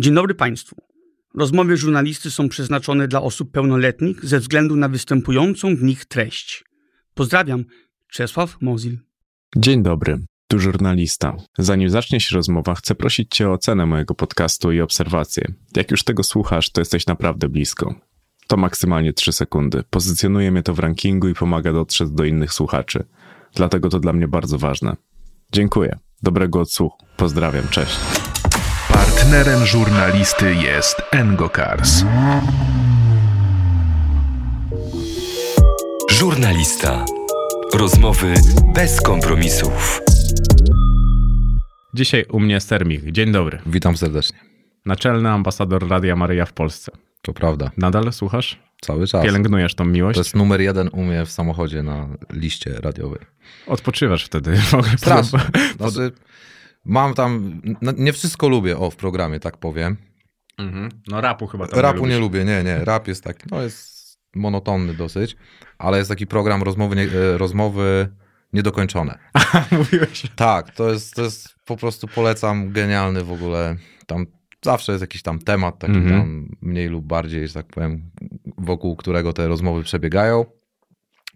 Dzień 0.00 0.14
dobry 0.14 0.34
Państwu. 0.34 0.76
Rozmowy 1.34 1.76
żurnalisty 1.76 2.30
są 2.30 2.48
przeznaczone 2.48 3.08
dla 3.08 3.22
osób 3.22 3.50
pełnoletnich 3.52 4.24
ze 4.24 4.38
względu 4.38 4.76
na 4.76 4.88
występującą 4.88 5.76
w 5.76 5.82
nich 5.82 6.04
treść. 6.04 6.64
Pozdrawiam, 7.14 7.64
Czesław 8.08 8.56
Mozil. 8.60 8.98
Dzień 9.56 9.82
dobry, 9.82 10.18
tu 10.48 10.58
żurnalista. 10.58 11.36
Zanim 11.58 11.90
zacznie 11.90 12.20
się 12.20 12.36
rozmowa, 12.36 12.74
chcę 12.74 12.94
prosić 12.94 13.28
Cię 13.30 13.48
o 13.48 13.52
ocenę 13.52 13.86
mojego 13.86 14.14
podcastu 14.14 14.72
i 14.72 14.80
obserwację. 14.80 15.52
Jak 15.76 15.90
już 15.90 16.04
tego 16.04 16.22
słuchasz, 16.22 16.70
to 16.70 16.80
jesteś 16.80 17.06
naprawdę 17.06 17.48
blisko. 17.48 17.94
To 18.46 18.56
maksymalnie 18.56 19.12
3 19.12 19.32
sekundy. 19.32 19.84
Pozycjonuje 19.90 20.50
mnie 20.50 20.62
to 20.62 20.74
w 20.74 20.78
rankingu 20.78 21.28
i 21.28 21.34
pomaga 21.34 21.72
dotrzeć 21.72 22.10
do 22.10 22.24
innych 22.24 22.52
słuchaczy. 22.52 23.04
Dlatego 23.54 23.88
to 23.88 24.00
dla 24.00 24.12
mnie 24.12 24.28
bardzo 24.28 24.58
ważne. 24.58 24.96
Dziękuję. 25.52 25.98
Dobrego 26.22 26.60
odsłuchu. 26.60 27.06
Pozdrawiam. 27.16 27.68
Cześć. 27.68 28.19
Partnerem 29.20 29.66
żurnalisty 29.66 30.54
jest 30.54 31.02
Engokars. 31.10 32.04
Żurnalista. 36.10 37.04
Rozmowy 37.74 38.34
bez 38.74 39.00
kompromisów. 39.00 40.00
Dzisiaj 41.94 42.24
u 42.30 42.40
mnie 42.40 42.60
Sermich. 42.60 43.12
Dzień 43.12 43.32
dobry. 43.32 43.58
Witam 43.66 43.96
serdecznie. 43.96 44.38
Naczelny 44.86 45.30
ambasador 45.30 45.88
Radia 45.88 46.16
Maryja 46.16 46.46
w 46.46 46.52
Polsce. 46.52 46.92
To 47.22 47.32
prawda. 47.32 47.70
Nadal 47.76 48.12
słuchasz? 48.12 48.58
Cały 48.80 49.06
czas. 49.06 49.24
Pielęgnujesz 49.24 49.74
tą 49.74 49.84
miłość? 49.84 50.14
To 50.14 50.20
jest 50.20 50.34
numer 50.34 50.60
jeden 50.60 50.88
u 50.92 51.04
mnie 51.04 51.26
w 51.26 51.30
samochodzie 51.30 51.82
na 51.82 52.08
liście 52.32 52.72
radiowej. 52.72 53.20
Odpoczywasz 53.66 54.24
wtedy. 54.24 54.56
w 54.56 54.74
ogóle. 54.74 54.98
Strasznie. 54.98 55.40
Znaczy, 55.78 56.12
mam 56.84 57.14
tam, 57.14 57.60
no, 57.82 57.92
nie 57.96 58.12
wszystko 58.12 58.48
lubię, 58.48 58.78
o, 58.78 58.90
w 58.90 58.96
programie, 58.96 59.40
tak 59.40 59.56
powiem. 59.56 59.96
Mhm. 60.58 60.88
No 61.08 61.20
rapu 61.20 61.46
chyba 61.46 61.66
tam 61.66 61.80
Rapu 61.80 61.96
nie 61.98 62.18
lubisz. 62.18 62.20
lubię, 62.20 62.44
nie, 62.44 62.64
nie. 62.64 62.84
Rap 62.84 63.08
jest 63.08 63.24
taki, 63.24 63.42
no 63.50 63.62
jest 63.62 64.18
monotonny 64.34 64.94
dosyć, 64.94 65.36
ale 65.78 65.98
jest 65.98 66.10
taki 66.10 66.26
program 66.26 66.62
rozmowy, 66.62 66.96
nie, 66.96 67.02
e, 67.02 67.38
rozmowy 67.38 68.08
niedokończone. 68.52 69.18
Mówiłeś. 69.78 70.22
Tak, 70.36 70.74
to 70.74 70.90
jest, 70.90 71.14
to 71.14 71.22
jest 71.22 71.54
po 71.66 71.76
prostu 71.76 72.08
polecam, 72.08 72.72
genialny 72.72 73.24
w 73.24 73.32
ogóle. 73.32 73.76
Tam 74.06 74.26
zawsze 74.64 74.92
jest 74.92 75.00
jakiś 75.02 75.22
tam 75.22 75.38
temat, 75.38 75.78
taki 75.78 75.94
Mhm. 75.94 76.20
tam 76.20 76.48
mniej 76.62 76.88
lub 76.88 77.04
bardziej, 77.06 77.48
że 77.48 77.54
tak 77.54 77.66
powiem, 77.66 78.10
wokół 78.58 78.96
którego 78.96 79.32
te 79.32 79.48
rozmowy 79.48 79.82
przebiegają. 79.82 80.44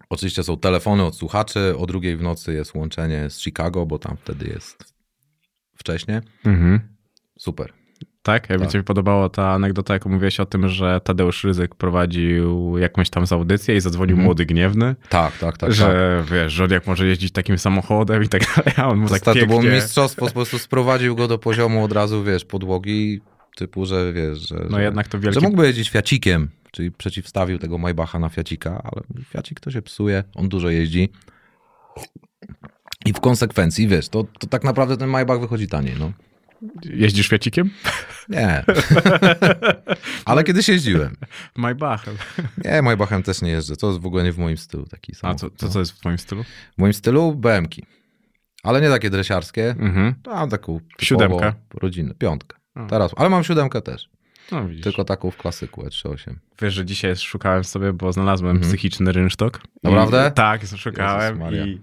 Oczywiście 0.09 0.43
są 0.43 0.57
telefony 0.57 1.03
od 1.03 1.15
słuchaczy, 1.15 1.77
o 1.77 1.85
drugiej 1.85 2.17
w 2.17 2.21
nocy 2.21 2.53
jest 2.53 2.75
łączenie 2.75 3.29
z 3.29 3.39
Chicago, 3.41 3.85
bo 3.85 3.99
tam 3.99 4.17
wtedy 4.17 4.47
jest 4.47 4.94
wcześnie. 5.85 6.21
Mhm. 6.45 6.79
Super. 7.39 7.73
Tak? 8.23 8.49
Jakby 8.49 8.65
Tak. 8.65 8.71
ci 8.71 8.77
się 8.77 8.83
podobała 8.83 9.29
ta 9.29 9.51
anegdota, 9.51 9.93
jak 9.93 10.05
mówiłeś 10.05 10.39
o 10.39 10.45
tym, 10.45 10.67
że 10.69 11.01
Tadeusz 11.03 11.43
Ryzyk 11.43 11.75
prowadził 11.75 12.77
jakąś 12.77 13.09
tam 13.09 13.27
z 13.27 13.31
audycję 13.31 13.75
i 13.75 13.81
zadzwonił 13.81 14.13
Mhm. 14.13 14.25
Młody 14.25 14.45
Gniewny, 14.45 14.95
Tak, 15.09 15.31
tak, 15.31 15.39
tak. 15.39 15.57
tak. 15.57 15.73
że 15.73 16.23
wiesz, 16.31 16.53
że 16.53 16.67
jak 16.71 16.87
może 16.87 17.07
jeździć 17.07 17.31
takim 17.31 17.57
samochodem 17.57 18.23
i 18.23 18.27
tak 18.29 18.41
dalej, 18.55 18.73
a 18.77 18.87
on 18.87 18.97
mu 18.97 19.07
To, 19.07 19.13
tak 19.13 19.23
to 19.23 19.33
było 19.33 19.47
pięknie... 19.61 19.71
mistrzostwo, 19.71 20.25
po 20.25 20.31
prostu 20.33 20.59
sprowadził 20.59 21.15
go 21.15 21.27
do 21.27 21.37
poziomu 21.37 21.83
od 21.83 21.91
razu, 21.91 22.23
wiesz, 22.23 22.45
podłogi, 22.45 23.21
typu, 23.55 23.85
że 23.85 24.13
wiesz, 24.13 24.49
że, 24.49 24.55
No 24.69 24.77
że, 24.77 24.83
jednak 24.83 25.07
to 25.07 25.17
że 25.17 25.21
wielki... 25.21 25.41
mógłby 25.45 25.67
jeździć 25.67 25.89
Fiacikiem, 25.89 26.49
czyli 26.71 26.91
przeciwstawił 26.91 27.57
tego 27.59 27.77
Maybacha 27.77 28.19
na 28.19 28.29
Fiacika, 28.29 28.81
ale 28.83 29.23
Fiacik 29.25 29.59
to 29.59 29.71
się 29.71 29.81
psuje, 29.81 30.23
on 30.35 30.49
dużo 30.49 30.69
jeździ. 30.69 31.09
I 33.05 33.13
w 33.13 33.19
konsekwencji, 33.19 33.87
wiesz, 33.87 34.09
to, 34.09 34.23
to 34.39 34.47
tak 34.47 34.63
naprawdę 34.63 34.97
ten 34.97 35.09
Maybach 35.09 35.39
wychodzi 35.39 35.67
taniej, 35.67 35.93
no. 35.99 36.11
Jeździsz 36.83 37.27
Fiacikiem? 37.29 37.69
Nie. 38.29 38.63
ale 40.25 40.43
kiedyś 40.43 40.69
jeździłem. 40.69 41.15
Maybachem. 41.55 42.15
Nie, 42.65 42.81
Maybachem 42.81 43.23
też 43.23 43.41
nie 43.41 43.51
jeżdżę, 43.51 43.75
to 43.75 43.87
jest 43.87 43.99
w 43.99 44.05
ogóle 44.05 44.23
nie 44.23 44.31
w 44.31 44.37
moim 44.37 44.57
stylu 44.57 44.85
taki 44.85 45.11
A 45.11 45.15
samochód. 45.15 45.39
co, 45.39 45.49
co, 45.59 45.65
no. 45.65 45.71
co 45.71 45.79
jest 45.79 45.91
w 45.91 45.99
twoim 45.99 46.17
stylu? 46.17 46.43
W 46.43 46.77
moim 46.77 46.93
stylu 46.93 47.35
BMki. 47.35 47.83
Ale 48.63 48.81
nie 48.81 48.89
takie 48.89 49.09
dresiarskie, 49.09 49.69
Mhm. 49.79 50.13
Mam 50.27 50.49
taką 50.49 50.79
Siódemkę. 51.01 51.53
rodzinę, 51.73 52.13
piątkę. 52.13 52.57
A. 52.75 52.85
Teraz, 52.85 53.11
ale 53.17 53.29
mam 53.29 53.43
siódemkę 53.43 53.81
też. 53.81 54.09
No. 54.51 54.61
Tylko 54.83 55.03
taką 55.05 55.31
w 55.31 55.37
klasyku 55.37 55.85
E 55.85 55.89
E38. 55.89 56.33
Wiesz, 56.61 56.73
że 56.73 56.85
dzisiaj 56.85 57.15
szukałem 57.15 57.63
sobie, 57.63 57.93
bo 57.93 58.13
znalazłem 58.13 58.51
Mhm. 58.51 58.69
psychiczny 58.71 59.11
rynsztok. 59.11 59.61
I- 59.65 59.87
Naprawdę? 59.87 60.31
Tak, 60.35 60.61
szukałem 60.77 61.39
i, 61.55 61.79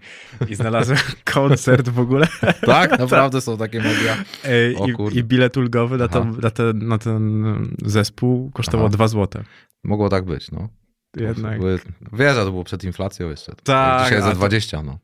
i 0.49 0.55
znalazłem 0.55 0.99
koncert 1.35 1.89
w 1.89 1.99
ogóle. 1.99 2.27
Tak? 2.67 2.99
Naprawdę 2.99 3.41
są 3.41 3.57
takie 3.59 3.79
media? 3.79 4.17
Ej, 4.45 4.77
O 4.77 4.87
I, 4.87 4.93
kurde. 4.93 5.19
I 5.19 5.25
bilet 5.25 5.57
ulgowy 5.57 5.99
na, 5.99 6.09
to, 6.09 6.25
na, 6.25 6.51
ten, 6.51 6.89
na 6.89 6.99
ten 6.99 7.45
zespół 7.85 8.51
kosztował 8.51 8.87
Aha. 8.87 8.93
2 8.97 9.09
złote. 9.09 9.45
Mogło 9.85 10.09
tak 10.09 10.25
być, 10.25 10.51
no. 10.51 10.69
Jednak. 11.17 11.59
Były, 11.59 11.79
wiesz, 12.13 12.35
to 12.37 12.45
było 12.51 12.65
przed 12.65 12.85
inflacją 12.85 13.31
jeszcze. 13.31 13.53
Tak, 13.65 14.05
Dzisiaj 14.05 14.23
za 14.23 14.31
to- 14.31 14.37
20, 14.37 14.83
no. 14.83 14.99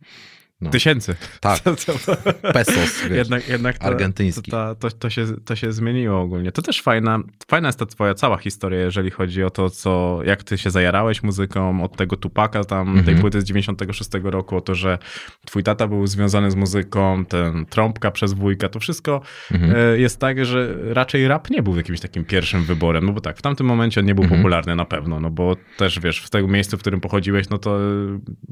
No. 0.60 0.70
Tysięcy. 0.70 1.14
Tak, 1.40 1.60
To, 1.60 1.76
to, 1.86 1.92
to, 2.06 2.16
pesos, 2.52 3.02
wiesz. 3.02 3.10
jednak 3.18 3.48
jednak 3.48 3.78
to, 3.78 3.84
argentyński. 3.84 4.50
To, 4.50 4.74
to, 4.74 4.90
to, 4.90 5.10
się, 5.10 5.26
to 5.44 5.56
się 5.56 5.72
zmieniło 5.72 6.20
ogólnie. 6.20 6.52
To 6.52 6.62
też 6.62 6.82
fajna, 6.82 7.18
fajna 7.50 7.68
jest 7.68 7.78
ta 7.78 7.86
twoja 7.86 8.14
cała 8.14 8.36
historia, 8.38 8.80
jeżeli 8.80 9.10
chodzi 9.10 9.44
o 9.44 9.50
to, 9.50 9.70
co, 9.70 10.20
jak 10.24 10.42
ty 10.42 10.58
się 10.58 10.70
zajarałeś 10.70 11.22
muzyką, 11.22 11.82
od 11.84 11.96
tego 11.96 12.16
Tupaka 12.16 12.64
tam, 12.64 12.86
tej 12.86 12.98
Mhm. 12.98 13.18
płyty 13.20 13.40
z 13.40 13.44
96 13.44 14.10
roku, 14.24 14.56
o 14.56 14.60
to, 14.60 14.74
że 14.74 14.98
twój 15.46 15.62
tata 15.62 15.86
był 15.88 16.06
związany 16.06 16.50
z 16.50 16.54
muzyką, 16.54 17.24
ten 17.24 17.66
trąbka 17.66 18.10
przez 18.10 18.32
wujka, 18.32 18.68
to 18.68 18.80
wszystko 18.80 19.20
Mhm. 19.52 19.74
e, 19.76 19.98
jest 19.98 20.20
tak, 20.20 20.44
że 20.44 20.74
raczej 20.94 21.28
rap 21.28 21.50
nie 21.50 21.62
był 21.62 21.76
jakimś 21.76 22.00
takim 22.00 22.24
pierwszym 22.24 22.64
wyborem, 22.64 23.06
no 23.06 23.12
bo 23.12 23.20
tak, 23.20 23.38
w 23.38 23.42
tamtym 23.42 23.66
momencie 23.66 24.00
on 24.00 24.06
nie 24.06 24.14
był 24.14 24.24
Mhm. 24.24 24.40
popularny 24.42 24.76
na 24.76 24.84
pewno, 24.84 25.20
no 25.20 25.30
bo 25.30 25.56
też 25.76 26.00
wiesz, 26.00 26.20
w 26.20 26.30
tego 26.30 26.48
miejscu, 26.48 26.76
w 26.76 26.80
którym 26.80 27.00
pochodziłeś, 27.00 27.48
no 27.48 27.58
to 27.58 27.78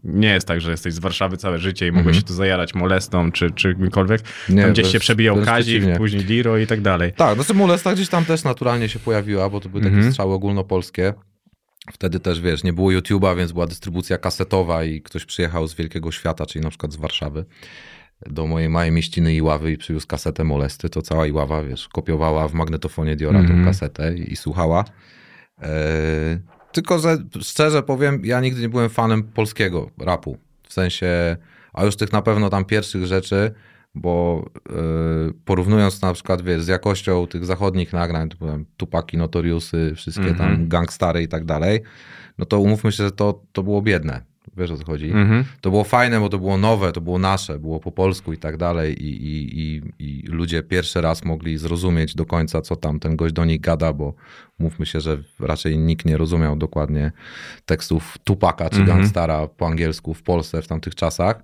nie 0.05 0.28
jest 0.33 0.49
tak, 0.49 0.61
że 0.61 0.71
jesteś 0.71 0.95
z 0.95 0.99
Warszawy 0.99 1.37
całe 1.37 1.59
życie 1.59 1.87
i 1.87 1.96
mogłeś 1.97 2.07
Mhm. 2.07 2.15
się 2.15 2.23
tu 2.23 2.34
zajarać 2.34 2.75
molestą 2.75 3.33
czy, 3.33 3.51
czy 3.51 3.75
kimkolwiek. 3.75 4.21
Nie, 4.49 4.62
Tam 4.62 4.73
gdzieś 4.73 4.89
się 4.93 4.99
przebijał 4.99 5.43
Kazik, 5.45 5.84
później 5.97 6.25
Liro 6.25 6.59
i 6.59 6.67
tak 6.67 6.81
dalej. 6.81 7.12
Tak, 7.12 7.34
znaczy 7.34 7.55
Molesta 7.55 7.95
gdzieś 7.95 8.09
tam 8.09 8.25
też 8.25 8.45
naturalnie 8.45 8.89
się 8.89 8.99
pojawiła, 8.99 9.51
bo 9.51 9.61
to 9.61 9.69
były 9.69 9.83
takie 9.83 9.95
Mhm. 9.95 10.12
strzały 10.12 10.34
ogólnopolskie. 10.34 11.15
Wtedy 11.93 12.21
też, 12.21 12.41
wiesz, 12.41 12.65
nie 12.65 12.73
było 12.73 12.91
YouTube'a, 12.91 13.37
więc 13.37 13.53
była 13.53 13.67
dystrybucja 13.67 14.19
kasetowa 14.19 14.84
i 14.84 15.03
ktoś 15.03 15.25
przyjechał 15.25 15.69
z 15.69 15.75
wielkiego 15.75 16.12
świata, 16.12 16.47
czyli 16.47 16.62
na 16.65 16.69
przykład 16.71 16.93
z 16.93 16.97
Warszawy, 16.97 17.45
do 18.27 18.47
mojej 18.47 18.69
małej 18.69 18.93
mieściny 18.93 19.34
Iławy 19.34 19.73
i 19.73 19.77
przywiózł 19.78 20.07
kasetę 20.07 20.45
Molesty, 20.45 20.89
to 20.89 21.03
cała 21.03 21.27
Iława, 21.27 21.63
wiesz, 21.63 21.89
kopiowała 21.89 22.49
w 22.49 22.55
magnetofonie 22.55 23.17
Diora 23.17 23.39
Mhm. 23.41 23.59
tą 23.59 23.65
kasetę 23.65 24.15
i, 24.15 24.33
i 24.33 24.37
słuchała. 24.37 24.84
E, 25.63 25.69
tylko, 26.73 26.99
że 26.99 27.17
szczerze 27.43 27.83
powiem, 27.83 28.21
ja 28.25 28.41
nigdy 28.41 28.61
nie 28.61 28.69
byłem 28.69 28.91
fanem 28.91 29.23
polskiego 29.23 29.91
rapu. 29.99 30.39
W 30.69 30.73
sensie, 30.73 31.37
a 31.77 31.85
już 31.85 31.97
tych 31.97 32.13
na 32.13 32.23
pewno 32.23 32.51
tam 32.51 32.65
pierwszych 32.65 33.07
rzeczy, 33.07 33.53
bo 33.95 34.45
e, 34.71 34.73
porównując 35.45 36.03
na 36.03 36.13
przykład, 36.13 36.43
wiesz, 36.43 36.63
z 36.63 36.69
jakością 36.69 37.27
tych 37.27 37.45
zachodnich 37.45 37.93
nagrań, 37.93 38.29
to 38.29 38.37
byłem 38.37 38.65
Tupaki, 38.77 39.17
Notoriusy, 39.17 39.93
wszystkie 39.97 40.29
Mhm. 40.29 40.39
tam 40.57 40.69
gangstary 40.69 41.23
i 41.23 41.29
tak 41.29 41.45
dalej, 41.45 41.81
no 42.39 42.45
to 42.45 42.61
umówmy 42.61 42.93
się, 42.93 43.05
że 43.05 43.11
to, 43.11 43.43
to 43.53 43.63
było 43.63 43.83
biedne. 43.83 44.23
Wiesz 44.57 44.71
o 44.71 44.77
co 44.77 44.85
chodzi? 44.85 45.07
Mhm. 45.11 45.45
To 45.61 45.71
było 45.71 45.85
fajne, 45.85 46.21
bo 46.21 46.29
to 46.29 46.39
było 46.39 46.59
nowe, 46.59 46.93
to 46.93 47.01
było 47.01 47.19
nasze, 47.19 47.59
było 47.59 47.81
po 47.81 47.93
polsku 47.93 48.33
i 48.33 48.39
tak 48.39 48.57
dalej 48.57 49.05
i, 49.05 49.09
i, 49.27 49.61
i, 49.61 49.83
i 49.99 50.23
ludzie 50.27 50.63
pierwszy 50.63 51.01
raz 51.01 51.25
mogli 51.25 51.59
zrozumieć 51.59 52.15
do 52.15 52.25
końca, 52.27 52.63
co 52.63 52.77
tam 52.77 53.01
ten 53.01 53.17
gość 53.17 53.35
do 53.35 53.45
nich 53.45 53.61
gada, 53.61 53.93
bo 53.93 54.15
mówmy 54.59 54.87
się, 54.87 55.01
że 55.01 55.19
raczej 55.41 55.79
nikt 55.79 56.07
nie 56.07 56.17
rozumiał 56.17 56.57
dokładnie 56.57 57.13
tekstów 57.65 58.19
Tupaka 58.25 58.71
czy 58.71 58.81
Mhm. 58.81 58.99
Gangstara 58.99 59.47
po 59.47 59.67
angielsku 59.67 60.15
w 60.15 60.23
Polsce 60.23 60.63
w 60.63 60.67
tamtych 60.69 60.95
czasach. 60.95 61.43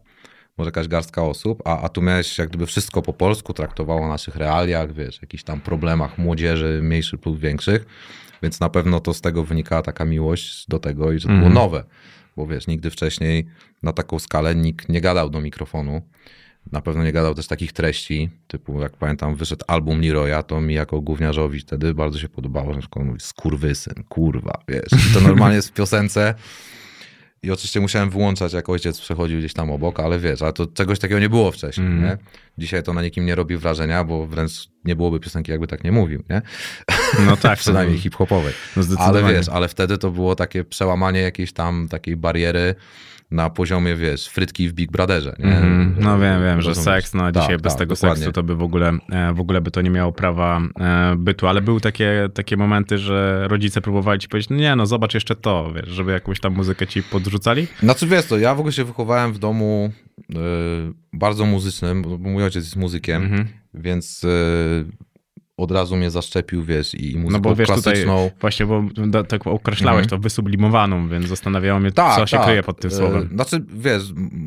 Może 0.58 0.68
jakaś 0.68 0.88
garstka 0.88 1.22
osób, 1.22 1.62
a, 1.64 1.80
a 1.82 1.88
tu 1.88 2.02
miałeś 2.02 2.38
jak 2.38 2.48
gdyby 2.48 2.66
wszystko 2.66 3.02
po 3.02 3.12
polsku, 3.12 3.52
traktowało 3.52 4.00
o 4.02 4.08
naszych 4.08 4.36
realiach, 4.36 4.92
wiesz, 4.92 5.22
jakichś 5.22 5.42
tam 5.42 5.60
problemach 5.60 6.18
młodzieży, 6.18 6.80
mniejszych 6.82 7.26
lub 7.26 7.38
większych, 7.38 7.87
więc 8.43 8.60
na 8.60 8.69
pewno 8.69 9.00
to 9.00 9.14
z 9.14 9.20
tego 9.20 9.44
wynikała 9.44 9.82
taka 9.82 10.04
miłość 10.04 10.66
do 10.69 10.78
tego 10.78 11.12
i 11.12 11.19
że 11.19 11.28
to 11.28 11.34
Mhm. 11.34 11.52
było 11.52 11.64
nowe 11.64 11.84
bo 12.37 12.46
wiesz, 12.46 12.66
nigdy 12.66 12.90
wcześniej 12.90 13.46
na 13.82 13.93
taką 13.93 14.19
skalę 14.19 14.54
nikt 14.54 14.88
nie 14.88 15.00
gadał 15.00 15.31
do 15.31 15.40
mikrofonu. 15.40 16.02
Na 16.72 16.81
pewno 16.81 17.04
nie 17.04 17.12
gadał 17.12 17.34
też 17.34 17.46
takich 17.46 17.72
treści, 17.72 18.31
typu 18.46 18.81
jak 18.81 18.96
pamiętam 18.96 19.34
wyszedł 19.34 19.64
album 19.69 20.00
Leroya, 20.00 20.43
to 20.43 20.60
mi 20.60 20.75
jako 20.75 21.00
gówniarzowi 21.00 21.60
wtedy 21.60 21.94
bardzo 21.94 22.19
się 22.19 22.28
podobało, 22.28 22.69
że 22.69 22.75
na 22.75 22.81
przykład 22.81 23.02
on 23.02 23.06
mówi 23.08 23.20
skurwysyn, 23.20 23.94
kurwa, 24.08 24.62
wiesz. 24.69 25.10
I 25.10 25.14
to 25.14 25.20
normalnie 25.20 25.56
jest 25.56 25.69
w 25.69 25.72
piosence 25.72 26.34
I 27.44 27.50
oczywiście 27.50 27.80
musiałem 27.80 28.10
wyłączać, 28.10 28.52
jak 28.52 28.68
ojciec 28.68 29.00
przechodził 29.00 29.38
gdzieś 29.38 29.52
tam 29.54 29.70
obok, 29.70 30.00
ale 30.00 30.18
wiesz, 30.18 30.42
ale 30.42 30.52
to 30.52 30.66
czegoś 30.66 30.98
takiego 30.98 31.20
nie 31.20 31.28
było 31.28 31.50
wcześniej, 31.52 31.86
Mhm. 31.86 32.04
nie? 32.04 32.16
Dzisiaj 32.58 32.82
to 32.82 32.92
na 32.92 33.02
nikim 33.02 33.26
nie 33.26 33.34
robi 33.34 33.56
wrażenia, 33.56 34.04
bo 34.04 34.26
wręcz 34.26 34.52
nie 34.84 34.96
byłoby 34.96 35.20
piosenki, 35.20 35.50
jakby 35.50 35.66
tak 35.66 35.84
nie 35.84 35.92
mówił, 35.92 36.22
nie? 36.30 36.42
No 37.26 37.36
tak, 37.36 37.58
Przynajmniej 37.64 37.98
hip-hopowej. 37.98 38.52
no. 38.76 38.82
Ale 38.98 39.22
wiesz, 39.34 39.48
ale 39.48 39.68
wtedy 39.68 39.98
to 39.98 40.10
było 40.10 40.36
takie 40.36 40.64
przełamanie 40.64 41.20
jakiejś 41.20 41.52
tam 41.52 41.88
takiej 41.90 42.16
bariery, 42.16 42.74
na 43.32 43.50
poziomie, 43.50 43.96
wiesz, 43.96 44.26
frytki 44.29 44.69
w 44.69 44.73
Big 44.73 44.90
Brotherze, 44.90 45.37
nie? 45.38 45.44
Mhm. 45.56 45.94
No 46.00 46.19
wiem, 46.19 46.43
wiem, 46.43 46.62
że 46.62 46.75
seks, 46.75 47.14
no 47.14 47.32
dzisiaj 47.32 47.49
Tak, 47.49 47.61
bez 47.62 47.73
tak, 47.73 47.79
tego 47.79 47.94
dokładnie. 47.94 48.17
seksu 48.17 48.32
to 48.32 48.43
by 48.43 48.55
w 48.56 48.62
ogóle, 48.62 48.93
e, 49.12 49.32
w 49.34 49.40
ogóle 49.40 49.61
by 49.61 49.70
to 49.70 49.81
nie 49.81 49.90
miało 49.90 50.12
prawa 50.12 50.61
e, 50.81 51.14
bytu, 51.17 51.46
ale 51.49 51.61
były 51.62 51.81
takie, 51.81 52.29
takie 52.34 52.56
momenty, 52.56 52.99
że 52.99 53.46
rodzice 53.49 53.81
próbowali 53.81 54.20
ci 54.20 54.29
powiedzieć, 54.29 54.50
no 54.50 54.56
nie 54.56 54.76
no 54.76 54.87
zobacz 54.87 55.14
jeszcze 55.14 55.37
to, 55.37 55.73
wiesz, 55.76 55.88
żeby 55.88 56.12
jakąś 56.12 56.40
tam 56.40 56.55
muzykę 56.55 56.87
ci 56.87 57.02
podrzucali. 57.02 57.67
Znaczy 57.82 58.06
wiesz 58.06 58.26
to, 58.26 58.38
ja 58.38 58.55
w 58.55 58.58
ogóle 58.58 58.73
się 58.73 58.84
wychowałem 58.84 59.32
w 59.32 59.38
domu 59.38 59.93
y, 60.31 60.35
bardzo 61.12 61.44
muzycznym, 61.44 62.02
bo 62.02 62.19
mój 62.19 62.44
ojciec 62.44 62.64
jest 62.64 62.76
muzykiem, 62.76 63.23
Mhm. 63.23 63.49
więc 63.75 64.25
y, 64.25 64.85
od 65.62 65.70
razu 65.70 65.97
mnie 65.97 66.11
zaszczepił, 66.11 66.64
wiesz, 66.64 66.94
i 66.94 67.17
muzyką 67.19 67.31
No 67.32 67.41
bo 67.41 67.55
wiesz 67.56 67.69
tutaj, 67.69 67.82
klasyczną. 67.82 68.31
właśnie, 68.41 68.67
bo 68.67 68.85
tak 69.29 69.47
określałeś 69.47 70.03
Mhm. 70.05 70.09
to 70.11 70.23
wysublimowaną, 70.23 71.09
więc 71.09 71.26
zastanawiało 71.26 71.81
mnie, 71.81 71.93
co 71.93 72.26
się 72.26 72.38
kryje 72.38 72.62
pod 72.62 72.81
tym 72.81 72.91
E, 72.91 72.94
słowem. 72.94 73.29
Znaczy, 73.35 73.64
wiesz, 73.75 74.03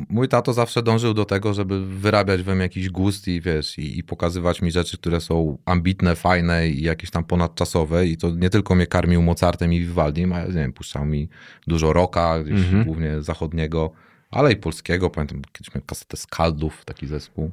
mój 0.08 0.28
tato 0.28 0.52
zawsze 0.52 0.82
dążył 0.82 1.14
do 1.14 1.24
tego, 1.24 1.54
żeby 1.54 1.86
wyrabiać 1.86 2.42
we 2.42 2.54
mnie 2.54 2.62
jakiś 2.62 2.90
gust 2.90 3.28
i 3.28 3.40
wiesz, 3.40 3.78
i, 3.78 3.98
i 3.98 4.04
pokazywać 4.04 4.62
mi 4.62 4.70
rzeczy, 4.72 4.98
które 4.98 5.20
są 5.20 5.58
ambitne, 5.64 6.16
fajne 6.16 6.68
i 6.68 6.82
jakieś 6.82 7.10
tam 7.10 7.24
ponadczasowe 7.24 8.06
i 8.06 8.16
to 8.16 8.30
nie 8.30 8.50
tylko 8.50 8.74
mnie 8.74 8.86
karmił 8.86 9.22
Mozartem 9.22 9.72
i 9.72 9.80
Vivaldim, 9.80 10.32
a 10.32 10.44
nie 10.44 10.52
wiem, 10.52 10.72
puszczał 10.72 11.06
mi 11.06 11.28
dużo 11.66 11.92
rocka, 11.92 12.34
Mhm. 12.36 12.84
głównie 12.84 13.22
zachodniego, 13.22 13.90
ale 14.30 14.52
i 14.52 14.56
polskiego, 14.56 15.10
pamiętam 15.10 15.42
kiedyś 15.52 15.74
miałem 15.74 15.86
kasetę 15.86 16.16
Skaldów, 16.16 16.84
taki 16.84 17.06
zespół. 17.06 17.50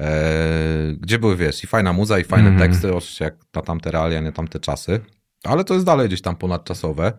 E, 0.00 0.94
gdzie 1.00 1.18
były, 1.18 1.36
wiesz, 1.36 1.64
i 1.64 1.66
fajna 1.66 1.92
muza, 1.92 2.18
i 2.18 2.24
fajne 2.24 2.48
Mhm. 2.50 2.70
teksty, 2.70 2.94
oczywiście 2.94 3.24
jak 3.24 3.34
na 3.54 3.62
tamte 3.62 3.90
realia, 3.90 4.20
nie 4.20 4.32
tamte 4.32 4.60
czasy, 4.60 5.00
ale 5.44 5.64
to 5.64 5.74
jest 5.74 5.86
dalej 5.86 6.08
gdzieś 6.08 6.22
tam 6.22 6.36
ponadczasowe. 6.36 7.12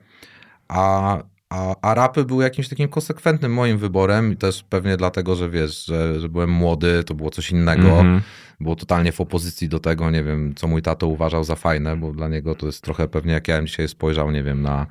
A, 0.68 1.18
a, 1.50 1.76
a 1.82 1.94
rapy 1.94 2.26
były 2.26 2.44
jakimś 2.44 2.70
takim 2.70 2.88
konsekwentnym 2.88 3.54
moim 3.54 3.78
wyborem 3.78 4.34
i 4.34 4.38
też 4.38 4.64
pewnie 4.64 4.98
dlatego, 4.98 5.36
że 5.36 5.50
wiesz, 5.50 5.86
że, 5.86 6.20
że 6.20 6.30
byłem 6.30 6.50
młody, 6.50 7.04
to 7.04 7.14
było 7.14 7.30
coś 7.30 7.52
innego. 7.52 7.90
Mhm. 7.90 8.22
Było 8.60 8.76
totalnie 8.76 9.12
w 9.12 9.22
opozycji 9.22 9.70
do 9.70 9.80
tego, 9.80 10.12
nie 10.12 10.24
wiem, 10.24 10.54
co 10.56 10.68
mój 10.68 10.82
tato 10.82 11.08
uważał 11.08 11.44
za 11.44 11.56
fajne, 11.56 11.98
bo 11.98 12.12
dla 12.12 12.28
niego 12.28 12.56
to 12.56 12.66
jest 12.66 12.84
trochę 12.84 13.08
pewnie 13.08 13.34
jak 13.34 13.48
ja 13.48 13.56
bym 13.58 13.68
dzisiaj 13.68 13.88
spojrzał, 13.88 14.32
nie 14.32 14.44
wiem, 14.44 14.62
na, 14.62 14.88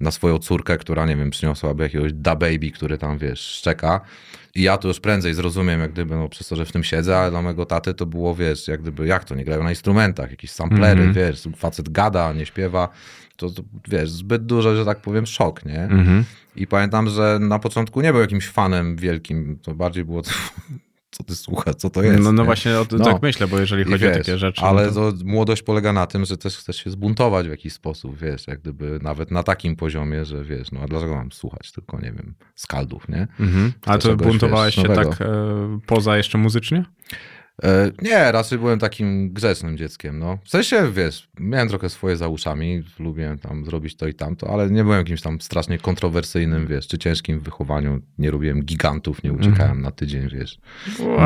na 0.00 0.10
swoją 0.10 0.38
córkę, 0.38 0.78
która, 0.78 1.06
nie 1.06 1.16
wiem, 1.16 1.30
przyniosłaby 1.30 1.82
jakiegoś 1.82 2.12
da 2.12 2.36
baby, 2.36 2.70
który 2.70 2.98
tam, 2.98 3.18
wiesz, 3.18 3.40
szczeka. 3.40 4.00
I 4.54 4.62
ja 4.62 4.76
to 4.78 4.88
już 4.88 5.00
prędzej 5.00 5.34
zrozumiem, 5.34 5.80
jak 5.80 5.92
gdyby, 5.92 6.16
no 6.16 6.28
przez 6.28 6.48
to, 6.48 6.56
że 6.56 6.64
w 6.64 6.72
tym 6.72 6.84
siedzę, 6.84 7.18
ale 7.18 7.30
dla 7.30 7.42
mojego 7.42 7.66
taty 7.66 7.94
to 7.94 8.06
było, 8.06 8.34
wiesz, 8.34 8.68
jak 8.68 8.82
gdyby, 8.82 9.06
jak 9.06 9.24
to, 9.24 9.34
nie 9.34 9.44
grają 9.44 9.62
na 9.62 9.70
instrumentach, 9.70 10.30
jakieś 10.30 10.50
samplery, 10.50 11.02
Mhm. 11.02 11.12
wiesz, 11.12 11.48
facet 11.56 11.88
gada, 11.88 12.32
nie 12.32 12.46
śpiewa, 12.46 12.88
to, 13.36 13.50
to, 13.50 13.62
wiesz, 13.88 14.10
zbyt 14.10 14.46
duży, 14.46 14.76
że 14.76 14.84
tak 14.84 15.00
powiem, 15.02 15.26
szok, 15.26 15.64
nie? 15.64 15.80
Mhm. 15.82 16.24
I 16.56 16.66
pamiętam, 16.66 17.08
że 17.08 17.38
na 17.40 17.58
początku 17.58 18.00
nie 18.00 18.12
był 18.12 18.20
jakimś 18.20 18.48
fanem 18.48 18.96
wielkim, 18.96 19.58
to 19.62 19.74
bardziej 19.74 20.04
było, 20.04 20.22
co 21.18 21.24
ty 21.24 21.36
słuchasz, 21.36 21.74
co 21.74 21.90
to 21.90 22.02
jest, 22.02 22.18
No, 22.18 22.32
no 22.32 22.42
nie? 22.42 22.46
właśnie 22.46 22.78
o, 22.78 22.86
No. 22.92 23.04
tak 23.04 23.22
myślę, 23.22 23.46
bo 23.48 23.58
jeżeli 23.58 23.84
chodzi 23.84 24.06
o 24.06 24.08
wiesz, 24.08 24.18
takie 24.18 24.38
rzeczy. 24.38 24.62
Ale 24.62 24.86
no 24.86 24.92
to... 24.92 25.12
to 25.12 25.18
młodość 25.24 25.62
polega 25.62 25.92
na 25.92 26.06
tym, 26.06 26.24
że 26.24 26.36
też 26.36 26.56
chcesz 26.56 26.76
się 26.84 26.90
zbuntować 26.90 27.46
w 27.46 27.50
jakiś 27.50 27.72
sposób, 27.72 28.18
wiesz, 28.18 28.46
jak 28.46 28.60
gdyby 28.60 28.98
nawet 29.02 29.30
na 29.30 29.42
takim 29.42 29.76
poziomie, 29.76 30.24
że 30.24 30.44
wiesz, 30.44 30.72
no 30.72 30.80
a 30.80 30.86
dlaczego 30.86 31.14
mam 31.14 31.32
słuchać 31.32 31.72
tylko, 31.72 32.00
nie 32.00 32.12
wiem, 32.12 32.34
skaldów, 32.54 33.08
nie? 33.08 33.28
Mhm. 33.40 33.72
A 33.86 33.98
to 33.98 34.16
buntowałeś 34.16 34.76
wiesz, 34.76 34.84
się 34.84 34.88
nowego. 34.88 35.10
tak 35.10 35.22
e, 35.22 35.28
poza 35.86 36.16
jeszcze 36.16 36.38
muzycznie? 36.38 36.84
E, 37.62 37.90
nie, 38.02 38.32
raczej 38.32 38.58
byłem 38.58 38.78
takim 38.78 39.32
grzecznym 39.32 39.76
dzieckiem, 39.76 40.18
no. 40.18 40.38
W 40.44 40.50
sensie, 40.50 40.92
wiesz, 40.92 41.28
miałem 41.40 41.68
trochę 41.68 41.88
swoje 41.90 42.16
za 42.16 42.28
uszami, 42.28 42.82
lubiłem 42.98 43.38
tam 43.38 43.64
zrobić 43.64 43.96
to 43.96 44.06
i 44.08 44.14
tamto, 44.14 44.50
ale 44.50 44.70
nie 44.70 44.82
byłem 44.84 44.98
jakimś 44.98 45.20
tam 45.22 45.40
strasznie 45.40 45.78
kontrowersyjnym, 45.78 46.66
wiesz, 46.66 46.86
czy 46.88 46.98
ciężkim 46.98 47.38
w 47.38 47.42
wychowaniu. 47.42 48.00
Nie 48.18 48.30
robiłem 48.30 48.62
gigantów, 48.64 49.22
nie 49.22 49.32
uciekałem 49.32 49.80
na 49.80 49.90
tydzień, 49.90 50.28
wiesz. 50.28 50.58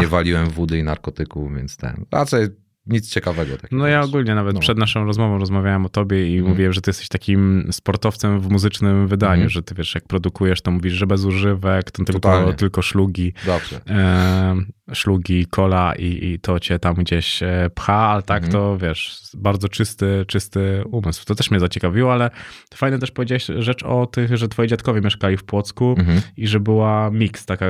Nie 0.01 0.07
waliłem 0.07 0.51
wody 0.51 0.79
i 0.79 0.83
narkotyków, 0.83 1.57
więc 1.57 1.77
ten, 1.77 2.05
raczej 2.13 2.47
nic 2.87 3.11
ciekawego 3.11 3.57
takiego. 3.57 3.77
No 3.77 3.87
ja 3.87 4.01
wiesz. 4.01 4.09
ogólnie 4.09 4.35
nawet 4.35 4.55
No. 4.55 4.61
przed 4.61 4.79
naszą 4.79 5.05
rozmową 5.05 5.39
rozmawiałem 5.39 5.87
o 5.87 5.89
tobie 5.89 6.29
i 6.29 6.35
Mhm. 6.35 6.49
mówiłem, 6.51 6.73
że 6.73 6.81
ty 6.81 6.91
jesteś 6.91 7.09
takim 7.09 7.69
sportowcem 7.73 8.41
w 8.41 8.49
muzycznym 8.51 9.09
wydaniu, 9.09 9.33
Mhm. 9.33 9.51
że 9.51 9.63
ty 9.63 9.75
wiesz, 9.75 9.95
jak 9.95 10.05
produkujesz, 10.05 10.63
to 10.63 10.71
mówisz, 10.71 10.93
że 10.93 11.07
bez 11.07 11.25
używek, 11.25 11.91
to 11.91 12.05
tylko, 12.05 12.53
tylko 12.53 12.83
szlugi, 12.83 13.33
Dobrze. 13.47 13.81
e, 13.89 14.57
szlugi, 14.93 15.47
kola 15.47 15.95
i, 15.95 16.25
i 16.33 16.39
to 16.41 16.61
cię 16.61 16.79
tam 16.79 16.95
gdzieś 16.95 17.43
e, 17.43 17.71
pcha, 17.75 17.95
ale 17.95 18.23
tak 18.23 18.37
Mhm. 18.45 18.53
to 18.53 18.79
wiesz, 18.79 19.21
bardzo 19.35 19.69
czysty, 19.69 20.25
czysty 20.29 20.83
umysł. 20.91 21.25
To 21.25 21.35
też 21.35 21.51
mnie 21.51 21.61
zaciekawiło, 21.61 22.13
ale 22.13 22.31
fajnie 22.75 22.99
też 22.99 23.11
powiedziałeś 23.11 23.47
rzecz 23.59 23.83
o 23.83 24.07
tych, 24.07 24.37
że 24.37 24.49
twoi 24.49 24.67
dziadkowie 24.69 25.01
mieszkali 25.01 25.37
w 25.37 25.45
Płocku 25.45 25.95
Mhm. 25.99 26.21
i 26.37 26.47
że 26.49 26.61
była 26.61 27.11
Mix, 27.11 27.47
taka 27.47 27.67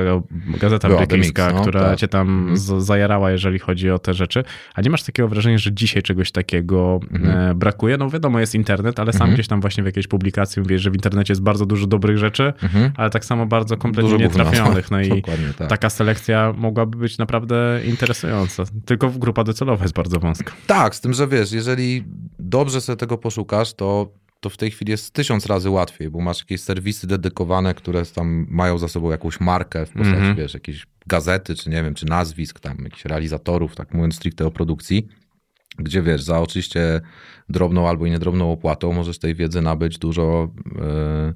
gazeta 0.61 0.87
Była 0.87 0.99
brytyjska, 0.99 1.43
Mix, 1.47 1.55
no, 1.55 1.61
która 1.61 1.81
tak. 1.81 1.99
cię 1.99 2.07
tam 2.07 2.29
Mhm. 2.39 2.57
z- 2.57 2.85
zajarała, 2.85 3.31
jeżeli 3.31 3.59
chodzi 3.59 3.89
o 3.91 3.99
te 3.99 4.13
rzeczy. 4.13 4.43
A 4.75 4.81
nie 4.81 4.89
masz 4.89 5.03
takiego 5.03 5.27
wrażenia, 5.29 5.57
że 5.57 5.73
dzisiaj 5.73 6.01
czegoś 6.03 6.31
takiego 6.31 6.99
Mhm. 7.11 7.37
e, 7.51 7.55
brakuje? 7.55 7.97
No 7.97 8.09
wiadomo, 8.09 8.39
jest 8.39 8.55
internet, 8.55 8.99
ale 8.99 9.13
sam 9.13 9.21
Mhm. 9.21 9.33
gdzieś 9.33 9.47
tam 9.47 9.61
właśnie 9.61 9.83
w 9.83 9.85
jakiejś 9.85 10.07
publikacji 10.07 10.61
mówisz, 10.61 10.81
że 10.81 10.91
w 10.91 10.95
internecie 10.95 11.31
jest 11.31 11.43
bardzo 11.43 11.65
dużo 11.65 11.87
dobrych 11.87 12.17
rzeczy, 12.17 12.53
Mhm. 12.63 12.91
ale 12.97 13.09
tak 13.09 13.25
samo 13.25 13.45
bardzo 13.45 13.77
kompletnie 13.77 14.17
nietrafionych. 14.17 14.91
No 14.91 15.01
i 15.01 15.23
tak. 15.57 15.69
taka 15.69 15.89
selekcja 15.89 16.53
mogłaby 16.57 17.02
być 17.03 17.17
naprawdę 17.17 17.81
interesująca. 17.85 18.63
Tylko 18.85 19.09
grupa 19.09 19.43
docelowa 19.43 19.83
jest 19.83 19.95
bardzo 19.95 20.19
wąska. 20.19 20.53
Tak, 20.67 20.95
z 20.95 21.01
tym, 21.01 21.13
że 21.13 21.27
wiesz, 21.27 21.51
jeżeli 21.51 22.03
dobrze 22.39 22.81
sobie 22.81 22.97
tego 22.97 23.17
poszukasz, 23.17 23.73
to, 23.73 24.11
to 24.39 24.49
w 24.49 24.57
tej 24.57 24.71
chwili 24.71 24.91
jest 24.91 25.13
tysiąc 25.13 25.45
razy 25.45 25.69
łatwiej, 25.69 26.09
bo 26.09 26.19
masz 26.21 26.39
jakieś 26.39 26.61
serwisy 26.61 27.07
dedykowane, 27.07 27.73
które 27.73 28.05
tam 28.05 28.47
mają 28.49 28.77
za 28.77 28.87
sobą 28.87 29.11
jakąś 29.11 29.39
markę 29.39 29.85
w 29.85 29.89
postaci, 29.89 30.15
Mhm. 30.17 30.35
wiesz, 30.35 30.53
jakiejś 30.53 30.85
gazety, 31.07 31.55
czy 31.55 31.69
nie 31.69 31.83
wiem, 31.83 31.93
czy 31.93 32.05
nazwisk, 32.05 32.59
tam 32.59 32.77
jakichś 32.83 33.05
realizatorów, 33.05 33.75
tak 33.75 33.93
mówiąc 33.93 34.15
stricte 34.15 34.45
o 34.45 34.51
produkcji, 34.51 35.07
gdzie 35.79 36.01
wiesz, 36.01 36.23
za 36.23 36.39
oczywiście 36.39 37.01
drobną 37.49 37.89
albo 37.89 38.05
i 38.05 38.11
niedrobną 38.11 38.51
opłatą 38.51 38.93
możesz 38.93 39.19
tej 39.19 39.35
wiedzy 39.35 39.61
nabyć 39.61 39.97
dużo, 39.97 40.51
e, 40.81 41.33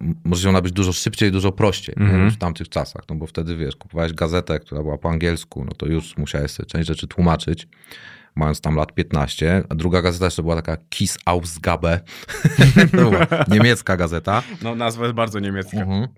m- 0.00 0.14
możesz 0.24 0.44
ją 0.44 0.52
nabyć 0.52 0.72
dużo 0.72 0.92
szybciej, 0.92 1.32
dużo 1.32 1.52
prościej 1.52 1.94
Mhm. 1.98 2.24
niż 2.24 2.34
w 2.34 2.38
tamtych 2.38 2.68
czasach, 2.68 3.02
no 3.10 3.16
bo 3.16 3.26
wtedy 3.26 3.56
wiesz, 3.56 3.76
kupowałeś 3.76 4.12
gazetę, 4.12 4.60
która 4.60 4.82
była 4.82 4.98
po 4.98 5.10
angielsku, 5.10 5.64
no 5.64 5.72
to 5.72 5.86
już 5.86 6.16
musiałeś 6.16 6.50
sobie 6.50 6.66
część 6.66 6.88
rzeczy 6.88 7.06
tłumaczyć, 7.06 7.68
mając 8.36 8.60
tam 8.60 8.76
lat 8.76 8.94
15, 8.94 9.62
a 9.68 9.74
druga 9.74 10.02
gazeta 10.02 10.24
jeszcze 10.24 10.42
była 10.42 10.56
taka 10.56 10.76
Kiss 10.90 11.18
Ausgabe, 11.24 12.00
niemiecka 13.48 13.96
gazeta, 13.96 14.42
No 14.62 14.74
nazwa 14.74 15.02
jest 15.04 15.14
bardzo 15.14 15.40
niemiecka. 15.40 15.76
Mhm. 15.76 16.08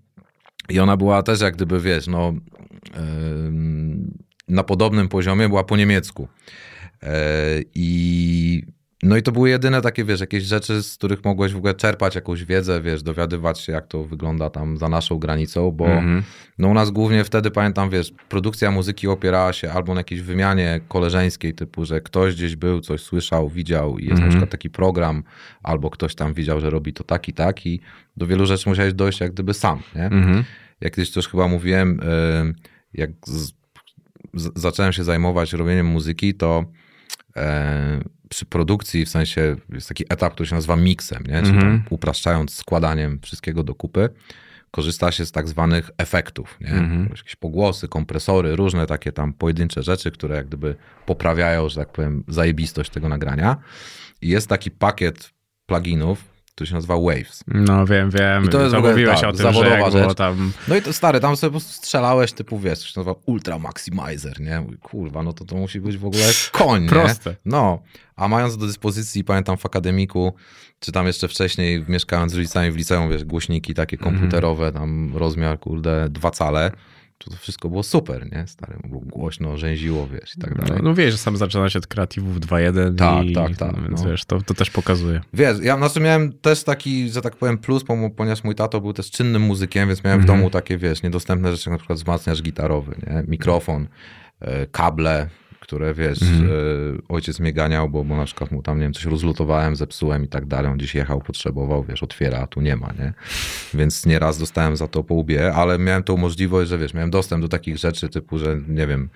I 0.69 0.81
ona 0.81 0.97
była 0.97 1.23
też 1.23 1.41
jak 1.41 1.55
gdyby, 1.57 1.81
wiesz, 1.81 2.07
no 2.07 2.33
em, 2.95 4.19
na 4.49 4.63
podobnym 4.65 5.09
poziomie, 5.09 5.49
była 5.49 5.65
po 5.65 5.77
niemiecku. 5.77 6.29
E, 7.03 7.17
I 7.75 8.63
no 9.03 9.17
i 9.17 9.23
to 9.23 9.33
były 9.33 9.49
jedyne 9.51 9.83
takie, 9.83 10.05
wiesz, 10.05 10.21
jakieś 10.21 10.45
rzeczy, 10.45 10.83
z 10.83 10.97
których 10.97 11.25
mogłeś 11.25 11.53
w 11.53 11.57
ogóle 11.57 11.75
czerpać 11.75 12.15
jakąś 12.15 12.45
wiedzę, 12.45 12.81
wiesz, 12.83 13.03
dowiadywać 13.03 13.61
się, 13.61 13.73
jak 13.73 13.87
to 13.87 14.05
wygląda 14.05 14.51
tam 14.51 14.77
za 14.79 14.89
naszą 14.89 15.19
granicą, 15.19 15.71
bo 15.71 15.87
Mhm. 15.87 16.23
no 16.59 16.69
u 16.69 16.75
nas 16.75 16.91
głównie 16.91 17.25
wtedy, 17.25 17.51
pamiętam, 17.51 17.91
wiesz, 17.91 18.13
produkcja 18.29 18.71
muzyki 18.71 19.09
opierała 19.09 19.53
się 19.53 19.73
albo 19.73 19.95
na 19.95 20.01
jakiejś 20.01 20.21
wymianie 20.21 20.81
koleżeńskiej, 20.89 21.55
typu, 21.55 21.85
że 21.85 22.01
ktoś 22.01 22.35
gdzieś 22.35 22.57
był, 22.57 22.81
coś 22.81 23.01
słyszał, 23.01 23.49
widział 23.49 23.99
i 23.99 24.03
jest 24.03 24.11
na 24.11 24.15
Mhm. 24.15 24.31
przykład 24.31 24.51
taki 24.51 24.71
program, 24.71 25.23
albo 25.63 25.91
ktoś 25.91 26.15
tam 26.15 26.35
widział, 26.35 26.61
że 26.61 26.71
robi 26.71 26.93
to 26.93 27.05
tak 27.05 27.29
i 27.29 27.33
tak 27.33 27.67
i 27.67 27.81
do 28.17 28.27
wielu 28.27 28.47
rzeczy 28.47 28.69
musiałeś 28.69 28.95
dojść 28.95 29.21
jak 29.21 29.33
gdyby 29.33 29.55
sam, 29.55 29.79
nie? 29.97 30.05
Mhm. 30.05 30.45
Jak 30.81 30.95
kiedyś 30.95 31.11
też 31.11 31.29
chyba 31.29 31.49
mówiłem, 31.49 32.01
y, 32.01 32.55
jak 32.95 33.11
zacząłem 34.55 34.93
się 34.93 35.05
zajmować 35.05 35.53
robieniem 35.53 35.87
muzyki, 35.87 36.35
to 36.35 36.65
e, 37.37 38.01
przy 38.29 38.47
produkcji, 38.47 39.05
w 39.05 39.09
sensie 39.09 39.57
jest 39.73 39.89
taki 39.89 40.05
etap, 40.09 40.33
który 40.35 40.49
się 40.49 40.55
nazywa 40.55 40.77
miksem, 40.77 41.23
nie? 41.29 41.43
czyli 41.43 41.55
Mhm. 41.55 41.83
upraszczając 41.91 42.55
składaniem 42.55 43.19
wszystkiego 43.23 43.63
do 43.63 43.75
kupy, 43.75 44.09
korzysta 44.71 45.13
się 45.13 45.27
z 45.27 45.33
tak 45.33 45.49
zwanych 45.49 45.91
efektów, 45.99 46.59
nie? 46.61 46.71
Mhm. 46.71 47.09
jakieś 47.17 47.37
pogłosy, 47.37 47.89
kompresory, 47.89 48.57
różne 48.57 48.87
takie 48.87 49.13
tam 49.13 49.33
pojedyncze 49.33 49.83
rzeczy, 49.83 50.11
które 50.11 50.37
jak 50.37 50.47
gdyby 50.47 50.75
poprawiają, 51.07 51.69
że 51.69 51.77
tak 51.77 51.93
powiem, 51.93 52.25
zajebistość 52.29 52.91
tego 52.91 53.09
nagrania. 53.09 53.57
I 54.23 54.29
jest 54.29 54.49
taki 54.49 54.71
pakiet 54.71 55.31
pluginów, 55.67 56.25
który 56.57 56.69
się 56.69 56.75
nazywa 56.75 56.97
Waves. 56.97 57.45
No 57.47 57.87
wiem, 57.87 58.11
wiem. 58.11 58.45
I 58.45 58.49
to 58.49 58.61
jest 58.61 58.71
w 58.71 58.73
to 58.73 58.79
ogóle, 58.79 58.93
mówiłeś 58.93 59.21
tak, 59.21 59.31
o 59.31 59.33
tym, 59.33 59.53
że 59.53 59.69
jak 59.69 59.93
rzecz. 59.93 60.15
tam... 60.15 60.53
No 60.69 60.77
i 60.77 60.83
to 60.83 60.93
stary, 60.93 61.21
tam 61.21 61.37
sobie 61.37 61.49
po 61.49 61.53
prostu 61.53 61.73
strzelałeś, 61.73 62.33
typu 62.33 62.59
wiesz, 62.59 62.79
coś 62.79 62.89
się 62.89 63.01
nazywa 63.01 63.15
Ultra 63.27 63.59
Maximizer, 63.59 64.41
nie? 64.41 64.67
Kurwa, 64.83 65.23
no 65.23 65.33
to 65.33 65.45
to 65.45 65.57
musi 65.57 65.81
być 65.81 65.99
w 65.99 66.07
ogóle 66.07 66.25
koń, 66.53 66.83
nie? 66.83 66.89
Proste. 66.89 67.37
No, 67.45 67.83
a 68.17 68.29
mając 68.29 68.57
do 68.57 68.67
dyspozycji, 68.67 69.25
pamiętam 69.25 69.57
w 69.57 69.67
akademiku, 69.67 70.35
czy 70.81 70.93
tam 70.93 71.07
jeszcze 71.07 71.29
wcześniej, 71.29 71.85
mieszkając 71.89 72.33
z 72.33 72.35
rodzicami 72.35 72.71
w 72.71 72.77
liceum, 72.77 73.11
wiesz, 73.11 73.25
głośniki 73.25 73.75
takie 73.75 73.97
komputerowe, 73.97 74.73
tam 74.73 75.17
rozmiar, 75.17 75.59
kurde, 75.59 76.09
dwa 76.11 76.31
cale, 76.31 76.73
to, 77.19 77.31
to 77.31 77.37
wszystko 77.37 77.69
było 77.69 77.83
super, 77.83 78.33
nie? 78.33 78.47
Stary, 78.47 78.79
było 78.85 79.01
głośno, 79.01 79.57
rzęziło, 79.57 80.07
wiesz, 80.09 80.37
i 80.37 80.41
tak 80.41 80.55
dalej. 80.55 80.73
No, 80.83 80.89
no 80.89 80.95
wiesz, 80.95 81.13
że 81.13 81.19
sam 81.19 81.37
zaczynałeś 81.37 81.77
od 81.77 81.87
kreatywów 81.87 82.41
2.1 82.41 82.95
Tak, 82.97 83.25
i, 83.27 83.33
tak, 83.33 83.57
tak, 83.57 83.77
No, 83.77 83.83
więc 83.89 84.03
no. 84.05 84.11
wiesz, 84.11 84.25
to, 84.25 84.41
to 84.43 84.55
też 84.55 84.71
pokazuje. 84.71 85.21
Wiesz, 85.33 85.59
ja 85.63 85.77
znaczy 85.77 86.01
miałem 86.01 86.33
też 86.33 86.65
taki, 86.65 87.11
że 87.11 87.23
tak 87.23 87.37
powiem, 87.37 87.59
plus, 87.59 87.85
ponieważ 88.17 88.45
mój 88.45 88.55
tato 88.55 88.81
był 88.81 88.93
też 88.93 89.11
czynnym 89.11 89.43
muzykiem, 89.43 89.89
więc 89.89 90.05
miałem 90.05 90.21
w 90.21 90.23
Mhm. 90.23 90.39
domu 90.39 90.51
takie, 90.51 90.79
wiesz, 90.79 91.03
niedostępne 91.03 91.53
rzeczy, 91.53 91.71
na 91.71 91.77
przykład 91.79 91.99
wzmacniacz 91.99 92.43
gitarowy, 92.43 92.97
nie? 93.07 93.25
mikrofon, 93.29 93.89
e, 94.41 94.67
kable, 94.67 95.29
które, 95.67 95.95
wiesz, 95.95 96.23
Mhm. 96.23 96.47
e, 96.47 96.53
ojciec 97.09 97.41
mnie 97.41 97.53
ganiał, 97.53 97.91
bo, 97.91 98.05
bo 98.05 98.17
na 98.17 98.25
przykład 98.25 98.51
mu 98.53 98.63
tam, 98.63 98.79
nie 98.79 98.83
wiem, 98.83 98.93
coś 98.93 99.05
rozlutowałem, 99.05 99.77
zepsułem 99.77 100.25
i 100.25 100.29
tak 100.29 100.47
dalej, 100.47 100.71
on 100.71 100.77
gdzieś 100.79 100.95
jechał, 100.95 101.21
potrzebował, 101.21 101.85
wiesz, 101.85 102.03
otwiera, 102.03 102.39
a 102.39 102.47
tu 102.47 102.61
nie 102.61 102.77
ma, 102.77 102.93
nie? 102.99 103.13
Więc 103.75 104.07
nieraz 104.07 104.39
dostałem 104.39 104.77
za 104.77 104.89
to 104.89 105.05
po 105.05 105.15
łbie, 105.15 105.53
ale 105.55 105.79
miałem 105.79 106.03
tą 106.03 106.17
możliwość, 106.17 106.71
że 106.71 106.79
wiesz, 106.79 106.95
miałem 106.95 107.11
dostęp 107.11 107.43
do 107.43 107.49
takich 107.49 107.79
rzeczy 107.79 108.09
typu, 108.09 108.39
że 108.39 108.61
nie 108.69 108.87
wiem, 108.87 109.09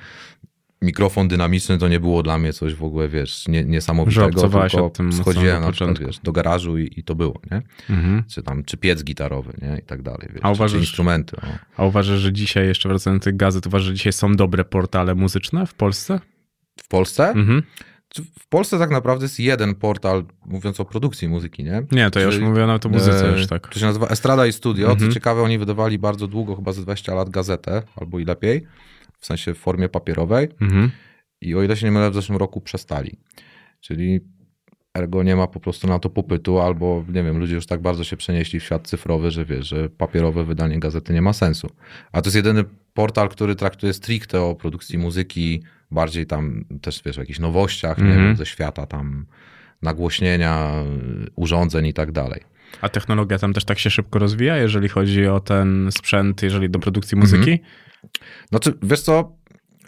mikrofon 0.83 1.29
dynamiczny 1.29 1.79
to 1.79 1.89
nie 1.89 2.01
było 2.01 2.23
dla 2.23 2.39
mnie 2.39 2.53
coś 2.53 2.75
w 2.75 2.85
ogóle, 2.85 3.09
wiesz, 3.09 3.49
nie, 3.49 3.65
niesamowitego, 3.65 4.49
tylko 4.49 4.91
tym 4.91 5.09
od 5.09 5.15
schodziłem 5.15 5.63
na 5.63 5.73
przykład, 5.73 5.99
wiesz, 5.99 6.19
do 6.19 6.33
garażu 6.33 6.79
i, 6.79 6.91
i 6.97 7.05
to 7.05 7.15
było, 7.15 7.41
nie? 7.51 7.63
Mhm. 7.97 8.25
Czy 8.29 8.43
tam, 8.43 8.65
czy 8.65 8.77
piec 8.77 9.05
gitarowy, 9.05 9.53
nie? 9.63 9.79
I 9.79 9.83
tak 9.83 10.03
dalej, 10.03 10.29
wiesz, 10.33 10.41
A 10.43 10.49
czy, 10.49 10.55
czy 10.55 10.63
uważasz- 10.63 10.81
instrumenty, 10.81 11.37
no. 11.43 11.49
A 11.77 11.85
uważasz, 11.87 12.19
że 12.21 12.33
dzisiaj, 12.33 12.67
jeszcze 12.67 12.89
wracając 12.89 13.21
do 13.21 13.25
tych 13.25 13.37
gazet, 13.37 13.67
uważasz, 13.67 13.87
że 13.87 13.95
dzisiaj 13.95 14.13
są 14.13 14.37
dobre 14.37 14.65
portale 14.65 15.15
muzyczne 15.15 15.67
w 15.67 15.75
Polsce? 15.75 16.21
W 16.85 16.89
Polsce? 16.89 17.29
Mhm. 17.29 17.63
W 18.41 18.49
Polsce 18.49 18.79
tak 18.79 18.91
naprawdę 18.91 19.25
jest 19.25 19.41
jeden 19.41 19.75
portal, 19.75 20.25
mówiąc 20.47 20.81
o 20.81 20.85
produkcji 20.85 21.29
muzyki, 21.29 21.65
nie? 21.65 21.83
Nie, 21.93 22.11
to 22.11 22.21
ja 22.21 22.27
już 22.27 22.35
Czyli, 22.35 22.47
mówię 22.47 22.67
nawet 22.67 22.87
o 22.87 22.89
muzyce 22.89 23.29
E, 23.29 23.33
już 23.33 23.47
tak. 23.47 23.69
To 23.69 23.79
się 23.79 23.87
nazywa 23.87 24.07
Estrada 24.07 24.47
i 24.47 24.53
Studio. 24.53 24.91
Mhm. 24.91 25.11
Co 25.11 25.15
ciekawe, 25.15 25.43
oni 25.43 25.59
wydawali 25.59 25.99
bardzo 25.99 26.27
długo, 26.27 26.57
chyba 26.57 26.73
ze 26.73 26.83
20 26.83 27.15
lat, 27.15 27.31
gazetę, 27.31 27.83
albo 27.97 28.19
i 28.19 28.25
lepiej, 28.25 28.67
w 29.19 29.27
sensie 29.27 29.55
w 29.55 29.59
formie 29.59 29.89
papierowej. 29.89 30.49
Mhm. 30.61 30.91
I 31.41 31.55
o 31.55 31.63
ile 31.63 31.77
się 31.77 31.87
nie 31.87 31.93
mylę, 31.93 32.11
w 32.11 32.15
zeszłym 32.15 32.39
roku 32.39 32.61
przestali. 32.61 33.19
Czyli 33.81 34.21
ergo 34.95 35.23
nie 35.23 35.37
ma 35.37 35.47
po 35.47 35.61
prostu 35.61 35.89
na 35.89 35.99
to 35.99 36.11
popytu, 36.11 36.61
albo 36.61 37.05
nie 37.09 37.23
wiem, 37.23 37.39
ludzie 37.39 37.55
już 37.55 37.67
tak 37.67 37.83
bardzo 37.83 38.05
się 38.05 38.17
przenieśli 38.17 38.61
w 38.61 38.65
świat 38.65 38.89
cyfrowy, 38.89 39.31
że 39.31 39.45
wiesz, 39.45 39.69
że 39.69 39.89
papierowe 39.89 40.45
wydanie 40.45 40.81
gazety 40.81 41.13
nie 41.13 41.23
ma 41.23 41.33
sensu. 41.33 41.71
A 42.13 42.23
to 42.23 42.27
jest 42.27 42.37
jedyny 42.37 42.65
portal, 42.95 43.29
który 43.29 43.55
traktuje 43.55 43.93
stricte 43.93 44.43
o 44.43 44.55
produkcji 44.55 44.99
muzyki, 44.99 45.63
bardziej 45.91 46.27
tam 46.27 46.65
też 46.83 47.03
wiesz, 47.07 47.19
o 47.19 47.21
jakichś 47.21 47.39
nowościach, 47.39 47.99
nie 47.99 48.05
Mhm. 48.05 48.27
wiem, 48.27 48.37
ze 48.37 48.47
świata 48.47 48.87
tam 48.87 49.27
nagłośnienia, 49.83 50.73
urządzeń 51.37 51.87
i 51.87 51.95
tak 51.95 52.13
dalej. 52.13 52.41
A 52.81 52.89
technologia 52.89 53.39
tam 53.39 53.53
też 53.53 53.65
tak 53.65 53.79
się 53.79 53.91
szybko 53.91 54.19
rozwija, 54.19 54.57
jeżeli 54.57 54.89
chodzi 54.89 55.27
o 55.27 55.41
ten 55.41 55.89
sprzęt, 55.93 56.43
jeżeli 56.43 56.71
do 56.71 56.79
produkcji 56.79 57.17
Mhm. 57.19 57.41
muzyki? 57.41 57.63
Znaczy, 58.49 58.75
wiesz 58.83 59.01
co, 59.01 59.37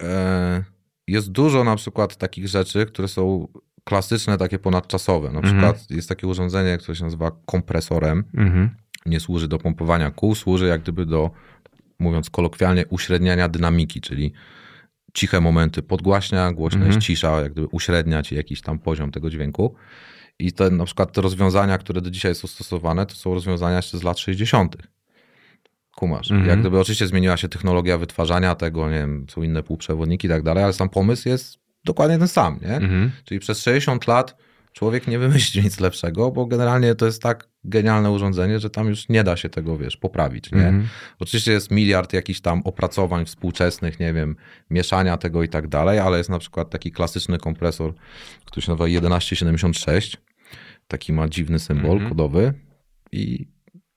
e, 0.00 0.64
jest 1.06 1.32
dużo 1.32 1.64
na 1.64 1.76
przykład 1.76 2.16
takich 2.16 2.48
rzeczy, 2.48 2.86
które 2.86 3.08
są 3.08 3.48
klasyczne, 3.84 4.38
takie 4.38 4.58
ponadczasowe. 4.58 5.30
Na 5.32 5.38
Mhm. 5.38 5.54
przykład 5.54 5.90
jest 5.90 6.08
takie 6.08 6.26
urządzenie, 6.26 6.78
które 6.78 6.96
się 6.96 7.04
nazywa 7.04 7.30
kompresorem. 7.46 8.24
Mhm. 8.36 8.70
Nie 9.06 9.20
służy 9.20 9.48
do 9.48 9.58
pompowania 9.58 10.10
kół, 10.10 10.34
służy 10.34 10.66
jak 10.66 10.82
gdyby 10.82 11.06
do, 11.06 11.30
mówiąc 11.98 12.30
kolokwialnie, 12.30 12.86
uśredniania 12.86 13.48
dynamiki, 13.48 14.00
czyli 14.00 14.32
ciche 15.14 15.40
momenty 15.40 15.82
podgłaśnia, 15.82 16.52
głośna 16.52 16.84
Mhm. 16.84 17.00
cisza, 17.00 17.40
jak 17.40 17.52
gdyby 17.52 17.66
uśrednia 17.66 18.22
ci 18.22 18.34
jakiś 18.34 18.60
tam 18.60 18.78
poziom 18.78 19.10
tego 19.10 19.30
dźwięku. 19.30 19.74
I 20.38 20.52
te, 20.52 20.70
na 20.70 20.84
przykład 20.84 21.12
te 21.12 21.20
rozwiązania, 21.20 21.78
które 21.78 22.00
do 22.00 22.10
dzisiaj 22.10 22.34
są 22.34 22.48
stosowane, 22.48 23.06
to 23.06 23.14
są 23.14 23.34
rozwiązania 23.34 23.76
jeszcze 23.76 23.98
z 23.98 24.02
lat 24.02 24.18
60. 24.18 24.76
Kumasz. 25.96 26.30
Mhm. 26.30 26.50
Jak 26.50 26.60
gdyby 26.60 26.80
oczywiście 26.80 27.06
zmieniła 27.06 27.36
się 27.36 27.48
technologia 27.48 27.98
wytwarzania 27.98 28.54
tego, 28.54 28.90
nie 28.90 28.98
wiem, 28.98 29.26
są 29.30 29.42
inne 29.42 29.62
półprzewodniki 29.62 30.26
i 30.26 30.30
tak 30.30 30.42
dalej, 30.42 30.64
ale 30.64 30.72
sam 30.72 30.88
pomysł 30.88 31.28
jest 31.28 31.58
dokładnie 31.84 32.18
ten 32.18 32.28
sam, 32.28 32.58
nie? 32.62 32.76
Mhm. 32.76 33.10
Czyli 33.24 33.40
przez 33.40 33.62
60 33.62 34.06
lat 34.06 34.36
człowiek 34.72 35.06
nie 35.06 35.18
wymyśli 35.18 35.62
nic 35.62 35.80
lepszego, 35.80 36.30
bo 36.30 36.46
generalnie 36.46 36.94
to 36.94 37.06
jest 37.06 37.22
tak 37.22 37.48
genialne 37.64 38.10
urządzenie, 38.10 38.60
że 38.60 38.70
tam 38.70 38.88
już 38.88 39.08
nie 39.08 39.24
da 39.24 39.36
się 39.36 39.48
tego, 39.48 39.78
wiesz, 39.78 39.96
poprawić, 39.96 40.52
nie? 40.52 40.66
Mhm. 40.66 40.88
Oczywiście 41.18 41.52
jest 41.52 41.70
miliard 41.70 42.12
jakichś 42.12 42.40
tam 42.40 42.62
opracowań 42.64 43.24
współczesnych, 43.24 44.00
nie 44.00 44.12
wiem, 44.12 44.36
mieszania 44.70 45.16
tego 45.16 45.42
i 45.42 45.48
tak 45.48 45.68
dalej, 45.68 45.98
ale 45.98 46.18
jest 46.18 46.30
na 46.30 46.38
przykład 46.38 46.70
taki 46.70 46.92
klasyczny 46.92 47.38
kompresor, 47.38 47.94
który 48.44 48.62
się 48.62 48.72
nazywa 48.72 48.84
1176. 48.84 50.16
Taki 50.88 51.12
ma 51.12 51.28
dziwny 51.28 51.58
symbol 51.58 51.92
Mhm. 51.92 52.08
kodowy 52.08 52.54
i, 53.12 53.48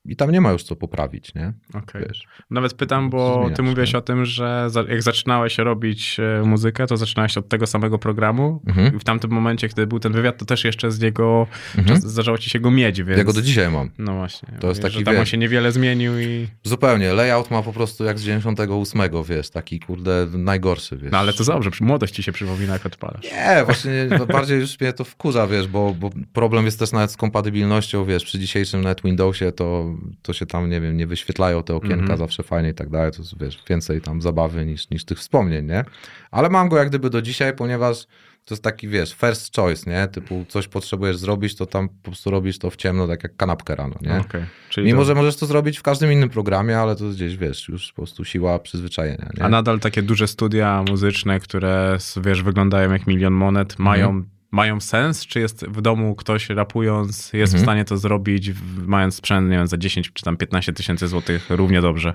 i 0.06 0.16
tam 0.16 0.32
nie 0.32 0.42
ma 0.42 0.52
już 0.52 0.64
co 0.64 0.76
poprawić, 0.76 1.36
nie? 1.36 1.54
Okej. 1.74 2.02
Wiesz. 2.08 2.28
Nawet 2.50 2.74
pytam, 2.74 3.10
bo 3.10 3.36
Zmienia 3.40 3.56
ty 3.56 3.64
mówiłeś 3.64 3.94
nie? 3.94 4.00
o 4.00 4.02
tym, 4.02 4.26
że 4.26 4.68
jak 4.90 5.04
zaczynałeś 5.04 5.58
robić 5.58 6.18
e, 6.20 6.44
muzykę, 6.46 6.88
to 6.88 6.98
zaczynałeś 6.98 7.38
od 7.38 7.50
tego 7.50 7.68
samego 7.68 8.00
programu. 8.00 8.62
Mhm. 8.68 8.96
I 8.96 9.00
w 9.00 9.04
tamtym 9.04 9.32
momencie, 9.32 9.70
kiedy 9.70 9.88
był 9.88 10.00
ten 10.00 10.14
wywiad, 10.14 10.38
to 10.38 10.46
też 10.46 10.64
jeszcze 10.66 10.92
z 10.92 11.00
niego 11.00 11.48
Mhm. 11.78 12.02
zdarzało 12.02 12.38
ci 12.38 12.50
się 12.50 12.60
go 12.60 12.72
mieć, 12.72 13.04
więc... 13.04 13.18
Ja 13.18 13.24
go 13.24 13.34
do 13.34 13.42
dzisiaj 13.42 13.72
mam. 13.72 13.90
No 13.98 14.14
właśnie. 14.16 14.50
To 14.60 14.68
jest 14.70 14.82
taki, 14.82 14.94
że 14.98 15.04
tam 15.04 15.14
on 15.16 15.20
wiesz- 15.22 15.30
się 15.32 15.38
niewiele 15.38 15.72
zmienił 15.72 16.20
i... 16.20 16.48
Zupełnie. 16.64 17.14
Layout 17.14 17.52
ma 17.52 17.62
po 17.62 17.74
prostu 17.74 18.04
jak 18.04 18.20
z 18.20 18.24
98, 18.24 19.02
wiesz, 19.30 19.50
taki 19.50 19.80
kurde 19.80 20.28
najgorszy, 20.34 20.98
wiesz. 20.98 21.12
No 21.12 21.18
ale 21.18 21.34
to 21.34 21.44
dobrze, 21.44 21.70
młodość 21.82 22.14
ci 22.16 22.24
się 22.24 22.32
przypomina, 22.32 22.74
jak 22.74 22.86
odpalasz. 22.86 23.24
Nie, 23.24 23.64
właśnie 23.66 23.92
bardziej 24.34 24.60
już 24.60 24.80
mnie 24.80 24.94
to 24.94 25.04
wkurza, 25.04 25.48
wiesz, 25.48 25.68
bo, 25.68 25.94
bo 26.00 26.10
problem 26.34 26.66
jest 26.66 26.80
też 26.80 26.92
nawet 26.92 27.12
z 27.12 27.18
kompatybilnością, 27.18 28.06
wiesz, 28.06 28.24
przy 28.26 28.40
dzisiejszym 28.40 28.82
net 28.82 29.02
Windowsie 29.04 29.52
to, 29.52 29.95
to 30.22 30.34
się 30.34 30.46
tam, 30.46 30.70
nie 30.70 30.82
wiem, 30.82 30.98
nie 30.98 31.08
wyświetlają 31.08 31.64
te 31.64 31.76
okienka 31.76 31.96
Mhm. 31.96 32.18
zawsze 32.20 32.44
fajnie 32.44 32.70
i 32.70 32.74
tak 32.74 32.90
dalej, 32.90 33.12
to 33.12 33.18
jest, 33.18 33.40
wiesz, 33.40 33.64
więcej 33.70 34.02
tam 34.02 34.22
zabawy 34.22 34.66
niż, 34.66 34.90
niż 34.90 35.06
tych 35.06 35.18
wspomnień, 35.20 35.66
nie? 35.66 35.86
Ale 36.32 36.50
mam 36.50 36.70
go 36.70 36.78
jak 36.78 36.90
gdyby 36.90 37.10
do 37.10 37.22
dzisiaj, 37.22 37.56
ponieważ 37.56 38.08
to 38.46 38.54
jest 38.54 38.64
taki, 38.64 38.88
wiesz, 38.88 39.14
first 39.14 39.56
choice, 39.56 39.90
nie? 39.92 40.08
Typu 40.08 40.46
coś 40.50 40.68
potrzebujesz 40.68 41.18
zrobić, 41.18 41.56
to 41.56 41.66
tam 41.66 41.90
po 41.90 41.96
prostu 42.04 42.30
robisz 42.32 42.60
to 42.60 42.70
w 42.70 42.76
ciemno, 42.76 43.08
tak 43.08 43.24
jak 43.24 43.36
kanapkę 43.36 43.76
rano, 43.76 43.96
nie? 44.02 44.18
Okej. 44.20 44.42
Czyli 44.70 44.88
Mimo, 44.88 45.00
to... 45.02 45.06
że 45.06 45.16
możesz 45.16 45.36
to 45.36 45.46
zrobić 45.46 45.78
w 45.78 45.84
każdym 45.84 46.12
innym 46.12 46.30
programie, 46.30 46.80
ale 46.80 46.96
to 46.96 47.10
gdzieś, 47.10 47.38
wiesz, 47.38 47.70
już 47.70 47.90
po 47.90 47.96
prostu 47.96 48.26
siła 48.26 48.60
przyzwyczajenia, 48.60 49.30
nie? 49.38 49.44
A 49.44 49.50
nadal 49.50 49.80
takie 49.80 50.02
duże 50.02 50.28
studia 50.28 50.84
muzyczne, 50.90 51.40
które, 51.40 51.98
wiesz, 52.24 52.44
wyglądają 52.44 52.92
jak 52.92 53.08
milion 53.08 53.34
monet, 53.34 53.80
mają, 53.80 54.06
Mhm. 54.08 54.30
Mają 54.56 54.80
sens? 54.80 55.26
Czy 55.26 55.40
jest 55.40 55.66
w 55.66 55.82
domu 55.82 56.16
ktoś 56.16 56.50
rapując, 56.50 57.34
jest 57.34 57.54
w 57.54 57.56
Mhm. 57.56 57.64
stanie 57.64 57.86
to 57.86 57.98
zrobić, 57.98 58.52
w- 58.52 58.88
mając 58.88 59.16
sprzęt, 59.16 59.50
nie 59.50 59.58
wiem, 59.58 59.68
za 59.68 59.78
10 59.78 60.12
czy 60.14 60.24
tam 60.24 60.38
15 60.38 60.74
tysięcy 60.74 61.08
złotych 61.08 61.50
równie 61.50 61.82
dobrze? 61.82 62.14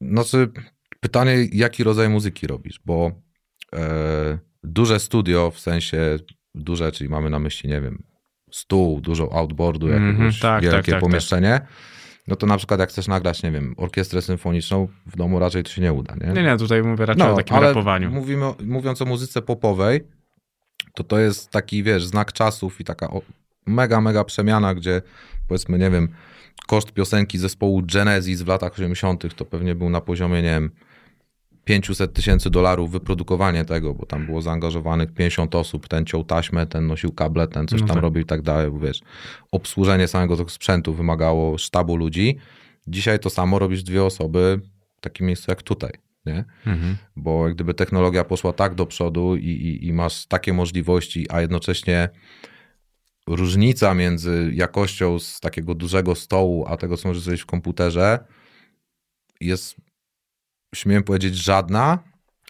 Znaczy, 0.00 0.48
pytanie, 1.00 1.36
jaki 1.52 1.84
rodzaj 1.84 2.08
muzyki 2.08 2.46
robisz, 2.46 2.80
bo 2.84 3.12
e, 3.74 4.38
duże 4.62 5.00
studio, 5.00 5.50
w 5.50 5.58
sensie 5.60 6.16
duże, 6.54 6.92
czyli 6.92 7.10
mamy 7.10 7.30
na 7.30 7.38
myśli, 7.38 7.70
nie 7.70 7.80
wiem, 7.80 8.02
stół, 8.52 9.00
dużo 9.00 9.32
outboardu, 9.32 9.86
Mhm, 9.86 10.06
jakiegoś 10.12 10.40
tak, 10.40 10.62
wielkie 10.62 10.78
tak, 10.78 10.86
tak, 10.90 11.00
pomieszczenie, 11.00 11.60
no 12.28 12.36
to 12.36 12.46
na 12.46 12.56
przykład 12.56 12.80
jak 12.80 12.88
chcesz 12.88 13.08
nagrać, 13.08 13.42
nie 13.42 13.50
wiem, 13.50 13.74
orkiestrę 13.76 14.22
symfoniczną, 14.22 14.88
w 15.06 15.16
domu 15.16 15.38
raczej 15.38 15.62
to 15.62 15.70
się 15.70 15.82
nie 15.82 15.92
uda, 15.92 16.14
nie? 16.20 16.32
Nie, 16.32 16.42
nie, 16.42 16.56
tutaj 16.56 16.82
mówię 16.82 17.06
raczej 17.06 17.26
o 17.28 17.36
takim 17.36 17.56
rapowaniu. 17.56 18.10
Mówimy, 18.10 18.46
mówiąc 18.64 19.02
o 19.02 19.04
muzyce 19.04 19.42
popowej, 19.42 20.00
to 20.94 21.04
to 21.04 21.18
jest 21.18 21.50
taki, 21.50 21.82
wiesz, 21.82 22.04
znak 22.04 22.32
czasów 22.32 22.80
i 22.80 22.84
taka 22.84 23.08
mega, 23.66 24.00
mega 24.00 24.24
przemiana, 24.24 24.74
gdzie 24.74 25.02
powiedzmy, 25.48 25.78
nie 25.78 25.90
wiem, 25.90 26.08
koszt 26.66 26.92
piosenki 26.92 27.38
zespołu 27.38 27.82
Genesis 27.94 28.42
w 28.42 28.46
latach 28.46 28.72
80. 28.72 29.34
to 29.36 29.44
pewnie 29.44 29.74
był 29.74 29.90
na 29.90 30.00
poziomie, 30.00 30.42
nie 30.42 30.50
wiem, 30.50 30.70
500 31.64 32.12
tysięcy 32.12 32.50
dolarów 32.50 32.90
wyprodukowanie 32.90 33.64
tego, 33.64 33.94
bo 33.94 34.06
tam 34.06 34.26
było 34.26 34.42
zaangażowanych 34.42 35.14
50 35.14 35.54
osób, 35.54 35.88
ten 35.88 36.06
ciął 36.06 36.24
taśmę, 36.24 36.66
ten 36.66 36.86
nosił 36.86 37.12
kable, 37.12 37.48
ten 37.48 37.66
coś 37.66 37.80
No 37.80 37.86
tam 37.86 37.94
tak. 37.96 38.02
robił 38.02 38.22
i 38.22 38.26
tak 38.26 38.42
dalej, 38.42 38.70
bo 38.70 38.78
wiesz, 38.78 39.00
obsłużenie 39.52 40.08
samego 40.08 40.36
tego 40.36 40.50
sprzętu 40.50 40.94
wymagało 40.94 41.58
sztabu 41.58 41.96
ludzi. 41.96 42.38
Dzisiaj 42.86 43.18
to 43.18 43.30
samo 43.30 43.58
robisz 43.58 43.82
dwie 43.82 44.04
osoby 44.04 44.60
w 44.96 45.00
takim 45.00 45.26
miejscu 45.26 45.50
jak 45.50 45.62
tutaj, 45.62 45.92
nie? 46.26 46.44
Mhm. 46.66 46.96
bo 47.16 47.46
jak 47.46 47.54
gdyby 47.54 47.74
technologia 47.74 48.24
poszła 48.24 48.52
tak 48.52 48.74
do 48.74 48.86
przodu 48.86 49.36
i, 49.36 49.46
i, 49.46 49.86
i 49.86 49.92
masz 49.92 50.26
takie 50.26 50.52
możliwości, 50.52 51.26
a 51.30 51.40
jednocześnie 51.40 52.08
różnica 53.26 53.94
między 53.94 54.50
jakością 54.54 55.18
z 55.18 55.40
takiego 55.40 55.74
dużego 55.74 56.14
stołu, 56.14 56.64
a 56.68 56.76
tego, 56.76 56.96
co 56.96 57.08
możesz 57.08 57.22
zrobić 57.22 57.42
w 57.42 57.46
komputerze, 57.46 58.18
jest, 59.40 59.76
śmiem 60.74 61.02
powiedzieć, 61.02 61.36
żadna, 61.36 61.98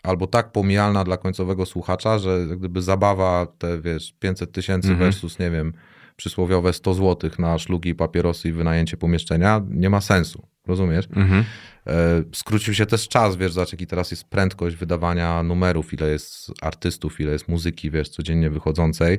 albo 0.02 0.26
tak 0.26 0.52
pomijalna 0.52 1.04
dla 1.04 1.16
końcowego 1.16 1.66
słuchacza, 1.66 2.18
że 2.18 2.46
jak 2.48 2.58
gdyby 2.58 2.82
zabawa 2.82 3.46
te, 3.58 3.80
wiesz, 3.80 4.14
500 4.18 4.52
tysięcy 4.52 4.88
Mhm. 4.88 5.10
versus, 5.10 5.38
nie 5.38 5.50
wiem, 5.50 5.72
przysłowiowe 6.16 6.72
100 6.72 6.94
złotych 6.94 7.38
na 7.38 7.58
szlugi, 7.58 7.94
papierosy 7.94 8.48
i 8.48 8.52
wynajęcie 8.52 8.96
pomieszczenia, 8.96 9.62
nie 9.70 9.90
ma 9.90 10.00
sensu. 10.00 10.46
Rozumiesz? 10.70 11.08
Mhm. 11.16 11.44
E, 11.86 12.22
Skrócił 12.32 12.74
się 12.74 12.86
też 12.86 13.08
czas, 13.08 13.36
wiesz, 13.36 13.52
zobacz 13.52 13.72
jaki 13.72 13.86
teraz 13.86 14.10
jest 14.10 14.24
prędkość 14.24 14.76
wydawania 14.76 15.42
numerów, 15.42 15.94
ile 15.94 16.10
jest 16.10 16.52
artystów, 16.60 17.20
ile 17.20 17.32
jest 17.32 17.48
muzyki, 17.48 17.90
wiesz, 17.90 18.08
codziennie 18.08 18.50
wychodzącej, 18.50 19.18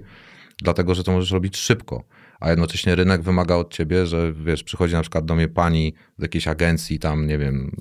dlatego, 0.62 0.96
że 0.96 1.04
to 1.04 1.12
możesz 1.12 1.32
robić 1.32 1.58
szybko, 1.58 2.04
a 2.40 2.50
jednocześnie 2.50 2.96
rynek 2.96 3.22
wymaga 3.22 3.56
od 3.56 3.74
ciebie, 3.74 4.06
że, 4.06 4.34
wiesz, 4.34 4.64
przychodzi 4.64 4.94
na 4.94 5.02
przykład 5.02 5.26
do 5.26 5.36
mnie 5.36 5.48
pani 5.48 5.94
z 6.18 6.22
jakiejś 6.22 6.48
agencji 6.48 7.00
tam, 7.00 7.28
nie 7.28 7.38
wiem, 7.38 7.72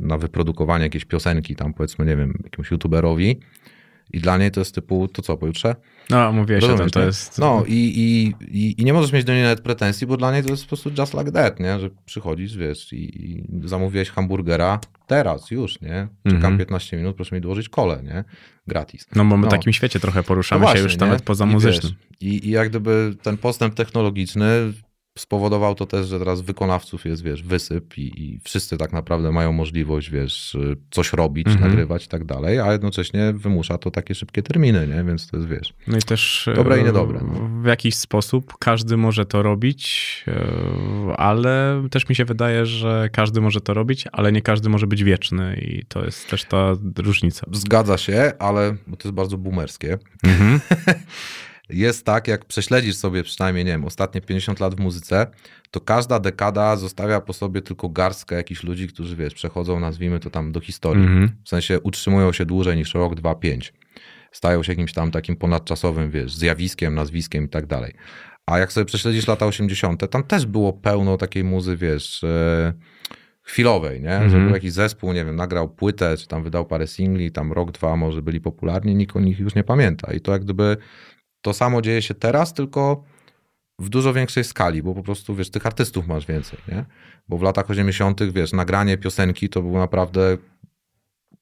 na 0.00 0.18
wyprodukowanie 0.18 0.84
jakiejś 0.84 1.04
piosenki 1.04 1.56
tam 1.56 1.74
powiedzmy, 1.74 2.06
nie 2.06 2.16
wiem, 2.16 2.38
jakiemuś 2.44 2.70
youtuberowi 2.70 3.40
i 4.12 4.20
dla 4.20 4.38
niej 4.38 4.50
to 4.50 4.60
jest 4.60 4.74
typu, 4.74 5.08
to 5.08 5.22
co, 5.22 5.36
pojutrze? 5.36 5.76
No, 6.10 6.32
mówiłeś 6.32 6.64
o 6.64 6.66
tym, 6.66 6.70
Rozumiesz, 6.72 6.92
to 6.92 7.00
nie? 7.00 7.06
jest... 7.06 7.38
No 7.38 7.64
i, 7.66 7.72
i, 7.72 8.34
i, 8.58 8.74
i 8.80 8.84
nie 8.84 8.92
możesz 8.92 9.12
mieć 9.12 9.24
do 9.24 9.32
niej 9.32 9.42
nawet 9.42 9.60
pretensji, 9.60 10.06
bo 10.06 10.16
dla 10.16 10.32
niej 10.32 10.42
to 10.42 10.50
jest 10.50 10.62
po 10.62 10.68
prostu 10.68 10.90
just 10.98 11.14
like 11.14 11.32
that, 11.32 11.60
nie? 11.60 11.78
Że 11.80 11.90
przychodzisz, 12.06 12.56
wiesz, 12.56 12.92
i, 12.92 13.30
i 13.30 13.44
zamówiłeś 13.64 14.10
hamburgera 14.10 14.80
teraz, 15.06 15.50
już, 15.50 15.80
nie? 15.80 16.08
Czekam 16.24 16.36
Mhm. 16.36 16.58
15 16.58 16.96
minut, 16.96 17.16
proszę 17.16 17.34
mi 17.36 17.40
dołożyć 17.42 17.68
kole, 17.68 18.02
nie? 18.02 18.24
Gratis. 18.66 19.06
No 19.14 19.24
bo 19.24 19.36
my 19.36 19.42
w 19.42 19.44
No. 19.44 19.50
takim 19.50 19.72
świecie 19.72 20.00
trochę 20.00 20.22
poruszamy 20.22 20.60
No 20.60 20.66
się 20.66 20.72
właśnie, 20.72 20.82
już 20.84 20.92
nie? 21.00 21.06
nawet 21.06 21.22
poza 21.22 21.44
I 21.44 21.48
muzycznym. 21.48 21.92
wiesz, 21.92 22.32
I, 22.32 22.46
I 22.48 22.50
jak 22.50 22.68
gdyby 22.68 23.16
ten 23.22 23.36
postęp 23.36 23.74
technologiczny 23.74 24.72
spowodował 25.18 25.74
to 25.74 25.86
też, 25.86 26.06
że 26.08 26.18
teraz 26.18 26.40
wykonawców 26.40 27.04
jest, 27.04 27.22
wiesz, 27.22 27.42
wysyp 27.42 27.98
i, 27.98 28.22
i 28.22 28.40
wszyscy 28.44 28.76
tak 28.76 28.92
naprawdę 28.92 29.32
mają 29.32 29.52
możliwość, 29.52 30.10
wiesz, 30.10 30.56
coś 30.90 31.12
robić, 31.12 31.46
Mhm. 31.46 31.68
nagrywać 31.70 32.04
i 32.04 32.08
tak 32.08 32.24
dalej, 32.24 32.60
a 32.60 32.72
jednocześnie 32.72 33.32
wymusza 33.36 33.78
to 33.78 33.90
takie 33.90 34.14
szybkie 34.14 34.42
terminy, 34.42 34.86
nie? 34.88 35.04
Więc 35.04 35.26
to 35.26 35.36
jest, 35.36 35.48
wiesz, 35.48 35.74
No 35.86 35.98
i 35.98 36.02
też 36.02 36.48
Dobre 36.56 36.80
i 36.80 36.84
niedobre, 36.84 37.20
no. 37.22 37.62
w 37.62 37.66
jakiś 37.66 37.94
sposób 37.94 38.54
każdy 38.58 38.96
może 38.96 39.26
to 39.26 39.42
robić, 39.42 40.24
e, 40.28 41.16
ale 41.16 41.82
też 41.90 42.08
mi 42.08 42.14
się 42.14 42.24
wydaje, 42.24 42.66
że 42.66 43.08
każdy 43.12 43.40
może 43.40 43.60
to 43.60 43.74
robić, 43.74 44.04
ale 44.12 44.32
nie 44.32 44.42
każdy 44.42 44.68
może 44.68 44.86
być 44.86 45.04
wieczny 45.04 45.60
i 45.62 45.84
to 45.88 46.04
jest 46.04 46.30
też 46.30 46.44
ta 46.44 46.72
różnica. 46.98 47.46
Zgadza 47.52 47.98
się, 47.98 48.32
ale 48.38 48.76
to 48.98 49.08
jest 49.08 49.14
bardzo 49.14 49.38
boomerskie. 49.38 49.98
Mhm. 50.24 50.60
Jest 51.68 52.04
tak, 52.06 52.28
jak 52.28 52.44
prześledzisz 52.44 52.96
sobie 52.96 53.22
przynajmniej, 53.22 53.64
nie 53.64 53.70
wiem, 53.70 53.84
ostatnie 53.84 54.20
50 54.20 54.60
lat 54.60 54.74
w 54.74 54.80
muzyce, 54.80 55.26
to 55.70 55.80
każda 55.80 56.20
dekada 56.20 56.76
zostawia 56.76 57.20
po 57.20 57.32
sobie 57.32 57.62
tylko 57.62 57.88
garstkę 57.88 58.36
jakichś 58.36 58.62
ludzi, 58.62 58.88
którzy, 58.88 59.16
wiesz, 59.16 59.34
przechodzą, 59.34 59.80
nazwijmy 59.80 60.20
to 60.20 60.30
tam 60.30 60.52
do 60.52 60.60
historii. 60.60 61.04
Mhm. 61.04 61.30
W 61.44 61.48
sensie 61.48 61.80
utrzymują 61.80 62.32
się 62.32 62.44
dłużej 62.44 62.76
niż 62.76 62.94
rok, 62.94 63.14
dwa, 63.14 63.34
pięć. 63.34 63.72
Stają 64.32 64.62
się 64.62 64.72
jakimś 64.72 64.92
tam 64.92 65.10
takim 65.10 65.36
ponadczasowym, 65.36 66.10
wiesz, 66.10 66.34
zjawiskiem, 66.34 66.94
nazwiskiem 66.94 67.44
i 67.44 67.48
tak 67.48 67.66
dalej. 67.66 67.94
A 68.46 68.58
jak 68.58 68.72
sobie 68.72 68.84
prześledzisz 68.84 69.26
lata 69.28 69.46
80., 69.46 70.10
tam 70.10 70.22
też 70.22 70.46
było 70.46 70.72
pełno 70.72 71.16
takiej 71.16 71.44
muzy, 71.44 71.76
wiesz, 71.76 72.24
e, 72.24 72.72
chwilowej, 73.42 74.00
nie? 74.00 74.08
Że 74.08 74.24
Mhm. 74.24 74.44
był 74.44 74.54
jakiś 74.54 74.72
zespół, 74.72 75.12
nie 75.12 75.24
wiem, 75.24 75.36
nagrał 75.36 75.68
płytę, 75.68 76.16
czy 76.16 76.26
tam 76.28 76.42
wydał 76.42 76.66
parę 76.66 76.86
singli, 76.86 77.32
tam 77.32 77.52
rok, 77.52 77.72
dwa 77.72 77.96
może 77.96 78.22
byli 78.22 78.40
popularni, 78.40 78.94
nikt 78.94 79.16
o 79.16 79.20
nich 79.20 79.38
już 79.38 79.54
nie 79.54 79.64
pamięta. 79.64 80.12
I 80.12 80.20
to 80.20 80.32
jak 80.32 80.44
gdyby 80.44 80.76
to 81.46 81.52
samo 81.52 81.82
dzieje 81.82 82.02
się 82.02 82.14
teraz, 82.14 82.54
tylko 82.54 83.04
w 83.78 83.88
dużo 83.88 84.12
większej 84.12 84.44
skali, 84.44 84.82
bo 84.82 84.94
po 84.94 85.02
prostu, 85.02 85.34
wiesz, 85.34 85.50
tych 85.50 85.66
artystów 85.66 86.06
masz 86.06 86.26
więcej, 86.26 86.58
nie? 86.68 86.84
Bo 87.28 87.38
w 87.38 87.42
latach 87.42 87.70
80., 87.70 88.32
wiesz, 88.32 88.52
nagranie 88.52 88.98
piosenki 88.98 89.48
to 89.48 89.62
był 89.62 89.72
naprawdę 89.72 90.38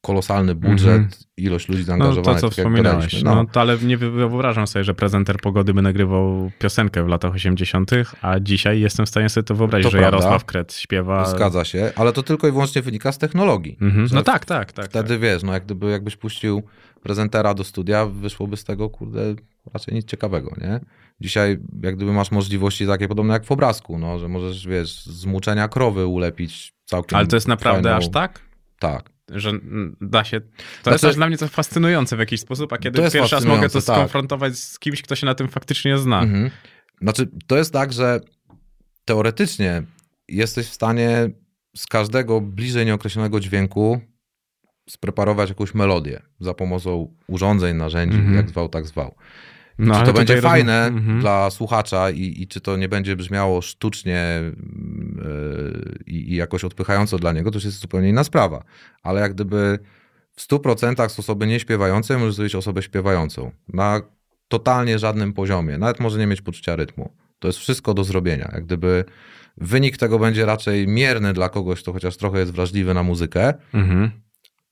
kolosalny 0.04 0.54
budżet, 0.54 0.88
Mhm. 0.94 1.08
ilość 1.36 1.68
ludzi 1.68 1.80
No 1.80 1.86
zaangażowanych. 1.86 2.24
to, 2.24 2.34
co 2.40 2.48
tak 2.48 2.56
wspominałeś. 2.58 3.22
No. 3.22 3.44
to 3.52 3.60
ale 3.60 3.78
nie 3.78 3.96
wy- 3.96 4.10
wyobrażam 4.10 4.66
sobie, 4.66 4.84
że 4.84 4.94
prezenter 4.94 5.36
pogody 5.36 5.74
by 5.74 5.82
nagrywał 5.82 6.50
piosenkę 6.58 7.04
w 7.04 7.08
latach 7.08 7.32
80., 7.34 7.90
a 8.22 8.40
dzisiaj 8.40 8.80
jestem 8.80 9.06
w 9.06 9.08
stanie 9.08 9.28
sobie 9.28 9.44
to 9.44 9.54
wyobrazić, 9.54 9.84
To 9.84 9.90
że 9.90 9.98
prawda. 9.98 10.16
Jarosław 10.16 10.44
Kret 10.44 10.74
śpiewa. 10.74 11.24
Zgadza 11.24 11.64
się, 11.64 11.92
ale 11.96 12.12
to 12.12 12.22
tylko 12.22 12.48
i 12.48 12.52
wyłącznie 12.52 12.82
wynika 12.82 13.12
z 13.12 13.18
technologii. 13.18 13.76
Mhm. 13.80 14.06
Że 14.06 14.14
No 14.14 14.22
tak, 14.22 14.44
tak, 14.44 14.72
tak. 14.72 14.86
Wtedy 14.86 15.18
wiesz, 15.18 15.42
no 15.42 15.52
jak 15.52 15.64
gdyby, 15.64 15.90
jakbyś 15.90 16.16
puścił 16.16 16.62
prezentera 17.02 17.54
do 17.54 17.64
studia, 17.64 18.06
wyszłoby 18.06 18.56
z 18.56 18.64
tego, 18.64 18.90
kurde, 18.90 19.20
raczej 19.74 19.94
nic 19.94 20.06
ciekawego, 20.06 20.54
nie? 20.60 20.80
Dzisiaj 21.20 21.58
jak 21.82 21.96
gdyby 21.96 22.12
masz 22.12 22.30
możliwości 22.30 22.86
takie 22.86 23.08
podobne 23.08 23.32
jak 23.32 23.44
w 23.44 23.52
obrazku, 23.52 23.98
no, 23.98 24.18
że 24.18 24.28
możesz, 24.28 24.66
wiesz, 24.66 25.04
z 25.06 25.26
muczenia 25.26 25.68
krowy 25.68 26.06
ulepić 26.06 26.72
całkiem 26.84 27.18
Ale 27.18 27.26
to 27.26 27.36
jest 27.36 27.48
naprawdę 27.48 27.88
fajną... 27.90 27.98
aż 28.06 28.10
tak? 28.10 28.40
Tak. 28.78 29.13
Że 29.30 29.52
da 30.00 30.24
się. 30.24 30.40
To 30.40 30.46
Znaczy- 30.82 30.90
jest 30.92 31.02
też 31.04 31.14
dla 31.16 31.26
mnie 31.26 31.36
to 31.38 31.48
fascynujące 31.48 32.16
w 32.16 32.18
jakiś 32.18 32.40
sposób, 32.40 32.72
a 32.72 32.78
kiedy 32.78 32.98
pierwszy 33.02 33.18
raz 33.34 33.44
mogę 33.44 33.68
to 33.68 33.72
tak. 33.82 33.96
skonfrontować 33.96 34.56
z 34.58 34.78
kimś, 34.78 35.02
kto 35.02 35.16
się 35.16 35.26
na 35.26 35.34
tym 35.34 35.48
faktycznie 35.48 35.98
zna. 35.98 36.22
Mhm. 36.22 36.50
Znaczy, 37.00 37.28
to 37.46 37.56
jest 37.56 37.72
tak, 37.72 37.92
że 37.92 38.20
teoretycznie 39.04 39.82
jesteś 40.28 40.66
w 40.66 40.72
stanie 40.74 41.30
z 41.76 41.86
każdego 41.86 42.40
bliżej 42.40 42.86
nieokreślonego 42.86 43.40
dźwięku 43.40 44.00
spreparować 44.90 45.48
jakąś 45.48 45.74
melodię 45.74 46.22
za 46.40 46.54
pomocą 46.54 47.14
urządzeń, 47.26 47.76
narzędzi, 47.76 48.16
Mhm. 48.16 48.36
jak 48.36 48.48
zwał, 48.48 48.68
tak 48.68 48.86
zwał. 48.86 49.14
No, 49.78 49.94
czy 50.00 50.06
to 50.06 50.12
będzie 50.12 50.34
fajne 50.42 50.86
Mhm. 50.86 51.20
dla 51.20 51.50
słuchacza 51.50 52.10
i, 52.10 52.42
i 52.42 52.46
czy 52.48 52.60
to 52.60 52.76
nie 52.76 52.88
będzie 52.88 53.16
brzmiało 53.16 53.62
sztucznie 53.62 54.40
yy, 55.16 55.94
i, 56.06 56.32
i 56.32 56.36
jakoś 56.36 56.64
odpychająco 56.64 57.18
dla 57.18 57.32
niego, 57.32 57.50
to 57.50 57.56
już 57.56 57.64
jest 57.64 57.78
zupełnie 57.80 58.08
inna 58.08 58.24
sprawa. 58.24 58.64
Ale 59.02 59.20
jak 59.20 59.34
gdyby 59.34 59.78
w 60.36 60.48
100% 60.48 61.08
z 61.08 61.18
osoby 61.18 61.46
nieśpiewającej 61.46 62.18
możesz 62.18 62.34
zrobić 62.34 62.54
osobę 62.54 62.82
śpiewającą. 62.82 63.50
Na 63.68 64.00
totalnie 64.48 64.98
żadnym 64.98 65.32
poziomie. 65.32 65.78
Nawet 65.78 66.00
może 66.00 66.18
nie 66.18 66.26
mieć 66.26 66.42
poczucia 66.42 66.76
rytmu. 66.76 67.12
To 67.38 67.48
jest 67.48 67.58
wszystko 67.58 67.94
do 67.94 68.04
zrobienia. 68.04 68.50
Jak 68.54 68.64
gdyby 68.64 69.04
wynik 69.56 69.96
tego 69.96 70.18
będzie 70.18 70.46
raczej 70.46 70.88
mierny 70.88 71.32
dla 71.32 71.48
kogoś, 71.48 71.82
kto 71.82 71.92
chociaż 71.92 72.16
trochę 72.16 72.38
jest 72.38 72.52
wrażliwy 72.52 72.94
na 72.94 73.02
muzykę, 73.02 73.54
Mhm. 73.74 74.10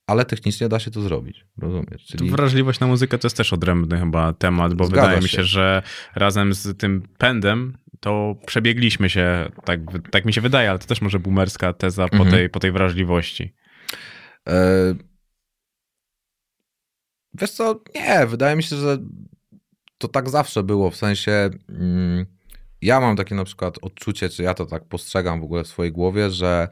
Ale 0.06 0.24
technicznie 0.24 0.68
da 0.68 0.78
się 0.78 0.90
to 0.90 1.00
zrobić. 1.00 1.46
Rozumiesz? 1.58 2.06
Tu 2.18 2.26
Wrażliwość 2.26 2.80
na 2.80 2.86
muzykę 2.86 3.18
to 3.18 3.26
jest 3.26 3.36
też 3.36 3.52
odrębny 3.52 3.98
chyba 3.98 4.32
temat, 4.32 4.74
bo 4.74 4.84
Zgadza 4.84 5.02
wydaje 5.02 5.20
mi 5.22 5.28
się. 5.28 5.36
się, 5.36 5.44
że 5.44 5.82
razem 6.14 6.54
z 6.54 6.78
tym 6.78 7.08
pędem 7.18 7.78
to 8.00 8.36
przebiegliśmy 8.46 9.10
się, 9.10 9.50
tak, 9.64 9.80
tak 10.10 10.24
mi 10.24 10.32
się 10.32 10.40
wydaje, 10.40 10.70
ale 10.70 10.78
to 10.78 10.86
też 10.86 11.00
może 11.02 11.18
boomerska 11.20 11.72
teza 11.72 12.08
po, 12.08 12.16
Mhm. 12.16 12.30
tej, 12.30 12.50
po 12.50 12.60
tej 12.60 12.72
wrażliwości. 12.72 13.54
E, 14.48 14.94
Wiesz 17.34 17.50
co, 17.50 17.80
nie, 17.94 18.26
wydaje 18.26 18.56
mi 18.56 18.62
się, 18.62 18.76
że 18.76 18.98
to 19.98 20.08
tak 20.08 20.30
zawsze 20.30 20.62
było, 20.62 20.90
w 20.90 20.96
sensie 20.96 21.50
mm, 21.68 22.26
ja 22.82 23.00
mam 23.00 23.16
takie 23.16 23.34
na 23.34 23.44
przykład 23.44 23.78
odczucie, 23.82 24.28
czy 24.28 24.42
ja 24.42 24.54
to 24.54 24.66
tak 24.66 24.84
postrzegam 24.84 25.40
w 25.40 25.44
ogóle 25.44 25.64
w 25.64 25.68
swojej 25.68 25.92
głowie, 25.92 26.30
że 26.30 26.68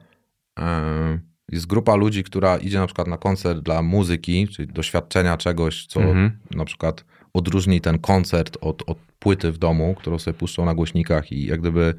e, 0.58 1.18
jest 1.52 1.66
grupa 1.66 1.94
ludzi, 1.94 2.24
która 2.24 2.56
idzie 2.56 2.78
na 2.78 2.86
przykład 2.86 3.08
na 3.08 3.18
koncert 3.18 3.60
dla 3.60 3.82
muzyki, 3.82 4.48
czyli 4.48 4.72
doświadczenia 4.72 5.36
czegoś, 5.36 5.86
co 5.86 6.00
Mhm. 6.00 6.38
na 6.50 6.64
przykład 6.64 7.04
odróżni 7.34 7.80
ten 7.80 7.98
koncert 7.98 8.56
od, 8.60 8.82
od 8.86 8.98
płyty 9.18 9.52
w 9.52 9.58
domu, 9.58 9.94
którą 9.98 10.18
sobie 10.18 10.34
puszczą 10.34 10.64
na 10.64 10.74
głośnikach 10.74 11.32
i 11.32 11.46
jak 11.46 11.60
gdyby 11.60 11.94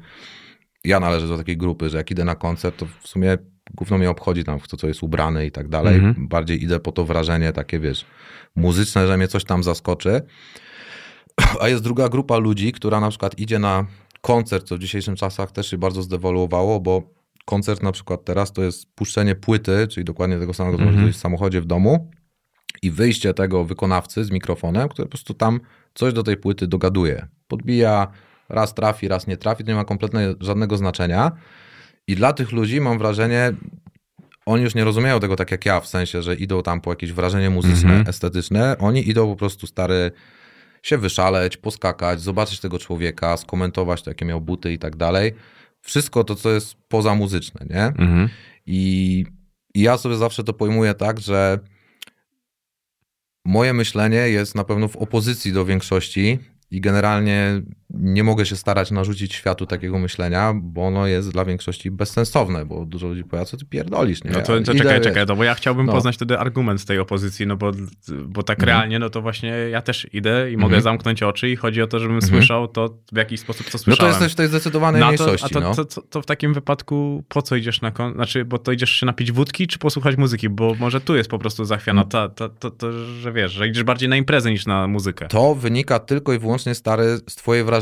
ja 0.84 1.00
należę 1.00 1.28
do 1.28 1.38
takiej 1.38 1.56
grupy, 1.56 1.90
że 1.90 1.96
jak 1.96 2.10
idę 2.10 2.24
na 2.24 2.34
koncert, 2.34 2.76
to 2.76 2.86
w 3.00 3.08
sumie 3.08 3.38
gówno 3.74 3.98
mnie 3.98 4.10
obchodzi 4.10 4.44
tam 4.44 4.60
w 4.60 4.68
to, 4.68 4.76
co 4.76 4.88
jest 4.88 5.02
ubrane 5.02 5.46
i 5.46 5.50
tak 5.50 5.68
dalej. 5.68 5.94
Mhm. 5.94 6.28
Bardziej 6.28 6.62
idę 6.64 6.80
po 6.80 6.92
to 6.92 7.04
wrażenie 7.04 7.52
takie, 7.52 7.80
wiesz, 7.80 8.04
muzyczne, 8.56 9.06
że 9.06 9.16
mnie 9.16 9.28
coś 9.28 9.44
tam 9.44 9.62
zaskoczy. 9.62 10.22
A 11.60 11.68
jest 11.68 11.82
druga 11.82 12.08
grupa 12.08 12.38
ludzi, 12.38 12.72
która 12.72 13.00
na 13.00 13.08
przykład 13.08 13.38
idzie 13.38 13.58
na 13.58 13.86
koncert, 14.20 14.66
co 14.66 14.76
w 14.76 14.78
dzisiejszych 14.78 15.14
czasach 15.14 15.52
też 15.52 15.70
się 15.70 15.78
bardzo 15.78 16.02
zdewoluowało, 16.02 16.80
bo 16.80 17.02
koncert 17.44 17.82
na 17.82 17.92
przykład 17.92 18.24
teraz 18.24 18.52
to 18.52 18.62
jest 18.62 18.86
puszczenie 18.94 19.34
płyty, 19.34 19.88
czyli 19.88 20.04
dokładnie 20.04 20.38
tego 20.38 20.54
samego, 20.54 20.76
co 20.76 20.82
Mhm. 20.82 20.98
zrobić 20.98 21.16
w 21.16 21.20
samochodzie 21.20 21.60
w 21.60 21.66
domu 21.66 22.10
i 22.82 22.90
wyjście 22.90 23.34
tego 23.34 23.64
wykonawcy 23.64 24.24
z 24.24 24.30
mikrofonem, 24.30 24.88
który 24.88 25.06
po 25.06 25.10
prostu 25.10 25.34
tam 25.34 25.60
coś 25.94 26.12
do 26.12 26.22
tej 26.22 26.36
płyty 26.36 26.66
dogaduje. 26.66 27.26
Podbija, 27.48 28.08
raz 28.48 28.74
trafi, 28.74 29.08
raz 29.08 29.26
nie 29.26 29.36
trafi, 29.36 29.64
to 29.64 29.70
nie 29.70 29.74
ma 29.76 29.84
kompletnie 29.84 30.34
żadnego 30.40 30.76
znaczenia. 30.76 31.32
I 32.06 32.14
dla 32.16 32.32
tych 32.32 32.52
ludzi 32.52 32.80
mam 32.80 32.98
wrażenie, 32.98 33.52
oni 34.46 34.62
już 34.62 34.74
nie 34.74 34.84
rozumieją 34.84 35.20
tego 35.20 35.36
tak 35.36 35.50
jak 35.50 35.66
ja, 35.66 35.80
w 35.80 35.86
sensie, 35.86 36.22
że 36.22 36.34
idą 36.34 36.62
tam 36.62 36.80
po 36.80 36.90
jakieś 36.90 37.12
wrażenie 37.12 37.50
muzyczne, 37.50 37.88
Mhm. 37.90 38.08
estetyczne. 38.08 38.76
Oni 38.78 39.08
idą 39.08 39.26
po 39.30 39.36
prostu 39.36 39.66
stary 39.66 40.10
się 40.82 40.98
wyszaleć, 40.98 41.56
poskakać, 41.56 42.20
zobaczyć 42.20 42.60
tego 42.60 42.78
człowieka, 42.78 43.36
skomentować 43.36 44.02
to, 44.02 44.10
jakie 44.10 44.24
miał 44.24 44.40
buty 44.40 44.72
i 44.72 44.78
tak 44.78 44.96
dalej. 44.96 45.32
Wszystko 45.82 46.24
to, 46.24 46.34
co 46.34 46.50
jest 46.50 46.74
poza 46.88 47.14
muzyczne, 47.14 47.66
nie? 47.70 47.84
Mhm. 47.84 48.28
I, 48.66 49.24
I 49.74 49.80
ja 49.80 49.98
sobie 49.98 50.16
zawsze 50.16 50.44
to 50.44 50.52
pojmuję 50.52 50.94
tak, 50.94 51.20
że 51.20 51.58
moje 53.44 53.72
myślenie 53.72 54.16
jest 54.16 54.54
na 54.54 54.64
pewno 54.64 54.88
w 54.88 54.96
opozycji 54.96 55.52
do 55.52 55.64
większości 55.64 56.38
i 56.70 56.80
generalnie 56.80 57.62
nie 57.94 58.24
mogę 58.24 58.46
się 58.46 58.56
starać 58.56 58.90
narzucić 58.90 59.34
światu 59.34 59.66
takiego 59.66 59.98
myślenia, 59.98 60.54
bo 60.62 60.86
ono 60.86 61.06
jest 61.06 61.30
dla 61.32 61.44
większości 61.44 61.90
bezsensowne, 61.90 62.66
bo 62.66 62.84
dużo 62.86 63.08
ludzi 63.08 63.24
powie, 63.24 63.42
"A 63.42 63.44
co 63.44 63.56
ty 63.56 63.64
pierdolisz, 63.66 64.24
nie? 64.24 64.30
No 64.30 64.40
to, 64.40 64.60
to 64.60 64.74
czekaj, 64.74 65.00
czekaj, 65.00 65.24
no 65.28 65.36
bo 65.36 65.44
ja 65.44 65.54
chciałbym 65.54 65.86
No. 65.86 65.92
poznać 65.92 66.14
wtedy 66.16 66.38
argument 66.38 66.84
tej 66.84 66.98
opozycji, 66.98 67.46
no 67.46 67.56
bo, 67.56 67.72
bo 68.26 68.42
tak 68.42 68.58
Mhm. 68.58 68.68
realnie, 68.76 68.98
no 68.98 69.10
to 69.10 69.22
właśnie 69.22 69.48
ja 69.50 69.82
też 69.82 70.06
idę 70.12 70.50
i 70.52 70.56
mogę 70.56 70.64
Mhm. 70.76 70.82
zamknąć 70.82 71.22
oczy 71.22 71.50
i 71.50 71.56
chodzi 71.56 71.82
o 71.82 71.86
to, 71.86 71.98
żebym 71.98 72.16
Mhm. 72.16 72.32
słyszał 72.32 72.68
to 72.68 72.98
w 73.12 73.16
jakiś 73.16 73.40
sposób, 73.40 73.66
co 73.66 73.70
No 73.72 73.78
to 73.78 73.84
słyszałem. 73.84 74.12
jesteś 74.12 74.32
w 74.32 74.34
tej 74.34 74.48
zdecydowanej 74.48 75.00
No, 75.00 75.06
mniejszości, 75.06 75.46
a 75.46 75.48
to, 75.48 75.60
no. 75.60 75.74
to, 75.74 75.84
to, 75.84 76.02
to 76.02 76.22
w 76.22 76.26
takim 76.26 76.54
wypadku 76.54 77.24
po 77.28 77.42
co 77.42 77.56
idziesz 77.56 77.80
na 77.80 77.90
kon... 77.90 78.12
Znaczy, 78.14 78.44
bo 78.44 78.58
to 78.58 78.72
idziesz 78.72 78.90
się 78.90 79.06
napić 79.06 79.32
wódki, 79.32 79.66
czy 79.66 79.78
posłuchać 79.78 80.16
muzyki? 80.16 80.48
Bo 80.48 80.74
może 80.74 81.00
tu 81.00 81.16
jest 81.16 81.30
po 81.30 81.38
prostu 81.38 81.64
zachwiana 81.64 82.04
ta, 82.04 82.28
to, 82.28 82.48
to, 82.48 82.70
to, 82.70 82.92
że 82.92 83.32
wiesz, 83.32 83.52
że 83.52 83.68
idziesz 83.68 83.84
bardziej 83.84 84.08
na 84.08 84.16
imprezę 84.16 84.50
niż 84.50 84.66
na 84.66 84.86
muzykę. 84.86 85.28
To 85.28 85.54
wynika 85.54 85.98
tylko 85.98 86.32
i 86.32 86.38
wyłącznie, 86.38 86.74
stary, 86.74 87.04
z 87.28 87.34
twojej 87.34 87.64
wrażliwości, 87.64 87.81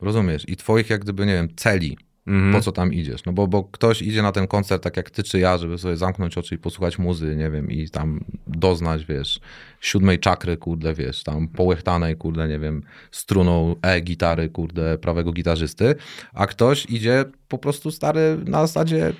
rozumiesz? 0.00 0.48
I 0.48 0.56
twoich 0.56 0.90
jak 0.90 1.00
gdyby, 1.00 1.26
nie 1.26 1.32
wiem, 1.32 1.48
celi 1.56 1.98
Mhm. 2.26 2.52
po 2.52 2.60
co 2.60 2.72
tam 2.72 2.92
idziesz. 2.92 3.24
No 3.24 3.32
bo, 3.32 3.46
bo 3.46 3.64
ktoś 3.64 4.02
idzie 4.02 4.22
na 4.22 4.32
ten 4.32 4.46
koncert 4.46 4.82
tak 4.82 4.96
jak 4.96 5.10
ty 5.10 5.22
czy 5.22 5.38
ja, 5.38 5.58
żeby 5.58 5.78
sobie 5.78 5.96
zamknąć 5.96 6.38
oczy 6.38 6.54
i 6.54 6.58
posłuchać 6.58 6.98
muzy, 6.98 7.36
nie 7.36 7.50
wiem, 7.50 7.70
i 7.70 7.88
tam 7.90 8.24
doznać, 8.46 9.04
wiesz, 9.06 9.40
siódmej 9.80 10.18
czakry, 10.18 10.56
kurde, 10.56 10.94
wiesz, 10.94 11.22
tam 11.22 11.48
połechtanej, 11.48 12.16
kurde, 12.16 12.48
nie 12.48 12.58
wiem, 12.58 12.82
struną 13.10 13.76
e-gitary, 13.82 14.48
kurde, 14.48 14.98
prawego 14.98 15.32
gitarzysty, 15.32 15.94
a 16.34 16.46
ktoś 16.46 16.86
idzie 16.86 17.24
po 17.48 17.58
prostu 17.58 17.90
stary 17.90 18.38
na 18.46 18.66
zasadzie 18.66 19.12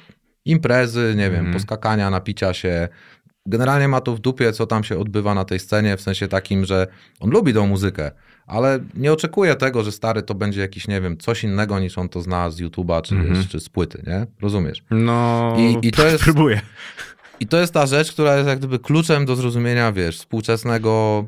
imprezy, 0.44 1.14
nie 1.16 1.30
wiem, 1.30 1.34
Mhm. 1.40 1.52
poskakania, 1.52 2.10
napicia 2.10 2.54
się. 2.54 2.88
Generalnie 3.50 3.88
ma 3.88 4.00
to 4.00 4.14
w 4.14 4.18
dupie, 4.20 4.52
co 4.52 4.66
tam 4.66 4.84
się 4.84 4.98
odbywa 4.98 5.34
na 5.34 5.44
tej 5.44 5.58
scenie, 5.58 5.96
w 5.96 6.00
sensie 6.00 6.28
takim, 6.28 6.64
że 6.64 6.86
on 7.20 7.30
lubi 7.30 7.54
tą 7.54 7.66
muzykę, 7.66 8.10
ale 8.46 8.78
nie 8.94 9.12
oczekuje 9.12 9.54
tego, 9.54 9.82
że 9.82 9.92
stary 9.92 10.22
to 10.22 10.34
będzie 10.34 10.60
jakiś, 10.60 10.88
nie 10.88 11.00
wiem, 11.00 11.18
coś 11.18 11.44
innego 11.44 11.80
niż 11.80 11.98
on 11.98 12.08
to 12.08 12.22
zna 12.22 12.50
z 12.50 12.60
YouTube'a 12.60 13.02
czy, 13.02 13.14
Mhm. 13.14 13.46
czy 13.48 13.60
z 13.60 13.68
płyty, 13.68 14.02
nie? 14.06 14.26
Rozumiesz? 14.42 14.82
No, 14.90 15.56
I- 15.82 15.86
i 15.88 15.90
to 15.92 16.06
jest- 16.06 16.24
Próbuję. 16.24 16.60
I 17.40 17.46
to 17.46 17.60
jest 17.60 17.72
ta 17.74 17.86
rzecz, 17.86 18.12
która 18.12 18.36
jest 18.36 18.48
jak 18.48 18.58
gdyby 18.58 18.78
kluczem 18.78 19.26
do 19.26 19.36
zrozumienia, 19.36 19.92
wiesz, 19.92 20.18
współczesnego 20.18 21.24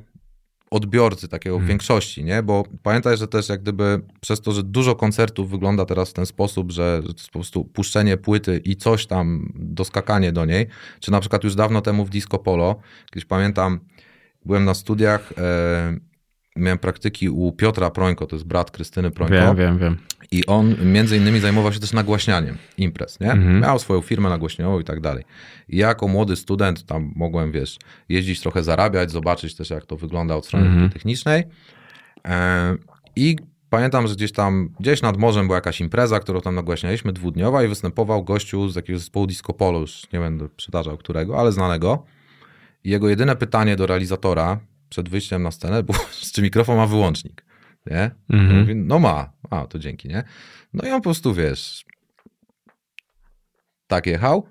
odbiorcy, 0.73 1.29
takiego 1.29 1.59
w 1.59 1.65
większości, 1.65 2.25
nie? 2.25 2.43
Bo 2.43 2.65
pamiętaj, 2.83 3.17
że 3.17 3.29
też 3.29 3.49
jak 3.49 3.63
gdyby 3.63 4.01
przez 4.21 4.41
to, 4.41 4.53
że 4.53 4.63
dużo 4.63 4.95
koncertów 4.95 5.51
wygląda 5.51 5.85
teraz 5.85 6.11
w 6.11 6.13
ten 6.13 6.27
sposób, 6.27 6.73
że 6.73 7.03
po 7.27 7.33
prostu 7.33 7.65
puszczenie 7.65 8.17
płyty 8.17 8.61
i 8.65 8.77
coś 8.77 9.07
tam, 9.07 9.53
doskakanie 9.55 10.33
do 10.33 10.45
niej, 10.45 10.67
czy 11.01 11.11
na 11.11 11.21
przykład 11.21 11.45
już 11.45 11.55
dawno 11.55 11.81
temu 11.81 12.05
w 12.05 12.11
Disco 12.11 12.39
Polo, 12.39 12.77
kiedyś 13.11 13.25
pamiętam, 13.25 13.81
byłem 14.45 14.65
na 14.65 14.75
studiach, 14.75 15.33
e, 15.39 16.12
miałem 16.57 16.79
praktyki 16.79 17.29
u 17.29 17.53
Piotra 17.53 17.91
Prońko, 17.91 18.27
to 18.27 18.37
jest 18.37 18.47
brat 18.47 18.71
Krystyny 18.71 19.11
Prońko. 19.11 19.35
Wiem, 19.35 19.57
wiem, 19.57 19.79
wiem. 19.79 19.99
I 20.31 20.47
on 20.47 20.75
między 20.93 21.17
innymi 21.17 21.41
zajmował 21.41 21.73
się 21.73 21.81
też 21.81 21.93
nagłaśnianiem 21.93 22.57
imprez, 22.79 23.21
nie? 23.21 23.33
Mhm. 23.33 23.61
Miał 23.61 23.79
swoją 23.79 24.01
firmę 24.01 24.29
nagłośniową 24.29 24.81
i 24.81 24.85
tak 24.85 25.01
dalej. 25.01 25.25
I 25.69 25.77
ja 25.77 25.89
jako 25.89 26.09
młody 26.09 26.37
student 26.37 26.87
tam 26.87 27.13
mogłem, 27.17 27.53
wiesz, 27.53 27.79
jeździć 28.09 28.41
trochę 28.41 28.63
zarabiać, 28.63 29.11
zobaczyć 29.11 29.55
też 29.57 29.71
jak 29.71 29.87
to 29.87 29.97
wygląda 29.97 30.37
od 30.37 30.47
strony 30.47 30.67
Mhm. 30.67 30.91
technicznej. 30.91 31.45
E, 32.29 32.77
I 33.17 33.37
pamiętam, 33.71 34.07
że 34.07 34.15
gdzieś 34.15 34.33
tam, 34.33 34.69
gdzieś 34.81 35.03
nad 35.03 35.17
morzem 35.17 35.47
była 35.47 35.57
jakaś 35.57 35.81
impreza, 35.81 36.21
którą 36.21 36.41
tam 36.41 36.55
nagłaśnialiśmy, 36.55 37.13
dwudniowa 37.13 37.65
i 37.65 37.69
występował 37.69 38.25
gościu 38.25 38.69
z 38.69 38.77
jakiegoś 38.77 39.01
zespołu 39.01 39.27
Disco 39.27 39.53
Polo, 39.53 39.79
już 39.81 40.03
nie 40.13 40.19
będę 40.19 40.49
przytaczał 40.49 40.97
którego, 40.97 41.41
ale 41.41 41.53
znanego. 41.53 42.05
I 42.85 42.91
jego 42.91 43.09
jedyne 43.09 43.37
pytanie 43.37 43.77
do 43.77 43.87
realizatora 43.87 44.61
przed 44.93 45.09
wyjściem 45.09 45.43
na 45.43 45.51
scenę 45.51 45.83
było, 45.83 45.99
czy 46.33 46.43
mikrofon 46.49 46.77
ma 46.77 46.87
wyłącznik, 46.87 47.45
nie? 47.87 48.11
Mhm. 48.31 48.61
Mówi, 48.61 48.75
no 48.77 48.99
ma. 48.99 49.33
A, 49.51 49.67
to 49.67 49.79
dzięki, 49.79 50.09
nie? 50.09 50.25
No 50.75 50.89
i 50.89 50.91
on 50.91 51.01
po 51.01 51.05
prostu, 51.05 51.35
wiesz, 51.35 51.85
tak 53.87 54.07
jechał, 54.07 54.47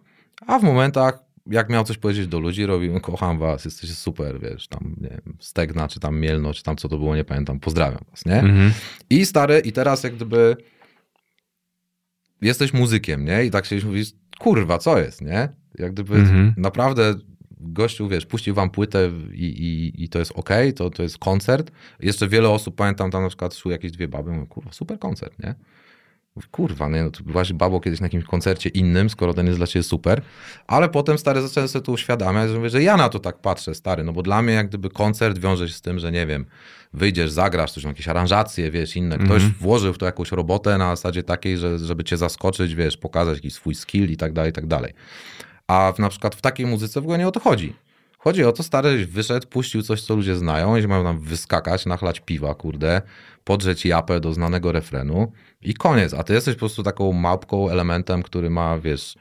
a 0.47 0.59
w 0.59 0.63
momentach, 0.63 1.19
jak 1.47 1.69
miał 1.69 1.83
coś 1.83 1.97
powiedzieć 1.97 2.27
do 2.27 2.39
ludzi, 2.39 2.65
robił, 2.65 2.99
kocham 2.99 3.39
was, 3.39 3.65
jesteście 3.65 3.95
super, 3.95 4.39
wiesz, 4.41 4.67
tam, 4.67 4.95
nie 5.01 5.09
wiem, 5.09 5.37
Stegna, 5.39 5.87
czy 5.87 5.99
tam 5.99 6.19
Mielno, 6.19 6.53
czy 6.53 6.63
tam 6.63 6.75
co 6.75 6.89
to 6.89 6.97
było, 6.97 7.15
nie 7.15 7.23
pamiętam, 7.23 7.59
pozdrawiam 7.59 8.05
was, 8.09 8.25
nie? 8.25 8.39
Mhm. 8.39 8.71
I 9.09 9.25
stary, 9.25 9.59
i 9.59 9.71
teraz 9.71 10.03
jak 10.03 10.15
gdyby 10.15 10.55
jesteś 12.41 12.73
muzykiem, 12.73 13.25
nie? 13.25 13.45
I 13.45 13.51
tak 13.51 13.65
się 13.65 13.85
mówisz, 13.85 14.11
kurwa, 14.39 14.77
co 14.77 14.99
jest, 14.99 15.21
nie? 15.21 15.49
Jak 15.79 15.93
gdyby 15.93 16.15
Mhm. 16.15 16.53
naprawdę 16.57 17.15
gościu, 17.63 18.07
wiesz, 18.07 18.25
puścił 18.25 18.55
wam 18.55 18.69
płytę 18.69 19.11
i, 19.33 19.45
i, 19.45 20.03
i 20.03 20.09
to 20.09 20.19
jest 20.19 20.31
okej, 20.35 20.73
to, 20.73 20.89
to 20.89 21.03
jest 21.03 21.17
koncert. 21.17 21.71
Jeszcze 21.99 22.27
wiele 22.27 22.49
osób, 22.49 22.75
pamiętam, 22.75 23.11
tam 23.11 23.21
na 23.21 23.27
przykład 23.27 23.55
szły 23.55 23.71
jakieś 23.71 23.91
dwie 23.91 24.07
baby, 24.07 24.31
mówią, 24.31 24.47
kurwa, 24.47 24.71
super 24.71 24.99
koncert, 24.99 25.39
nie? 25.43 25.55
Mówię, 26.35 26.47
Kurwa, 26.51 26.89
nie, 26.89 27.03
no 27.03 27.11
to 27.11 27.23
byłaś 27.23 27.53
babą 27.53 27.79
kiedyś 27.79 27.99
na 27.99 28.05
jakimś 28.05 28.23
koncercie 28.23 28.69
innym, 28.69 29.09
skoro 29.09 29.33
ten 29.33 29.45
jest 29.47 29.59
dla 29.59 29.67
ciebie 29.67 29.83
super, 29.83 30.21
ale 30.67 30.89
potem, 30.89 31.17
stary, 31.17 31.41
zacząłem 31.41 31.69
sobie 31.69 31.85
to 31.85 31.91
uświadamiać, 31.91 32.49
że 32.49 32.57
mówię, 32.57 32.69
że 32.69 32.83
ja 32.83 32.97
na 32.97 33.09
to 33.09 33.19
tak 33.19 33.39
patrzę, 33.39 33.75
stary, 33.75 34.03
no 34.03 34.13
bo 34.13 34.21
dla 34.21 34.41
mnie 34.41 34.53
jak 34.53 34.67
gdyby 34.67 34.89
koncert 34.89 35.39
wiąże 35.39 35.67
się 35.67 35.73
z 35.73 35.81
tym, 35.81 35.99
że 35.99 36.11
nie 36.11 36.25
wiem, 36.27 36.45
wyjdziesz, 36.93 37.31
zagrasz, 37.31 37.71
coś, 37.71 37.83
jakieś 37.83 38.07
aranżacje, 38.07 38.71
wiesz, 38.71 38.95
inne, 38.95 39.17
ktoś 39.17 39.43
włożył 39.43 39.93
w 39.93 39.97
to 39.97 40.05
jakąś 40.05 40.31
robotę 40.31 40.77
na 40.77 40.95
zasadzie 40.95 41.23
takiej, 41.23 41.57
że, 41.57 41.79
żeby 41.79 42.03
cię 42.03 42.17
zaskoczyć, 42.17 42.75
wiesz, 42.75 42.97
pokazać 42.97 43.35
jakiś 43.35 43.53
swój 43.53 43.75
skill 43.75 44.11
i 44.11 44.17
tak 44.17 44.33
dalej, 44.33 44.49
i 44.49 44.53
tak 44.53 44.67
dalej. 44.67 44.93
A 45.71 45.91
w, 45.91 45.99
na 45.99 46.09
przykład 46.09 46.35
w 46.35 46.41
takiej 46.41 46.65
muzyce 46.65 47.01
w 47.01 47.03
ogóle 47.03 47.17
nie 47.17 47.27
o 47.27 47.31
to 47.31 47.39
chodzi. 47.39 47.73
Chodzi 48.17 48.43
o 48.43 48.51
to, 48.51 48.63
stary 48.63 49.05
wyszedł, 49.05 49.47
puścił 49.47 49.81
coś, 49.81 50.01
co 50.01 50.15
ludzie 50.15 50.35
znają, 50.35 50.75
i 50.75 50.87
mają 50.87 51.03
nam 51.03 51.19
wyskakać, 51.19 51.85
nachlać 51.85 52.19
piwa, 52.19 52.55
kurde, 52.55 53.01
podrzeć 53.43 53.85
japę 53.85 54.19
do 54.19 54.33
znanego 54.33 54.71
refrenu 54.71 55.31
i 55.61 55.73
koniec. 55.73 56.13
A 56.13 56.23
ty 56.23 56.33
jesteś 56.33 56.55
po 56.55 56.59
prostu 56.59 56.83
taką 56.83 57.13
małpką, 57.13 57.69
elementem, 57.69 58.23
który 58.23 58.49
ma, 58.49 58.79
wiesz, 58.79 59.15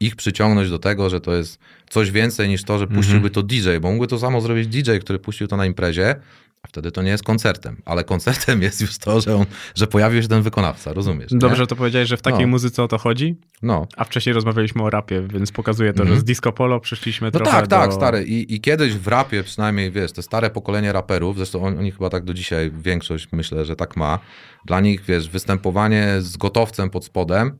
ich 0.00 0.16
przyciągnąć 0.16 0.70
do 0.70 0.78
tego, 0.78 1.10
że 1.10 1.20
to 1.20 1.34
jest 1.34 1.58
coś 1.90 2.10
więcej 2.10 2.48
niż 2.48 2.64
to, 2.64 2.78
że 2.78 2.86
puściłby 2.86 3.30
to 3.30 3.42
DJ, 3.42 3.68
bo 3.80 3.90
mógłby 3.90 4.06
to 4.06 4.18
samo 4.18 4.40
zrobić 4.40 4.66
DJ, 4.66 4.90
który 5.00 5.18
puścił 5.18 5.46
to 5.46 5.56
na 5.56 5.66
imprezie, 5.66 6.14
wtedy 6.68 6.92
to 6.92 7.02
nie 7.02 7.10
jest 7.10 7.24
koncertem. 7.24 7.76
Ale 7.84 8.04
koncertem 8.04 8.62
jest 8.66 8.80
już 8.80 8.98
to, 8.98 9.20
że, 9.20 9.36
on, 9.36 9.44
że 9.74 9.86
pojawił 9.86 10.22
się 10.22 10.28
ten 10.28 10.42
wykonawca, 10.42 10.92
rozumiesz? 10.92 11.32
nie? 11.32 11.38
Dobrze 11.38 11.66
to 11.66 11.76
powiedziałeś, 11.76 12.08
że 12.08 12.16
w 12.16 12.22
takiej 12.22 12.40
No. 12.40 12.46
muzyce 12.46 12.82
o 12.82 12.88
to 12.88 12.98
chodzi? 12.98 13.36
No. 13.62 13.86
A 13.96 14.04
wcześniej 14.04 14.32
rozmawialiśmy 14.32 14.82
o 14.82 14.90
rapie, 14.90 15.22
więc 15.32 15.52
pokazuje 15.52 15.92
to, 15.92 16.00
Mhm. 16.02 16.14
że 16.16 16.20
z 16.20 16.24
disco 16.24 16.52
polo 16.52 16.80
przyszliśmy 16.80 17.26
No 17.26 17.30
trochę 17.30 17.50
tak, 17.52 17.66
do... 17.66 17.76
tak, 17.76 17.92
stary. 17.92 18.24
I, 18.24 18.54
I 18.54 18.60
kiedyś 18.60 18.92
w 18.94 19.06
rapie 19.08 19.42
przynajmniej, 19.42 19.90
wiesz, 19.90 20.12
te 20.12 20.22
stare 20.22 20.50
pokolenie 20.50 20.92
raperów, 20.92 21.36
zresztą 21.36 21.64
on, 21.64 21.78
oni 21.78 21.90
chyba 21.92 22.10
tak 22.10 22.24
do 22.24 22.34
dzisiaj, 22.34 22.70
większość 22.78 23.28
myślę, 23.32 23.64
że 23.64 23.76
tak 23.76 23.96
ma. 23.96 24.18
Dla 24.66 24.80
nich, 24.80 25.04
wiesz, 25.04 25.28
występowanie 25.28 26.16
z 26.20 26.36
gotowcem 26.36 26.90
pod 26.90 27.04
spodem 27.04 27.58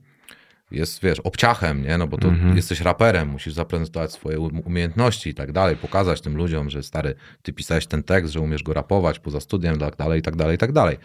jest, 0.70 1.02
wiesz, 1.02 1.20
obciachem, 1.20 1.82
nie? 1.82 1.98
No 1.98 2.06
bo 2.06 2.18
to 2.18 2.28
Mhm. 2.28 2.56
jesteś 2.56 2.80
raperem, 2.80 3.28
musisz 3.28 3.52
zaprezentować 3.54 4.12
swoje 4.12 4.40
um- 4.40 4.60
umiejętności 4.64 5.30
i 5.30 5.34
tak 5.34 5.52
dalej, 5.52 5.76
pokazać 5.76 6.20
tym 6.20 6.36
ludziom, 6.36 6.70
że 6.70 6.82
stary, 6.82 7.14
ty 7.42 7.52
pisałeś 7.52 7.86
ten 7.86 8.02
tekst, 8.02 8.32
że 8.32 8.40
umiesz 8.40 8.62
go 8.62 8.72
rapować 8.72 9.18
poza 9.18 9.40
studiem, 9.40 9.78
tak 9.78 9.96
dalej, 9.96 10.20
i 10.20 10.22
tak 10.22 10.36
dalej, 10.36 10.54
i 10.54 10.58
tak 10.58 10.72
dalej. 10.72 10.96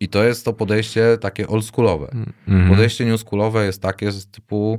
I 0.00 0.08
to 0.08 0.24
jest 0.24 0.44
to 0.44 0.52
podejście 0.52 1.18
takie 1.20 1.48
oldschoolowe. 1.48 2.08
Mhm. 2.48 2.68
Podejście 2.70 3.04
newschoolowe 3.04 3.64
jest 3.66 3.82
takie 3.82 4.12
z 4.12 4.26
typu 4.30 4.78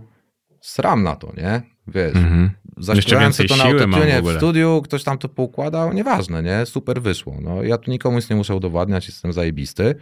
sram 0.62 1.04
na 1.04 1.16
to, 1.16 1.34
nie? 1.38 1.62
Wiesz, 1.88 2.16
Mhm. 2.16 2.50
zaśpiewałem 2.78 3.34
to 3.48 3.56
na 3.58 3.64
mam 3.88 4.02
w 4.22 4.26
w, 4.34 4.38
studiu, 4.38 4.82
ktoś 4.84 5.04
tam 5.04 5.18
to 5.18 5.30
poukładał, 5.30 5.94
nieważne, 5.94 6.44
nie? 6.44 6.66
Super 6.66 7.02
wyszło. 7.02 7.38
No, 7.42 7.64
ja 7.64 7.78
tu 7.78 7.92
nikomu 7.92 8.16
nic 8.18 8.30
nie 8.30 8.36
muszę 8.36 8.56
udowadniać, 8.56 9.08
jestem 9.08 9.34
zajebisty. 9.34 9.96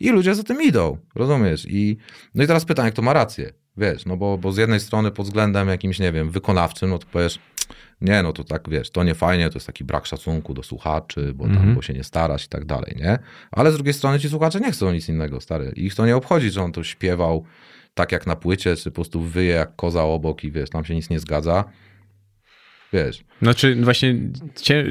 I 0.00 0.10
ludzie 0.10 0.34
za 0.34 0.42
tym 0.42 0.62
idą, 0.62 0.98
rozumiesz? 1.14 1.66
I, 1.70 1.96
no 2.34 2.44
i 2.44 2.46
teraz 2.46 2.64
pytanie, 2.64 2.90
kto 2.92 3.02
ma 3.02 3.12
rację, 3.12 3.52
wiesz, 3.76 4.06
no 4.06 4.16
bo, 4.16 4.38
bo 4.38 4.52
z 4.52 4.56
jednej 4.56 4.80
strony 4.80 5.10
pod 5.10 5.26
względem 5.26 5.68
jakimś, 5.68 5.98
nie 5.98 6.12
wiem, 6.12 6.30
wykonawczym, 6.30 6.90
no 6.90 6.98
to 6.98 7.06
powiesz, 7.12 7.38
nie, 8.00 8.22
no 8.22 8.32
to 8.32 8.44
tak, 8.44 8.68
wiesz, 8.70 8.90
to 8.90 9.04
nie 9.04 9.14
fajnie, 9.14 9.48
to 9.50 9.56
jest 9.56 9.66
taki 9.66 9.84
brak 9.84 10.06
szacunku 10.06 10.54
do 10.54 10.62
słuchaczy, 10.62 11.32
bo 11.34 11.44
tam, 11.44 11.52
Mhm. 11.56 11.74
bo 11.74 11.82
się 11.82 11.92
nie 11.92 12.04
starasz 12.04 12.44
i 12.44 12.48
tak 12.48 12.64
dalej, 12.64 12.96
nie? 12.98 13.18
Ale 13.50 13.72
z 13.72 13.74
drugiej 13.74 13.94
strony 13.94 14.18
ci 14.20 14.28
słuchacze 14.28 14.60
nie 14.60 14.72
chcą 14.72 14.92
nic 14.92 15.08
innego, 15.08 15.40
stary. 15.40 15.72
Ich 15.76 15.94
to 15.94 16.06
nie 16.06 16.16
obchodzi, 16.16 16.50
że 16.50 16.62
on 16.62 16.72
to 16.72 16.84
śpiewał 16.84 17.44
tak 17.94 18.12
jak 18.12 18.26
na 18.26 18.36
płycie, 18.36 18.76
czy 18.76 18.90
po 18.90 18.94
prostu 18.94 19.20
wyje 19.20 19.50
jak 19.54 19.76
koza 19.76 20.02
obok 20.04 20.44
i 20.44 20.50
wiesz, 20.50 20.70
tam 20.70 20.84
się 20.84 20.94
nic 20.94 21.10
nie 21.10 21.20
zgadza. 21.20 21.64
Wiesz, 22.92 23.24
Znaczy 23.42 23.76
właśnie, 23.82 24.14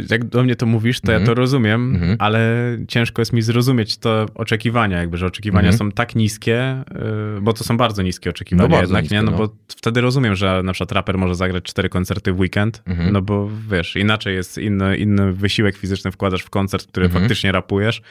jak 0.09 0.25
do 0.25 0.43
mnie 0.43 0.55
to 0.55 0.65
mówisz, 0.65 1.01
to 1.01 1.11
ja 1.11 1.17
Mhm. 1.17 1.25
to 1.35 1.41
rozumiem, 1.41 1.95
Mhm. 1.95 2.15
ale 2.19 2.49
ciężko 2.87 3.21
jest 3.21 3.33
mi 3.33 3.41
zrozumieć 3.41 3.97
to 3.97 4.25
oczekiwania, 4.35 4.97
jakby, 4.99 5.17
że 5.17 5.25
oczekiwania 5.25 5.69
Mhm. 5.69 5.77
są 5.77 5.91
tak 5.91 6.15
niskie, 6.15 6.83
yy, 7.35 7.41
bo 7.41 7.53
to 7.53 7.63
są 7.63 7.77
bardzo 7.77 8.01
niskie 8.01 8.29
oczekiwania 8.29 8.69
No 8.69 8.81
jednak, 8.81 9.03
niskie, 9.03 9.15
nie? 9.15 9.21
No, 9.23 9.31
no. 9.31 9.37
bo 9.37 9.49
wtedy 9.67 10.01
rozumiem, 10.01 10.35
że 10.35 10.61
na 10.63 10.73
przykład 10.73 10.91
raper 10.91 11.17
może 11.17 11.35
zagrać 11.35 11.63
cztery 11.63 11.89
koncerty 11.89 12.33
w 12.33 12.39
weekend, 12.39 12.83
Mhm. 12.85 13.13
no 13.13 13.21
bo 13.21 13.49
wiesz, 13.71 13.95
inaczej 13.95 14.35
jest 14.35 14.57
inny, 14.57 14.97
inny 14.97 15.33
wysiłek 15.33 15.77
fizyczny 15.77 16.11
wkładasz 16.11 16.41
w 16.43 16.49
koncert, 16.49 16.87
który 16.87 17.05
Mhm. 17.05 17.23
faktycznie 17.23 17.51
rapujesz, 17.51 18.01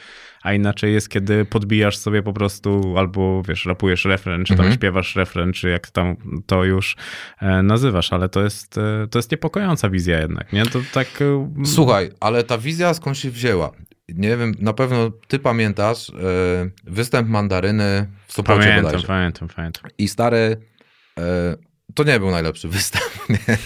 a 0.45 0.53
inaczej 0.53 0.93
jest, 0.93 1.09
kiedy 1.09 1.45
podbijasz 1.45 1.97
sobie 1.97 2.23
po 2.23 2.33
prostu 2.33 2.93
albo, 2.97 3.41
wiesz, 3.47 3.65
rapujesz 3.65 4.05
refren, 4.05 4.45
czy 4.45 4.53
tam 4.53 4.59
Mhm. 4.65 4.73
śpiewasz 4.75 5.15
refren, 5.15 5.53
czy 5.53 5.69
jak 5.69 5.89
tam 5.91 6.15
to 6.45 6.63
już 6.63 6.95
e, 7.41 7.63
nazywasz, 7.63 8.13
ale 8.13 8.29
to 8.29 8.43
jest, 8.43 8.77
e, 8.77 9.07
to 9.11 9.19
jest 9.19 9.31
niepokojąca 9.31 9.89
wizja 9.89 10.19
jednak, 10.19 10.53
nie? 10.53 10.65
To 10.65 10.79
tak... 10.93 11.07
e, 11.21 11.47
Słuchaj, 11.65 12.09
ale 12.19 12.43
ta 12.43 12.57
wizja 12.57 12.93
skąd 12.93 13.17
się 13.17 13.31
wzięła? 13.31 13.71
Nie 14.09 14.37
wiem, 14.37 14.53
na 14.59 14.73
pewno 14.73 15.11
ty 15.27 15.39
pamiętasz 15.39 16.11
występ 16.83 17.29
mandaryny 17.29 18.07
w 18.27 18.33
Sopocie 18.33 18.59
Pamiętam, 18.59 18.83
bodajże. 18.85 19.07
pamiętam, 19.07 19.47
pamiętam. 19.55 19.83
I 19.97 20.07
stary, 20.07 20.57
to 21.93 22.03
nie 22.03 22.19
był 22.19 22.31
najlepszy 22.31 22.67
występ. 22.67 23.05
Nie? 23.29 23.57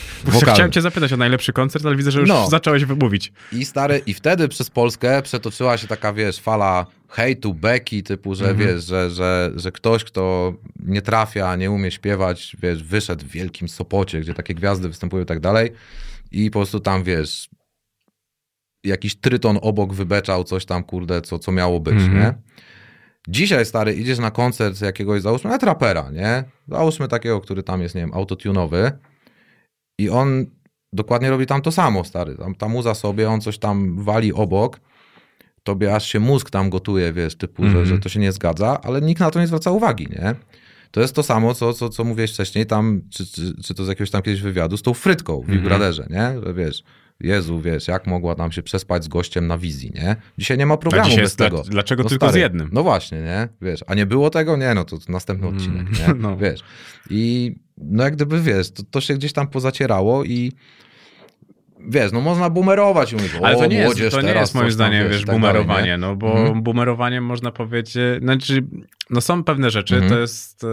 Chciałem 0.41 0.71
cię 0.71 0.81
zapytać 0.81 1.13
o 1.13 1.17
najlepszy 1.17 1.53
koncert, 1.53 1.85
ale 1.85 1.95
widzę, 1.95 2.11
że 2.11 2.19
już 2.19 2.29
No. 2.29 2.49
zacząłeś 2.49 2.85
wymówić. 2.85 3.31
I 3.51 3.65
stary, 3.65 4.01
i 4.05 4.13
wtedy 4.13 4.47
przez 4.47 4.69
Polskę 4.69 5.21
przetoczyła 5.21 5.77
się 5.77 5.87
taka, 5.87 6.13
wiesz, 6.13 6.39
fala 6.39 6.85
hejtu, 7.09 7.53
beki, 7.53 8.03
typu, 8.03 8.35
że 8.35 8.49
Mhm. 8.49 8.67
wiesz, 8.69 8.85
że, 8.85 9.09
że, 9.11 9.51
że 9.55 9.71
ktoś, 9.71 10.03
kto 10.03 10.53
nie 10.85 11.01
trafia, 11.01 11.55
nie 11.55 11.71
umie 11.71 11.91
śpiewać, 11.91 12.57
wiesz, 12.61 12.83
wyszedł 12.83 13.25
w 13.25 13.29
wielkim 13.29 13.69
Sopocie, 13.69 14.19
gdzie 14.21 14.33
takie 14.33 14.53
gwiazdy 14.55 14.87
występują 14.89 15.23
i 15.23 15.27
tak 15.27 15.39
dalej 15.39 15.71
i 16.31 16.51
po 16.51 16.59
prostu 16.59 16.79
tam, 16.79 17.03
wiesz, 17.03 17.49
jakiś 18.83 19.15
tryton 19.15 19.59
obok 19.61 19.93
wybeczał 19.93 20.43
coś 20.43 20.65
tam, 20.65 20.83
kurde, 20.83 21.21
co, 21.21 21.39
co 21.39 21.51
miało 21.51 21.79
być, 21.79 21.93
Mhm. 21.93 22.17
nie? 22.19 22.33
Dzisiaj, 23.27 23.65
stary, 23.65 23.93
idziesz 23.93 24.19
na 24.19 24.31
koncert 24.31 24.81
jakiegoś, 24.81 25.21
załóżmy, 25.21 25.49
nawet 25.49 25.63
rapera, 25.63 26.11
nie? 26.11 26.43
Załóżmy 26.67 27.07
takiego, 27.07 27.41
który 27.41 27.63
tam 27.63 27.81
jest, 27.81 27.95
nie 27.95 28.01
wiem, 28.01 28.13
autotunowy 28.13 28.91
i 29.99 30.09
on 30.09 30.45
dokładnie 30.93 31.29
robi 31.29 31.45
tam 31.45 31.61
to 31.61 31.71
samo, 31.71 32.03
stary. 32.03 32.35
Tam, 32.35 32.55
ta 32.55 32.67
muza 32.67 32.95
sobie, 32.95 33.29
on 33.29 33.41
coś 33.41 33.57
tam 33.57 34.03
wali 34.03 34.33
obok, 34.33 34.79
tobie 35.63 35.95
aż 35.95 36.07
się 36.07 36.19
mózg 36.19 36.49
tam 36.49 36.69
gotuje, 36.69 37.13
wiesz, 37.13 37.37
typu, 37.37 37.69
że, 37.69 37.85
że 37.85 37.99
to 37.99 38.09
się 38.09 38.19
nie 38.19 38.31
zgadza, 38.31 38.81
ale 38.81 39.01
nikt 39.01 39.19
na 39.19 39.31
to 39.31 39.39
nie 39.39 39.47
zwraca 39.47 39.71
uwagi, 39.71 40.07
nie? 40.09 40.35
To 40.91 41.01
jest 41.01 41.15
to 41.15 41.23
samo, 41.23 41.53
co, 41.53 41.73
co, 41.73 41.89
co 41.89 42.03
mówiłeś 42.03 42.31
wcześniej 42.31 42.65
tam, 42.65 43.01
czy, 43.09 43.25
czy, 43.25 43.63
czy 43.63 43.73
to 43.73 43.85
z 43.85 43.87
jakiegoś 43.87 44.11
tam 44.11 44.21
kiedyś 44.21 44.41
wywiadu, 44.41 44.77
z 44.77 44.81
tą 44.81 44.93
frytką 44.93 45.41
w 45.41 45.47
Big 45.47 45.61
Brotherze, 45.61 46.07
nie? 46.09 46.41
Że 46.45 46.53
wiesz, 46.53 46.83
Jezu, 47.19 47.59
wiesz, 47.59 47.87
jak 47.87 48.07
mogła 48.07 48.35
tam 48.35 48.51
się 48.51 48.63
przespać 48.63 49.03
z 49.03 49.07
gościem 49.07 49.47
na 49.47 49.57
wizji, 49.57 49.91
nie? 49.95 50.15
Dzisiaj 50.37 50.57
nie 50.57 50.65
ma 50.65 50.77
dzisiaj 51.03 51.23
bez 51.23 51.35
dla- 51.35 51.49
tego. 51.49 51.63
dlaczego 51.63 52.03
no, 52.03 52.09
tylko 52.09 52.31
z 52.31 52.35
jednym? 52.35 52.69
No 52.73 52.83
właśnie, 52.83 53.21
nie? 53.21 53.47
Wiesz, 53.61 53.83
a 53.87 53.95
nie 53.95 54.05
było 54.05 54.29
tego? 54.29 54.57
Nie, 54.57 54.73
no 54.73 54.85
to 54.85 54.97
następny 55.09 55.47
odcinek, 55.47 55.87
nie? 55.99 56.13
no. 56.13 56.37
Wiesz. 56.37 56.59
I 57.09 57.55
no 57.77 58.03
jak 58.03 58.15
gdyby, 58.15 58.41
wiesz, 58.41 58.71
to, 58.71 58.83
to 58.91 59.01
się 59.01 59.13
gdzieś 59.13 59.33
tam 59.33 59.47
pozacierało 59.47 60.23
i 60.23 60.51
wiesz, 61.87 62.11
no 62.11 62.21
można 62.21 62.49
bumerować 62.49 63.11
i 63.11 63.15
mówić, 63.15 63.31
Ale 63.43 63.55
to 63.57 63.65
nie 63.65 63.75
jest, 63.77 63.85
młodzież 63.87 64.13
to 64.13 64.21
nie 64.21 64.31
jest 64.33 64.55
moim 64.55 64.65
tam, 64.65 64.71
zdaniem, 64.71 65.09
wiesz, 65.09 65.21
i 65.21 65.25
tak 65.25 65.25
dalej, 65.25 65.41
bumerowanie, 65.41 65.97
no 65.97 66.15
bo 66.15 66.37
Mhm. 66.39 66.63
bumerowaniem 66.63 67.25
można 67.25 67.51
powiedzieć, 67.51 67.93
znaczy, 68.21 68.63
no 69.09 69.21
są 69.21 69.43
pewne 69.43 69.69
rzeczy, 69.69 69.95
Mhm. 69.95 70.13
to 70.13 70.19
jest, 70.19 70.63
e, 70.63 70.67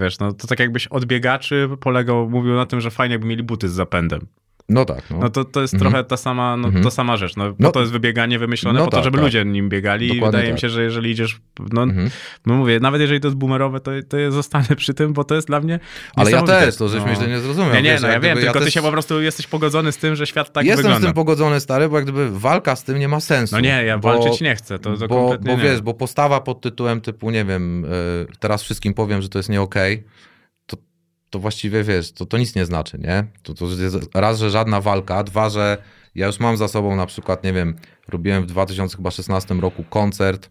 wiesz, 0.00 0.18
no 0.18 0.32
to 0.32 0.46
tak 0.46 0.60
jakbyś 0.60 0.86
od 0.86 1.04
biegaczy 1.04 1.68
polegał, 1.80 2.30
mówił 2.30 2.54
na 2.54 2.66
tym, 2.66 2.80
że 2.80 2.90
fajnie 2.90 3.12
jakby 3.14 3.26
mieli 3.26 3.42
buty 3.42 3.68
z 3.68 3.72
zapędem. 3.72 4.26
No 4.68 4.84
tak, 4.84 5.10
no. 5.10 5.18
No 5.18 5.28
to, 5.30 5.44
to 5.44 5.60
jest 5.60 5.74
Mhm. 5.74 5.90
trochę 5.92 6.04
ta 6.08 6.16
sama, 6.16 6.56
no, 6.56 6.66
Mhm. 6.68 6.84
ta 6.84 6.90
sama 6.90 7.16
rzecz, 7.16 7.36
no, 7.36 7.44
No- 7.48 7.54
no 7.58 7.70
to 7.72 7.80
jest 7.80 7.92
wybieganie 7.92 8.38
wymyślone 8.38 8.78
no 8.78 8.84
po 8.84 8.90
to, 8.90 8.96
tak, 8.96 9.04
żeby 9.04 9.16
tak. 9.18 9.24
ludzie 9.24 9.44
nim 9.44 9.68
biegali 9.68 10.06
i 10.06 10.08
Dokładnie 10.08 10.26
wydaje 10.26 10.46
mi 10.48 10.54
tak. 10.54 10.60
się, 10.60 10.68
że 10.68 10.82
jeżeli 10.82 11.10
idziesz, 11.10 11.40
no, 11.72 11.82
Mhm. 11.82 12.10
no 12.46 12.54
mówię, 12.54 12.80
nawet 12.80 13.00
jeżeli 13.00 13.20
to 13.20 13.28
jest 13.28 13.36
boomerowe, 13.38 13.80
to, 13.80 13.90
to 14.08 14.18
ja 14.18 14.30
zostanę 14.30 14.66
przy 14.76 14.94
tym, 14.94 15.12
bo 15.12 15.24
to 15.24 15.34
jest 15.34 15.46
dla 15.46 15.60
mnie 15.60 15.80
Ale 16.16 16.30
ja 16.30 16.42
też, 16.42 16.76
to 16.76 16.88
żeś 16.88 17.02
mnie 17.04 17.14
źle 17.16 17.28
nie 17.28 17.38
zrozumiał. 17.40 17.72
Nie, 17.74 17.82
nie, 17.82 17.90
wiesz, 17.92 18.02
no 18.02 18.08
ja 18.08 18.14
wiem, 18.20 18.22
gdyby 18.22 18.40
tylko 18.40 18.58
ty 18.58 18.64
też 18.64 18.74
się 18.74 18.82
po 18.82 18.90
prostu 18.92 19.22
jesteś 19.22 19.46
pogodzony 19.46 19.92
z 19.92 19.96
tym, 19.96 20.16
że 20.16 20.26
świat 20.26 20.52
tak 20.52 20.64
Jestem 20.66 20.76
wygląda. 20.82 21.00
z 21.00 21.04
tym 21.04 21.14
pogodzony, 21.14 21.60
stary, 21.60 21.88
bo 21.88 21.96
jak 21.96 22.04
gdyby 22.04 22.38
walka 22.40 22.76
z 22.76 22.84
tym 22.84 22.98
nie 22.98 23.08
ma 23.08 23.20
sensu. 23.20 23.54
No 23.54 23.60
nie, 23.60 23.84
ja 23.84 23.98
bo, 23.98 24.08
walczyć 24.08 24.40
nie 24.40 24.56
chcę, 24.56 24.78
to, 24.78 24.96
to 24.96 25.08
bo, 25.08 25.16
kompletnie 25.28 25.56
bo 25.56 25.62
wiesz, 25.62 25.80
bo 25.80 25.94
postawa 25.94 26.40
pod 26.40 26.60
tytułem 26.60 27.00
typu, 27.00 27.30
nie 27.30 27.44
wiem, 27.44 27.84
y, 27.84 27.88
teraz 28.40 28.62
wszystkim 28.62 28.94
powiem, 28.94 29.22
że 29.22 29.28
to 29.28 29.38
jest 29.38 29.48
nie 29.48 29.60
okej, 29.62 29.98
to, 30.02 30.10
to 31.30 31.38
właściwie, 31.38 31.84
wiesz, 31.84 32.12
to, 32.12 32.26
to 32.26 32.38
nic 32.38 32.54
nie 32.54 32.66
znaczy, 32.66 32.98
nie? 32.98 33.26
To, 33.42 33.54
to 33.54 33.66
jest 33.66 33.96
raz, 34.14 34.38
że 34.38 34.50
żadna 34.50 34.80
walka, 34.80 35.24
dwa, 35.24 35.50
że 35.50 35.78
ja 36.14 36.26
już 36.26 36.40
mam 36.40 36.56
za 36.56 36.68
sobą 36.68 36.96
na 36.96 37.06
przykład, 37.06 37.44
nie 37.44 37.52
wiem, 37.52 37.76
robiłem 38.08 38.42
w 38.42 38.46
2016 38.46 39.54
roku 39.54 39.84
koncert 39.84 40.50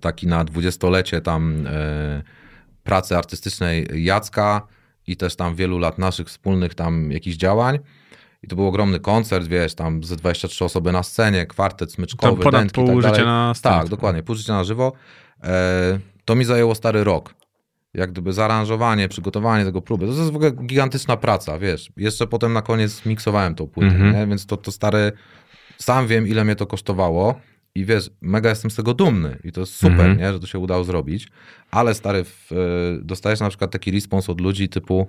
taki 0.00 0.26
na 0.26 0.44
dwudziestolecie 0.44 1.20
tam 1.20 1.66
e, 1.66 2.22
pracy 2.84 3.16
artystycznej 3.16 4.04
Jacka 4.04 4.66
i 5.06 5.16
też 5.16 5.36
tam 5.36 5.54
wielu 5.54 5.78
lat 5.78 5.98
naszych 5.98 6.28
wspólnych 6.28 6.74
tam 6.74 7.12
jakichś 7.12 7.36
działań. 7.36 7.78
I 8.42 8.48
to 8.48 8.56
był 8.56 8.66
ogromny 8.66 9.00
koncert, 9.00 9.46
wiesz, 9.46 9.74
tam 9.74 10.04
ze 10.04 10.16
23 10.16 10.64
osoby 10.64 10.92
na 10.92 11.02
scenie, 11.02 11.46
kwartet 11.46 11.92
smyczkowy, 11.92 12.36
To 12.36 12.42
ponad 12.42 12.60
dętki 12.60 12.80
i 12.80 12.84
pół 12.84 13.02
tak 13.02 13.18
na 13.18 13.54
scenie. 13.54 13.74
Tak, 13.74 13.88
dokładnie, 13.88 14.22
pół 14.22 14.34
życia 14.34 14.52
na 14.52 14.64
żywo. 14.64 14.92
E, 15.42 15.98
to 16.24 16.34
mi 16.34 16.44
zajęło 16.44 16.74
stary 16.74 17.04
rok. 17.04 17.34
Jak 17.94 18.12
gdyby 18.12 18.32
zaaranżowanie, 18.32 19.08
przygotowanie 19.08 19.64
tego 19.64 19.82
próby. 19.82 20.06
To 20.06 20.12
jest 20.12 20.30
w 20.32 20.36
ogóle 20.36 20.50
gigantyczna 20.52 21.16
praca, 21.16 21.58
wiesz. 21.58 21.92
Jeszcze 21.96 22.26
potem 22.26 22.52
na 22.52 22.62
koniec 22.62 23.06
miksowałem 23.06 23.54
tą 23.54 23.66
płytę, 23.66 23.94
Mhm. 23.94 24.12
nie? 24.14 24.26
więc 24.26 24.46
to, 24.46 24.56
to 24.56 24.72
stary, 24.72 25.12
sam 25.78 26.06
wiem 26.06 26.28
ile 26.28 26.44
mnie 26.44 26.56
to 26.56 26.66
kosztowało 26.66 27.40
i 27.74 27.84
wiesz, 27.84 28.10
mega 28.20 28.48
jestem 28.50 28.70
z 28.70 28.74
tego 28.74 28.94
dumny 28.94 29.38
i 29.44 29.52
to 29.52 29.60
jest 29.60 29.74
super, 29.74 29.92
Mhm. 30.00 30.18
nie? 30.18 30.32
że 30.32 30.40
to 30.40 30.46
się 30.46 30.58
udało 30.58 30.84
zrobić, 30.84 31.28
ale 31.70 31.94
stary, 31.94 32.24
w, 32.24 32.52
e, 32.52 32.56
dostajesz 33.04 33.40
na 33.40 33.48
przykład 33.48 33.70
taki 33.70 33.90
respons 33.90 34.30
od 34.30 34.40
ludzi 34.40 34.68
typu 34.68 35.06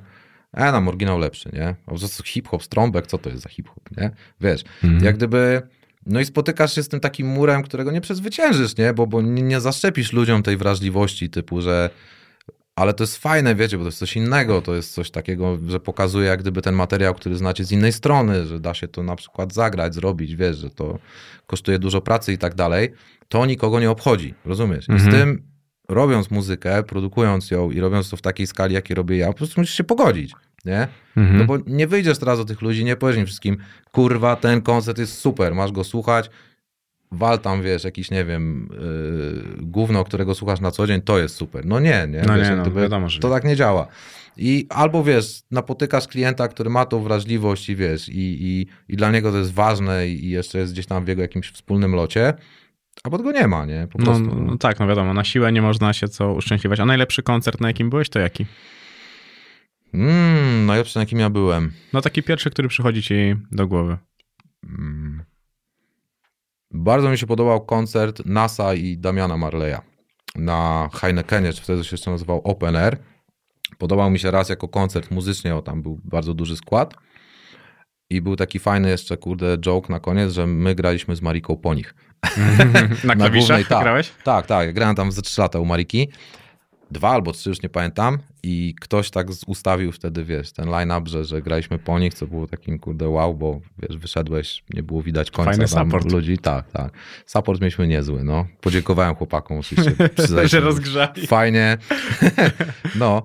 e, 0.54 0.72
nam 0.72 0.88
oryginał 0.88 1.20
lepszy, 1.20 1.50
nie? 1.54 1.68
A 1.70 1.92
po 1.92 1.98
prostu 1.98 2.24
hip-hop, 2.24 2.64
strąbek, 2.64 3.08
co 3.08 3.18
to 3.18 3.30
jest 3.30 3.44
za 3.44 3.50
hip-hop, 3.50 3.98
nie? 3.98 4.12
Wiesz, 4.42 4.64
Mhm. 4.84 5.04
jak 5.06 5.18
gdyby... 5.18 5.62
No 6.06 6.20
i 6.20 6.26
spotykasz 6.26 6.76
się 6.76 6.84
z 6.84 6.88
tym 6.88 7.00
takim 7.00 7.28
murem, 7.28 7.64
którego 7.64 7.92
nie 7.92 8.02
przezwyciężysz, 8.02 8.78
nie? 8.78 8.94
Bo, 8.94 9.08
bo 9.08 9.22
nie, 9.22 9.42
nie 9.42 9.60
zaszczepisz 9.62 10.14
ludziom 10.14 10.44
tej 10.44 10.58
wrażliwości 10.58 11.30
typu, 11.30 11.62
że 11.62 11.90
ale 12.76 12.94
to 12.94 13.04
jest 13.04 13.18
fajne, 13.18 13.56
wiecie, 13.56 13.78
bo 13.78 13.84
to 13.84 13.88
jest 13.88 13.98
coś 14.00 14.16
innego, 14.16 14.62
to 14.62 14.76
jest 14.76 14.94
coś 14.94 15.12
takiego, 15.12 15.58
że 15.68 15.80
pokazuje 15.80 16.28
jak 16.28 16.40
gdyby 16.42 16.62
ten 16.62 16.76
materiał, 16.76 17.16
który 17.16 17.38
znacie 17.38 17.66
z 17.66 17.72
innej 17.72 17.94
strony, 17.94 18.46
że 18.46 18.60
da 18.60 18.74
się 18.74 18.88
to 18.88 19.04
na 19.04 19.16
przykład 19.16 19.54
zagrać, 19.54 19.96
zrobić, 19.96 20.36
wiesz, 20.36 20.58
że 20.58 20.70
to 20.70 21.00
kosztuje 21.48 21.80
dużo 21.80 22.02
pracy 22.02 22.34
i 22.34 22.38
tak 22.38 22.56
dalej, 22.56 22.90
to 23.28 23.46
nikogo 23.46 23.80
nie 23.80 23.92
obchodzi, 23.92 24.34
rozumiesz? 24.46 24.84
I 24.90 25.00
z 25.00 25.06
Mhm. 25.06 25.12
tym 25.12 25.44
robiąc 25.90 26.32
muzykę, 26.32 26.84
produkując 26.84 27.52
ją 27.52 27.72
i 27.72 27.80
robiąc 27.80 28.10
to 28.10 28.18
w 28.18 28.22
takiej 28.22 28.48
skali, 28.48 28.74
jakiej 28.74 28.96
robię 28.96 29.18
ja, 29.18 29.28
po 29.28 29.34
prostu 29.34 29.62
musisz 29.62 29.76
się 29.76 29.84
pogodzić, 29.84 30.34
nie? 30.66 30.88
Mhm. 31.18 31.38
No 31.38 31.46
bo 31.46 31.58
nie 31.68 31.88
wyjdziesz 31.88 32.18
teraz 32.18 32.40
do 32.40 32.46
tych 32.46 32.62
ludzi, 32.62 32.86
nie 32.86 32.96
powiesz 32.96 33.18
im 33.18 33.26
wszystkim, 33.26 33.58
kurwa, 33.92 34.36
ten 34.36 34.62
koncert 34.62 34.98
jest 34.98 35.14
super, 35.18 35.56
masz 35.56 35.72
go 35.72 35.84
słuchać, 35.84 36.30
wal 37.12 37.40
tam, 37.40 37.62
wiesz, 37.64 37.84
jakiś, 37.84 38.12
nie 38.12 38.26
wiem, 38.26 38.70
yy, 39.60 39.66
gówno, 39.66 40.04
którego 40.04 40.36
słuchasz 40.36 40.60
na 40.60 40.72
co 40.72 40.88
dzień, 40.88 41.02
to 41.02 41.20
jest 41.20 41.36
super. 41.36 41.66
No 41.66 41.80
nie, 41.80 42.08
nie. 42.10 42.22
No 42.28 42.36
wiesz, 42.38 42.50
nie, 42.50 42.56
no, 42.56 42.62
gdyby 42.62 42.82
wiadomo, 42.82 43.08
To 43.22 43.28
nie. 43.28 43.34
tak 43.34 43.44
nie 43.44 43.56
działa. 43.56 43.88
I 44.38 44.66
albo, 44.70 45.04
wiesz, 45.04 45.42
napotykasz 45.52 46.08
klienta, 46.08 46.48
który 46.48 46.70
ma 46.70 46.86
tą 46.86 47.04
wrażliwość 47.04 47.70
i 47.70 47.76
wiesz, 47.76 48.10
i, 48.10 48.14
i, 48.20 48.68
i 48.94 48.98
dla 48.98 49.12
niego 49.12 49.32
to 49.32 49.38
jest 49.38 49.54
ważne 49.54 50.08
i 50.08 50.30
jeszcze 50.30 50.58
jest 50.58 50.74
gdzieś 50.74 50.86
tam 50.86 51.06
w 51.06 51.08
jego 51.08 51.22
jakimś 51.22 51.52
wspólnym 51.52 51.96
locie, 51.96 52.34
albo 53.04 53.18
tego 53.18 53.32
nie 53.32 53.48
ma, 53.48 53.66
nie? 53.66 53.88
Po 53.92 54.00
No, 54.00 54.06
prostu. 54.06 54.24
no, 54.24 54.36
no 54.36 54.58
tak, 54.58 54.80
no 54.80 54.88
wiadomo, 54.88 55.14
na 55.14 55.24
siłę 55.24 55.52
nie 55.52 55.62
można 55.62 55.94
się 55.94 56.08
co 56.08 56.34
uszczęśliwać. 56.34 56.80
A 56.80 56.86
najlepszy 56.86 57.24
koncert, 57.24 57.62
na 57.62 57.68
jakim 57.68 57.90
byłeś, 57.90 58.10
to 58.10 58.20
jaki? 58.20 58.46
Mm, 59.94 60.66
najlepszy, 60.66 60.98
na 60.98 61.02
jakim 61.02 61.20
ja 61.20 61.30
byłem. 61.30 61.72
No 61.94 62.02
taki 62.02 62.24
pierwszy, 62.24 62.50
który 62.50 62.68
przychodzi 62.68 63.02
ci 63.04 63.16
do 63.52 63.68
głowy. 63.68 63.98
Mm. 64.64 65.24
Bardzo 66.74 67.10
mi 67.10 67.18
się 67.18 67.28
podobał 67.28 67.66
koncert 67.66 68.26
NASA 68.26 68.74
i 68.74 68.98
Damiana 68.98 69.38
Marleya 69.38 69.78
na 70.36 70.90
Heinekenie, 70.94 71.54
czy 71.54 71.62
wtedy 71.62 71.84
się 71.84 71.94
jeszcze 71.94 72.12
nazywał 72.12 72.42
Open 72.44 72.76
Air. 72.76 72.98
Podobał 73.78 74.12
mi 74.12 74.20
się 74.20 74.32
raz 74.32 74.50
jako 74.50 74.68
koncert 74.68 75.12
muzycznie, 75.12 75.56
o 75.56 75.62
tam 75.62 75.82
był 75.82 76.00
bardzo 76.04 76.34
duży 76.34 76.58
skład. 76.58 76.94
I 78.10 78.22
był 78.22 78.36
taki 78.36 78.60
fajny 78.60 78.90
jeszcze, 78.90 79.18
kurde, 79.18 79.58
joke 79.58 79.94
na 79.94 80.00
koniec, 80.00 80.34
że 80.34 80.48
my 80.48 80.76
graliśmy 80.76 81.16
z 81.16 81.22
Mariką 81.22 81.58
po 81.58 81.74
nich. 81.74 81.96
Na 83.04 83.16
głównej, 83.16 83.18
klawiszach 83.18 83.68
tak. 83.68 83.84
grałeś? 83.84 84.12
Tak, 84.24 84.48
tak. 84.48 84.74
Grałem 84.74 84.96
tam 84.96 85.12
ze 85.12 85.22
3 85.22 85.42
lata 85.42 85.60
u 85.60 85.66
Mariki. 85.66 86.10
Dwa 86.92 87.10
albo 87.10 87.32
trzy, 87.32 87.50
już 87.50 87.62
nie 87.62 87.70
pamiętam. 87.70 88.18
I 88.44 88.76
ktoś 88.82 89.10
tak 89.10 89.28
ustawił 89.48 89.92
wtedy, 89.92 90.24
wiesz, 90.24 90.52
ten 90.52 90.70
line-up, 90.70 91.10
że, 91.10 91.26
że 91.26 91.42
graliśmy 91.42 91.80
po 91.80 92.00
nich, 92.00 92.14
co 92.14 92.28
było 92.28 92.48
takim, 92.48 92.80
kurde, 92.80 93.10
wow, 93.10 93.36
bo 93.36 93.62
wiesz, 93.80 93.98
wyszedłeś, 93.98 94.64
nie 94.74 94.84
było 94.84 95.02
widać 95.02 95.32
końca 95.32 95.52
Fajny 95.52 95.68
support. 95.68 96.12
ludzi. 96.12 96.38
Tak, 96.38 96.72
tak. 96.72 96.94
Support 97.26 97.62
mieliśmy 97.62 97.88
niezły, 97.88 98.24
no. 98.24 98.46
Podziękowałem 98.62 99.16
chłopakom 99.16 99.58
oczywiście. 99.58 99.96
że 100.48 100.60
rozgrzali. 100.60 101.28
Fajnie. 101.28 101.78
no, 102.96 103.24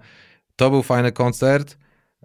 to 0.57 0.71
był 0.71 0.83
fajny 0.83 1.13
koncert. 1.13 1.79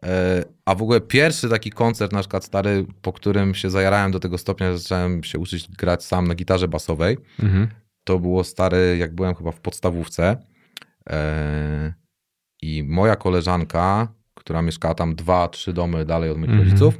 E, 0.06 0.44
A 0.66 0.76
w 0.76 0.82
ogóle 0.82 1.02
pierwszy 1.02 1.50
taki 1.50 1.70
koncert, 1.70 2.12
na 2.14 2.20
przykład 2.20 2.44
stary, 2.46 2.86
po 3.02 3.14
którym 3.14 3.56
się 3.56 3.70
zajarałem 3.70 4.12
do 4.12 4.20
tego 4.20 4.38
stopnia, 4.38 4.72
że 4.72 4.78
zacząłem 4.80 5.24
się 5.24 5.40
uczyć 5.40 5.68
grać 5.68 6.04
sam 6.04 6.28
na 6.28 6.36
gitarze 6.36 6.68
basowej. 6.68 7.18
Mhm. 7.44 7.68
To 8.04 8.20
było 8.20 8.44
stary, 8.44 8.98
jak 9.00 9.16
byłem 9.16 9.36
chyba 9.36 9.52
w 9.52 9.60
podstawówce. 9.60 10.38
E, 11.10 11.94
I 12.62 12.84
moja 12.84 13.16
koleżanka, 13.16 14.08
która 14.34 14.62
mieszkała 14.62 14.94
tam 14.94 15.16
dwa, 15.16 15.48
trzy 15.48 15.74
domy 15.74 16.06
dalej 16.06 16.30
od 16.30 16.38
moich 16.38 16.50
Mhm. 16.50 16.68
rodziców, 16.70 16.98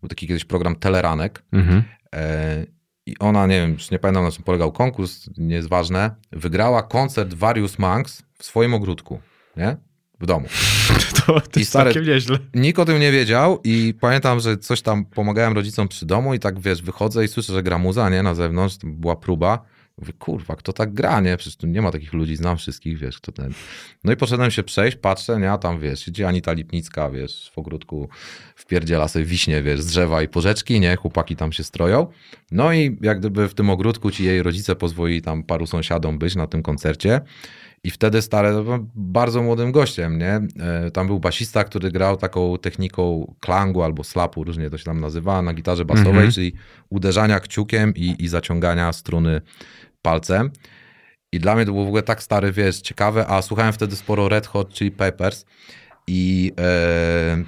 był 0.00 0.08
taki 0.08 0.26
kiedyś 0.26 0.44
program 0.44 0.76
Teleranek. 0.76 1.42
Mhm. 1.52 1.82
E, 2.14 2.66
I 3.06 3.18
ona, 3.18 3.46
nie 3.46 3.60
wiem, 3.60 3.72
już 3.72 3.90
nie 3.90 3.98
pamiętam 3.98 4.24
na 4.24 4.30
czym 4.30 4.44
polegał 4.44 4.72
konkurs, 4.72 5.30
nie 5.38 5.54
jest 5.54 5.68
ważne, 5.68 6.10
wygrała 6.32 6.82
koncert 6.82 7.34
Various 7.34 7.78
Monks 7.78 8.22
w 8.38 8.44
swoim 8.44 8.74
ogródku, 8.74 9.20
nie? 9.56 9.76
W 10.20 10.26
domu. 10.26 10.46
To, 11.26 11.40
to 11.40 11.50
I 11.56 11.58
jest 11.58 11.70
stary- 11.70 11.92
całkiem 11.94 12.12
nieźle. 12.14 12.38
Nikt 12.54 12.78
o 12.78 12.84
tym 12.84 13.00
nie 13.00 13.12
wiedział 13.12 13.60
i 13.64 13.94
pamiętam, 14.00 14.40
że 14.40 14.56
coś 14.56 14.82
tam 14.82 15.04
pomagałem 15.04 15.52
rodzicom 15.54 15.88
przy 15.88 16.06
domu 16.06 16.34
i 16.34 16.38
tak, 16.38 16.60
wiesz, 16.60 16.82
wychodzę 16.82 17.24
i 17.24 17.28
słyszę, 17.28 17.52
że 17.52 17.62
gra 17.62 17.78
muza, 17.78 18.10
nie? 18.10 18.22
Na 18.22 18.34
zewnątrz, 18.34 18.76
to 18.76 18.86
była 18.86 19.16
próba. 19.16 19.64
Mówię, 19.98 20.12
kurwa, 20.12 20.56
kto 20.56 20.72
tak 20.72 20.94
gra, 20.94 21.20
nie? 21.20 21.36
Przecież 21.36 21.56
tu 21.56 21.66
nie 21.66 21.82
ma 21.82 21.92
takich 21.92 22.12
ludzi, 22.12 22.36
znam 22.36 22.56
wszystkich, 22.56 22.98
wiesz, 22.98 23.16
kto 23.18 23.32
ten... 23.32 23.52
No 24.04 24.12
i 24.12 24.16
poszedłem 24.16 24.50
się 24.50 24.62
przejść, 24.62 24.96
patrzę, 24.96 25.40
nie? 25.40 25.52
A 25.52 25.58
tam, 25.58 25.80
wiesz, 25.80 26.00
siedzi 26.04 26.24
Anita 26.24 26.52
Lipnicka, 26.52 27.10
wiesz, 27.10 27.50
w 27.54 27.58
ogródku 27.58 28.08
wpierdziela 28.56 29.08
sobie 29.08 29.24
wiśnie, 29.24 29.62
wiesz, 29.62 29.80
z 29.80 29.86
drzewa 29.86 30.22
i 30.22 30.28
porzeczki, 30.28 30.80
nie? 30.80 30.96
Chłopaki 30.96 31.36
tam 31.36 31.52
się 31.52 31.64
stroją. 31.64 32.06
No 32.50 32.72
i 32.72 32.98
jak 33.00 33.18
gdyby 33.18 33.48
w 33.48 33.54
tym 33.54 33.70
ogródku 33.70 34.10
ci 34.10 34.24
jej 34.24 34.42
rodzice 34.42 34.76
pozwolili 34.76 35.22
tam 35.22 35.42
paru 35.42 35.66
sąsiadom 35.66 36.18
być 36.18 36.34
na 36.36 36.46
tym 36.46 36.62
koncercie. 36.62 37.20
I 37.86 37.90
wtedy 37.90 38.22
stary, 38.22 38.52
był 38.62 38.88
bardzo 38.94 39.42
młodym 39.42 39.72
gościem, 39.72 40.18
nie? 40.18 40.40
E, 40.86 40.90
Tam 40.90 41.06
był 41.06 41.20
basista, 41.20 41.64
który 41.64 41.90
grał 41.90 42.16
taką 42.16 42.58
techniką 42.58 43.34
klangu 43.40 43.82
albo 43.82 44.04
slapu, 44.04 44.44
różnie 44.44 44.70
to 44.70 44.78
się 44.78 44.84
tam 44.84 45.00
nazywa, 45.00 45.42
na 45.42 45.54
gitarze 45.54 45.84
basowej, 45.84 46.10
Mhm. 46.12 46.30
czyli 46.32 46.52
uderzania 46.90 47.40
kciukiem 47.40 47.92
i, 47.96 48.16
i 48.18 48.28
zaciągania 48.28 48.92
struny 48.92 49.40
palcem. 50.02 50.50
I 51.32 51.38
dla 51.40 51.54
mnie 51.56 51.64
to 51.66 51.72
było 51.72 51.84
w 51.84 51.88
ogóle 51.88 52.02
tak 52.02 52.22
stary, 52.22 52.52
wiesz, 52.52 52.80
ciekawe, 52.80 53.26
a 53.26 53.42
słuchałem 53.42 53.72
wtedy 53.72 53.96
sporo 53.96 54.28
Red 54.28 54.46
Hot 54.46 54.74
Chili 54.74 54.90
Peppers 54.90 55.44
i, 56.06 56.52
e, 56.60 57.42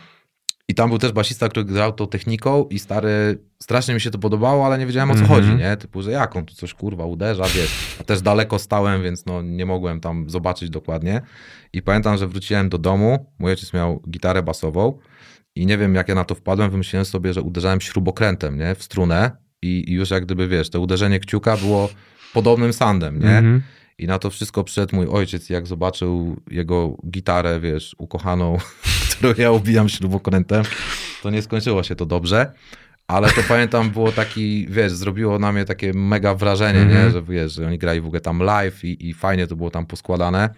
i 0.71 0.75
tam 0.75 0.89
był 0.89 0.99
też 0.99 1.13
basista, 1.13 1.49
który 1.49 1.65
grał 1.65 1.93
tą 1.93 2.07
techniką 2.07 2.65
i 2.71 2.79
stary, 2.79 3.39
strasznie 3.63 3.95
mi 3.95 4.01
się 4.01 4.11
to 4.11 4.19
podobało, 4.19 4.67
ale 4.67 4.79
nie 4.79 4.87
wiedziałem 4.87 5.11
o 5.11 5.15
co 5.15 5.21
Mhm. 5.21 5.41
chodzi, 5.41 5.55
nie? 5.57 5.77
Typu, 5.77 6.03
że 6.03 6.11
jak 6.13 6.37
on 6.37 6.45
tu 6.47 6.55
coś 6.55 6.75
kurwa 6.75 7.05
uderza, 7.05 7.45
wiesz. 7.45 7.97
A 8.01 8.05
też 8.05 8.23
daleko 8.23 8.59
stałem, 8.59 9.03
więc 9.03 9.27
no 9.27 9.43
nie 9.43 9.67
mogłem 9.67 10.01
tam 10.01 10.31
zobaczyć 10.31 10.71
dokładnie. 10.71 11.21
I 11.73 11.83
pamiętam, 11.83 12.19
że 12.19 12.27
wróciłem 12.29 12.69
do 12.69 12.79
domu, 12.79 13.33
mój 13.39 13.51
ojciec 13.51 13.73
miał 13.73 14.03
gitarę 14.11 14.43
basową 14.43 14.99
i 15.57 15.67
nie 15.67 15.79
wiem 15.79 15.95
jak 15.95 16.09
ja 16.09 16.15
na 16.15 16.25
to 16.25 16.35
wpadłem, 16.35 16.71
wymyśliłem 16.71 17.05
sobie, 17.05 17.33
że 17.33 17.43
uderzałem 17.43 17.81
śrubokrętem, 17.81 18.59
nie? 18.59 18.75
W 18.75 18.83
strunę 18.83 19.31
i, 19.63 19.85
i 19.91 19.93
już 19.93 20.11
jak 20.11 20.25
gdyby, 20.25 20.49
wiesz, 20.49 20.71
to 20.71 20.81
uderzenie 20.81 21.21
kciuka 21.21 21.57
było 21.57 21.89
podobnym 22.35 22.73
soundem, 22.73 23.19
nie? 23.19 23.39
Mhm. 23.39 23.63
I 23.99 24.07
na 24.07 24.19
to 24.19 24.31
wszystko 24.31 24.65
przyszedł 24.65 24.97
mój 24.97 25.07
ojciec, 25.07 25.51
jak 25.51 25.67
zobaczył 25.67 26.37
jego 26.51 26.97
gitarę, 27.11 27.61
wiesz, 27.61 27.95
ukochaną, 27.99 28.59
którą 29.13 29.35
ja 29.39 29.53
ubijam 29.53 29.89
śrubokrętem, 29.89 30.65
to 31.23 31.31
nie 31.31 31.43
skończyło 31.43 31.83
się 31.83 31.97
to 31.97 32.07
dobrze. 32.07 32.53
Ale 33.07 33.31
to 33.31 33.41
pamiętam, 33.49 33.91
było 33.91 34.13
taki, 34.13 34.67
wiesz, 34.71 34.93
zrobiło 34.93 35.39
na 35.39 35.53
mnie 35.53 35.65
takie 35.65 35.93
mega 35.93 36.35
wrażenie, 36.35 36.85
nie? 36.85 37.11
Że 37.11 37.23
wiesz, 37.23 37.53
że 37.53 37.67
oni 37.67 37.79
grali 37.79 38.01
w 38.01 38.07
ogóle 38.07 38.21
tam 38.21 38.43
live 38.43 38.85
i, 38.85 39.09
i 39.09 39.15
fajnie 39.15 39.47
to 39.47 39.57
było 39.57 39.71
tam 39.71 39.87
poskładane. 39.87 40.51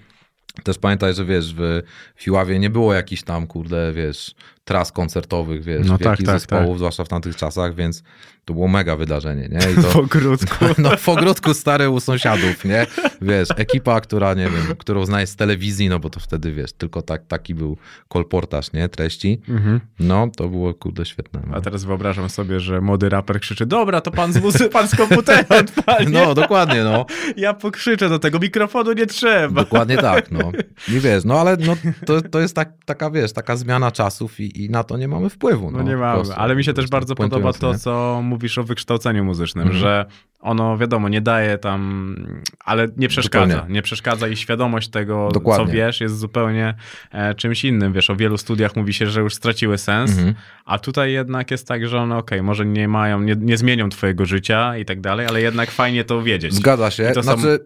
Też 0.62 0.78
pamiętaj, 0.78 1.14
że 1.14 1.24
wiesz, 1.24 1.54
w 1.54 1.82
Fiławie 2.16 2.58
nie 2.58 2.70
było 2.70 2.94
jakichś 2.94 3.22
tam, 3.22 3.46
kurde, 3.46 3.92
wiesz, 3.92 4.34
tras 4.70 4.92
koncertowych, 4.92 5.64
wiesz, 5.64 5.86
No 5.86 5.98
tak, 5.98 6.06
wielkich 6.08 6.26
tak, 6.26 6.34
zespołów, 6.40 6.68
tak. 6.68 6.76
zwłaszcza 6.78 7.04
w 7.04 7.08
tamtych 7.08 7.36
czasach, 7.36 7.74
więc 7.74 8.02
to 8.44 8.54
było 8.54 8.68
mega 8.68 8.96
wydarzenie, 8.96 9.48
nie? 9.48 9.72
I 9.72 9.74
to, 9.82 9.90
W 9.90 9.96
ogródku. 9.96 10.64
no 10.78 10.96
w 10.96 11.08
ogródku 11.08 11.54
stary 11.54 11.90
u 11.90 12.00
sąsiadów, 12.00 12.64
nie? 12.64 12.86
Wiesz, 13.22 13.48
ekipa, 13.56 14.00
która, 14.00 14.34
nie 14.34 14.44
wiem, 14.50 14.76
którą 14.78 15.06
znaję 15.06 15.26
z 15.26 15.36
telewizji, 15.36 15.88
no 15.88 15.98
bo 15.98 16.10
to 16.10 16.20
wtedy, 16.20 16.52
wiesz, 16.52 16.72
tylko 16.72 17.02
tak, 17.02 17.26
taki 17.26 17.54
był 17.54 17.76
kolportaż, 18.08 18.72
nie? 18.72 18.88
Treści. 18.88 19.40
Mhm. 19.48 19.80
No, 20.00 20.28
to 20.36 20.48
było, 20.48 20.74
kurde, 20.74 21.04
świetne. 21.06 21.40
No, 21.46 21.56
A 21.56 21.60
teraz 21.60 21.84
wyobrażam 21.84 22.28
sobie, 22.28 22.60
że 22.60 22.80
młody 22.80 23.08
raper 23.08 23.40
krzyczy, 23.40 23.66
dobra, 23.66 24.00
to 24.00 24.10
pan 24.10 24.32
z, 24.32 24.36
muzy- 24.38 24.68
pan 24.68 24.88
z 24.88 24.94
komputera 24.96 25.44
odpalnie. 25.60 26.10
no 26.26 26.34
dokładnie, 26.34 26.84
no. 26.84 27.06
Ja 27.36 27.54
pokrzyczę 27.54 28.08
do 28.08 28.18
tego, 28.18 28.38
mikrofonu 28.38 28.92
nie 28.92 29.06
trzeba. 29.06 29.62
Dokładnie 29.62 29.96
tak, 29.96 30.30
no. 30.30 30.52
I 30.88 31.00
wiesz, 31.00 31.24
no 31.24 31.40
ale 31.40 31.56
no, 31.56 31.76
to, 32.06 32.22
to 32.22 32.40
jest 32.40 32.54
tak, 32.56 32.72
taka, 32.84 33.10
wiesz, 33.10 33.32
taka 33.32 33.56
zmiana 33.56 33.90
czasów 33.90 34.40
i, 34.40 34.59
i 34.64 34.70
na 34.70 34.84
to 34.84 34.96
nie 34.96 35.08
mamy 35.08 35.30
wpływu. 35.30 35.70
No, 35.70 35.78
No 35.78 35.84
nie 35.84 35.96
mamy, 35.96 36.14
prostu. 36.14 36.34
ale 36.36 36.56
mi 36.56 36.64
się 36.64 36.72
też 36.72 36.86
bardzo 36.88 37.14
podoba 37.14 37.52
to, 37.52 37.72
nie? 37.72 37.78
co 37.78 38.20
mówisz 38.24 38.58
o 38.58 38.64
wykształceniu 38.64 39.24
muzycznym, 39.24 39.62
Mhm. 39.64 39.80
że 39.80 40.06
ono 40.40 40.78
wiadomo, 40.78 41.08
nie 41.08 41.20
daje 41.20 41.58
tam, 41.58 42.16
ale 42.64 42.88
nie 42.96 43.08
przeszkadza. 43.08 43.46
Dokładnie. 43.54 43.74
Nie 43.74 43.82
przeszkadza 43.82 44.28
i 44.28 44.36
świadomość 44.36 44.88
tego, 44.88 45.28
Dokładnie. 45.32 45.66
co 45.66 45.72
wiesz, 45.72 46.00
jest 46.00 46.18
zupełnie 46.18 46.74
e, 47.12 47.34
czymś 47.34 47.64
innym. 47.64 47.92
Wiesz, 47.92 48.10
o 48.10 48.16
wielu 48.16 48.38
studiach 48.38 48.76
mówi 48.76 48.92
się, 48.94 49.06
że 49.06 49.20
już 49.20 49.34
straciły 49.34 49.78
sens, 49.78 50.10
Mhm. 50.10 50.34
a 50.64 50.78
tutaj 50.78 51.12
jednak 51.12 51.50
jest 51.50 51.68
tak, 51.68 51.88
że 51.88 51.98
one, 52.00 52.16
okej, 52.16 52.42
może 52.42 52.66
nie 52.66 52.88
mają, 52.88 53.20
nie, 53.22 53.36
nie 53.36 53.56
zmienią 53.56 53.88
twojego 53.88 54.26
życia 54.26 54.76
i 54.76 54.84
tak 54.84 55.00
dalej, 55.00 55.26
ale 55.26 55.40
jednak 55.42 55.70
fajnie 55.70 56.04
to 56.04 56.22
wiedzieć. 56.22 56.54
Zgadza 56.54 56.90
się. 56.90 57.10
I 57.10 57.14
to 57.14 57.22
są- 57.22 57.36
Znaczy, 57.36 57.58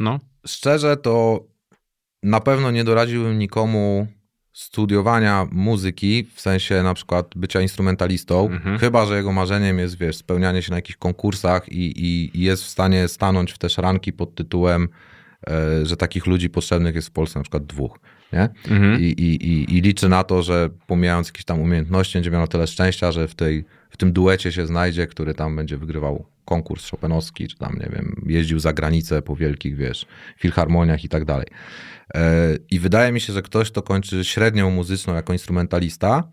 No, 0.00 0.20
szczerze 0.46 0.96
to 0.96 1.40
na 2.22 2.40
pewno 2.40 2.70
nie 2.70 2.84
doradziłbym 2.84 3.38
nikomu 3.38 4.06
studiowania 4.56 5.46
muzyki, 5.52 6.26
w 6.34 6.40
sensie 6.40 6.82
na 6.82 6.94
przykład 6.94 7.26
bycia 7.36 7.60
instrumentalistą, 7.60 8.46
Mhm. 8.46 8.78
chyba, 8.78 9.06
że 9.06 9.16
jego 9.16 9.32
marzeniem 9.32 9.78
jest, 9.78 9.98
wiesz, 9.98 10.16
spełnianie 10.16 10.62
się 10.62 10.70
na 10.70 10.76
jakichś 10.76 10.96
konkursach 10.96 11.68
i, 11.68 12.00
i, 12.06 12.38
i 12.38 12.42
jest 12.42 12.64
w 12.64 12.66
stanie 12.66 13.08
stanąć 13.08 13.52
w 13.52 13.58
te 13.58 13.68
szranki 13.70 14.12
pod 14.12 14.34
tytułem, 14.34 14.88
e, 15.48 15.86
że 15.86 15.96
takich 15.96 16.26
ludzi 16.26 16.50
potrzebnych 16.50 16.94
jest 16.94 17.08
w 17.08 17.10
Polsce 17.10 17.38
na 17.38 17.42
przykład 17.42 17.66
dwóch, 17.66 17.98
nie? 18.32 18.48
mhm. 18.68 19.00
I, 19.00 19.04
i, 19.04 19.46
i, 19.46 19.76
I 19.76 19.80
liczy 19.80 20.08
na 20.08 20.24
to, 20.24 20.42
że 20.42 20.70
pomijając 20.86 21.28
jakieś 21.28 21.44
tam 21.44 21.60
umiejętności, 21.60 22.18
będzie 22.18 22.30
miał 22.30 22.40
na 22.40 22.46
tyle 22.46 22.66
szczęścia, 22.66 23.12
że 23.12 23.28
w, 23.28 23.34
tej, 23.34 23.64
w 23.96 23.98
tym 23.98 24.12
duecie 24.12 24.52
się 24.52 24.66
znajdzie, 24.66 25.06
który 25.06 25.34
tam 25.34 25.56
będzie 25.56 25.76
wygrywał 25.76 26.26
konkurs 26.44 26.90
Chopinowski, 26.90 27.48
czy 27.48 27.56
tam, 27.58 27.72
nie 27.80 27.88
wiem, 27.92 28.22
jeździł 28.26 28.58
za 28.58 28.72
granicę 28.72 29.22
po 29.22 29.36
wielkich, 29.36 29.76
wiesz, 29.76 30.06
filharmoniach 30.38 31.04
i 31.04 31.08
tak 31.08 31.24
dalej. 31.24 31.46
E, 32.14 32.20
I 32.70 32.78
wydaje 32.78 33.12
mi 33.12 33.20
się, 33.20 33.32
że 33.32 33.42
ktoś, 33.42 33.70
kto 33.70 33.82
kończy 33.82 34.24
średnią 34.24 34.70
muzyczną 34.70 35.14
jako 35.14 35.32
instrumentalista, 35.32 36.28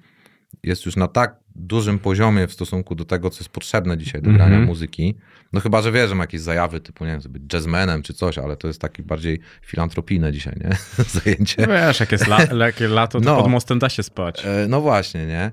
jest 0.64 0.86
już 0.86 0.96
na 0.96 1.08
tak 1.08 1.36
dużym 1.56 2.00
poziomie 2.00 2.48
w 2.48 2.54
stosunku 2.54 2.96
do 2.96 3.06
tego, 3.06 3.30
co 3.30 3.40
jest 3.40 3.50
potrzebne 3.50 3.98
dzisiaj 3.98 4.22
do 4.22 4.30
grania 4.30 4.46
Mhm. 4.46 4.64
muzyki. 4.66 5.18
No 5.54 5.60
chyba, 5.60 5.82
że 5.82 5.92
wie, 5.92 6.08
że 6.08 6.16
ma 6.16 6.24
jakieś 6.24 6.42
zajawy 6.42 6.80
typu, 6.80 7.06
nie 7.06 7.12
wiem, 7.12 7.32
być 7.32 7.54
jazzmenem 7.54 8.02
czy 8.04 8.14
coś, 8.14 8.38
ale 8.38 8.58
to 8.58 8.68
jest 8.68 8.82
takie 8.82 9.04
bardziej 9.04 9.40
filantropijne 9.62 10.32
dzisiaj, 10.32 10.56
nie? 10.64 10.78
Zajęcie. 11.22 11.56
No 11.62 11.68
wiesz, 11.74 12.00
jak 12.00 12.12
jest 12.12 12.28
la, 12.28 12.40
jakie 12.66 12.88
lato, 12.88 13.22
to 13.22 13.26
No. 13.26 13.42
pod 13.42 13.52
mostem 13.52 13.80
da 13.80 13.90
się 13.90 14.04
spać. 14.04 14.46
E, 14.46 14.66
No 14.70 14.82
właśnie, 14.82 15.26
nie? 15.26 15.52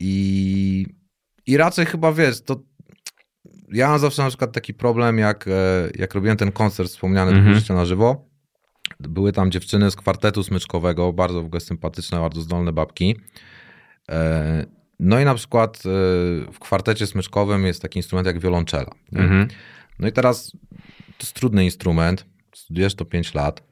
I, 0.00 0.86
I 1.46 1.56
raczej 1.56 1.86
chyba 1.86 2.12
wiesz, 2.12 2.40
to 2.42 2.60
ja 3.72 3.88
mam 3.88 3.98
zawsze 3.98 4.22
na 4.22 4.28
przykład 4.28 4.52
taki 4.52 4.74
problem, 4.74 5.18
jak, 5.18 5.48
e, 5.48 5.50
jak 5.98 6.14
robiłem 6.14 6.36
ten 6.36 6.52
koncert 6.52 6.90
wspomniany 6.90 7.32
mm 7.32 7.54
życia 7.54 7.74
na 7.74 7.84
żywo. 7.86 8.24
Były 9.00 9.32
tam 9.32 9.50
dziewczyny 9.50 9.90
z 9.90 9.96
kwartetu 9.96 10.42
smyczkowego, 10.42 11.12
bardzo 11.12 11.42
w 11.42 11.46
ogóle 11.46 11.60
sympatyczne, 11.60 12.18
bardzo 12.20 12.40
zdolne 12.40 12.72
babki. 12.72 13.16
E, 14.10 14.66
No 15.00 15.20
i 15.20 15.24
na 15.24 15.34
przykład 15.34 15.76
e, 15.76 15.80
w 16.52 16.58
kwartecie 16.60 17.06
smyczkowym 17.06 17.66
jest 17.66 17.82
taki 17.82 17.98
instrument 17.98 18.26
jak 18.26 18.38
wiolonczela. 18.40 18.90
nie? 19.12 19.20
Mhm. 19.20 19.48
No 19.98 20.08
i 20.08 20.12
teraz 20.12 20.50
to 21.06 21.22
jest 21.22 21.34
trudny 21.34 21.64
instrument, 21.64 22.26
studiujesz 22.54 22.94
to 22.94 23.04
5 23.04 23.34
lat, 23.34 23.62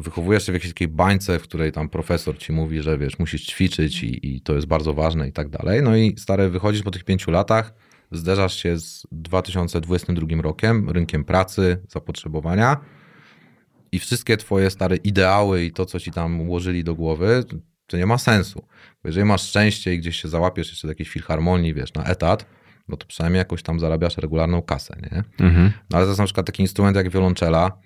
wychowujesz 0.00 0.46
się 0.46 0.52
w 0.52 0.54
jakiejś 0.54 0.74
takiej 0.74 0.88
bańce, 0.88 1.38
w 1.38 1.42
której 1.42 1.72
tam 1.72 1.88
profesor 1.88 2.38
ci 2.38 2.52
mówi, 2.52 2.82
że 2.82 2.98
wiesz, 2.98 3.18
musisz 3.18 3.46
ćwiczyć 3.46 4.02
i, 4.02 4.36
i 4.36 4.40
to 4.40 4.54
jest 4.54 4.66
bardzo 4.66 4.94
ważne 4.94 5.28
i 5.28 5.32
tak 5.32 5.48
dalej. 5.48 5.82
No 5.82 5.96
i 5.96 6.14
stary, 6.18 6.50
wychodzisz 6.50 6.82
po 6.82 6.90
tych 6.90 7.04
pięciu 7.04 7.30
latach, 7.30 7.74
zderzasz 8.12 8.56
się 8.56 8.78
z 8.78 9.06
2022 9.12 10.42
rokiem, 10.42 10.90
rynkiem 10.90 11.24
pracy, 11.24 11.82
zapotrzebowania 11.88 12.76
i 13.92 13.98
wszystkie 13.98 14.36
twoje 14.36 14.70
stare 14.70 14.96
ideały 14.96 15.64
i 15.64 15.72
to, 15.72 15.86
co 15.86 16.00
ci 16.00 16.10
tam 16.10 16.40
ułożyli 16.40 16.84
do 16.84 16.94
głowy, 16.94 17.44
to 17.86 17.96
nie 17.96 18.06
ma 18.06 18.18
sensu. 18.18 18.66
Bo 19.02 19.08
jeżeli 19.08 19.24
masz 19.24 19.42
szczęście 19.42 19.94
i 19.94 19.98
gdzieś 19.98 20.22
się 20.22 20.28
załapiesz 20.28 20.68
jeszcze 20.68 20.88
do 20.88 20.92
jakiejś 20.92 21.10
filharmonii, 21.10 21.74
wiesz, 21.74 21.94
na 21.94 22.04
etat, 22.04 22.46
no 22.88 22.96
to 22.96 23.06
przynajmniej 23.06 23.38
jakoś 23.38 23.62
tam 23.62 23.80
zarabiasz 23.80 24.16
regularną 24.16 24.62
kasę, 24.62 24.96
nie? 25.02 25.46
Mhm. 25.46 25.72
No 25.90 25.96
ale 25.96 26.04
to 26.04 26.10
jest 26.10 26.18
na 26.18 26.24
przykład 26.24 26.46
taki 26.46 26.62
instrument 26.62 26.96
jak 26.96 27.10
wiolonczela, 27.10 27.78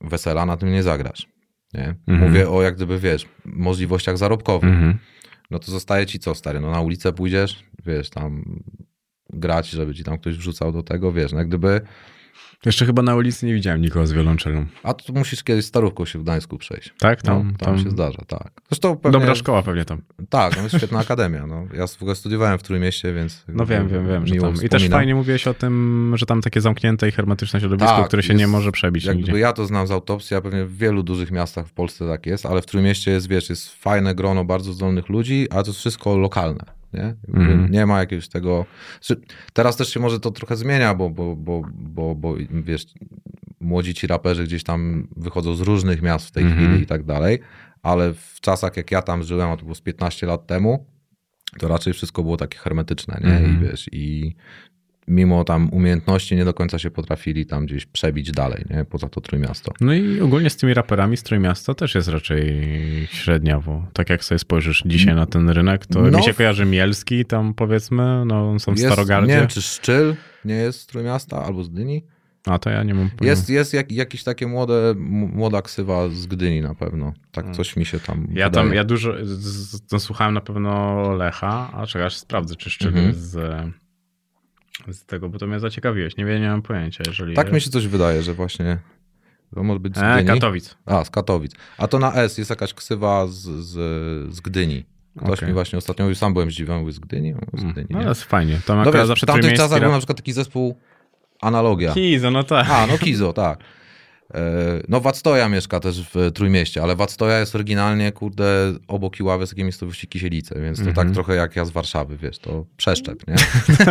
wesela 0.00 0.46
na 0.46 0.56
tym 0.56 0.72
nie 0.72 0.82
zagrasz. 0.82 1.33
Nie? 1.74 1.94
Mhm. 2.06 2.30
Mówię 2.30 2.50
o 2.50 2.62
jak 2.62 2.76
gdyby, 2.76 2.98
wiesz, 2.98 3.26
możliwościach 3.44 4.18
zarobkowych. 4.18 4.70
Mhm. 4.70 4.98
No 5.50 5.58
to 5.58 5.70
zostaje 5.70 6.06
ci 6.06 6.18
co, 6.18 6.34
stary? 6.34 6.60
No 6.60 6.70
na 6.70 6.80
ulicę 6.80 7.12
pójdziesz, 7.12 7.64
wiesz, 7.86 8.10
tam 8.10 8.60
grać, 9.30 9.70
żeby 9.70 9.94
ci 9.94 10.04
tam 10.04 10.18
ktoś 10.18 10.36
wrzucał 10.36 10.72
do 10.72 10.82
tego, 10.82 11.12
wiesz, 11.12 11.32
no 11.32 11.38
jak 11.38 11.48
gdyby, 11.48 11.80
Jeszcze 12.66 12.86
chyba 12.86 13.02
na 13.02 13.14
ulicy 13.16 13.46
nie 13.46 13.54
widziałem 13.54 13.80
nikogo 13.82 14.06
z 14.06 14.12
wiolonczelą. 14.12 14.66
a 14.82 14.94
tu 14.94 15.12
musisz 15.12 15.42
kiedyś 15.44 15.64
starówką 15.64 16.04
się 16.04 16.18
w 16.18 16.22
Gdańsku 16.22 16.58
przejść. 16.58 16.94
Tak? 16.98 17.24
No, 17.24 17.30
Tam, 17.30 17.54
tam, 17.56 17.74
tam, 17.74 17.84
się 17.84 17.90
zdarza, 17.90 18.22
tak. 18.28 18.52
Zresztą 18.70 18.96
pewnie, 18.96 19.18
Dobra 19.18 19.34
szkoła 19.34 19.62
pewnie 19.62 19.84
tam. 19.84 20.02
Tak, 20.28 20.56
no 20.56 20.62
jest 20.62 20.76
świetna 20.76 20.98
akademia. 20.98 21.46
No. 21.46 21.66
Ja 21.74 21.86
w 21.86 21.96
ogóle 22.02 22.14
studiowałem 22.14 22.58
w 22.58 22.62
Trójmieście, 22.62 23.12
więc... 23.14 23.44
No 23.48 23.66
wiem, 23.66 23.88
wiem, 23.88 24.08
wiem, 24.08 24.26
że 24.26 24.34
tam. 24.34 24.54
I 24.62 24.68
też 24.68 24.88
fajnie 24.88 25.14
mówiłeś 25.14 25.46
o 25.46 25.54
tym, 25.54 26.12
że 26.16 26.26
tam 26.26 26.40
takie 26.42 26.60
zamknięte 26.60 27.08
i 27.08 27.12
hermetyczne 27.12 27.60
środowisko, 27.60 27.96
Tak, 27.96 28.06
które 28.06 28.22
się 28.22 28.32
jest- 28.32 28.40
nie 28.40 28.46
może 28.46 28.72
przebić 28.72 29.04
Jak 29.04 29.16
nigdzie. 29.16 29.38
ja 29.38 29.52
to 29.52 29.66
znam 29.66 29.86
z 29.86 29.90
autopsji, 29.90 30.36
a 30.36 30.40
pewnie 30.40 30.64
w 30.64 30.76
wielu 30.76 31.02
dużych 31.02 31.30
miastach 31.30 31.66
w 31.66 31.72
Polsce 31.72 32.06
tak 32.08 32.26
jest, 32.26 32.46
ale 32.46 32.62
w 32.62 32.66
Trójmieście 32.66 33.10
jest, 33.10 33.28
wiesz, 33.28 33.50
jest 33.50 33.68
fajne 33.74 34.14
grono 34.14 34.44
bardzo 34.44 34.72
zdolnych 34.72 35.08
ludzi, 35.08 35.46
a 35.50 35.62
to 35.62 35.68
jest 35.68 35.78
wszystko 35.80 36.16
lokalne, 36.16 36.64
nie? 36.94 37.14
Mhm. 37.28 37.70
Nie 37.70 37.86
ma 37.86 37.98
jakiegoś 37.98 38.28
tego... 38.28 38.66
Teraz 39.52 39.76
też 39.76 39.88
się 39.88 40.00
może 40.00 40.20
to 40.20 40.30
trochę 40.30 40.56
zmienia, 40.56 40.94
bo, 40.94 41.10
bo, 41.10 41.36
bo, 41.36 41.62
bo, 41.74 42.14
bo 42.14 42.34
wiesz, 42.50 42.84
młodzi 43.60 43.94
ci 43.94 44.06
raperzy 44.06 44.44
gdzieś 44.44 44.64
tam 44.64 45.08
wychodzą 45.16 45.54
z 45.54 45.60
różnych 45.60 46.02
miast 46.02 46.28
w 46.28 46.30
tej 46.30 46.44
Mhm. 46.44 46.62
chwili 46.62 46.82
i 46.82 46.86
tak 46.86 47.02
dalej, 47.04 47.38
ale 47.82 48.14
w 48.14 48.40
czasach 48.40 48.76
jak 48.76 48.90
ja 48.90 49.02
tam 49.02 49.22
żyłem, 49.22 49.50
a 49.50 49.56
to 49.56 49.62
było 49.62 49.74
z 49.74 49.80
15 49.80 50.26
lat 50.26 50.46
temu, 50.46 50.86
to 51.58 51.68
raczej 51.68 51.92
wszystko 51.92 52.22
było 52.22 52.36
takie 52.36 52.58
hermetyczne, 52.58 53.20
nie? 53.24 53.36
Mhm. 53.36 53.56
I 53.56 53.66
wiesz, 53.68 53.88
i 53.92 54.34
mimo 55.08 55.44
tam 55.44 55.68
umiejętności 55.72 56.36
nie 56.36 56.44
do 56.44 56.54
końca 56.54 56.78
się 56.78 56.90
potrafili 56.90 57.46
tam 57.46 57.66
gdzieś 57.66 57.86
przebić 57.86 58.30
dalej, 58.32 58.64
nie? 58.70 58.84
Poza 58.84 59.08
to 59.08 59.20
Trójmiasto. 59.20 59.72
No 59.80 59.92
i 59.94 60.20
ogólnie 60.20 60.50
z 60.50 60.56
tymi 60.56 60.74
raperami 60.74 61.16
z 61.16 61.22
Trójmiasta 61.22 61.74
też 61.74 61.94
jest 61.94 62.08
raczej 62.08 62.62
średniawo. 63.10 63.86
Tak 63.92 64.10
jak 64.10 64.24
sobie 64.24 64.38
spojrzysz 64.38 64.82
dzisiaj 64.86 65.14
na 65.14 65.26
ten 65.26 65.50
rynek, 65.50 65.86
to 65.86 66.02
No. 66.02 66.18
mi 66.18 66.24
się 66.24 66.34
kojarzy 66.34 66.64
Mielski 66.64 67.24
tam 67.24 67.54
powiedzmy, 67.54 68.24
no 68.26 68.58
są 68.58 68.74
w 68.74 68.78
Jest, 68.78 68.92
Starogardzie. 68.92 69.32
nie 69.32 69.38
wiem, 69.38 69.48
czy 69.48 69.62
Szczyl 69.62 70.14
nie 70.44 70.54
jest 70.54 70.80
z 70.80 70.86
Trójmiasta 70.86 71.44
albo 71.44 71.64
z 71.64 71.68
Gdyni? 71.68 72.04
A 72.46 72.58
to 72.58 72.70
ja 72.70 72.82
nie 72.82 72.94
mam 72.94 73.10
pojęcia. 73.10 73.24
Jest, 73.26 73.50
jest 73.50 73.74
jak, 73.74 73.92
jakieś 73.92 74.24
takie 74.24 74.46
młode, 74.46 74.94
młoda 75.34 75.62
ksywa 75.62 76.08
z 76.08 76.26
Gdyni 76.26 76.60
na 76.60 76.74
pewno. 76.74 77.12
Tak 77.32 77.50
coś 77.50 77.76
mi 77.76 77.86
się 77.86 78.00
tam 78.00 78.16
Hmm. 78.16 78.36
Ja 78.36 78.48
wydaje. 78.48 78.66
tam, 78.66 78.74
ja 78.76 78.84
dużo, 78.84 79.12
z, 79.22 79.28
z, 79.44 79.86
to 79.86 80.00
słuchałem 80.00 80.34
na 80.34 80.40
pewno 80.40 81.02
Lecha, 81.12 81.70
a 81.74 81.86
czekaj, 81.86 82.06
aż 82.06 82.16
sprawdzę, 82.16 82.56
czy 82.56 82.70
Szczyl 82.70 82.88
Mhm. 82.88 83.06
jest 83.06 83.20
z, 83.20 83.36
z 84.92 85.04
tego, 85.06 85.28
bo 85.28 85.38
to 85.38 85.46
mnie 85.46 85.60
zaciekawiłeś. 85.60 86.16
Nie, 86.16 86.24
wiem, 86.24 86.42
nie 86.42 86.48
mam 86.48 86.62
pojęcia, 86.62 87.04
jeżeli 87.06 87.34
Tak 87.34 87.52
mi 87.52 87.60
się 87.60 87.70
coś 87.70 87.86
wydaje, 87.86 88.22
że 88.22 88.34
właśnie 88.34 88.78
To 89.54 89.62
może 89.62 89.80
być 89.80 89.94
z 89.96 89.98
E, 90.02 90.12
Gdyni. 90.14 90.28
Katowic. 90.40 90.76
A, 90.86 91.04
z 91.04 91.10
Katowic. 91.10 91.52
A 91.78 91.88
to 91.88 91.98
na 91.98 92.14
S 92.14 92.38
jest 92.38 92.50
jakaś 92.50 92.74
ksywa 92.74 93.26
z, 93.26 93.32
z, 93.40 93.72
z 94.34 94.40
Gdyni. 94.40 94.84
Ktoś 95.18 95.38
Okej. 95.38 95.48
mi 95.48 95.54
właśnie 95.54 95.78
ostatnio 95.78 96.04
mówił, 96.04 96.14
sam 96.14 96.32
byłem 96.32 96.50
zdziwiony, 96.50 96.78
mówił 96.78 96.92
z 96.92 96.98
Gdyni? 96.98 97.34
Z 97.52 97.60
Mm, 97.60 97.72
Gdyni 97.72 97.86
No 97.90 98.00
nie? 98.02 98.08
jest 98.08 98.22
fajnie. 98.24 98.60
Tam 98.66 98.82
No 98.84 98.92
wiesz, 98.92 99.06
zawsze 99.06 99.26
w 99.26 99.28
tamtych 99.28 99.52
czasach 99.56 99.80
był 99.80 99.90
na 99.90 99.98
przykład 99.98 100.16
taki 100.18 100.32
zespół 100.32 100.78
Analogia. 101.40 101.92
Kizo, 101.94 102.30
no 102.30 102.44
tak. 102.44 102.66
A, 102.70 102.86
no 102.86 102.98
Kizo, 102.98 103.32
tak. 103.32 103.58
E, 104.34 104.40
No 104.88 105.00
Wactoja 105.00 105.48
mieszka 105.48 105.80
też 105.80 106.02
w 106.14 106.30
Trójmieście, 106.34 106.82
ale 106.82 106.96
Wactoja 106.96 107.38
jest 107.40 107.54
oryginalnie, 107.54 108.12
kurde, 108.12 108.72
obok 108.88 109.20
Iławy 109.20 109.42
jest 109.42 109.52
takiej 109.52 109.64
miejscowości 109.64 110.06
Kisielice, 110.08 110.60
więc 110.60 110.78
to 110.78 110.88
Mhm. 110.88 111.06
tak 111.06 111.14
trochę 111.14 111.34
jak 111.34 111.56
ja 111.56 111.64
z 111.64 111.70
Warszawy, 111.70 112.16
wiesz, 112.16 112.38
to 112.38 112.66
przeszczep, 112.76 113.18
nie? 113.28 113.34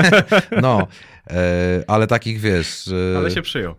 no, 0.61 0.87
e, 1.29 1.83
ale 1.87 2.07
takich, 2.07 2.39
wiesz... 2.39 2.87
e, 3.13 3.17
Ale 3.17 3.31
się 3.31 3.41
przyjął. 3.41 3.75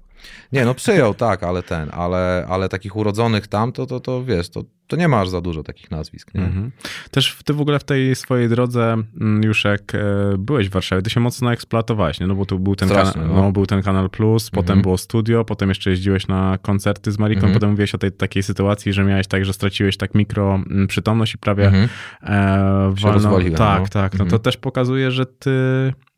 Nie, 0.54 0.64
no 0.64 0.74
przyjął, 0.74 1.14
tak, 1.14 1.42
ale 1.42 1.62
ten, 1.62 1.88
ale, 1.92 2.46
ale 2.48 2.68
takich 2.68 2.96
urodzonych 2.96 3.46
tam, 3.46 3.72
to, 3.72 3.86
to, 3.86 4.00
to 4.00 4.24
wiesz, 4.24 4.48
to, 4.50 4.62
to 4.86 4.96
nie 4.96 5.08
masz 5.08 5.28
za 5.28 5.40
dużo 5.40 5.62
takich 5.62 5.90
nazwisk, 5.90 6.34
nie? 6.34 6.40
Mhm. 6.44 6.70
Też 7.10 7.38
ty 7.44 7.54
w 7.54 7.60
ogóle 7.60 7.78
w 7.78 7.84
tej 7.84 8.14
swojej 8.14 8.48
drodze, 8.48 8.96
mm, 9.20 9.42
już 9.42 9.64
jak 9.64 9.94
e, 9.94 9.98
byłeś 10.38 10.68
w 10.68 10.72
Warszawie, 10.72 11.02
ty 11.02 11.10
się 11.10 11.20
mocno 11.20 11.52
eksploatowałeś, 11.52 12.20
nie? 12.20 12.26
No 12.26 12.34
bo 12.34 12.46
tu 12.46 12.58
był 12.58 12.76
ten, 12.76 12.88
Strasznie, 12.88 13.12
kanał, 13.22 13.36
no. 13.36 13.42
no. 13.42 13.52
był 13.52 13.66
ten 13.66 13.82
Kanal 13.82 14.10
Plus, 14.10 14.50
potem 14.50 14.62
Mhm. 14.70 14.82
było 14.82 14.98
studio, 14.98 15.44
potem 15.44 15.68
jeszcze 15.68 15.90
jeździłeś 15.90 16.28
na 16.28 16.58
koncerty 16.62 17.12
z 17.12 17.18
Mariką, 17.18 17.38
Mhm. 17.38 17.54
potem 17.54 17.70
mówiłeś 17.70 17.94
o 17.94 17.98
tej 17.98 18.12
takiej 18.12 18.42
sytuacji, 18.42 18.92
że 18.92 19.04
miałeś 19.04 19.26
tak, 19.26 19.44
że 19.44 19.52
straciłeś 19.52 19.96
tak 19.96 20.14
mikro 20.14 20.54
mm, 20.70 20.86
przytomność 20.86 21.34
i 21.34 21.38
prawie 21.38 21.64
Mhm. 21.66 21.88
e, 22.22 22.28
walnął- 22.94 23.12
rozwaliłem, 23.12 23.54
Tak, 23.54 23.80
no. 23.82 23.88
tak. 23.88 24.12
No 24.12 24.18
to 24.18 24.24
Mhm. 24.24 24.42
też 24.42 24.56
pokazuje, 24.56 25.10
że 25.10 25.26
ty 25.26 25.50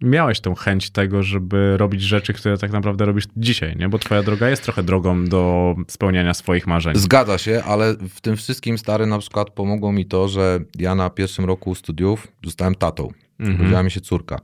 miałeś 0.00 0.40
tą 0.40 0.54
chęć 0.54 0.90
tego, 0.90 1.22
żeby 1.22 1.76
robić 1.76 2.02
rzeczy, 2.02 2.32
które 2.32 2.58
tak 2.58 2.72
naprawdę 2.72 3.04
robisz 3.04 3.24
dzisiaj, 3.36 3.76
nie? 3.76 3.88
Bo 3.88 3.98
twoja 3.98 4.22
droga 4.26 4.48
jest 4.48 4.62
trochę 4.62 4.82
drogą 4.82 5.24
do 5.24 5.74
spełniania 5.88 6.34
swoich 6.34 6.66
marzeń. 6.66 6.96
Zgadza 6.96 7.38
się, 7.38 7.62
ale 7.64 7.94
w 7.94 8.20
tym 8.20 8.36
wszystkim 8.36 8.78
stary 8.78 9.06
na 9.06 9.18
przykład 9.18 9.50
pomogło 9.50 9.92
mi 9.92 10.06
to, 10.06 10.28
że 10.28 10.60
ja 10.78 10.94
na 10.94 11.10
pierwszym 11.10 11.44
roku 11.44 11.74
studiów 11.74 12.28
zostałem 12.44 12.74
tatą. 12.74 13.08
Mhm. 13.40 13.60
Urodziła 13.60 13.82
mi 13.82 13.90
się 13.90 14.00
córka. 14.00 14.40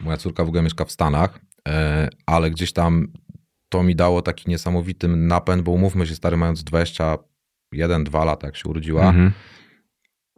Moja 0.00 0.16
córka 0.16 0.44
w 0.44 0.48
ogóle 0.48 0.62
mieszka 0.62 0.84
w 0.84 0.90
Stanach, 0.92 1.40
e, 1.68 2.08
ale 2.26 2.50
gdzieś 2.50 2.72
tam 2.72 3.06
to 3.68 3.82
mi 3.82 3.96
dało 3.96 4.22
taki 4.22 4.50
niesamowity 4.50 5.08
napęd, 5.08 5.62
bo 5.62 5.70
umówmy 5.72 6.06
się, 6.06 6.14
stary, 6.14 6.36
mając 6.36 6.62
21-2 6.64 8.24
lata, 8.24 8.46
jak 8.46 8.56
się 8.56 8.68
urodziła, 8.68 9.08
Mhm. 9.08 9.32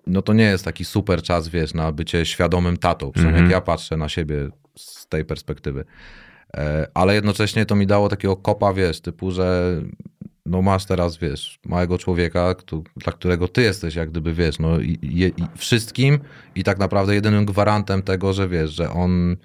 no 0.06 0.22
to 0.22 0.32
nie 0.32 0.44
jest 0.44 0.64
taki 0.64 0.84
super 0.84 1.22
czas, 1.22 1.48
wiesz, 1.48 1.74
na 1.74 1.92
bycie 1.92 2.26
świadomym 2.26 2.76
tatą. 2.76 3.12
Przynajmniej 3.12 3.42
Mhm. 3.42 3.50
jak 3.52 3.60
ja 3.62 3.66
patrzę 3.66 3.96
na 3.96 4.08
siebie 4.08 4.48
z 4.78 5.06
tej 5.08 5.24
perspektywy. 5.24 5.84
E, 6.56 6.86
Ale 6.94 7.14
jednocześnie 7.14 7.66
to 7.66 7.76
mi 7.76 7.86
dało 7.86 8.08
takiego 8.08 8.36
kopa, 8.36 8.72
wiesz, 8.74 9.00
typu, 9.00 9.30
że 9.30 9.74
no 10.46 10.62
masz 10.62 10.84
teraz, 10.84 11.18
wiesz, 11.18 11.60
małego 11.66 11.98
człowieka, 11.98 12.54
któ- 12.54 12.84
dla 12.96 13.12
którego 13.12 13.48
ty 13.48 13.62
jesteś 13.62 13.94
jak 13.94 14.10
gdyby, 14.10 14.34
wiesz, 14.34 14.58
no 14.58 14.80
i, 14.80 14.98
i, 15.02 15.20
i 15.42 15.46
wszystkim 15.56 16.18
i 16.54 16.64
tak 16.64 16.78
naprawdę 16.78 17.14
jedynym 17.14 17.44
gwarantem 17.44 18.02
tego, 18.02 18.32
że 18.32 18.48
wiesz, 18.48 18.70
że 18.70 18.90
on 18.90 19.36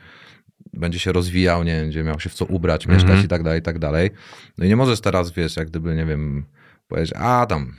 będzie 0.73 0.99
się 0.99 1.11
rozwijał, 1.11 1.63
nie 1.63 1.75
będzie 1.81 2.03
miał 2.03 2.19
się 2.19 2.29
w 2.29 2.33
co 2.33 2.45
ubrać, 2.45 2.87
mieszkać 2.87 3.09
Mhm. 3.09 3.25
i 3.25 3.27
tak 3.27 3.43
dalej, 3.43 3.59
i 3.59 3.63
tak 3.63 3.79
dalej. 3.79 4.09
No 4.57 4.65
i 4.65 4.67
nie 4.67 4.75
możesz 4.75 5.01
teraz, 5.01 5.31
wiesz, 5.31 5.55
jak 5.55 5.67
gdyby, 5.69 5.95
nie 5.95 6.05
wiem, 6.05 6.45
powiedzieć, 6.87 7.13
a 7.17 7.45
tam, 7.45 7.73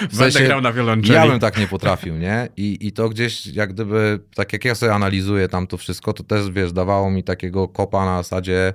Będę 0.00 0.16
sensie, 0.16 0.44
grał 0.44 0.60
na 0.60 0.72
wiolonczeli. 0.72 1.14
ja 1.14 1.26
bym 1.26 1.40
tak 1.40 1.58
nie 1.58 1.66
potrafił, 1.66 2.16
nie? 2.18 2.48
I, 2.56 2.78
I 2.86 2.92
to 2.92 3.08
gdzieś 3.08 3.46
jak 3.46 3.72
gdyby, 3.72 4.20
tak 4.34 4.52
jak 4.52 4.64
ja 4.64 4.74
sobie 4.74 4.94
analizuję 4.94 5.48
tam 5.48 5.66
to 5.66 5.76
wszystko, 5.76 6.12
to 6.12 6.24
też, 6.24 6.50
wiesz, 6.50 6.72
dawało 6.72 7.10
mi 7.10 7.24
takiego 7.24 7.68
kopa 7.68 8.04
na 8.04 8.22
zasadzie 8.22 8.74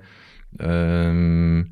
ym, 1.08 1.72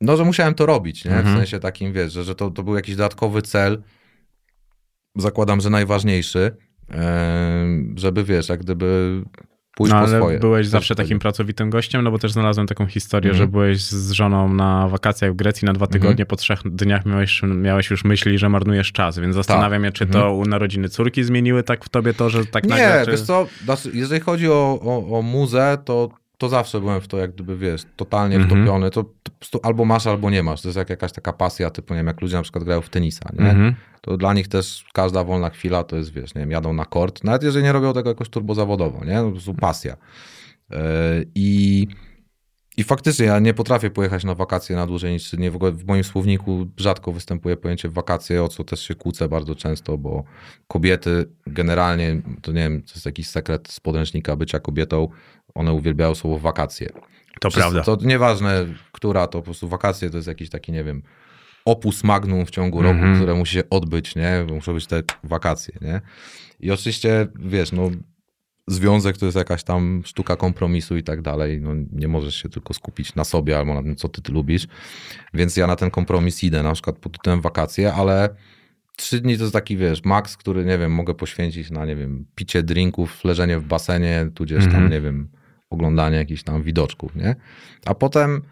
no, 0.00 0.16
że 0.16 0.24
musiałem 0.24 0.54
to 0.54 0.66
robić, 0.66 1.04
nie? 1.04 1.10
W 1.10 1.14
Mhm. 1.14 1.36
sensie 1.36 1.58
takim, 1.60 1.92
wiesz, 1.92 2.12
że, 2.12 2.24
że 2.24 2.34
to, 2.34 2.50
to 2.50 2.62
był 2.62 2.74
jakiś 2.76 2.96
dodatkowy 2.96 3.42
cel, 3.42 3.82
zakładam, 5.16 5.60
że 5.60 5.70
najważniejszy, 5.70 6.56
żeby, 7.96 8.24
wiesz, 8.24 8.48
jak 8.48 8.60
gdyby 8.60 9.22
no, 9.86 9.96
ale 9.96 10.18
swoje. 10.20 10.38
byłeś 10.38 10.66
Też 10.66 10.70
zawsze 10.70 10.94
tego. 10.94 11.06
takim 11.06 11.18
pracowitym 11.18 11.70
gościem, 11.70 12.02
no 12.04 12.10
bo 12.10 12.18
też 12.18 12.32
znalazłem 12.32 12.66
taką 12.66 12.86
historię, 12.86 13.30
Mhm. 13.30 13.46
że 13.46 13.52
byłeś 13.52 13.80
z 13.82 14.10
żoną 14.10 14.54
na 14.54 14.88
wakacjach 14.88 15.32
w 15.32 15.36
Grecji 15.36 15.66
na 15.66 15.72
dwa 15.72 15.86
tygodnie, 15.86 16.26
po 16.26 16.36
trzech 16.36 16.60
dniach 16.64 17.06
miałeś, 17.06 17.42
miałeś 17.42 17.90
już 17.90 18.04
myśli, 18.04 18.38
że 18.38 18.48
marnujesz 18.48 18.92
czas, 18.92 19.18
więc 19.18 19.34
zastanawiam 19.34 19.84
się, 19.84 19.92
czy 19.92 20.06
to 20.06 20.34
u 20.34 20.44
narodziny 20.44 20.88
córki 20.88 21.24
zmieniły 21.24 21.62
tak 21.62 21.84
w 21.84 21.88
tobie 21.88 22.14
to, 22.14 22.30
że 22.30 22.46
tak 22.46 22.64
Mhm. 22.64 22.80
Nie, 22.82 22.88
nagle... 22.88 23.04
Czy... 23.04 23.10
wiesz 23.10 23.20
co, 23.22 23.46
jeżeli 23.92 24.20
chodzi 24.20 24.48
o, 24.48 24.78
o, 24.82 25.18
o 25.18 25.22
muzę, 25.22 25.78
to, 25.84 26.08
to 26.38 26.48
zawsze 26.48 26.80
byłem 26.80 27.00
w 27.00 27.08
to 27.08 27.18
jak 27.18 27.32
gdyby, 27.34 27.56
wiesz, 27.56 27.82
totalnie 27.96 28.36
Mhm. 28.36 28.62
wtopiony. 28.62 28.90
To, 28.90 29.04
albo 29.62 29.84
masz, 29.84 30.06
albo 30.06 30.30
nie 30.30 30.42
masz. 30.42 30.62
To 30.62 30.68
jest 30.68 30.78
jak 30.78 30.90
jakaś 30.90 31.12
taka 31.12 31.32
pasja, 31.32 31.70
typu, 31.70 31.94
nie 31.94 32.00
wiem, 32.00 32.06
jak 32.06 32.20
ludzie 32.20 32.36
na 32.36 32.42
przykład 32.42 32.64
grają 32.64 32.80
w 32.80 32.88
tenisa, 32.88 33.30
nie? 33.38 33.50
Mhm. 33.50 33.74
To 34.00 34.16
dla 34.16 34.34
nich 34.34 34.48
też 34.48 34.84
każda 34.92 35.24
wolna 35.24 35.50
chwila 35.50 35.84
to 35.84 35.96
jest, 35.96 36.12
wiesz, 36.12 36.34
nie 36.34 36.40
wiem, 36.40 36.50
jadą 36.50 36.72
na 36.72 36.84
kort, 36.84 37.24
nawet 37.24 37.42
jeżeli 37.42 37.64
nie 37.64 37.72
robią 37.72 37.92
tego 37.92 38.08
jakoś 38.08 38.28
turbozawodowo, 38.28 39.04
nie? 39.04 39.22
Po 39.22 39.30
prostu 39.30 39.54
pasja. 39.54 39.96
Yy, 40.70 40.78
I... 41.34 41.86
I 42.76 42.84
faktycznie 42.84 43.26
ja 43.26 43.38
nie 43.38 43.54
potrafię 43.54 43.90
pojechać 43.90 44.24
na 44.24 44.34
wakacje 44.34 44.76
na 44.76 44.86
dłużej 44.86 45.12
niż 45.12 45.22
trzy 45.24 45.36
dni. 45.36 45.50
W, 45.50 45.56
ogóle 45.56 45.72
w 45.72 45.86
moim 45.86 46.04
słowniku 46.04 46.66
rzadko 46.76 47.12
występuje 47.12 47.56
pojęcie 47.56 47.88
wakacje, 47.88 48.44
o 48.44 48.48
co 48.48 48.64
też 48.64 48.80
się 48.80 48.94
kłócę 48.94 49.28
bardzo 49.28 49.54
często, 49.54 49.98
bo 49.98 50.24
kobiety 50.68 51.26
generalnie, 51.46 52.22
to 52.42 52.52
nie 52.52 52.60
wiem, 52.60 52.82
to 52.82 52.92
jest 52.94 53.06
jakiś 53.06 53.28
sekret 53.28 53.68
z 53.68 53.80
podręcznika 53.80 54.36
bycia 54.36 54.60
kobietą, 54.60 55.08
one 55.54 55.72
uwielbiają 55.72 56.14
słowo 56.14 56.38
wakacje. 56.38 56.88
To 57.40 57.48
Przez- 57.48 57.60
prawda. 57.62 57.82
To 57.82 57.98
nieważne, 58.02 58.66
która, 58.92 59.26
to 59.26 59.38
po 59.38 59.42
prostu 59.44 59.68
wakacje 59.68 60.10
to 60.10 60.16
jest 60.16 60.28
jakiś 60.28 60.50
taki, 60.50 60.72
nie 60.72 60.84
wiem, 60.84 61.02
opus 61.64 62.04
magnum 62.04 62.46
w 62.46 62.50
ciągu 62.50 62.82
roku, 62.82 62.94
Mhm. 62.94 63.16
które 63.16 63.34
musi 63.34 63.54
się 63.54 63.62
odbyć, 63.70 64.16
nie? 64.16 64.44
Bo 64.48 64.54
Muszą 64.54 64.74
być 64.74 64.86
te 64.86 65.02
wakacje, 65.24 65.74
nie? 65.80 66.00
I 66.60 66.70
oczywiście, 66.70 67.26
wiesz, 67.38 67.72
no 67.72 67.90
związek 68.66 69.16
to 69.18 69.26
jest 69.26 69.36
jakaś 69.38 69.62
tam 69.64 70.02
sztuka 70.04 70.36
kompromisu 70.36 70.96
i 70.96 71.02
tak 71.02 71.22
dalej. 71.22 71.60
No, 71.60 71.70
nie 71.92 72.08
możesz 72.08 72.34
się 72.42 72.48
tylko 72.48 72.74
skupić 72.74 73.14
na 73.14 73.24
sobie 73.24 73.58
albo 73.58 73.74
na 73.74 73.82
tym, 73.82 73.96
co 73.96 74.08
ty, 74.08 74.22
ty 74.22 74.32
lubisz. 74.32 74.66
Więc 75.34 75.56
ja 75.56 75.66
na 75.66 75.76
ten 75.76 75.90
kompromis 75.90 76.44
idę, 76.44 76.62
na 76.62 76.72
przykład 76.72 76.98
pod 76.98 77.12
tytułem 77.12 77.40
wakacje, 77.40 77.92
ale 77.94 78.28
trzy 78.96 79.20
dni 79.20 79.36
to 79.36 79.42
jest 79.42 79.52
taki, 79.52 79.76
wiesz, 79.76 80.04
maks, 80.04 80.36
który, 80.36 80.64
nie 80.64 80.78
wiem, 80.78 80.92
mogę 80.92 81.14
poświęcić 81.14 81.70
na, 81.70 81.86
nie 81.86 81.96
wiem, 81.96 82.26
picie 82.34 82.62
drinków, 82.62 83.24
leżenie 83.24 83.58
w 83.58 83.64
basenie, 83.64 84.30
tudzież 84.34 84.64
tam, 84.64 84.74
Mhm. 84.74 84.90
nie 84.92 85.00
wiem, 85.00 85.28
oglądanie 85.78 86.16
jakichś 86.16 86.42
tam 86.42 86.62
widoczków, 86.62 87.16
nie? 87.16 87.36
A 87.86 87.94
potem 87.94 88.42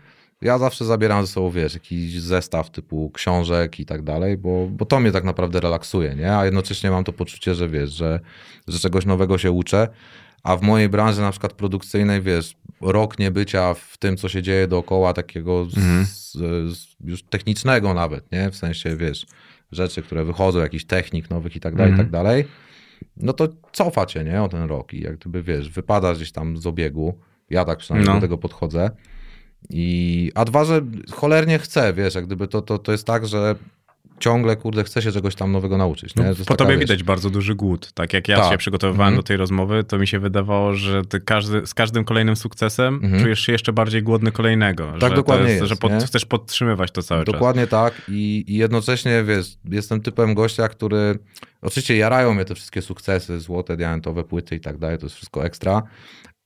ja 0.42 0.58
zawsze 0.58 0.84
zabieram 0.84 1.26
ze 1.26 1.32
sobą, 1.32 1.50
wiesz, 1.50 1.74
jakiś 1.74 2.20
zestaw 2.20 2.70
typu 2.70 3.10
książek 3.10 3.80
i 3.80 3.86
tak 3.86 4.02
dalej, 4.02 4.36
bo, 4.36 4.66
bo 4.70 4.84
to 4.86 5.00
mnie 5.00 5.12
tak 5.12 5.24
naprawdę 5.24 5.60
relaksuje, 5.60 6.14
nie? 6.14 6.36
A 6.36 6.44
jednocześnie 6.44 6.90
mam 6.90 7.04
to 7.04 7.12
poczucie, 7.12 7.54
że 7.54 7.68
wiesz, 7.68 7.90
że, 7.92 8.20
że 8.68 8.78
czegoś 8.78 9.06
nowego 9.06 9.38
się 9.38 9.50
uczę, 9.50 9.88
a 10.42 10.56
w 10.56 10.62
mojej 10.62 10.88
branży 10.88 11.20
na 11.20 11.30
przykład 11.30 11.52
produkcyjnej, 11.52 12.22
wiesz, 12.22 12.56
rok 12.80 13.18
niebycia 13.18 13.74
w 13.74 13.96
tym, 13.98 14.16
co 14.16 14.28
się 14.28 14.42
dzieje 14.42 14.68
dookoła 14.68 15.12
takiego 15.12 15.60
Mhm. 15.76 16.04
z, 16.04 16.32
z 16.76 16.86
już 17.04 17.22
technicznego 17.22 17.94
nawet, 17.94 18.32
nie? 18.32 18.50
W 18.50 18.56
sensie, 18.56 18.96
wiesz, 18.96 19.26
rzeczy, 19.72 20.02
które 20.02 20.24
wychodzą, 20.24 20.58
jakichś 20.58 20.84
technik 20.84 21.30
nowych 21.30 21.56
i 21.56 21.60
tak 21.60 21.74
dalej, 21.76 21.90
i 21.90 21.94
Mhm. 21.94 22.06
tak 22.08 22.12
dalej, 22.12 22.44
no 23.16 23.32
to 23.32 23.48
cofa 23.72 24.06
cię, 24.06 24.24
nie? 24.24 24.42
O 24.42 24.48
ten 24.48 24.62
rok 24.68 24.94
i 24.94 25.00
jak 25.00 25.16
gdyby, 25.18 25.42
wiesz, 25.42 25.70
wypadasz 25.70 26.16
gdzieś 26.16 26.32
tam 26.32 26.56
z 26.56 26.66
obiegu, 26.66 27.18
ja 27.50 27.64
tak 27.64 27.78
przynajmniej 27.78 28.08
No. 28.08 28.14
do 28.14 28.20
tego 28.20 28.38
podchodzę, 28.38 28.90
i, 29.70 30.32
a 30.34 30.44
dwa, 30.44 30.64
że 30.64 30.80
cholernie 31.12 31.58
chcę, 31.58 31.92
wiesz, 31.92 32.14
jak 32.14 32.26
gdyby 32.26 32.48
to, 32.48 32.62
to, 32.62 32.78
to 32.78 32.92
jest 32.92 33.04
tak, 33.06 33.26
że 33.26 33.54
ciągle, 34.18 34.56
kurde, 34.56 34.84
chcę 34.84 35.02
się 35.02 35.12
czegoś 35.12 35.34
tam 35.34 35.52
nowego 35.52 35.76
nauczyć. 35.78 36.16
Nie? 36.16 36.24
No, 36.24 36.30
po 36.34 36.44
taka, 36.44 36.56
tobie 36.56 36.70
wiesz, 36.70 36.80
widać 36.80 37.02
bardzo 37.02 37.30
duży 37.30 37.54
głód. 37.54 37.92
Tak 37.92 38.12
jak 38.12 38.28
ja 38.28 38.36
Tak. 38.36 38.52
się 38.52 38.58
przygotowywałem 38.58 39.08
Mhm. 39.12 39.16
do 39.22 39.22
tej 39.26 39.36
rozmowy, 39.36 39.84
to 39.84 39.98
mi 39.98 40.06
się 40.06 40.18
wydawało, 40.18 40.74
że 40.74 41.02
ty 41.04 41.20
każdy, 41.20 41.66
z 41.66 41.74
każdym 41.74 42.04
kolejnym 42.04 42.36
sukcesem 42.36 42.94
Mhm. 43.02 43.22
czujesz 43.22 43.40
się 43.40 43.52
jeszcze 43.52 43.72
bardziej 43.72 44.02
głodny 44.02 44.32
kolejnego. 44.32 44.92
Tak 45.00 45.10
że 45.10 45.16
dokładnie 45.16 45.46
jest, 45.48 45.60
jest, 45.60 45.68
Że 45.68 45.76
pod, 45.76 45.92
chcesz 46.04 46.24
podtrzymywać 46.24 46.90
to 46.90 47.02
cały 47.02 47.24
czas. 47.24 47.32
Dokładnie 47.32 47.66
tak 47.66 48.02
I, 48.08 48.44
i 48.48 48.56
jednocześnie, 48.56 49.24
wiesz, 49.24 49.56
jestem 49.64 50.00
typem 50.00 50.34
gościa, 50.34 50.68
który, 50.68 51.18
oczywiście 51.62 51.96
jarają 51.96 52.34
mnie 52.34 52.44
te 52.44 52.54
wszystkie 52.54 52.82
sukcesy, 52.82 53.40
złote, 53.40 53.76
diamentowe 53.76 54.24
płyty 54.24 54.56
i 54.56 54.60
tak 54.60 54.78
dalej, 54.78 54.98
to 54.98 55.06
jest 55.06 55.16
wszystko 55.16 55.44
ekstra, 55.44 55.82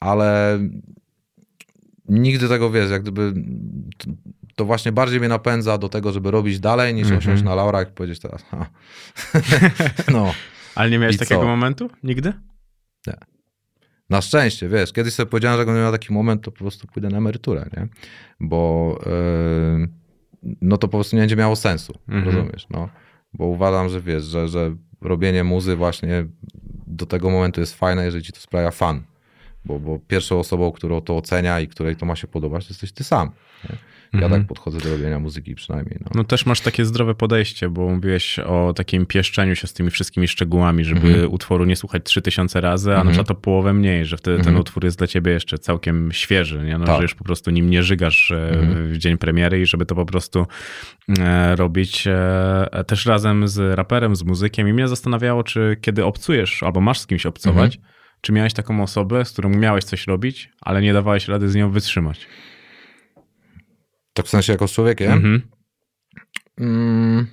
ale 0.00 0.58
nigdy 2.08 2.48
tego, 2.48 2.70
wiesz, 2.70 2.90
jak 2.90 3.02
gdyby 3.02 3.32
to 4.54 4.64
właśnie 4.64 4.92
bardziej 4.92 5.20
mnie 5.20 5.28
napędza 5.28 5.78
do 5.78 5.88
tego, 5.88 6.12
żeby 6.12 6.30
robić 6.30 6.60
dalej, 6.60 6.94
niż 6.94 7.02
Mhm. 7.02 7.18
osiąść 7.18 7.42
na 7.42 7.54
laurach 7.54 7.88
i 7.88 7.92
powiedzieć 7.92 8.20
teraz, 8.20 8.42
ha. 8.42 8.66
no. 10.12 10.34
Ale 10.74 10.90
nie 10.90 10.98
miałeś 10.98 11.16
I 11.16 11.18
takiego 11.18 11.40
co? 11.40 11.46
momentu? 11.46 11.90
Nigdy? 12.02 12.32
Na 14.10 14.20
szczęście, 14.20 14.68
wiesz, 14.68 14.92
kiedyś 14.92 15.14
sobie 15.14 15.30
powiedziałem, 15.30 15.54
że 15.56 15.58
jak 15.60 15.66
będę 15.66 15.82
miał 15.82 15.92
taki 15.92 16.12
moment, 16.12 16.42
to 16.42 16.50
po 16.52 16.58
prostu 16.58 16.86
pójdę 16.86 17.08
na 17.08 17.18
emeryturę, 17.18 17.66
nie? 17.76 17.88
Bo 18.40 18.98
yy, 19.06 19.88
no 20.62 20.76
to 20.76 20.88
po 20.88 20.96
prostu 20.98 21.16
nie 21.16 21.22
będzie 21.22 21.36
miało 21.36 21.56
sensu, 21.56 21.92
Mhm. 22.08 22.24
rozumiesz, 22.36 22.66
no. 22.70 22.88
Bo 23.32 23.46
uważam, 23.46 23.88
że 23.88 24.00
wiesz, 24.00 24.24
że, 24.24 24.48
że 24.48 24.76
robienie 25.00 25.44
muzy 25.44 25.76
właśnie 25.76 26.24
do 26.86 27.06
tego 27.06 27.30
momentu 27.30 27.60
jest 27.60 27.74
fajne, 27.74 28.04
jeżeli 28.04 28.24
ci 28.24 28.32
to 28.32 28.40
sprawia 28.40 28.70
fan. 28.70 29.02
Bo, 29.64 29.78
bo 29.80 29.98
pierwszą 30.08 30.38
osobą, 30.38 30.72
którą 30.72 31.00
to 31.00 31.16
ocenia 31.16 31.60
i 31.60 31.68
której 31.68 31.96
to 31.96 32.06
ma 32.06 32.16
się 32.16 32.26
podobać, 32.26 32.66
to 32.66 32.70
jesteś 32.72 32.92
ty 32.92 33.04
sam. 33.04 33.30
Nie? 33.70 33.76
Ja 34.12 34.24
Mhm. 34.26 34.40
tak 34.42 34.48
podchodzę 34.48 34.78
do 34.78 34.90
robienia 34.90 35.18
muzyki 35.18 35.54
przynajmniej. 35.54 35.98
No. 36.00 36.06
No 36.14 36.24
też 36.24 36.46
masz 36.46 36.60
takie 36.60 36.84
zdrowe 36.84 37.14
podejście, 37.14 37.68
bo 37.68 37.88
mówiłeś 37.88 38.38
o 38.38 38.72
takim 38.76 39.06
pieszczeniu 39.06 39.56
się 39.56 39.66
z 39.66 39.72
tymi 39.72 39.90
wszystkimi 39.90 40.28
szczegółami, 40.28 40.84
żeby 40.84 41.08
Mhm. 41.08 41.32
utworu 41.32 41.64
nie 41.64 41.76
słuchać 41.76 42.02
3000 42.04 42.60
razy, 42.60 42.90
a 42.90 42.92
Mhm. 42.92 43.06
na 43.06 43.12
przykład 43.12 43.30
o 43.38 43.40
połowę 43.40 43.72
mniej, 43.72 44.04
że 44.04 44.16
wtedy 44.16 44.36
ten 44.36 44.46
Mhm. 44.46 44.60
utwór 44.60 44.84
jest 44.84 44.98
dla 44.98 45.06
ciebie 45.06 45.32
jeszcze 45.32 45.58
całkiem 45.58 46.12
świeży, 46.12 46.62
nie? 46.64 46.78
No, 46.78 46.84
Tak. 46.84 46.96
że 46.96 47.02
już 47.02 47.14
po 47.14 47.24
prostu 47.24 47.50
nim 47.50 47.70
nie 47.70 47.82
żygasz 47.82 48.30
e, 48.30 48.50
Mhm. 48.50 48.92
w 48.92 48.96
dzień 48.98 49.18
premiery 49.18 49.60
i 49.60 49.66
żeby 49.66 49.86
to 49.86 49.94
po 49.94 50.06
prostu 50.06 50.46
e, 51.18 51.56
robić 51.56 52.06
e, 52.06 52.84
też 52.86 53.06
razem 53.06 53.48
z 53.48 53.74
raperem, 53.78 54.16
z 54.16 54.22
muzykiem. 54.24 54.68
I 54.68 54.72
mnie 54.72 54.88
zastanawiało, 54.88 55.42
czy 55.42 55.76
kiedy 55.80 56.04
obcujesz 56.04 56.62
albo 56.62 56.80
masz 56.80 56.98
z 57.00 57.06
kimś 57.06 57.26
obcować, 57.26 57.76
Mhm. 57.76 57.90
Czy 58.20 58.32
miałeś 58.32 58.54
taką 58.54 58.82
osobę, 58.82 59.24
z 59.24 59.32
którą 59.32 59.48
miałeś 59.48 59.84
coś 59.84 60.06
robić, 60.06 60.50
ale 60.60 60.82
nie 60.82 60.92
dawałeś 60.92 61.28
rady 61.28 61.48
z 61.48 61.54
nią 61.54 61.70
wytrzymać. 61.70 62.26
Tak 64.12 64.26
w 64.26 64.28
sensie 64.28 64.52
jako 64.52 64.68
z 64.68 64.72
człowiekiem? 64.72 65.12
Mhm. 65.12 65.42
Mm, 66.60 67.26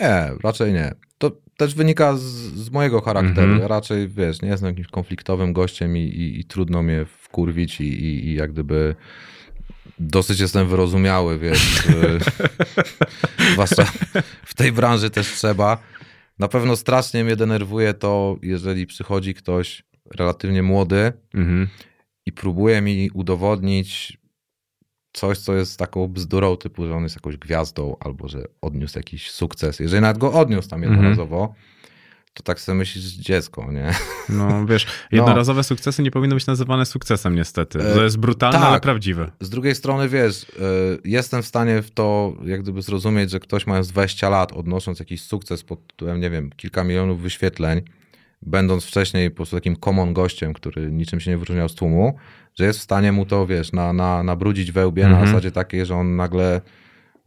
nie, 0.00 0.30
raczej 0.44 0.72
nie. 0.72 0.94
To 1.18 1.32
też 1.56 1.74
wynika 1.74 2.16
z, 2.16 2.22
z 2.22 2.70
mojego 2.70 3.00
charakteru. 3.00 3.42
Mhm. 3.42 3.60
Ja 3.60 3.68
raczej, 3.68 4.08
wiesz, 4.08 4.42
nie 4.42 4.48
jestem 4.48 4.68
jakimś 4.68 4.86
konfliktowym 4.86 5.52
gościem 5.52 5.96
i, 5.96 6.00
i, 6.00 6.40
i 6.40 6.44
trudno 6.44 6.82
mnie 6.82 7.04
wkurwić 7.04 7.80
i, 7.80 7.84
i, 7.84 8.26
i 8.26 8.34
jak 8.34 8.52
gdyby 8.52 8.94
dosyć 9.98 10.40
jestem 10.40 10.68
wyrozumiały, 10.68 11.38
wiesz. 11.38 11.82
Zwłaszcza 13.52 13.84
w 14.44 14.54
tej 14.54 14.72
branży 14.72 15.10
też 15.10 15.26
trzeba. 15.26 15.78
Na 16.38 16.48
pewno 16.48 16.76
strasznie 16.76 17.24
mnie 17.24 17.36
denerwuje 17.36 17.94
to, 17.94 18.36
jeżeli 18.42 18.86
przychodzi 18.86 19.34
ktoś 19.34 19.84
relatywnie 20.14 20.62
młody 20.62 21.12
Mhm. 21.34 21.68
i 22.26 22.32
próbuje 22.32 22.80
mi 22.80 23.10
udowodnić 23.14 24.18
coś, 25.12 25.38
co 25.38 25.54
jest 25.54 25.78
taką 25.78 26.08
bzdurą, 26.08 26.56
typu, 26.56 26.86
że 26.86 26.94
on 26.94 27.02
jest 27.02 27.14
jakąś 27.16 27.36
gwiazdą, 27.36 27.96
albo 28.00 28.28
że 28.28 28.44
odniósł 28.60 28.98
jakiś 28.98 29.30
sukces. 29.30 29.80
Jeżeli 29.80 30.02
nawet 30.02 30.18
go 30.18 30.32
odniósł 30.32 30.68
tam 30.68 30.82
jednorazowo, 30.82 31.54
to 32.36 32.42
tak 32.42 32.60
sobie 32.60 32.78
myślisz, 32.78 33.04
dziecko, 33.04 33.72
nie? 33.72 33.90
No 34.28 34.66
wiesz, 34.66 34.86
jednorazowe 35.12 35.64
sukcesy 35.64 36.02
nie 36.02 36.10
powinny 36.10 36.34
być 36.34 36.46
nazywane 36.46 36.86
sukcesem 36.86 37.34
niestety. 37.34 37.78
E, 37.80 37.94
To 37.94 38.02
jest 38.04 38.18
brutalne, 38.18 38.58
tak. 38.58 38.68
ale 38.68 38.80
prawdziwe. 38.80 39.30
Z 39.40 39.50
drugiej 39.50 39.74
strony, 39.74 40.08
wiesz, 40.08 40.42
y, 40.42 40.48
jestem 41.04 41.42
w 41.42 41.46
stanie 41.46 41.82
w 41.82 41.90
to 41.90 42.32
jak 42.44 42.62
gdyby 42.62 42.82
zrozumieć, 42.82 43.30
że 43.30 43.40
ktoś 43.40 43.66
mając 43.66 43.88
20 43.88 44.28
lat, 44.28 44.52
odnosząc 44.52 44.98
jakiś 44.98 45.22
sukces 45.22 45.64
pod 45.64 45.86
tytułem, 45.86 46.20
nie 46.20 46.30
wiem, 46.30 46.50
kilka 46.56 46.84
milionów 46.84 47.20
wyświetleń, 47.22 47.80
będąc 48.42 48.84
wcześniej 48.84 49.30
po 49.30 49.36
prostu 49.36 49.56
takim 49.56 49.76
common 49.76 50.12
gościem, 50.14 50.52
który 50.52 50.92
niczym 50.92 51.20
się 51.20 51.30
nie 51.30 51.38
wyróżniał 51.38 51.68
z 51.68 51.74
tłumu, 51.74 52.16
że 52.54 52.64
jest 52.64 52.78
w 52.78 52.82
stanie 52.82 53.12
mu 53.12 53.26
to, 53.26 53.46
wiesz, 53.46 53.72
na, 53.72 53.92
na, 53.92 54.22
nabrudzić 54.22 54.72
we 54.72 54.86
łbie 54.86 55.02
na 55.02 55.08
Mhm. 55.08 55.26
zasadzie 55.26 55.50
takiej, 55.52 55.86
że 55.86 55.94
on 55.96 56.16
nagle 56.16 56.60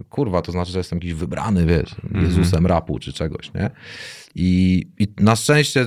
kurwa, 0.10 0.42
to 0.42 0.52
znaczy, 0.52 0.72
że 0.72 0.78
jestem 0.80 0.98
jakiś 0.98 1.14
wybrany, 1.14 1.66
wiesz, 1.66 1.96
Jezusem 2.22 2.66
rapu 2.66 3.00
czy 3.00 3.14
czegoś, 3.14 3.54
nie? 3.54 3.70
I, 4.36 4.86
I 5.00 5.08
na 5.20 5.36
szczęście, 5.36 5.86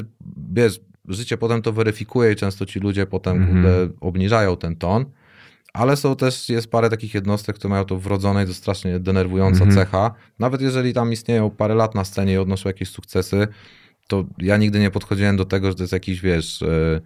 wiesz, 0.53 0.81
życie 1.09 1.37
potem 1.39 1.63
to 1.63 1.73
weryfikuje 1.73 2.33
i 2.33 2.37
często 2.37 2.67
ci 2.67 2.81
ludzie 2.81 3.07
potem 3.07 3.37
Mhm. 3.37 3.53
kurde, 3.55 3.89
obniżają 4.01 4.57
ten 4.57 4.77
ton, 4.77 5.05
ale 5.73 5.97
są 5.97 6.17
też, 6.17 6.49
jest 6.49 6.71
parę 6.71 6.91
takich 6.91 7.15
jednostek, 7.15 7.57
które 7.57 7.71
mają 7.71 7.85
to 7.85 7.99
wrodzone 7.99 8.45
i 8.45 8.47
to 8.47 8.55
strasznie 8.55 9.01
denerwująca 9.01 9.65
Mhm. 9.65 9.71
cecha. 9.87 10.15
Nawet 10.39 10.61
jeżeli 10.61 10.93
tam 10.93 11.13
istnieją 11.13 11.51
parę 11.51 11.75
lat 11.75 11.95
na 11.95 12.05
scenie 12.05 12.33
i 12.33 12.39
odnoszą 12.39 12.69
jakieś 12.69 12.89
sukcesy, 12.89 13.49
to 14.09 14.25
ja 14.39 14.57
nigdy 14.57 14.79
nie 14.81 14.91
podchodziłem 14.91 15.37
do 15.37 15.45
tego, 15.45 15.69
że 15.69 15.75
to 15.75 15.83
jest 15.83 15.93
jakiś, 15.93 16.21
wiesz, 16.21 16.63
e, 16.63 17.01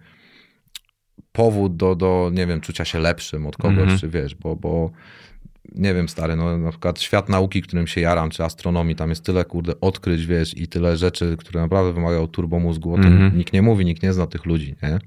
powód 1.31 1.75
do, 1.75 1.95
do, 1.95 2.29
nie 2.33 2.47
wiem, 2.47 2.61
czucia 2.61 2.85
się 2.85 2.99
lepszym 2.99 3.45
od 3.47 3.57
kogoś, 3.57 3.77
Mhm. 3.79 3.99
czy 3.99 4.09
wiesz, 4.09 4.35
bo, 4.35 4.55
bo 4.55 4.91
nie 5.75 5.93
wiem, 5.93 6.09
stary, 6.09 6.35
no 6.35 6.57
na 6.57 6.69
przykład 6.71 7.01
świat 7.01 7.29
nauki, 7.29 7.61
którym 7.61 7.87
się 7.87 8.01
jaram, 8.01 8.29
czy 8.29 8.43
astronomii, 8.43 8.95
tam 8.95 9.09
jest 9.09 9.23
tyle, 9.25 9.45
kurde, 9.45 9.73
odkryć, 9.81 10.25
wiesz, 10.25 10.57
i 10.57 10.67
tyle 10.67 10.97
rzeczy, 10.97 11.35
które 11.39 11.61
naprawdę 11.61 11.93
wymagają 11.93 12.27
turbomózgu, 12.27 12.93
o 12.93 12.97
tym 12.97 13.05
Mhm. 13.13 13.37
nikt 13.37 13.53
nie 13.53 13.61
mówi, 13.61 13.85
nikt 13.85 14.03
nie 14.03 14.13
zna 14.13 14.27
tych 14.27 14.45
ludzi, 14.45 14.75
nie? 14.83 14.99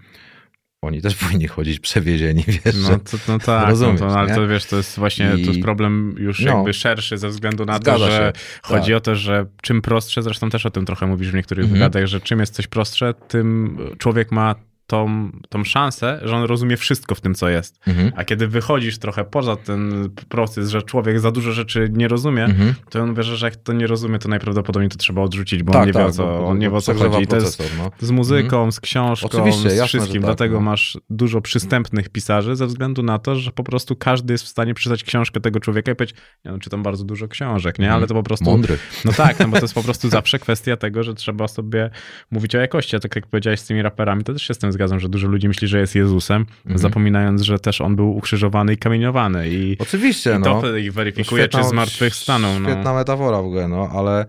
Oni 0.84 1.02
też 1.02 1.14
powinni 1.24 1.46
chodzić 1.46 1.80
przewiezieni, 1.80 2.44
wiesz, 2.64 2.74
No, 2.90 2.98
to, 2.98 3.16
no 3.28 3.38
tak, 3.38 3.68
Rozumiesz, 3.68 4.00
no 4.00 4.08
to, 4.08 4.18
ale 4.18 4.28
nie? 4.28 4.34
to 4.34 4.48
wiesz, 4.48 4.66
to 4.66 4.76
jest 4.76 4.98
właśnie 4.98 5.32
I- 5.38 5.44
to 5.44 5.50
jest 5.50 5.62
problem 5.62 6.14
już 6.18 6.40
No. 6.44 6.52
jakby 6.56 6.72
szerszy 6.72 7.18
ze 7.18 7.28
względu 7.28 7.64
na 7.64 7.78
to, 7.78 7.98
że 7.98 8.32
się. 8.36 8.40
chodzi 8.62 8.86
Tak. 8.92 8.96
o 8.96 9.00
to, 9.00 9.14
że 9.14 9.46
czym 9.62 9.82
prostsze, 9.82 10.22
zresztą 10.22 10.50
też 10.50 10.66
o 10.66 10.70
tym 10.70 10.86
trochę 10.86 11.06
mówisz 11.06 11.30
w 11.30 11.34
niektórych 11.34 11.64
Mhm. 11.64 11.78
wywiadach, 11.78 12.06
że 12.06 12.20
czym 12.20 12.40
jest 12.40 12.54
coś 12.54 12.66
prostsze, 12.66 13.14
tym 13.28 13.78
człowiek 13.98 14.32
ma 14.32 14.54
tą, 14.90 15.30
tą 15.48 15.64
szansę, 15.64 16.20
że 16.22 16.36
on 16.36 16.42
rozumie 16.44 16.76
wszystko 16.76 17.14
w 17.14 17.20
tym, 17.20 17.34
co 17.34 17.48
jest. 17.48 17.78
Mhm. 17.86 18.12
A 18.16 18.24
kiedy 18.24 18.48
wychodzisz 18.48 18.98
trochę 18.98 19.24
poza 19.24 19.56
ten 19.56 20.10
proces, 20.28 20.70
że 20.70 20.82
człowiek 20.82 21.20
za 21.20 21.30
dużo 21.30 21.52
rzeczy 21.52 21.88
nie 21.92 22.08
rozumie, 22.08 22.44
Mhm. 22.44 22.74
to 22.90 23.02
on 23.02 23.14
wierzy, 23.14 23.36
że 23.36 23.46
jak 23.46 23.56
to 23.56 23.72
nie 23.72 23.86
rozumie, 23.86 24.18
to 24.18 24.28
najprawdopodobniej 24.28 24.90
to 24.90 24.96
trzeba 24.96 25.22
odrzucić, 25.22 25.62
bo 25.62 25.72
Tak, 25.72 25.80
on 25.82 25.86
nie 25.86 25.92
wie, 25.92 26.00
o 26.00 26.06
tak, 26.06 26.14
co, 26.14 26.24
bo- 26.24 26.46
on 26.48 26.58
nie 26.58 26.70
wie, 26.70 26.80
co 26.80 26.94
chodzi. 26.94 27.22
I 27.22 27.26
to 27.26 27.36
jest 27.36 27.62
no. 27.78 27.90
z 28.00 28.10
muzyką, 28.10 28.72
z 28.72 28.80
książką, 28.80 29.26
Oczywiście, 29.28 29.70
z 29.70 29.76
jasne, 29.76 29.86
wszystkim. 29.86 30.22
tak, 30.22 30.28
Dlatego 30.28 30.54
no. 30.54 30.60
masz 30.60 30.98
dużo 31.10 31.40
przystępnych 31.40 32.08
pisarzy 32.08 32.56
ze 32.56 32.66
względu 32.66 33.02
na 33.02 33.18
to, 33.18 33.36
że 33.36 33.50
po 33.50 33.64
prostu 33.64 33.96
każdy 33.96 34.34
jest 34.34 34.44
w 34.44 34.48
stanie 34.48 34.74
przeczytać 34.74 35.04
książkę 35.04 35.40
tego 35.40 35.60
człowieka 35.60 35.92
i 35.92 35.94
powiedzieć, 35.94 36.16
ja 36.44 36.52
no, 36.52 36.58
czytam 36.58 36.82
bardzo 36.82 37.04
dużo 37.04 37.28
książek, 37.28 37.78
nie? 37.78 37.92
Ale 37.92 38.06
to 38.06 38.14
po 38.14 38.22
prostu... 38.22 38.44
Mądry. 38.44 38.78
No 39.04 39.12
tak, 39.12 39.38
no 39.38 39.48
bo 39.48 39.56
to 39.56 39.62
jest 39.64 39.74
po 39.74 39.82
prostu 39.88 40.08
zawsze 40.08 40.38
kwestia 40.38 40.76
tego, 40.76 41.02
że 41.02 41.14
trzeba 41.14 41.48
sobie 41.48 41.90
mówić 42.30 42.54
o 42.54 42.58
jakości. 42.58 42.96
A 42.96 43.00
tak 43.00 43.16
jak 43.16 43.26
powiedziałeś 43.26 43.60
z 43.60 43.66
tymi 43.66 43.82
raperami, 43.82 44.24
to 44.24 44.32
też 44.32 44.50
tym 44.60 44.72
zgadzam, 44.80 45.00
że 45.00 45.08
dużo 45.08 45.28
ludzi 45.28 45.48
myśli, 45.48 45.68
że 45.68 45.80
jest 45.80 45.94
Jezusem, 45.94 46.46
Mhm. 46.58 46.78
zapominając, 46.78 47.42
że 47.42 47.58
też 47.58 47.80
on 47.80 47.96
był 47.96 48.16
ukrzyżowany 48.16 48.72
i 48.72 48.76
kamieniowany. 48.76 49.48
I, 49.50 49.76
Oczywiście, 49.78 50.34
i 50.36 50.38
no. 50.38 50.60
to 50.62 50.76
ich 50.76 50.92
weryfikuje, 50.92 51.48
czy 51.48 51.64
zmartwychwstaną. 51.64 52.60
No. 52.60 52.68
Świetna 52.70 52.94
metafora 52.94 53.42
w 53.42 53.44
ogóle, 53.46 53.68
no, 53.68 53.90
ale 53.94 54.26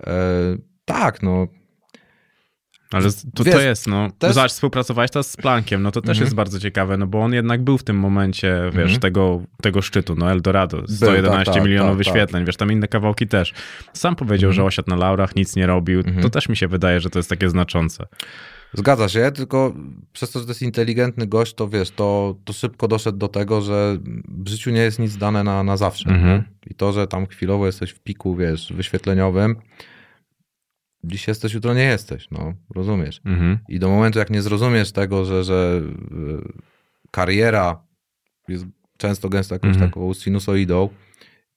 e, 0.00 0.12
tak, 0.84 1.22
no. 1.22 1.46
Ale 2.92 3.04
to, 3.34 3.44
Wiesz, 3.44 3.54
to 3.54 3.60
jest, 3.60 3.86
no. 3.86 4.08
też- 4.18 4.34
Zobacz, 4.34 4.50
współpracowałeś 4.52 5.10
teraz 5.10 5.30
z 5.30 5.36
Plankiem, 5.36 5.82
no 5.82 5.90
to 5.90 6.00
też 6.00 6.08
Mhm. 6.10 6.24
jest 6.24 6.34
bardzo 6.34 6.60
ciekawe, 6.60 6.96
no 6.96 7.06
bo 7.06 7.20
on 7.22 7.32
jednak 7.32 7.64
był 7.64 7.78
w 7.78 7.84
tym 7.84 7.96
momencie, 7.98 8.60
wiesz, 8.64 8.82
Mhm. 8.82 9.00
tego, 9.00 9.42
tego 9.62 9.82
szczytu, 9.82 10.14
no 10.18 10.30
Eldorado, 10.30 10.82
111 10.88 11.44
tak, 11.44 11.54
tak, 11.54 11.64
milionów 11.64 11.88
tak, 11.90 11.98
wyświetleń, 11.98 12.44
wiesz, 12.44 12.56
tam 12.56 12.72
inne 12.72 12.88
kawałki 12.88 13.26
też. 13.26 13.52
Sam 13.92 14.16
powiedział, 14.16 14.50
Mhm. 14.50 14.54
że 14.56 14.64
osiadł 14.64 14.90
na 14.90 14.96
laurach, 14.96 15.36
nic 15.36 15.56
nie 15.56 15.66
robił, 15.66 15.98
Mhm. 16.00 16.22
to 16.22 16.30
też 16.30 16.48
mi 16.48 16.56
się 16.56 16.68
wydaje, 16.68 17.00
że 17.00 17.10
to 17.10 17.18
jest 17.18 17.30
takie 17.30 17.48
znaczące. 17.48 18.06
Zgadza 18.74 19.08
się, 19.08 19.32
tylko 19.34 19.74
przez 20.12 20.30
to, 20.30 20.38
że 20.38 20.44
to 20.44 20.50
jest 20.50 20.62
inteligentny 20.62 21.26
gość, 21.26 21.54
to 21.54 21.68
wiesz, 21.68 21.90
to, 21.90 22.36
to 22.44 22.52
szybko 22.52 22.88
doszedł 22.88 23.18
do 23.18 23.28
tego, 23.28 23.60
że 23.60 23.98
w 24.28 24.48
życiu 24.48 24.70
nie 24.70 24.80
jest 24.80 24.98
nic 24.98 25.16
dane 25.16 25.44
na, 25.44 25.62
na 25.62 25.76
zawsze. 25.76 26.10
Mhm. 26.10 26.42
I 26.66 26.74
to, 26.74 26.92
że 26.92 27.06
tam 27.06 27.26
chwilowo 27.26 27.66
jesteś 27.66 27.90
w 27.90 28.00
piku, 28.00 28.36
wiesz, 28.36 28.72
wyświetleniowym, 28.72 29.56
dziś 31.04 31.28
jesteś, 31.28 31.54
jutro 31.54 31.74
nie 31.74 31.84
jesteś, 31.84 32.28
no, 32.30 32.54
rozumiesz. 32.74 33.20
Mhm. 33.24 33.58
I 33.68 33.78
do 33.78 33.88
momentu, 33.88 34.18
jak 34.18 34.30
nie 34.30 34.42
zrozumiesz 34.42 34.92
tego, 34.92 35.24
że, 35.24 35.44
że 35.44 35.82
y, 35.84 36.52
kariera 37.10 37.82
jest 38.48 38.64
często 38.98 39.28
gęsto 39.28 39.54
jakąś 39.54 39.70
Mhm. 39.72 39.90
taką 39.90 40.14
sinusoidą 40.14 40.88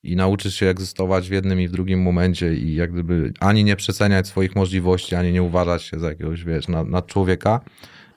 i 0.06 0.16
nauczysz 0.16 0.54
się 0.54 0.66
egzystować 0.66 1.28
w 1.28 1.32
jednym 1.32 1.60
i 1.60 1.68
w 1.68 1.72
drugim 1.72 2.02
momencie 2.02 2.54
i 2.54 2.74
jak 2.74 2.92
gdyby 2.92 3.32
ani 3.40 3.64
nie 3.64 3.76
przeceniać 3.76 4.26
swoich 4.26 4.56
możliwości, 4.56 5.14
ani 5.14 5.32
nie 5.32 5.42
uważać 5.42 5.82
się 5.82 5.98
za 5.98 6.08
jakiegoś, 6.08 6.44
wiesz, 6.44 6.68
nad, 6.68 6.88
nad 6.88 7.06
człowieka, 7.06 7.60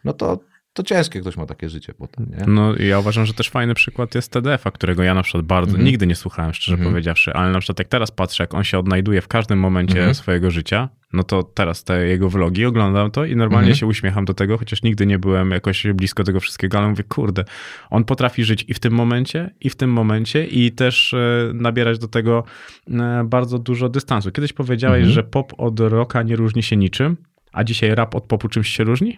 no 0.03 0.13
to, 0.13 0.39
to 0.73 0.83
ciężkie 0.83 1.21
ktoś 1.21 1.37
ma 1.37 1.45
takie 1.45 1.69
życie 1.69 1.93
potem, 1.93 2.25
nie? 2.37 2.45
No 2.47 2.75
i 2.75 2.87
ja 2.87 2.99
uważam, 2.99 3.25
że 3.25 3.33
też 3.33 3.49
fajny 3.49 3.73
przykład 3.73 4.15
jest 4.15 4.31
TDF-a, 4.31 4.71
którego 4.71 5.03
ja 5.03 5.13
na 5.13 5.23
przykład 5.23 5.45
bardzo, 5.45 5.69
Mhm. 5.71 5.85
nigdy 5.85 6.07
nie 6.07 6.15
słuchałem, 6.15 6.53
szczerze 6.53 6.73
Mhm. 6.75 6.91
powiedziawszy, 6.91 7.33
ale 7.33 7.51
na 7.51 7.59
przykład 7.59 7.79
jak 7.79 7.87
teraz 7.87 8.11
patrzę, 8.11 8.43
jak 8.43 8.53
on 8.53 8.63
się 8.63 8.79
odnajduje 8.79 9.21
w 9.21 9.27
każdym 9.27 9.59
momencie 9.59 9.97
Mhm. 9.97 10.15
swojego 10.15 10.51
życia, 10.51 10.89
no 11.13 11.23
to 11.23 11.43
teraz 11.43 11.83
te 11.83 12.07
jego 12.07 12.29
vlogi 12.29 12.65
oglądam 12.65 13.11
to 13.11 13.25
i 13.25 13.35
normalnie 13.35 13.67
Mhm. 13.67 13.75
się 13.75 13.85
uśmiecham 13.87 14.25
do 14.25 14.33
tego, 14.33 14.57
chociaż 14.57 14.83
nigdy 14.83 15.05
nie 15.05 15.19
byłem 15.19 15.51
jakoś 15.51 15.87
blisko 15.87 16.23
tego 16.23 16.39
wszystkiego, 16.39 16.77
ale 16.77 16.87
mówię, 16.89 17.03
kurde, 17.03 17.43
on 17.89 18.03
potrafi 18.03 18.43
żyć 18.43 18.65
i 18.67 18.73
w 18.73 18.79
tym 18.79 18.93
momencie, 18.93 19.49
i 19.61 19.69
w 19.69 19.75
tym 19.75 19.91
momencie 19.91 20.45
i 20.45 20.71
też 20.71 21.13
e, 21.13 21.51
nabierać 21.53 21.99
do 21.99 22.07
tego 22.07 22.43
e, 22.91 23.23
bardzo 23.25 23.59
dużo 23.59 23.89
dystansu. 23.89 24.31
Kiedyś 24.31 24.53
powiedziałeś, 24.53 24.97
Mhm. 24.99 25.13
że 25.13 25.23
pop 25.23 25.53
od 25.57 25.79
rocka 25.79 26.23
nie 26.23 26.35
różni 26.35 26.63
się 26.63 26.77
niczym, 26.77 27.17
a 27.53 27.63
dzisiaj 27.63 27.95
rap 27.95 28.15
od 28.15 28.23
popu 28.23 28.47
czymś 28.49 28.69
się 28.69 28.83
różni? 28.83 29.17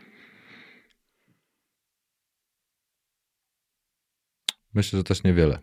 Myślę, 4.74 5.00
że 5.00 5.04
też 5.04 5.24
niewiele. 5.24 5.60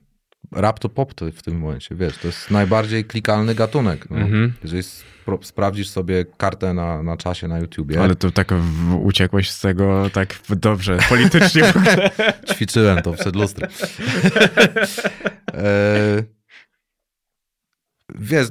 Rap 0.52 0.78
to 0.78 0.88
pop 0.88 1.14
to 1.14 1.32
w 1.32 1.42
tym 1.42 1.58
momencie, 1.58 1.94
wiesz, 1.94 2.18
to 2.18 2.26
jest 2.26 2.50
najbardziej 2.50 3.04
klikalny 3.04 3.54
gatunek. 3.54 4.10
No. 4.10 4.16
Mhm. 4.16 4.52
Jeżeli 4.62 4.82
spro- 4.82 5.42
sprawdzisz 5.42 5.88
sobie 5.88 6.24
kartę 6.24 6.74
na, 6.74 7.02
na 7.02 7.16
czasie 7.16 7.48
na 7.48 7.58
YouTubie, 7.58 8.00
Ale 8.02 8.14
to 8.14 8.30
tak 8.30 8.52
w, 8.52 8.94
uciekłeś 8.94 9.50
z 9.50 9.60
tego 9.60 10.10
tak 10.12 10.34
dobrze, 10.50 10.98
politycznie 11.08 11.64
w 11.64 11.76
ogóle. 11.76 12.10
Ćwiczyłem 12.52 13.02
to 13.02 13.12
przed 13.12 13.36
lustrem. 13.36 13.70
e... 15.54 16.22
Wiesz, 18.14 18.48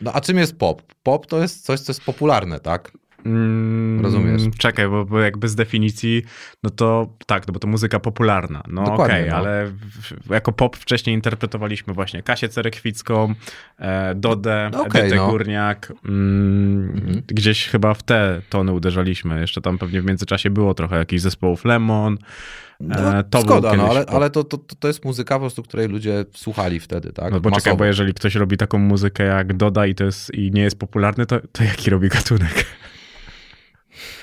no 0.00 0.12
a 0.12 0.20
czym 0.20 0.38
jest 0.38 0.58
pop? 0.58 0.82
Pop 1.02 1.26
to 1.26 1.42
jest 1.42 1.64
coś, 1.64 1.80
co 1.80 1.90
jest 1.90 2.04
popularne, 2.04 2.60
tak? 2.60 2.92
Mm, 3.26 4.00
Rozumiesz? 4.04 4.42
Czekaj, 4.58 4.88
bo, 4.88 5.04
bo 5.04 5.20
jakby 5.20 5.48
z 5.48 5.54
definicji, 5.54 6.22
no 6.62 6.70
to 6.70 7.08
tak, 7.26 7.46
no 7.48 7.52
bo 7.52 7.60
to 7.60 7.68
muzyka 7.68 8.00
popularna. 8.00 8.62
No 8.68 8.82
okej, 8.82 8.90
Dokładnie, 8.92 9.26
no. 9.30 9.36
ale 9.36 9.66
w, 9.66 10.30
jako 10.30 10.52
pop 10.52 10.76
wcześniej 10.76 11.16
interpretowaliśmy 11.16 11.94
właśnie 11.94 12.22
Kasię 12.22 12.48
Cerekwicką, 12.48 13.34
e, 13.78 14.14
Dodę, 14.14 14.70
No 14.72 14.82
okej, 14.82 15.00
Edytę 15.00 15.16
no. 15.16 15.30
Górniak. 15.30 15.92
Mm, 16.04 16.90
Mhm. 16.96 17.22
Gdzieś 17.26 17.68
chyba 17.68 17.94
w 17.94 18.02
te 18.02 18.42
tony 18.50 18.72
uderzaliśmy. 18.72 19.40
Jeszcze 19.40 19.60
tam 19.60 19.78
pewnie 19.78 20.02
w 20.02 20.04
międzyczasie 20.04 20.50
było 20.50 20.74
trochę 20.74 20.98
jakichś 20.98 21.22
zespołów 21.22 21.64
Lemon. 21.64 22.18
No, 22.80 23.18
E, 23.18 23.24
to 23.24 23.38
był 23.38 23.40
zgoda, 23.40 23.74
no, 23.76 23.88
ale, 23.88 24.06
ale 24.06 24.30
to, 24.30 24.44
to, 24.44 24.58
to 24.58 24.88
jest 24.88 25.04
muzyka 25.04 25.34
po 25.34 25.40
prostu, 25.40 25.62
której 25.62 25.88
ludzie 25.88 26.24
słuchali 26.34 26.80
wtedy, 26.80 27.12
tak? 27.12 27.32
No 27.32 27.40
bo 27.40 27.50
czekaj, 27.50 27.76
bo 27.76 27.84
jeżeli 27.84 28.14
ktoś 28.14 28.34
robi 28.34 28.56
taką 28.56 28.78
muzykę 28.78 29.24
jak 29.24 29.56
Doda 29.56 29.86
i 29.86 29.94
to 29.94 30.04
jest 30.04 30.34
i 30.34 30.50
nie 30.50 30.62
jest 30.62 30.78
popularny, 30.78 31.26
to, 31.26 31.40
to 31.52 31.64
jaki 31.64 31.90
robi 31.90 32.08
gatunek? 32.08 32.66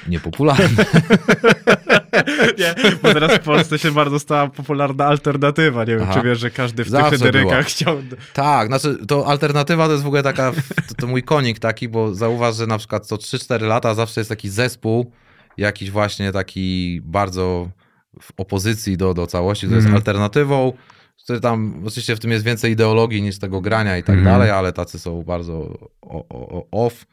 Niepopularny. 0.08 0.86
Nie, 2.60 2.76
bo 3.04 3.14
teraz 3.14 3.32
w 3.32 3.40
Polsce 3.40 3.80
się 3.80 3.92
bardzo 3.92 4.20
stała 4.20 4.48
popularna 4.48 5.06
alternatywa. 5.06 5.84
Nie 5.86 5.94
wiem, 5.96 6.04
Aha. 6.04 6.14
czy 6.22 6.28
wiesz, 6.28 6.40
że 6.40 6.52
każdy 6.52 6.84
w 6.84 6.90
Zawsze 6.90 7.10
tych 7.12 7.20
Federykach 7.20 7.50
była. 7.52 7.64
chciał... 7.64 7.98
Tak, 8.34 8.68
znaczy 8.68 8.98
to 9.08 9.28
alternatywa 9.28 9.86
to 9.86 9.92
jest 9.92 10.04
w 10.04 10.08
ogóle 10.08 10.24
taka, 10.24 10.52
to, 10.88 10.94
to 10.98 11.08
mój 11.08 11.24
konik 11.24 11.60
taki, 11.60 11.90
bo 11.90 12.16
zauważ, 12.16 12.56
że 12.56 12.68
na 12.68 12.78
przykład 12.78 13.06
co 13.08 13.16
3-4 13.16 13.62
lata 13.62 13.94
zawsze 13.96 14.22
jest 14.22 14.30
taki 14.30 14.50
zespół, 14.50 15.12
jakiś 15.58 15.92
właśnie 15.92 16.32
taki 16.32 17.00
bardzo 17.04 17.70
w 18.22 18.30
opozycji 18.38 18.98
do, 18.98 19.14
do 19.14 19.28
całości, 19.28 19.68
to 19.68 19.74
jest 19.76 19.86
Mhm. 19.86 19.96
alternatywą, 19.96 20.74
który 21.24 21.40
tam, 21.40 21.84
oczywiście 21.86 22.16
w 22.16 22.20
tym 22.20 22.32
jest 22.32 22.46
więcej 22.46 22.72
ideologii 22.72 23.22
niż 23.22 23.40
tego 23.40 23.62
grania 23.62 23.98
i 23.98 24.04
tak 24.04 24.16
Mhm. 24.16 24.36
dalej, 24.36 24.52
ale 24.52 24.74
tacy 24.74 25.00
są 25.00 25.24
bardzo 25.24 25.54
o, 26.02 26.26
o, 26.30 26.60
o 26.60 26.86
off 26.86 27.06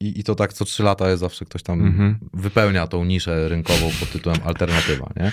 i, 0.00 0.20
i 0.20 0.24
to 0.24 0.34
tak 0.34 0.52
co 0.52 0.64
3 0.64 0.82
lata 0.82 1.10
jest 1.10 1.20
zawsze 1.20 1.44
ktoś 1.44 1.62
tam 1.62 1.80
Mhm. 1.86 2.18
wypełnia 2.34 2.86
tą 2.86 3.04
niszę 3.04 3.48
rynkową 3.48 3.90
pod 4.00 4.12
tytułem 4.12 4.38
alternatywa, 4.44 5.12
nie? 5.16 5.32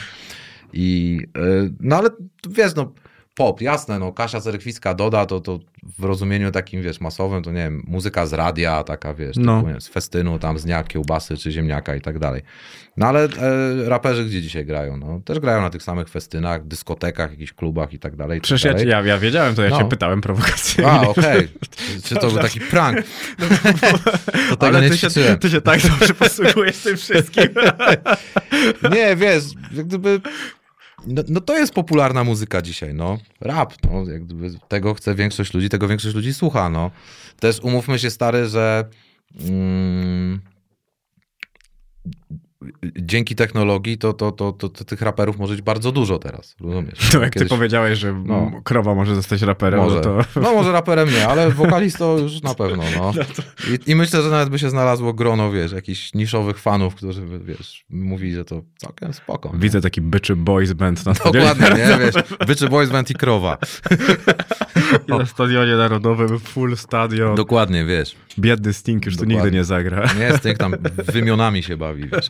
I, 0.73 1.19
y, 1.37 1.73
no 1.79 1.95
ale 1.97 2.09
wiesz, 2.49 2.75
no 2.75 2.93
pop, 3.37 3.61
jasne, 3.61 3.99
no 3.99 4.11
Kasia 4.13 4.41
Cerekwicka 4.41 4.93
doda, 4.93 5.25
to, 5.25 5.39
to 5.39 5.59
w 5.99 6.03
rozumieniu 6.03 6.51
takim, 6.51 6.81
wiesz, 6.81 7.01
masowym, 7.01 7.43
to 7.43 7.51
nie 7.51 7.57
wiem, 7.63 7.83
muzyka 7.87 8.25
z 8.25 8.33
radia, 8.33 8.83
taka, 8.83 9.13
wiesz, 9.13 9.35
No. 9.39 9.57
typu, 9.57 9.71
wiem, 9.71 9.81
z 9.81 9.87
festynu, 9.87 10.39
tam 10.39 10.59
z 10.59 10.63
dnia 10.65 10.83
kiełbasy 10.83 11.37
czy 11.37 11.51
ziemniaka 11.51 11.95
i 11.95 12.01
tak 12.01 12.19
dalej. 12.19 12.41
No 12.97 13.07
ale 13.07 13.23
e, 13.23 13.29
raperzy 13.89 14.25
gdzie 14.25 14.41
dzisiaj 14.41 14.65
grają? 14.65 14.97
No 14.97 15.21
też 15.25 15.39
grają 15.39 15.61
na 15.61 15.69
tych 15.69 15.83
samych 15.83 16.09
festynach, 16.09 16.67
dyskotekach, 16.67 17.31
jakichś 17.31 17.53
klubach 17.53 17.93
i 17.93 17.99
tak 17.99 18.15
dalej. 18.15 18.37
i 18.37 18.41
tak 18.41 18.45
Przecież 18.45 18.63
ja, 18.63 18.73
dalej. 18.73 18.87
ja, 18.87 19.01
ja 19.01 19.17
wiedziałem, 19.17 19.55
to 19.55 19.63
ja 19.63 19.69
No. 19.69 19.77
cię 19.77 19.89
pytałem 19.89 20.21
prowokacyjnie. 20.21 20.91
A, 20.91 21.01
okej. 21.01 21.47
Czy 22.03 22.15
to 22.15 22.27
był 22.31 22.37
taki 22.39 22.59
prank? 22.61 22.97
To 24.49 24.55
tego 24.55 24.77
Ale 24.77 24.81
nie 24.81 24.89
ty 24.89 24.97
się, 24.97 25.09
ty 25.39 25.49
się 25.49 25.61
tak 25.61 25.81
dobrze 25.81 26.13
posługujesz 26.13 26.77
tym 26.77 26.97
wszystkim. 26.97 27.43
Nie, 28.93 29.15
wiesz, 29.15 29.43
jak 29.73 29.85
gdyby... 29.87 30.21
No, 31.05 31.23
no 31.27 31.41
to 31.41 31.57
jest 31.57 31.73
popularna 31.73 32.23
muzyka 32.23 32.61
dzisiaj, 32.61 32.93
no. 32.93 33.17
Rap, 33.41 33.73
no. 33.83 34.11
Jak 34.11 34.25
gdyby 34.25 34.51
tego 34.67 34.93
chce 34.93 35.15
większość 35.15 35.53
ludzi, 35.53 35.69
tego 35.69 35.87
większość 35.87 36.15
ludzi 36.15 36.33
słucha, 36.33 36.69
no. 36.69 36.91
Też 37.39 37.59
umówmy 37.59 37.99
się, 37.99 38.09
stary, 38.09 38.45
że... 38.45 38.89
Mm, 39.39 40.41
dzięki 42.99 43.35
technologii 43.35 43.97
to, 43.97 44.13
to, 44.13 44.31
to, 44.31 44.51
to, 44.51 44.69
tych 44.69 45.01
raperów 45.01 45.37
może 45.37 45.53
być 45.53 45.61
bardzo 45.61 45.91
dużo 45.91 46.19
teraz, 46.19 46.55
rozumiesz? 46.61 47.09
To 47.11 47.21
jak 47.21 47.33
ty 47.33 47.45
powiedziałeś, 47.45 47.99
że 47.99 48.13
No. 48.13 48.49
no. 48.53 48.61
krowa 48.61 48.95
może 48.95 49.15
zostać 49.15 49.41
raperem, 49.41 49.79
Może. 49.79 49.95
no 49.95 50.01
to... 50.01 50.19
No 50.41 50.53
może 50.53 50.71
raperem 50.71 51.09
nie, 51.11 51.27
ale 51.27 51.51
wokalistą 51.51 52.17
już 52.17 52.41
na 52.41 52.53
pewno, 52.55 52.83
no. 52.97 53.11
I, 53.87 53.91
I 53.91 53.95
myślę, 53.95 54.21
że 54.21 54.29
nawet 54.29 54.49
by 54.49 54.59
się 54.59 54.69
znalazło 54.69 55.13
grono, 55.13 55.51
wiesz, 55.51 55.71
jakichś 55.71 56.13
niszowych 56.13 56.59
fanów, 56.59 56.95
którzy, 56.95 57.21
by, 57.21 57.39
wiesz, 57.39 57.85
mówili, 57.89 58.35
że 58.35 58.45
to 58.45 58.61
całkiem 58.77 59.13
spoko. 59.13 59.51
Widzę 59.53 59.81
taki 59.81 60.01
byczy 60.01 60.35
boys 60.35 60.73
band 60.73 61.05
na 61.05 61.15
stadionie, 61.15 61.47
Dokładnie, 61.49 61.85
nie, 61.85 61.97
wiesz, 62.05 62.23
byczy 62.47 62.69
boys 62.69 62.89
band 62.89 63.11
i 63.11 63.13
krowa. 63.15 63.57
na 65.07 65.25
stadionie 65.25 65.75
narodowym, 65.75 66.39
full 66.39 66.77
stadion. 66.77 67.35
Dokładnie, 67.35 67.85
wiesz. 67.85 68.15
Biedny 68.39 68.73
Sting 68.73 69.05
już 69.05 69.17
tu 69.17 69.25
nigdy 69.25 69.51
nie 69.51 69.63
zagra. 69.63 70.09
Nie 70.19 70.39
tych 70.39 70.57
tam 70.57 70.75
wymionami 70.97 71.63
się 71.63 71.77
bawi, 71.77 72.03
wiesz. 72.09 72.29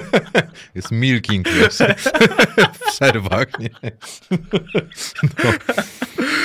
Jest 0.74 0.90
milking, 0.92 1.48
wiesz. 1.48 1.78
W 2.72 2.78
przerwach, 2.92 3.46
nie? 3.60 3.70
No. 5.44 5.52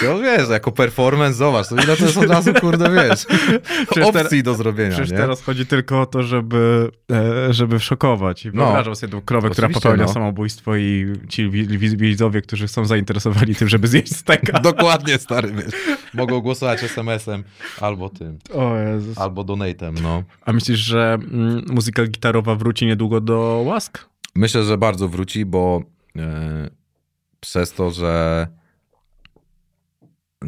To 0.01 0.19
wiesz, 0.19 0.49
jako 0.49 0.71
performance, 0.71 1.33
zobacz, 1.33 1.67
to 1.67 1.75
ile 1.75 1.97
to 1.97 2.05
jest 2.05 2.17
od 2.17 2.29
razu, 2.29 2.53
kurde, 2.53 2.89
wiesz, 2.91 3.25
Przecież 3.91 4.15
opcji 4.15 4.43
do 4.43 4.55
zrobienia, 4.55 4.89
Przecież 4.91 5.11
nie? 5.11 5.17
teraz 5.17 5.41
chodzi 5.41 5.65
tylko 5.65 6.01
o 6.01 6.05
to, 6.05 6.23
żeby, 6.23 6.89
e, 7.11 7.53
żeby 7.53 7.79
szokować. 7.79 8.45
I 8.45 8.49
No. 8.53 8.63
wyobrażam 8.65 8.95
sobie 8.95 9.11
tą 9.11 9.21
krowę, 9.21 9.49
która 9.49 9.69
popełnia 9.69 10.05
no. 10.05 10.13
samobójstwo 10.13 10.75
i 10.75 11.13
ci 11.29 11.49
wi- 11.49 11.67
wi- 11.77 11.97
widzowie, 11.97 12.41
którzy 12.41 12.67
są 12.67 12.85
zainteresowani 12.85 13.55
tym, 13.55 13.69
żeby 13.69 13.87
zjeść 13.87 14.15
steka. 14.15 14.59
Dokładnie, 14.59 15.17
stary, 15.17 15.51
wiesz. 15.51 15.73
Mogą 16.13 16.39
głosować 16.39 16.83
SMS-em 16.83 17.43
albo 17.81 18.09
tym, 18.09 18.39
albo 19.15 19.43
donatem, 19.43 19.95
no. 20.03 20.23
A 20.45 20.53
myślisz, 20.53 20.79
że 20.79 21.13
mm, 21.13 21.65
muzyka 21.69 22.05
gitarowa 22.07 22.55
wróci 22.55 22.85
niedługo 22.85 23.21
do 23.21 23.40
łask? 23.65 24.09
Myślę, 24.35 24.63
że 24.63 24.77
bardzo 24.77 25.07
wróci, 25.07 25.45
bo 25.45 25.81
e, 26.17 26.69
przez 27.39 27.73
to, 27.73 27.91
że 27.91 28.47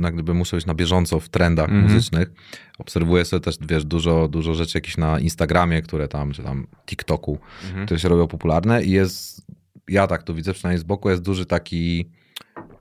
jak 0.03 0.13
gdyby 0.13 0.33
muszę 0.33 0.57
być 0.57 0.65
na 0.65 0.73
bieżąco 0.73 1.19
w 1.19 1.29
trendach 1.29 1.69
Mhm. 1.69 1.83
muzycznych, 1.83 2.31
obserwuję 2.79 3.25
sobie 3.25 3.39
też, 3.39 3.55
wiesz, 3.61 3.85
dużo, 3.85 4.27
dużo 4.27 4.53
rzeczy 4.53 4.77
jakieś 4.77 4.97
na 4.97 5.19
Instagramie, 5.19 5.81
które 5.81 6.07
tam, 6.07 6.31
czy 6.31 6.43
tam 6.43 6.67
TikToku, 6.85 7.39
które 7.85 7.99
się 7.99 8.09
robią 8.09 8.27
popularne 8.27 8.83
i 8.83 8.91
jest, 8.91 9.47
ja 9.87 10.07
tak 10.07 10.23
to 10.23 10.33
widzę 10.33 10.53
przynajmniej 10.53 10.79
z 10.79 10.83
boku, 10.83 11.09
jest 11.09 11.21
duży 11.21 11.45
taki 11.45 12.09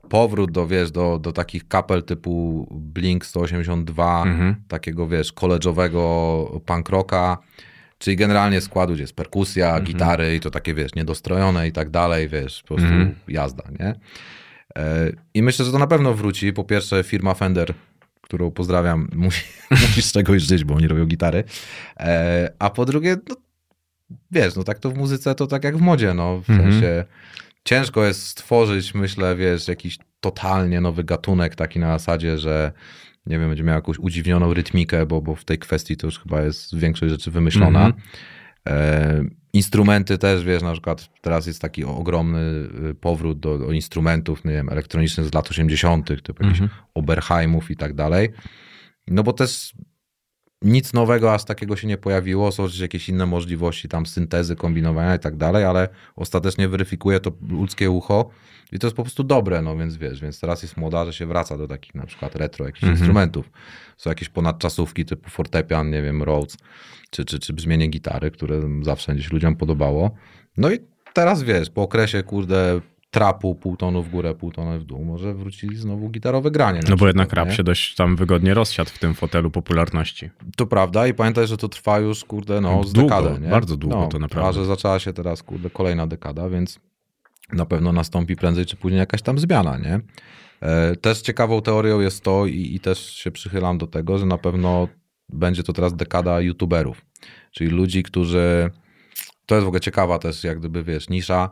powrót 0.09 0.51
do, 0.51 0.67
wiesz, 0.67 0.91
do, 0.91 1.19
do 1.19 1.31
takich 1.31 1.67
kapel 1.67 2.03
typu 2.03 2.67
Blink 2.71 3.25
182, 3.25 4.23
Mhm. 4.23 4.55
takiego, 4.67 5.07
wiesz, 5.07 5.31
koleżowego 5.33 6.61
punk 6.65 6.89
rocka, 6.89 7.37
czyli 8.03 8.15
generalnie 8.17 8.61
składu, 8.61 8.93
gdzie 8.93 9.03
jest 9.03 9.15
perkusja, 9.15 9.67
Mhm. 9.67 9.85
gitary 9.85 10.35
i 10.35 10.39
to 10.39 10.51
takie, 10.51 10.73
wiesz, 10.73 10.95
niedostrojone 10.95 11.67
i 11.67 11.71
tak 11.71 11.89
dalej, 11.89 12.29
wiesz, 12.29 12.61
po 12.61 12.67
prostu 12.67 12.85
Mhm. 12.93 13.15
jazda, 13.27 13.63
nie? 13.79 13.95
E, 14.77 15.11
I 15.33 15.43
myślę, 15.43 15.65
że 15.65 15.71
to 15.71 15.79
na 15.79 15.87
pewno 15.87 16.13
wróci. 16.13 16.53
Po 16.53 16.63
pierwsze 16.63 17.03
firma 17.03 17.33
Fender, 17.33 17.73
którą 18.21 18.51
pozdrawiam, 18.51 19.09
musi, 19.15 19.43
musi 19.71 20.01
z 20.01 20.11
czegoś 20.11 20.41
żyć, 20.41 20.63
bo 20.63 20.75
oni 20.75 20.87
robią 20.87 21.05
gitary. 21.05 21.43
E, 21.99 22.51
A 22.59 22.69
po 22.69 22.85
drugie, 22.85 23.17
no, 23.29 23.35
wiesz, 24.31 24.55
no 24.55 24.63
tak 24.63 24.79
to 24.79 24.89
w 24.91 24.97
muzyce, 24.97 25.35
to 25.35 25.47
tak 25.47 25.63
jak 25.63 25.77
w 25.77 25.81
modzie, 25.81 26.13
no, 26.13 26.41
w 26.41 26.49
Mhm. 26.49 26.71
sensie 26.71 27.05
ciężko 27.65 28.05
jest 28.05 28.27
stworzyć, 28.27 28.93
myślę, 28.93 29.35
wiesz, 29.35 29.67
jakiś 29.67 29.97
totalnie 30.19 30.81
nowy 30.81 31.03
gatunek 31.03 31.55
taki 31.55 31.79
na 31.79 31.87
zasadzie, 31.99 32.37
że 32.37 32.71
nie 33.25 33.39
wiem, 33.39 33.49
będzie 33.49 33.63
miał 33.63 33.75
jakąś 33.75 33.99
udziwnioną 33.99 34.53
rytmikę, 34.53 35.05
bo, 35.05 35.21
bo 35.21 35.35
w 35.35 35.45
tej 35.45 35.59
kwestii 35.59 35.97
to 35.97 36.07
już 36.07 36.19
chyba 36.19 36.41
jest 36.41 36.77
większość 36.77 37.11
rzeczy 37.11 37.31
wymyślona. 37.31 37.85
Mhm. 37.85 38.03
E, 38.67 39.23
instrumenty 39.53 40.17
też, 40.17 40.43
wiesz, 40.43 40.63
na 40.63 40.71
przykład 40.71 41.09
teraz 41.21 41.47
jest 41.47 41.61
taki 41.61 41.83
ogromny 41.83 42.39
y, 42.89 42.95
powrót 42.95 43.39
do, 43.39 43.57
do 43.57 43.71
instrumentów, 43.71 44.45
nie 44.45 44.51
wiem, 44.51 44.69
elektronicznych 44.69 45.27
z 45.27 45.33
lat 45.33 45.51
80., 45.51 46.07
typu 46.23 46.43
jakichś 46.43 46.61
Mhm. 46.61 46.81
Oberheimów 46.93 47.71
i 47.71 47.75
tak 47.75 47.93
dalej. 47.93 48.29
No 49.07 49.23
bo 49.23 49.33
też 49.33 49.73
nic 50.63 50.93
nowego 50.93 51.33
aż 51.33 51.43
takiego 51.43 51.75
się 51.75 51.87
nie 51.87 51.97
pojawiło, 51.97 52.51
są 52.51 52.63
też 52.67 52.79
jakieś 52.79 53.09
inne 53.09 53.25
możliwości 53.25 53.87
tam 53.89 54.05
syntezy, 54.05 54.55
kombinowania 54.55 55.15
i 55.15 55.19
tak 55.19 55.35
dalej, 55.35 55.65
ale 55.65 55.89
ostatecznie 56.15 56.67
weryfikuje 56.67 57.19
to 57.19 57.31
ludzkie 57.49 57.89
ucho 57.91 58.29
i 58.71 58.79
to 58.79 58.87
jest 58.87 58.97
po 58.97 59.03
prostu 59.03 59.23
dobre, 59.23 59.61
no 59.61 59.77
więc 59.77 59.97
wiesz, 59.97 60.21
więc 60.21 60.39
teraz 60.39 60.61
jest 60.63 60.77
moda, 60.77 61.05
że 61.05 61.13
się 61.13 61.25
wraca 61.25 61.57
do 61.57 61.67
takich 61.67 61.95
na 61.95 62.05
przykład 62.05 62.35
retro 62.35 62.65
jakichś 62.65 62.83
Mhm. 62.83 62.97
instrumentów. 62.97 63.49
Są 63.97 64.09
jakieś 64.09 64.29
ponadczasówki 64.29 65.05
typu 65.05 65.29
fortepian, 65.29 65.89
nie 65.89 66.01
wiem, 66.01 66.23
Rhodes, 66.23 66.57
czy, 67.09 67.25
czy, 67.25 67.39
czy 67.39 67.53
brzmienie 67.53 67.87
gitary, 67.87 68.31
które 68.31 68.61
zawsze 68.81 69.15
gdzieś 69.15 69.31
ludziom 69.31 69.55
podobało. 69.55 70.11
No 70.57 70.71
i 70.71 70.79
teraz 71.13 71.43
wiesz, 71.43 71.69
po 71.69 71.81
okresie, 71.81 72.23
kurde, 72.23 72.81
trapu, 73.13 73.55
pół 73.55 73.77
tonu 73.77 74.03
w 74.03 74.09
górę, 74.09 74.35
pół 74.35 74.51
w 74.79 74.83
dół, 74.83 75.05
może 75.05 75.33
wróci 75.33 75.75
znowu 75.75 76.09
gitarowe 76.09 76.51
granie. 76.51 76.79
No 76.89 76.95
bo 76.95 77.07
jednak 77.07 77.33
rap 77.33 77.49
nie? 77.49 77.55
się 77.55 77.63
dość 77.63 77.95
tam 77.95 78.15
wygodnie 78.15 78.53
rozsiadł 78.53 78.89
w 78.89 78.99
tym 78.99 79.13
fotelu 79.13 79.51
popularności. 79.51 80.29
To 80.57 80.65
prawda 80.65 81.07
i 81.07 81.13
pamiętaj, 81.13 81.47
że 81.47 81.57
to 81.57 81.69
trwa 81.69 81.99
już, 81.99 82.25
kurde, 82.25 82.61
no, 82.61 82.83
z 82.83 82.93
Długo, 82.93 83.09
dekadę, 83.09 83.39
nie? 83.41 83.49
bardzo 83.49 83.77
długo 83.77 83.95
no, 83.95 84.07
to 84.07 84.19
naprawdę. 84.19 84.49
A 84.49 84.53
że 84.53 84.65
zaczęła 84.65 84.99
się 84.99 85.13
teraz, 85.13 85.43
kurde, 85.43 85.69
kolejna 85.69 86.07
dekada, 86.07 86.49
więc 86.49 86.79
na 87.51 87.65
pewno 87.65 87.91
nastąpi 87.91 88.35
prędzej 88.35 88.65
czy 88.65 88.75
później 88.75 88.99
jakaś 88.99 89.21
tam 89.21 89.39
zmiana, 89.39 89.77
nie? 89.77 89.99
E, 90.61 90.95
Też 90.95 91.21
ciekawą 91.21 91.61
teorią 91.61 91.99
jest 91.99 92.23
to 92.23 92.45
i, 92.45 92.75
i 92.75 92.79
też 92.79 93.15
się 93.15 93.31
przychylam 93.31 93.77
do 93.77 93.87
tego, 93.87 94.17
że 94.17 94.25
na 94.25 94.37
pewno 94.37 94.87
będzie 95.29 95.63
to 95.63 95.73
teraz 95.73 95.95
dekada 95.95 96.41
youtuberów, 96.41 97.05
czyli 97.51 97.69
ludzi, 97.69 98.03
którzy, 98.03 98.69
to 99.45 99.55
jest 99.55 99.65
w 99.65 99.67
ogóle 99.67 99.81
ciekawa 99.81 100.19
też, 100.19 100.43
jak 100.43 100.59
gdyby, 100.59 100.83
wiesz, 100.83 101.09
nisza, 101.09 101.49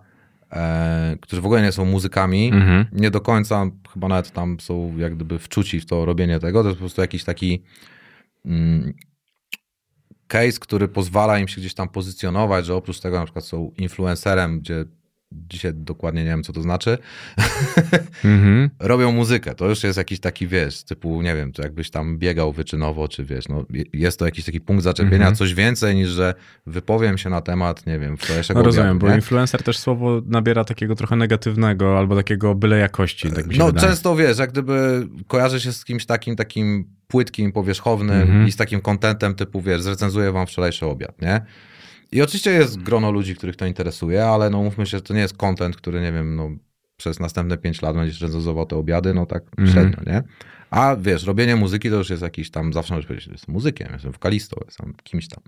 e, 0.51 1.17
którzy 1.21 1.41
w 1.41 1.45
ogóle 1.45 1.61
nie 1.61 1.71
są 1.71 1.85
muzykami, 1.85 2.51
Mhm. 2.53 2.85
nie 2.91 3.11
do 3.11 3.21
końca, 3.21 3.65
chyba 3.93 4.07
nawet 4.07 4.31
tam 4.31 4.59
są 4.59 4.97
jak 4.97 5.15
gdyby 5.15 5.39
wczuci 5.39 5.79
w 5.79 5.85
to 5.85 6.05
robienie 6.05 6.39
tego, 6.39 6.61
to 6.61 6.69
jest 6.69 6.77
po 6.77 6.81
prostu 6.83 7.01
jakiś 7.01 7.23
taki 7.23 7.63
mm, 8.45 8.93
case, 10.27 10.59
który 10.59 10.87
pozwala 10.87 11.39
im 11.39 11.47
się 11.47 11.61
gdzieś 11.61 11.73
tam 11.73 11.89
pozycjonować, 11.89 12.65
że 12.65 12.75
oprócz 12.75 12.99
tego 12.99 13.19
na 13.19 13.23
przykład 13.25 13.45
są 13.45 13.71
influencerem, 13.77 14.59
gdzie 14.59 14.85
dzisiaj 15.31 15.71
dokładnie 15.75 16.23
nie 16.23 16.29
wiem, 16.29 16.43
co 16.43 16.53
to 16.53 16.61
znaczy, 16.61 16.97
Mhm. 18.25 18.69
robią 18.79 19.11
muzykę. 19.11 19.55
To 19.55 19.69
już 19.69 19.83
jest 19.83 19.97
jakiś 19.97 20.19
taki, 20.19 20.47
wiesz, 20.47 20.83
typu, 20.83 21.21
nie 21.21 21.35
wiem, 21.35 21.51
to 21.51 21.61
jakbyś 21.63 21.89
tam 21.89 22.17
biegał 22.17 22.53
wyczynowo, 22.53 23.07
czy 23.07 23.25
wiesz, 23.25 23.47
no, 23.47 23.65
je- 23.69 23.83
jest 23.93 24.19
to 24.19 24.25
jakiś 24.25 24.45
taki 24.45 24.61
punkt 24.61 24.83
zaczepienia, 24.83 25.15
Mhm. 25.15 25.35
coś 25.35 25.53
więcej 25.53 25.95
niż, 25.95 26.09
że 26.09 26.33
wypowiem 26.65 27.17
się 27.17 27.29
na 27.29 27.41
temat, 27.41 27.87
nie 27.87 27.99
wiem, 27.99 28.17
wczorajszego 28.17 28.59
No 28.59 28.65
rozumiem, 28.65 28.89
obiadu, 28.91 29.07
bo 29.07 29.15
influencer 29.15 29.63
też 29.63 29.77
słowo 29.77 30.21
nabiera 30.25 30.63
takiego 30.65 30.95
trochę 30.95 31.15
negatywnego 31.15 31.97
albo 31.97 32.15
takiego 32.15 32.55
byle 32.55 32.77
jakości, 32.77 33.31
tak 33.31 33.47
mi 33.47 33.53
się 33.53 33.59
No 33.59 33.65
wydaje. 33.65 33.87
często, 33.87 34.15
wiesz, 34.15 34.37
jak 34.39 34.51
gdyby 34.51 35.07
kojarzy 35.27 35.59
się 35.59 35.73
z 35.73 35.85
kimś 35.85 36.05
takim, 36.05 36.35
takim 36.35 36.85
płytkim, 37.07 37.51
powierzchownym 37.51 38.21
Mhm. 38.21 38.47
i 38.47 38.51
z 38.51 38.55
takim 38.55 38.81
kontentem 38.81 39.35
typu, 39.35 39.61
wiesz, 39.61 39.81
zrecenzuję 39.81 40.31
wam 40.31 40.47
wczorajszy 40.47 40.85
obiad, 40.85 41.21
nie? 41.21 41.41
I 42.11 42.21
oczywiście 42.21 42.51
jest 42.51 42.81
grono 42.81 43.11
ludzi, 43.11 43.35
których 43.35 43.55
to 43.55 43.65
interesuje, 43.65 44.25
ale 44.25 44.49
no 44.49 44.63
mówmy 44.63 44.85
się, 44.85 44.97
że 44.97 45.01
to 45.01 45.13
nie 45.13 45.19
jest 45.19 45.37
content, 45.37 45.75
który, 45.77 46.01
nie 46.01 46.11
wiem, 46.11 46.35
no 46.35 46.49
przez 46.97 47.19
następne 47.19 47.57
pięć 47.57 47.81
lat 47.81 47.95
będziesz 47.95 48.21
recenzował 48.21 48.65
te 48.65 48.75
obiady, 48.75 49.13
no 49.13 49.25
tak 49.25 49.43
Mhm. 49.57 49.67
średnio, 49.67 50.13
nie? 50.13 50.23
A 50.69 50.95
wiesz, 50.95 51.25
robienie 51.25 51.55
muzyki 51.55 51.89
to 51.89 51.95
już 51.95 52.09
jest 52.09 52.23
jakiś 52.23 52.51
tam, 52.51 52.73
zawsze 52.73 52.93
możesz 52.93 53.07
powiedzieć, 53.07 53.25
że 53.25 53.31
jestem 53.31 53.53
muzykiem, 53.53 53.87
jestem 53.93 54.11
wokalistą, 54.11 54.61
jestem 54.65 54.93
kimś 55.03 55.27
tam. 55.27 55.43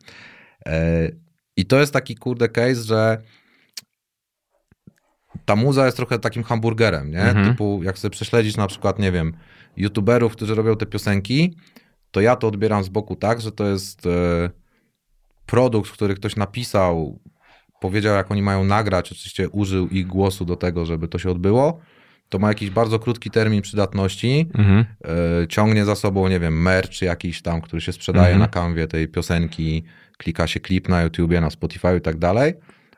E, 0.66 1.10
I 1.58 1.66
to 1.66 1.80
jest 1.80 1.94
taki 1.94 2.16
kurde 2.16 2.50
case, 2.50 2.76
że 2.76 3.22
ta 5.46 5.56
muza 5.56 5.86
jest 5.86 5.98
trochę 5.98 6.20
takim 6.20 6.44
hamburgerem, 6.44 7.12
nie? 7.12 7.22
Mhm. 7.22 7.50
Typu, 7.52 7.84
jak 7.84 7.98
sobie 7.98 8.10
prześledzić 8.12 8.58
na 8.58 8.68
przykład, 8.68 9.00
nie 9.00 9.12
wiem, 9.12 9.34
youtuberów, 9.78 10.36
którzy 10.36 10.56
robią 10.56 10.76
te 10.76 10.86
piosenki, 10.86 11.58
to 12.12 12.22
ja 12.22 12.36
to 12.36 12.48
odbieram 12.48 12.84
z 12.84 12.90
boku 12.90 13.16
tak, 13.16 13.42
że 13.42 13.52
to 13.52 13.68
jest 13.68 14.06
e, 14.06 14.50
produkt, 15.46 15.92
który 15.92 16.16
ktoś 16.16 16.36
napisał, 16.36 17.20
powiedział, 17.82 18.16
jak 18.16 18.32
oni 18.32 18.42
mają 18.42 18.64
nagrać, 18.64 19.12
oczywiście 19.12 19.50
użył 19.50 19.88
ich 19.88 20.08
głosu 20.08 20.46
do 20.46 20.56
tego, 20.56 20.86
żeby 20.86 21.08
to 21.08 21.20
się 21.20 21.30
odbyło. 21.32 21.80
To 22.30 22.40
ma 22.40 22.48
jakiś 22.48 22.70
bardzo 22.70 23.00
krótki 23.00 23.32
termin 23.32 23.62
przydatności, 23.62 24.50
Mhm. 24.58 24.86
e, 25.44 25.48
ciągnie 25.48 25.86
za 25.86 25.96
sobą, 25.96 26.28
nie 26.28 26.40
wiem, 26.40 26.62
merch 26.62 27.02
jakiś 27.02 27.42
tam, 27.42 27.62
który 27.62 27.82
się 27.82 27.92
sprzedaje 27.94 28.26
Mhm. 28.34 28.40
na 28.40 28.48
kanwie 28.48 28.88
tej 28.88 29.08
piosenki, 29.08 29.84
klika 30.18 30.48
się 30.48 30.60
klip 30.60 30.90
na 30.90 31.02
YouTubie, 31.02 31.42
na 31.42 31.50
Spotify 31.50 31.98
i 31.98 32.02
tak 32.02 32.18
dalej, 32.18 32.54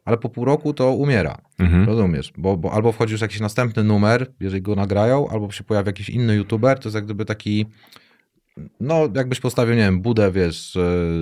ale 0.05 0.17
po 0.17 0.29
pół 0.29 0.45
roku 0.45 0.73
to 0.73 0.91
umiera. 0.91 1.37
Mhm. 1.59 1.85
Rozumiesz? 1.85 2.33
Bo, 2.37 2.57
bo 2.57 2.71
albo 2.73 2.91
wchodzi 2.91 3.11
już 3.11 3.21
jakiś 3.21 3.39
następny 3.39 3.83
numer, 3.83 4.31
jeżeli 4.39 4.61
go 4.61 4.75
nagrają, 4.75 5.27
albo 5.29 5.51
się 5.51 5.63
pojawia 5.63 5.89
jakiś 5.89 6.09
inny 6.09 6.35
youtuber, 6.35 6.79
to 6.79 6.89
jest 6.89 6.95
jak 6.95 7.05
gdyby 7.05 7.25
taki 7.25 7.65
no 8.79 9.09
jakbyś 9.15 9.39
postawił, 9.39 9.75
nie 9.75 9.81
wiem, 9.81 10.01
budę, 10.01 10.31
wiesz, 10.31 10.71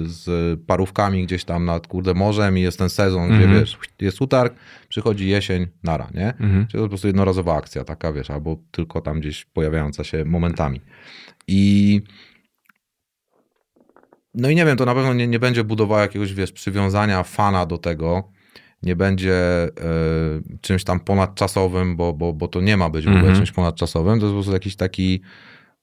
z 0.06 0.60
parówkami 0.68 1.24
gdzieś 1.26 1.44
tam 1.46 1.66
nad, 1.66 1.88
kurde, 1.88 2.14
morzem 2.14 2.58
i 2.58 2.62
jest 2.62 2.78
ten 2.78 2.90
sezon, 2.90 3.28
gdzie, 3.28 3.44
Mhm. 3.44 3.60
wiesz, 3.60 3.78
jest 4.02 4.22
utarg, 4.22 4.54
przychodzi 4.90 5.28
jesień, 5.30 5.68
nara, 5.84 6.10
nie? 6.14 6.28
Mhm. 6.28 6.68
Czyli 6.68 6.80
to 6.82 6.86
po 6.86 6.90
prostu 6.90 7.08
jednorazowa 7.08 7.56
akcja 7.56 7.84
taka, 7.84 8.14
wiesz, 8.14 8.30
albo 8.30 8.58
tylko 8.72 9.02
tam 9.02 9.20
gdzieś 9.20 9.46
pojawiająca 9.46 10.04
się 10.04 10.26
momentami. 10.26 10.82
I 11.48 12.02
no 14.36 14.50
i 14.50 14.56
nie 14.56 14.66
wiem, 14.66 14.78
to 14.78 14.86
na 14.86 14.96
pewno 14.96 15.14
nie, 15.14 15.28
nie 15.28 15.40
będzie 15.40 15.64
budowało 15.64 16.02
jakiegoś, 16.02 16.34
wiesz, 16.34 16.52
przywiązania 16.52 17.24
fana 17.24 17.66
do 17.66 17.78
tego, 17.78 18.32
nie 18.84 18.96
będzie 18.96 19.34
e, 19.64 19.70
czymś 20.62 20.84
tam 20.84 21.00
ponadczasowym, 21.00 21.96
bo, 21.96 22.14
bo, 22.14 22.34
bo 22.34 22.48
to 22.48 22.62
nie 22.62 22.78
ma 22.78 22.90
być 22.90 23.06
w 23.06 23.08
ogóle 23.08 23.20
Mhm. 23.22 23.38
czymś 23.38 23.52
ponadczasowym, 23.52 24.20
to 24.20 24.26
jest 24.26 24.32
po 24.32 24.36
prostu 24.38 24.54
jakiś 24.54 24.76
taki 24.76 25.22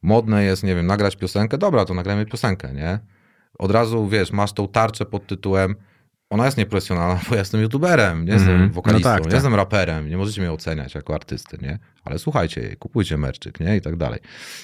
modne 0.03 0.45
jest, 0.45 0.63
nie 0.65 0.75
wiem, 0.75 0.87
nagrać 0.87 1.17
piosenkę, 1.17 1.59
dobra, 1.59 1.85
to 1.85 1.95
nagrajmy 1.95 2.27
piosenkę, 2.27 2.73
nie? 2.75 2.99
Od 3.59 3.71
razu, 3.71 4.09
wiesz, 4.09 4.33
masz 4.33 4.53
tą 4.53 4.69
tarczę 4.69 5.07
pod 5.07 5.27
tytułem 5.27 5.75
ona 6.31 6.45
jest 6.45 6.57
nieprofesjonalna, 6.59 7.21
bo 7.29 7.35
ja 7.35 7.39
jestem 7.39 7.61
youtuberem, 7.61 8.25
nie 8.25 8.33
jestem 8.33 8.53
Mhm. 8.53 8.71
wokalistą, 8.73 9.09
No 9.09 9.15
tak, 9.15 9.21
nie 9.25 9.31
tak. 9.31 9.35
jestem 9.35 9.55
raperem, 9.55 10.09
nie 10.09 10.17
możecie 10.17 10.41
mnie 10.41 10.53
oceniać 10.53 10.95
jako 10.95 11.15
artysty, 11.15 11.59
nie? 11.63 11.79
Ale 12.05 12.19
słuchajcie 12.19 12.61
jej, 12.61 12.77
kupujcie 12.77 13.17
merczyk, 13.17 13.61
nie? 13.61 13.77
I 13.77 13.81
tak 13.81 13.97
dalej. 13.97 14.21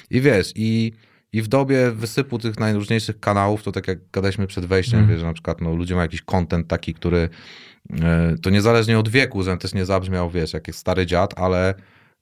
I 0.09 0.21
wiesz, 0.21 0.51
i, 0.55 0.91
i 1.33 1.41
w 1.41 1.47
dobie 1.47 1.91
wysypu 1.91 2.39
tych 2.39 2.59
najróżniejszych 2.59 3.19
kanałów, 3.19 3.63
to 3.63 3.71
tak 3.71 3.87
jak 3.87 3.99
gadaliśmy 4.13 4.47
przed 4.47 4.65
wejściem, 4.65 4.99
Mhm. 4.99 5.09
wiesz, 5.15 5.19
że 5.19 5.25
na 5.27 5.33
przykład 5.33 5.61
no, 5.61 5.75
ludzie 5.75 5.95
mają 5.95 6.03
jakiś 6.05 6.21
content 6.21 6.67
taki, 6.67 6.93
który 6.93 7.29
e, 8.01 8.35
to 8.41 8.49
niezależnie 8.49 8.99
od 8.99 9.09
wieku, 9.09 9.43
żebym 9.43 9.59
też 9.59 9.73
nie 9.73 9.85
zabrzmiał, 9.85 10.29
wiesz, 10.29 10.53
jak 10.53 10.67
jest 10.67 10.79
stary 10.79 11.05
dziad, 11.05 11.33
ale 11.39 11.73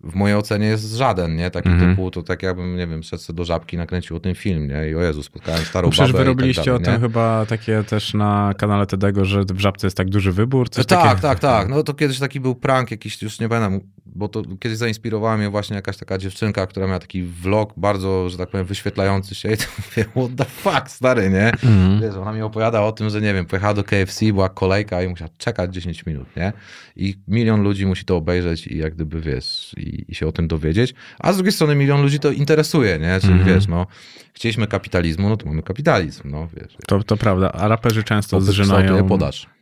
w 0.03 0.15
mojej 0.15 0.37
ocenie 0.37 0.67
jest 0.67 0.93
żaden, 0.93 1.35
nie? 1.35 1.51
Taki 1.51 1.69
Mhm. 1.69 1.89
typu, 1.91 2.11
to 2.11 2.23
tak 2.23 2.43
jakbym, 2.43 2.77
nie 2.77 2.87
wiem, 2.87 3.03
szedł 3.03 3.33
do 3.33 3.45
żabki, 3.45 3.77
nakręcił 3.77 4.15
o 4.15 4.19
tym 4.19 4.35
film, 4.35 4.67
nie? 4.67 4.89
I 4.89 4.95
o 4.95 5.01
Jezu, 5.01 5.23
spotkałem 5.23 5.65
starą 5.65 5.87
No 5.87 5.91
przecież 5.91 6.11
babę 6.13 6.25
wy 6.35 6.49
i 6.49 6.55
tak 6.55 6.65
dalej, 6.65 6.81
o 6.81 6.83
tym 6.83 6.93
nie? 6.93 6.99
chyba 6.99 7.45
takie 7.45 7.83
też 7.83 8.13
na 8.13 8.53
kanale 8.57 8.85
Tedego, 8.85 9.25
że 9.25 9.43
w 9.53 9.59
Żabce 9.59 9.87
jest 9.87 9.97
tak 9.97 10.09
duży 10.09 10.31
wybór, 10.31 10.69
coś 10.69 10.85
tak, 10.85 11.01
takiego. 11.01 11.21
tak, 11.21 11.39
tak. 11.39 11.69
No 11.69 11.83
to 11.83 11.93
kiedyś 11.93 12.19
taki 12.19 12.39
był 12.39 12.55
prank 12.55 12.91
jakiś, 12.91 13.21
już 13.21 13.39
nie 13.39 13.49
pamiętam, 13.49 13.79
bo 14.05 14.27
to 14.27 14.43
kiedyś 14.59 14.77
zainspirowała 14.77 15.37
mnie 15.37 15.49
właśnie 15.49 15.75
jakaś 15.75 15.97
taka 15.97 16.17
dziewczynka, 16.17 16.67
która 16.67 16.87
miała 16.87 16.99
taki 16.99 17.23
vlog 17.23 17.73
bardzo, 17.77 18.29
że 18.29 18.37
tak 18.37 18.49
powiem, 18.49 18.65
wyświetlający 18.65 19.35
się 19.35 19.51
i 19.53 19.57
to 19.57 19.63
mówię, 19.77 20.09
what 20.11 20.35
the 20.37 20.45
fuck, 20.45 20.89
stary, 20.89 21.29
nie? 21.29 21.47
Mhm. 21.51 22.01
Wiesz, 22.01 22.15
ona 22.15 22.33
mi 22.33 22.41
opowiada 22.41 22.81
o 22.81 22.91
tym, 22.91 23.09
że 23.09 23.21
nie 23.21 23.33
wiem, 23.33 23.45
pojechała 23.45 23.73
do 23.73 23.83
KFC, 23.83 24.25
była 24.25 24.49
kolejka 24.49 25.03
i 25.03 25.07
musiała 25.07 25.29
czekać 25.37 25.73
10 25.73 26.05
minut, 26.05 26.27
nie? 26.37 26.53
I 26.95 27.15
milion 27.27 27.61
ludzi 27.63 27.85
musi 27.85 28.05
to 28.05 28.15
obejrzeć 28.17 28.67
i 28.67 28.77
jak 28.77 28.95
gdyby, 28.95 29.21
wiesz, 29.21 29.75
i, 29.85 30.05
i 30.11 30.15
się 30.15 30.27
o 30.27 30.31
tym 30.31 30.47
dowiedzieć. 30.47 30.93
A 31.19 31.33
z 31.33 31.35
drugiej 31.35 31.51
strony 31.53 31.75
milion 31.75 32.01
ludzi 32.01 32.19
to 32.19 32.31
interesuje, 32.31 32.99
nie? 32.99 33.19
Czyli 33.21 33.33
Mhm. 33.33 33.55
wiesz, 33.55 33.67
no, 33.67 33.87
chcieliśmy 34.33 34.67
kapitalizmu, 34.67 35.29
no 35.29 35.37
to 35.37 35.45
mamy 35.45 35.63
kapitalizm, 35.63 36.29
no, 36.31 36.47
wiesz. 36.57 36.77
To, 36.87 37.03
to 37.03 37.17
prawda. 37.17 37.51
A 37.51 37.67
raperzy 37.67 38.03
często 38.03 38.37
zżynają, 38.41 39.07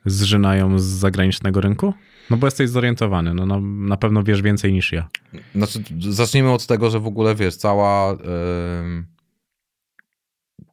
zżynają 0.05 0.79
z 0.79 0.83
zagranicznego 0.83 1.61
rynku? 1.61 1.93
No 2.29 2.37
bo 2.37 2.47
jesteś 2.47 2.69
zorientowany, 2.69 3.33
no, 3.33 3.45
no 3.45 3.61
na 3.61 3.97
pewno 3.97 4.23
wiesz 4.23 4.41
więcej 4.41 4.73
niż 4.73 4.91
ja. 4.91 5.09
Znaczy, 5.55 5.79
zacznijmy 5.99 6.51
od 6.51 6.67
tego, 6.67 6.89
że 6.89 6.99
w 6.99 7.07
ogóle, 7.07 7.35
wiesz, 7.35 7.55
cała 7.55 8.11
ym, 8.11 9.05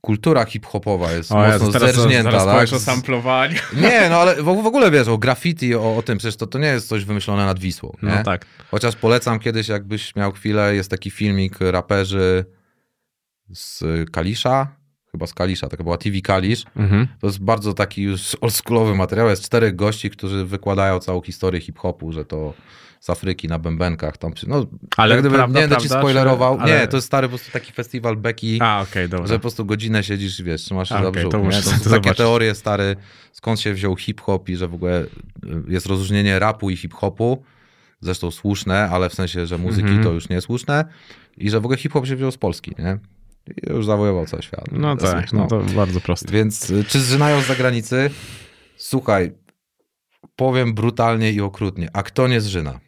kultura 0.01 0.45
hip-hopowa 0.45 1.13
jest 1.13 1.31
mocno 1.31 1.71
zerżnięta, 1.71 2.31
zaraz 2.31 2.45
tak? 2.45 2.55
powiesz 2.55 2.73
o 2.73 2.81
samplowaniu. 2.81 3.59
Nie, 3.83 4.07
no 4.11 4.17
ale 4.17 4.35
w, 4.35 4.45
w 4.45 4.67
ogóle, 4.67 4.91
wiesz, 4.91 5.09
o 5.09 5.19
graffiti, 5.19 5.75
o, 5.75 5.97
o 5.97 6.03
tym, 6.03 6.19
przecież 6.19 6.37
to, 6.37 6.47
to 6.47 6.59
nie 6.59 6.67
jest 6.67 6.89
coś 6.89 7.05
wymyślone 7.05 7.47
nad 7.47 7.59
Wisłą, 7.59 7.97
nie? 8.03 8.09
No 8.09 8.23
tak. 8.23 8.47
Chociaż 8.71 8.97
polecam 8.97 9.39
kiedyś, 9.39 9.69
jakbyś 9.69 10.17
miał 10.17 10.33
chwilę, 10.33 10.75
jest 10.75 10.91
taki 10.91 11.11
filmik 11.11 11.61
raperzy 11.61 12.45
z 13.55 13.85
Kalisza, 14.11 14.69
chyba 15.13 15.27
z 15.27 15.35
Kalisza, 15.35 15.69
taka 15.69 15.85
była 15.85 15.97
TV 15.97 16.21
Kalisz. 16.21 16.65
Mhm. 16.77 17.07
To 17.21 17.27
jest 17.27 17.41
bardzo 17.41 17.75
taki 17.75 18.03
już 18.03 18.35
oldschoolowy 18.41 18.95
materiał. 18.95 19.29
Jest 19.29 19.45
czterech 19.45 19.77
gości, 19.77 20.11
którzy 20.11 20.45
wykładają 20.45 20.99
całą 20.99 21.23
historię 21.23 21.61
hip-hopu, 21.61 22.13
że 22.13 22.25
to 22.25 22.55
z 23.01 23.11
Afryki 23.11 23.49
na 23.49 23.59
bębenkach. 23.59 24.17
Tam, 24.17 24.33
no, 24.47 24.67
Ale 24.97 25.15
jak 25.15 25.23
gdyby, 25.25 25.37
prawda, 25.37 25.61
nie 25.61 25.69
będę 25.69 25.83
ci 25.83 25.89
prawda, 25.89 26.01
spoilerował. 26.01 26.57
czy- 26.57 26.63
ale- 26.63 26.81
Nie, 26.81 26.89
to 26.89 26.97
jest 26.97 27.07
stary 27.07 27.27
po 27.29 27.31
prostu 27.31 27.53
taki 27.53 27.73
festiwal 27.73 28.17
beki, 28.17 28.59
A, 28.63 28.81
okej, 28.91 29.09
dobra. 29.09 29.27
że 29.27 29.35
po 29.35 29.41
prostu 29.41 29.65
godzinę 29.65 30.05
siedzisz, 30.05 30.43
wiesz, 30.43 30.63
trzymasz 30.63 30.89
się 30.89 30.95
A, 30.95 31.03
za 31.03 31.09
okej, 31.09 31.21
brzuch. 31.23 31.33
to 31.33 31.39
nie? 31.39 31.45
muszę 31.45 31.63
To 31.63 31.71
są 31.71 31.91
takie 31.91 32.15
teorie 32.15 32.55
stare, 32.55 32.97
skąd 33.33 33.61
się 33.61 33.75
wziął 33.75 33.97
hip-hop 33.97 34.49
i 34.49 34.57
że 34.57 34.69
w 34.69 34.75
ogóle 34.75 35.03
y, 35.03 35.09
jest 35.69 35.87
rozróżnienie 35.87 36.39
rapu 36.39 36.71
i 36.71 36.77
hip-hopu. 36.77 37.43
Zresztą 38.01 38.31
słuszne, 38.31 38.89
ale 38.91 39.09
w 39.09 39.15
sensie, 39.15 39.47
że 39.47 39.59
muzyki 39.59 39.89
Mhm. 39.89 40.05
to 40.05 40.13
już 40.13 40.29
niesłuszne. 40.29 40.85
I 41.37 41.51
że 41.51 41.61
w 41.61 41.65
ogóle 41.65 41.79
hip-hop 41.79 42.07
się 42.07 42.17
wziął 42.17 42.31
z 42.31 42.37
Polski, 42.39 42.75
nie? 42.79 42.99
I 43.67 43.71
już 43.73 43.87
zawojował 43.87 44.27
cały 44.27 44.43
świat. 44.43 44.65
No 44.73 44.97
tak, 44.97 45.25
it, 45.27 45.33
no 45.33 45.47
to 45.47 45.61
bardzo 45.61 46.01
proste. 46.01 46.33
więc 46.33 46.71
y, 46.71 46.85
czy 46.85 47.01
zżynają 47.01 47.41
z 47.41 47.47
zagranicy? 47.47 48.11
Słuchaj, 48.77 49.33
powiem 50.37 50.75
brutalnie 50.75 51.33
i 51.33 51.41
okrutnie. 51.41 51.89
A 51.93 52.03
kto 52.03 52.29
nie 52.29 52.41
zżyna? 52.41 52.81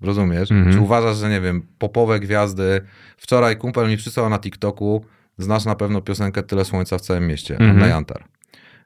Rozumiesz? 0.00 0.50
Mhm. 0.52 0.72
Czy 0.76 0.80
uważasz, 0.80 1.16
że 1.16 1.30
nie 1.30 1.40
wiem, 1.40 1.66
popowe 1.78 2.20
gwiazdy. 2.20 2.80
Wczoraj 3.16 3.56
kumpel 3.56 3.88
mi 3.88 3.96
przysłał 3.96 4.30
na 4.30 4.38
TikToku, 4.38 5.04
znasz 5.38 5.64
na 5.64 5.74
pewno 5.74 6.00
piosenkę 6.00 6.42
Tyle 6.42 6.64
Słońca 6.64 6.98
w 6.98 7.00
całym 7.00 7.26
mieście, 7.26 7.54
Mhm. 7.54 7.70
Anna 7.70 7.86
Jantar. 7.86 8.24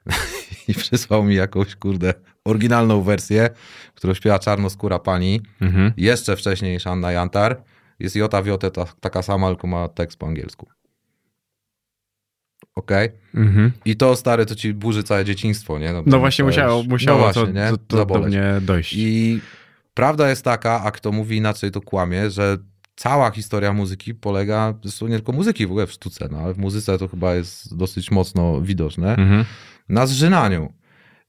I 0.67 0.73
przysłał 0.73 1.23
mi 1.23 1.35
jakąś, 1.35 1.75
kurde, 1.75 2.13
oryginalną 2.45 3.01
wersję, 3.01 3.49
którą 3.95 4.13
śpiewa 4.13 4.39
czarnoskóra 4.39 4.99
pani. 4.99 5.41
Mhm. 5.61 5.93
Jeszcze 5.97 6.35
wcześniej 6.35 6.73
niż 6.73 6.87
Anna 6.87 7.11
Jantar. 7.11 7.61
Jest 7.99 8.15
Jota 8.15 8.41
w 8.41 8.45
Jotę 8.45 8.71
ta, 8.71 8.85
taka 8.85 9.21
sama, 9.21 9.47
tylko 9.49 9.67
ma 9.67 9.87
tekst 9.87 10.19
po 10.19 10.27
angielsku. 10.27 10.67
Okej? 12.75 13.09
Mhm. 13.35 13.71
I 13.85 13.95
to, 13.95 14.15
stary, 14.15 14.45
to 14.45 14.55
ci 14.55 14.73
burzy 14.73 15.03
całe 15.03 15.25
dzieciństwo, 15.25 15.79
nie? 15.79 15.93
bo 15.93 16.03
No 16.05 16.19
właśnie 16.19 16.45
musiało, 16.45 16.83
musiało 16.83 17.17
no 17.17 17.23
właśnie, 17.23 17.43
to, 17.45 17.51
nie? 17.51 17.69
to, 17.69 17.77
to 17.77 18.05
do 18.05 18.19
mnie 18.19 18.43
dojść. 18.61 18.93
I 18.97 19.41
prawda 19.95 20.29
jest 20.29 20.43
taka, 20.43 20.83
a 20.83 20.91
kto 20.91 21.11
mówi 21.11 21.37
inaczej, 21.37 21.71
to 21.71 21.81
kłamie, 21.81 22.29
że 22.31 22.57
cała 22.95 23.31
historia 23.31 23.73
muzyki 23.73 24.15
polega, 24.15 24.73
zresztą 24.83 25.07
nie 25.07 25.15
tylko 25.15 25.31
muzyki, 25.31 25.67
w 25.67 25.71
ogóle 25.71 25.87
w 25.87 25.91
sztuce, 25.91 26.27
no 26.31 26.37
ale 26.37 26.53
w 26.53 26.57
muzyce 26.57 26.97
to 26.97 27.07
chyba 27.07 27.35
jest 27.35 27.77
dosyć 27.77 28.11
mocno 28.11 28.61
widoczne, 28.61 29.15
Mhm. 29.15 29.45
na 29.89 30.07
zżynaniu. 30.07 30.73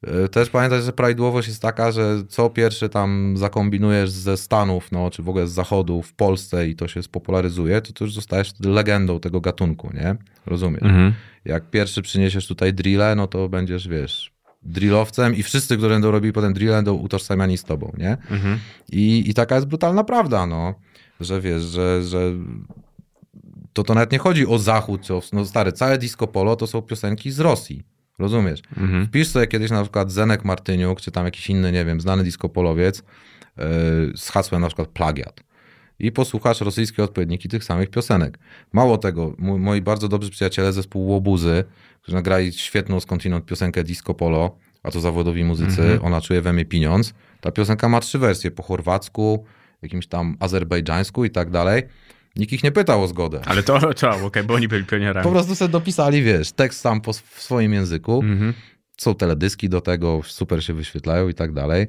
E, 0.03 0.29
Też 0.29 0.51
pamiętaj, 0.51 0.83
że 0.83 0.93
prawidłowość 0.93 1.49
jest 1.49 1.63
taka, 1.63 1.93
że 1.93 2.23
co 2.29 2.51
pierwszy 2.51 2.89
tam 2.89 3.35
zakombinujesz 3.37 4.11
ze 4.11 4.37
Stanów, 4.37 4.93
no, 4.93 5.11
czy 5.11 5.23
w 5.23 5.29
ogóle 5.29 5.47
z 5.49 5.53
Zachodu 5.53 6.03
w 6.03 6.15
Polsce 6.15 6.69
i 6.69 6.77
to 6.77 6.89
się 6.89 7.03
spopularyzuje, 7.03 7.81
to, 7.83 7.93
to 7.93 8.05
już 8.05 8.15
zostajesz 8.15 8.53
legendą 8.61 9.21
tego 9.21 9.41
gatunku, 9.41 9.91
nie? 9.95 10.17
Rozumiesz? 10.47 10.83
Mhm. 10.83 11.13
Jak 11.45 11.71
pierwszy 11.71 12.03
przyniesiesz 12.03 12.47
tutaj 12.47 12.75
drille, 12.75 13.15
no 13.15 13.27
to 13.27 13.49
będziesz, 13.49 13.89
wiesz, 13.89 14.33
drillowcem 14.67 15.35
i 15.35 15.43
wszyscy, 15.43 15.77
którzy 15.77 15.89
będą 15.89 16.11
robili 16.11 16.33
potem 16.33 16.55
drille, 16.55 16.73
będą 16.73 16.95
utożsamiani 16.95 17.59
z 17.59 17.65
tobą, 17.65 17.93
nie? 17.99 18.11
Mhm. 18.31 18.59
I, 18.93 19.31
I 19.31 19.35
taka 19.35 19.55
jest 19.55 19.67
brutalna 19.67 20.05
prawda, 20.05 20.47
no. 20.47 20.75
Że 21.21 21.41
wiesz, 21.41 21.63
że, 21.63 22.03
że 22.03 22.33
to 23.73 23.83
to 23.83 23.95
nawet 23.95 24.13
nie 24.13 24.19
chodzi 24.19 24.47
o 24.47 24.59
zachód, 24.59 25.11
o, 25.11 25.23
no 25.33 25.45
stary, 25.45 25.73
całe 25.73 25.99
disco 25.99 26.27
polo 26.27 26.57
to 26.57 26.67
są 26.67 26.83
piosenki 26.83 27.31
z 27.31 27.41
Rosji. 27.41 27.85
Rozumiesz? 28.19 28.63
Mhm. 28.77 29.07
Wpisz 29.07 29.29
sobie 29.29 29.47
kiedyś 29.47 29.71
na 29.71 29.83
przykład 29.83 30.13
Zenek 30.13 30.45
Martyniuk, 30.45 31.01
czy 31.01 31.11
tam 31.11 31.25
jakiś 31.25 31.51
inny, 31.51 31.73
nie 31.73 31.85
wiem, 31.85 32.01
znany 32.01 32.25
disco 32.25 32.49
polowiec 32.49 32.99
yy, 32.99 33.65
z 34.17 34.29
hasłem 34.31 34.61
na 34.63 34.67
przykład 34.67 34.89
plagiat. 34.89 35.41
I 35.99 36.13
posłuchasz 36.13 36.61
rosyjskie 36.61 37.03
odpowiedniki 37.05 37.49
tych 37.49 37.65
samych 37.65 37.91
piosenek. 37.91 38.39
Mało 38.73 38.99
tego, 38.99 39.35
mój, 39.39 39.61
moi 39.61 39.81
bardzo 39.83 40.09
dobrzy 40.09 40.31
przyjaciele 40.31 40.73
zespół 40.73 41.07
Łobuzy, 41.09 41.65
którzy 42.03 42.15
nagrali 42.17 42.53
świetną 42.53 43.01
skądinąd 43.01 43.45
piosenkę 43.45 43.85
disco 43.85 44.15
polo, 44.15 44.57
a 44.83 44.91
to 44.91 45.01
zawodowi 45.01 45.45
muzycy, 45.45 45.83
Mhm. 45.83 46.05
ona 46.05 46.21
czuje 46.21 46.43
we 46.43 46.53
mnie 46.53 46.65
pieniądz. 46.65 47.15
Ta 47.41 47.53
piosenka 47.53 47.89
ma 47.89 48.01
trzy 48.01 48.19
wersje, 48.19 48.51
po 48.51 48.63
chorwacku, 48.63 49.45
jakimś 49.83 50.07
tam 50.07 50.37
azerbejdżańsku 50.41 51.25
i 51.25 51.31
tak 51.31 51.51
dalej. 51.51 51.83
Nikt 52.37 52.53
ich 52.53 52.65
nie 52.65 52.73
pytał 52.73 53.03
o 53.03 53.09
zgodę. 53.09 53.41
Ale 53.47 53.63
to 53.63 53.95
trzeba, 53.95 54.23
okej, 54.23 54.43
bo 54.45 54.55
oni 54.55 54.69
byli 54.69 54.85
pionierami. 54.85 55.25
Po 55.25 55.31
prostu 55.31 55.55
sobie 55.55 55.73
dopisali, 55.73 56.23
wiesz, 56.23 56.53
tekst 56.53 56.81
sam 56.81 57.01
po, 57.01 57.13
w 57.13 57.43
swoim 57.43 57.73
języku. 57.73 58.21
Mhm. 58.23 58.53
Są 58.97 59.15
teledyski 59.15 59.69
do 59.69 59.81
tego, 59.81 60.21
super 60.25 60.65
się 60.65 60.75
wyświetlają 60.75 61.29
i 61.29 61.35
tak 61.35 61.53
dalej. 61.53 61.87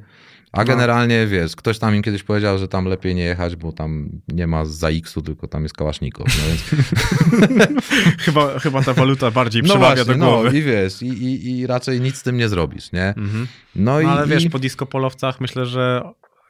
A 0.52 0.60
No. 0.60 0.66
generalnie, 0.66 1.28
wiesz, 1.28 1.56
ktoś 1.56 1.80
tam 1.80 1.96
im 1.96 2.02
kiedyś 2.04 2.24
powiedział, 2.24 2.58
że 2.58 2.68
tam 2.68 2.86
lepiej 2.86 3.16
nie 3.16 3.24
jechać, 3.24 3.56
bo 3.56 3.72
tam 3.72 4.10
nie 4.28 4.48
ma 4.48 4.66
za 4.66 4.90
X-u, 4.90 5.22
tylko 5.22 5.48
tam 5.48 5.64
jest 5.64 5.76
kałasznikow. 5.76 6.28
No, 6.28 6.44
więc, 6.48 7.84
chyba, 8.26 8.60
chyba 8.60 8.82
ta 8.84 8.94
waluta 8.94 9.32
bardziej 9.32 9.62
no 9.62 9.70
przemawia 9.70 9.96
właśnie, 9.96 10.14
do 10.14 10.26
no 10.26 10.32
głowy. 10.42 10.58
i 10.58 10.62
wiesz, 10.62 11.02
i, 11.02 11.08
i, 11.08 11.50
i 11.60 11.68
raczej 11.68 12.02
nic 12.02 12.16
z 12.18 12.24
tym 12.24 12.38
nie 12.38 12.50
zrobisz, 12.50 12.92
nie? 12.92 13.08
Mhm. 13.08 13.48
No, 13.76 14.02
i, 14.02 14.06
No 14.06 14.12
ale 14.12 14.28
wiesz, 14.28 14.44
i, 14.44 14.50
po 14.50 14.60
disco 14.60 14.86
polowcach 14.86 15.42
myślę, 15.42 15.66
że 15.66 16.02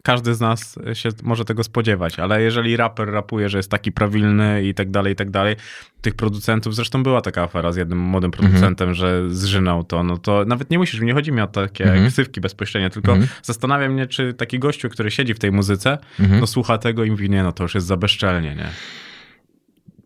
każdy 0.08 0.36
z 0.36 0.40
nas 0.40 0.76
się 0.94 1.10
może 1.24 1.46
tego 1.46 1.64
spodziewać, 1.64 2.20
ale 2.20 2.42
jeżeli 2.42 2.78
raper 2.78 3.10
rapuje, 3.12 3.50
że 3.50 3.58
jest 3.60 3.72
taki 3.72 3.92
prawilny 3.92 4.64
i 4.64 4.74
tak 4.74 4.92
dalej, 4.92 5.14
i 5.14 5.16
tak 5.16 5.30
dalej, 5.30 5.56
tych 6.02 6.16
producentów, 6.16 6.76
zresztą 6.76 7.04
była 7.04 7.22
taka 7.22 7.44
afera 7.44 7.72
z 7.72 7.76
jednym 7.76 8.00
młodym 8.00 8.28
Mhm. 8.34 8.44
producentem, 8.52 8.94
że 8.94 9.30
zżynał 9.30 9.84
to, 9.84 10.04
no 10.04 10.18
to 10.18 10.46
nawet 10.46 10.70
nie 10.72 10.78
musisz, 10.78 11.02
nie 11.02 11.14
chodzi 11.14 11.32
mi 11.32 11.42
o 11.42 11.48
takie 11.48 11.84
Mhm. 11.86 12.10
ksywki 12.10 12.42
bezpośrednio, 12.42 12.90
tylko 12.90 13.12
Mhm. 13.12 13.30
zastanawiam 13.44 13.94
mnie, 13.94 14.08
czy 14.08 14.34
taki 14.34 14.60
gościu, 14.60 14.90
który 14.90 15.12
siedzi 15.12 15.34
w 15.34 15.40
tej 15.40 15.52
muzyce, 15.52 15.98
Mhm. 16.20 16.40
no 16.40 16.48
słucha 16.48 16.78
tego 16.78 17.04
i 17.04 17.12
mówi, 17.12 17.30
nie, 17.30 17.44
no 17.44 17.52
to 17.52 17.64
już 17.64 17.76
jest 17.76 17.88
za 17.88 17.98
bezczelnie, 17.98 18.56
nie? 18.56 18.68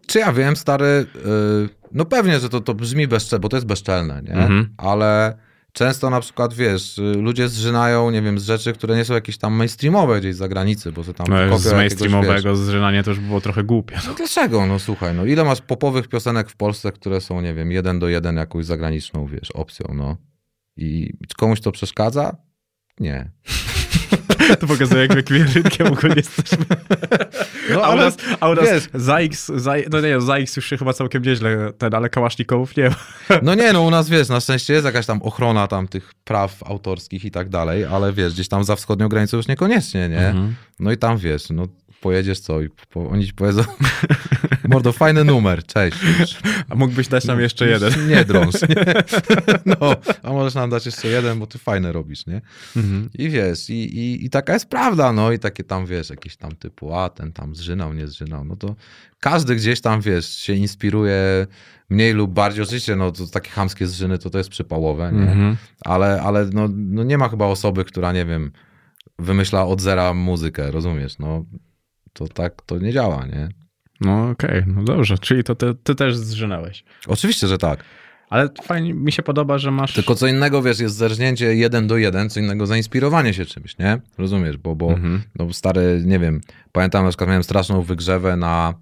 Czy 0.07 0.19
ja 0.19 0.33
wiem, 0.33 0.55
stary, 0.55 1.05
yy, 1.25 1.69
no 1.91 2.05
pewnie, 2.05 2.39
że 2.39 2.49
to, 2.49 2.59
to 2.61 2.73
brzmi 2.73 3.07
bezczelne, 3.07 3.41
bo 3.41 3.49
to 3.49 3.57
jest 3.57 3.67
bezczelne, 3.67 4.21
nie? 4.21 4.33
Mhm. 4.33 4.69
Ale 4.77 5.37
często 5.73 6.09
na 6.09 6.19
przykład, 6.19 6.53
wiesz, 6.53 6.97
ludzie 6.97 7.49
zżynają, 7.49 8.11
nie 8.11 8.21
wiem, 8.21 8.39
z 8.39 8.43
rzeczy, 8.43 8.73
które 8.73 8.95
nie 8.95 9.05
są 9.05 9.13
jakieś 9.13 9.37
tam 9.37 9.53
mainstreamowe 9.53 10.19
gdzieś 10.19 10.35
z 10.35 10.37
zagranicy, 10.37 10.91
bo 10.91 11.03
sobie 11.03 11.13
tam 11.13 11.27
No 11.49 11.57
z 11.57 11.73
mainstreamowego 11.73 12.55
zżynanie 12.55 13.03
to 13.03 13.09
już 13.09 13.19
było 13.19 13.41
trochę 13.41 13.63
głupie. 13.63 13.99
No 14.07 14.13
dlaczego? 14.13 14.65
No 14.65 14.79
słuchaj, 14.79 15.15
no 15.15 15.25
ile 15.25 15.43
masz 15.43 15.61
popowych 15.61 16.07
piosenek 16.07 16.49
w 16.49 16.55
Polsce, 16.55 16.91
które 16.91 17.21
są, 17.21 17.41
nie 17.41 17.53
wiem, 17.53 17.71
jeden 17.71 17.99
do 17.99 18.09
jeden 18.09 18.35
jakąś 18.35 18.65
zagraniczną, 18.65 19.25
wiesz, 19.25 19.51
opcją, 19.51 19.85
no. 19.93 20.17
I 20.77 21.13
komuś 21.37 21.61
to 21.61 21.71
przeszkadza? 21.71 22.35
Nie. 22.99 23.31
To 24.59 24.67
pokazuje, 24.67 25.01
jak 25.01 25.29
my 25.29 25.43
rynkiem 25.53 25.87
ogólnie 25.87 26.15
jesteśmy. 26.15 26.65
No, 27.69 27.83
A 27.83 27.89
u 27.89 27.91
ale 27.91 28.05
nas, 28.05 28.17
a 28.39 28.49
u 28.49 28.53
nas 28.55 28.65
wiesz- 28.65 28.89
za 28.93 29.17
X, 29.19 29.51
za, 29.55 29.73
no 29.91 30.01
nie, 30.01 30.21
za 30.21 30.37
X 30.37 30.55
już 30.55 30.65
się 30.69 30.77
chyba 30.77 30.93
całkiem 30.93 31.23
nieźle 31.23 31.73
ten, 31.77 31.95
ale 31.95 32.09
kałaszników 32.09 32.77
nie 32.77 32.89
ma. 32.89 32.95
No 33.43 33.55
nie, 33.55 33.73
no 33.73 33.81
u 33.81 33.89
nas, 33.89 34.09
wiesz, 34.09 34.29
na 34.29 34.39
szczęście 34.39 34.73
jest 34.73 34.85
jakaś 34.85 35.05
tam 35.05 35.21
ochrona 35.21 35.67
tam 35.67 35.87
tych 35.87 36.13
praw 36.23 36.63
autorskich 36.63 37.25
i 37.25 37.31
tak 37.31 37.49
dalej, 37.49 37.85
ale 37.85 38.13
wiesz, 38.13 38.33
gdzieś 38.33 38.47
tam 38.47 38.63
za 38.63 38.75
wschodnią 38.75 39.09
granicą 39.09 39.37
już 39.37 39.47
niekoniecznie, 39.47 40.09
nie? 40.09 40.27
Mhm. 40.27 40.55
No 40.79 40.91
i 40.91 40.97
tam, 40.97 41.17
wiesz, 41.17 41.49
no 41.49 41.67
pojedziesz 42.01 42.39
co 42.39 42.61
i 42.61 42.69
po, 42.89 43.09
oni 43.09 43.27
ci 43.27 43.33
powiedzą, 43.33 43.63
mordo, 44.69 44.91
fajny 44.91 45.23
numer, 45.23 45.65
cześć. 45.65 45.97
A 46.69 46.75
mógłbyś 46.75 47.07
dać 47.07 47.25
nam 47.25 47.39
jeszcze 47.39 47.67
jeden. 47.67 48.07
Nie 48.07 48.25
drąż, 48.25 48.53
nie? 48.69 48.85
No, 49.65 49.95
a 50.23 50.33
możesz 50.33 50.55
nam 50.55 50.69
dać 50.69 50.85
jeszcze 50.85 51.07
jeden, 51.07 51.39
bo 51.39 51.47
ty 51.47 51.57
fajne 51.57 51.91
robisz, 51.91 52.25
nie? 52.25 52.41
Mhm. 52.75 53.09
I 53.13 53.29
wiesz, 53.29 53.69
i, 53.69 53.97
i, 53.97 54.25
i 54.25 54.29
taka 54.29 54.53
jest 54.53 54.69
prawda, 54.69 55.13
no 55.13 55.31
i 55.31 55.39
takie 55.39 55.63
tam, 55.63 55.85
wiesz, 55.85 56.09
jakieś 56.09 56.37
tam 56.37 56.51
typu, 56.51 56.95
a 56.95 57.09
ten 57.09 57.33
tam 57.33 57.55
zżynał, 57.55 57.93
nie 57.93 58.07
zżynał, 58.07 58.45
no 58.45 58.55
to 58.55 58.75
każdy 59.19 59.55
gdzieś 59.55 59.81
tam, 59.81 60.01
wiesz, 60.01 60.37
się 60.37 60.53
inspiruje 60.53 61.47
mniej 61.89 62.13
lub 62.13 62.31
bardziej, 62.31 62.63
oczywiście, 62.63 62.95
no 62.95 63.11
to 63.11 63.27
takie 63.27 63.49
chamskie 63.49 63.87
zżyny 63.87 64.17
to 64.17 64.29
to 64.29 64.37
jest 64.37 64.49
przypałowe, 64.49 65.11
nie? 65.11 65.31
Mhm. 65.31 65.57
Ale, 65.85 66.21
ale 66.21 66.49
no, 66.53 66.69
no 66.71 67.03
nie 67.03 67.17
ma 67.17 67.29
chyba 67.29 67.45
osoby, 67.45 67.85
która, 67.85 68.11
nie 68.11 68.25
wiem, 68.25 68.51
wymyśla 69.19 69.65
od 69.65 69.81
zera 69.81 70.13
muzykę, 70.13 70.71
rozumiesz, 70.71 71.19
no 71.19 71.45
to 72.13 72.27
tak 72.27 72.61
to 72.61 72.79
nie 72.79 72.93
działa, 72.93 73.25
nie? 73.25 73.49
No 74.01 74.29
okej, 74.29 74.63
no 74.67 74.83
dobrze, 74.83 75.17
czyli 75.17 75.43
to 75.43 75.55
ty, 75.55 75.75
ty 75.83 75.95
też 75.95 76.17
zżynałeś. 76.17 76.83
Oczywiście, 77.07 77.47
że 77.47 77.57
tak. 77.57 77.83
Ale 78.29 78.49
fajnie, 78.63 78.93
mi 78.93 79.11
się 79.11 79.23
podoba, 79.23 79.57
że 79.57 79.71
masz... 79.71 79.93
Tylko 79.93 80.15
co 80.15 80.27
innego, 80.27 80.61
wiesz, 80.61 80.79
jest 80.79 80.95
zerżnięcie 80.95 81.55
jeden 81.55 81.87
do 81.87 81.97
jeden, 81.97 82.29
co 82.29 82.39
innego 82.39 82.67
zainspirowanie 82.67 83.33
się 83.33 83.45
czymś, 83.45 83.77
nie? 83.77 84.01
Rozumiesz, 84.17 84.57
bo, 84.57 84.75
bo 84.75 84.89
Mhm. 84.93 85.21
no 85.35 85.53
stary, 85.53 86.01
nie 86.05 86.19
wiem, 86.19 86.41
pamiętam 86.71 87.03
na 87.03 87.09
przykład 87.09 87.27
miałem 87.29 87.43
straszną 87.43 87.81
wygrzewę 87.81 88.37
na 88.37 88.73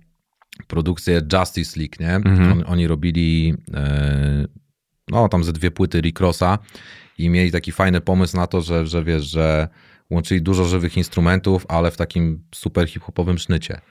produkcję 0.67 1.21
Justice 1.33 1.79
League, 1.79 1.95
nie? 1.99 2.15
Mhm. 2.15 2.51
On, 2.51 2.63
oni 2.67 2.87
robili 2.87 3.53
e, 3.73 4.45
no 5.07 5.29
tam 5.29 5.43
ze 5.43 5.53
dwie 5.53 5.71
płyty 5.71 6.01
Rick 6.01 6.19
Rossa 6.19 6.57
i 7.17 7.29
mieli 7.29 7.51
taki 7.51 7.71
fajny 7.71 8.01
pomysł 8.01 8.37
na 8.37 8.47
to, 8.47 8.61
że, 8.61 8.87
że 8.87 9.03
wiesz, 9.03 9.25
że 9.25 9.67
łączyli 10.09 10.41
dużo 10.41 10.65
żywych 10.65 10.97
instrumentów, 10.97 11.65
ale 11.69 11.91
w 11.91 11.97
takim 11.97 12.43
super 12.55 12.87
hip-hopowym 12.89 13.37
sznycie, 13.37 13.81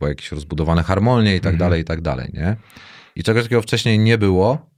bo 0.00 0.08
jakieś 0.08 0.32
rozbudowane 0.32 0.82
harmonie 0.82 1.36
i 1.36 1.40
tak 1.40 1.52
Mhm. 1.52 1.58
dalej, 1.58 1.82
i 1.82 1.84
tak 1.84 2.00
dalej, 2.00 2.30
nie? 2.34 2.56
I 3.16 3.22
czegoś 3.22 3.42
takiego 3.42 3.62
wcześniej 3.62 3.98
nie 3.98 4.18
było, 4.18 4.74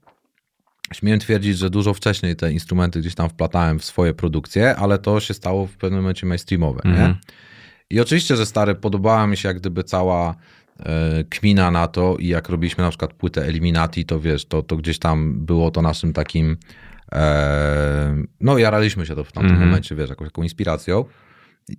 Śmiem 0.95 1.19
twierdzić, 1.19 1.59
że 1.59 1.71
dużo 1.71 1.95
wcześniej 1.95 2.37
te 2.37 2.53
instrumenty 2.53 3.01
gdzieś 3.01 3.15
tam 3.15 3.29
wplatałem 3.29 3.79
w 3.79 3.85
swoje 3.85 4.15
produkcje, 4.15 4.77
ale 4.77 4.99
to 4.99 5.21
się 5.21 5.35
stało 5.35 5.67
w 5.67 5.77
pewnym 5.77 6.01
momencie 6.01 6.27
mainstreamowe, 6.27 6.81
Mhm. 6.85 7.11
nie? 7.11 7.17
I 7.91 8.01
oczywiście, 8.01 8.37
że 8.37 8.47
stary, 8.47 8.75
podobała 8.75 9.27
mi 9.27 9.37
się 9.37 9.49
jak 9.49 9.59
gdyby 9.59 9.85
cała 9.85 10.35
e, 10.81 11.25
kmina 11.25 11.71
na 11.71 11.89
to 11.89 12.17
i 12.19 12.27
jak 12.29 12.49
robiliśmy 12.49 12.85
na 12.85 12.91
przykład 12.91 13.13
płytę 13.15 13.45
Eliminati, 13.45 14.05
to 14.05 14.21
wiesz, 14.21 14.45
to, 14.47 14.63
to 14.63 14.77
gdzieś 14.77 14.99
tam 14.99 15.47
było 15.47 15.71
to 15.71 15.83
naszym 15.83 16.13
takim 16.13 16.57
no 18.41 18.59
jaraliśmy 18.59 19.07
się 19.07 19.15
to 19.15 19.25
w 19.25 19.33
tamtym 19.33 19.51
Mhm. 19.53 19.69
momencie, 19.69 19.95
wiesz, 19.97 20.11
jakąś 20.11 20.29
taką 20.29 20.43
inspiracją. 20.43 21.05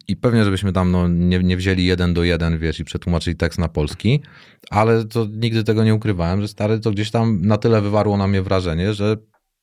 I 0.08 0.16
pewnie, 0.16 0.44
żebyśmy 0.44 0.74
tam 0.74 0.92
no, 0.92 1.08
nie, 1.08 1.40
nie 1.40 1.58
wzięli 1.58 1.86
jeden 1.86 2.14
do 2.14 2.24
jeden, 2.24 2.58
wiesz, 2.60 2.80
i 2.80 2.84
przetłumaczyli 2.86 3.36
tekst 3.36 3.60
na 3.60 3.68
polski, 3.68 4.22
ale 4.70 5.06
to 5.06 5.28
nigdy 5.32 5.64
tego 5.64 5.84
nie 5.84 5.96
ukrywałem, 5.96 6.42
że 6.42 6.48
stary 6.48 6.80
to 6.80 6.92
gdzieś 6.92 7.12
tam 7.12 7.42
na 7.42 7.58
tyle 7.58 7.82
wywarło 7.82 8.18
na 8.18 8.28
mnie 8.28 8.42
wrażenie, 8.42 8.94
że 8.94 9.18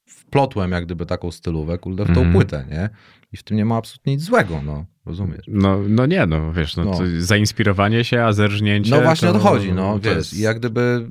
wplotłem 0.09 0.71
jak 0.73 0.85
gdyby 0.85 1.07
taką 1.07 1.31
stylówę, 1.31 1.79
kurde, 1.79 2.05
w 2.05 2.07
tą 2.07 2.13
Mhm. 2.13 2.33
płytę, 2.33 2.65
nie? 2.71 2.89
I 3.33 3.37
w 3.37 3.43
tym 3.43 3.57
nie 3.57 3.65
ma 3.65 3.77
absolutnie 3.77 4.13
nic 4.13 4.23
złego, 4.23 4.63
no, 4.65 4.85
rozumiesz? 5.07 5.45
No, 5.49 5.79
no 5.89 6.07
nie, 6.07 6.27
no 6.27 6.53
wiesz, 6.53 6.77
no, 6.77 6.85
No. 6.85 6.99
Zainspirowanie 7.19 8.05
się, 8.05 8.23
a 8.23 8.33
zerżnięcie... 8.33 8.91
No 8.91 9.01
właśnie 9.01 9.29
to, 9.29 9.35
odchodzi, 9.35 9.73
no, 9.73 9.93
to 9.95 10.01
wiesz, 10.01 10.17
jest- 10.17 10.35
i 10.35 10.41
jak 10.41 10.59
gdyby 10.59 11.11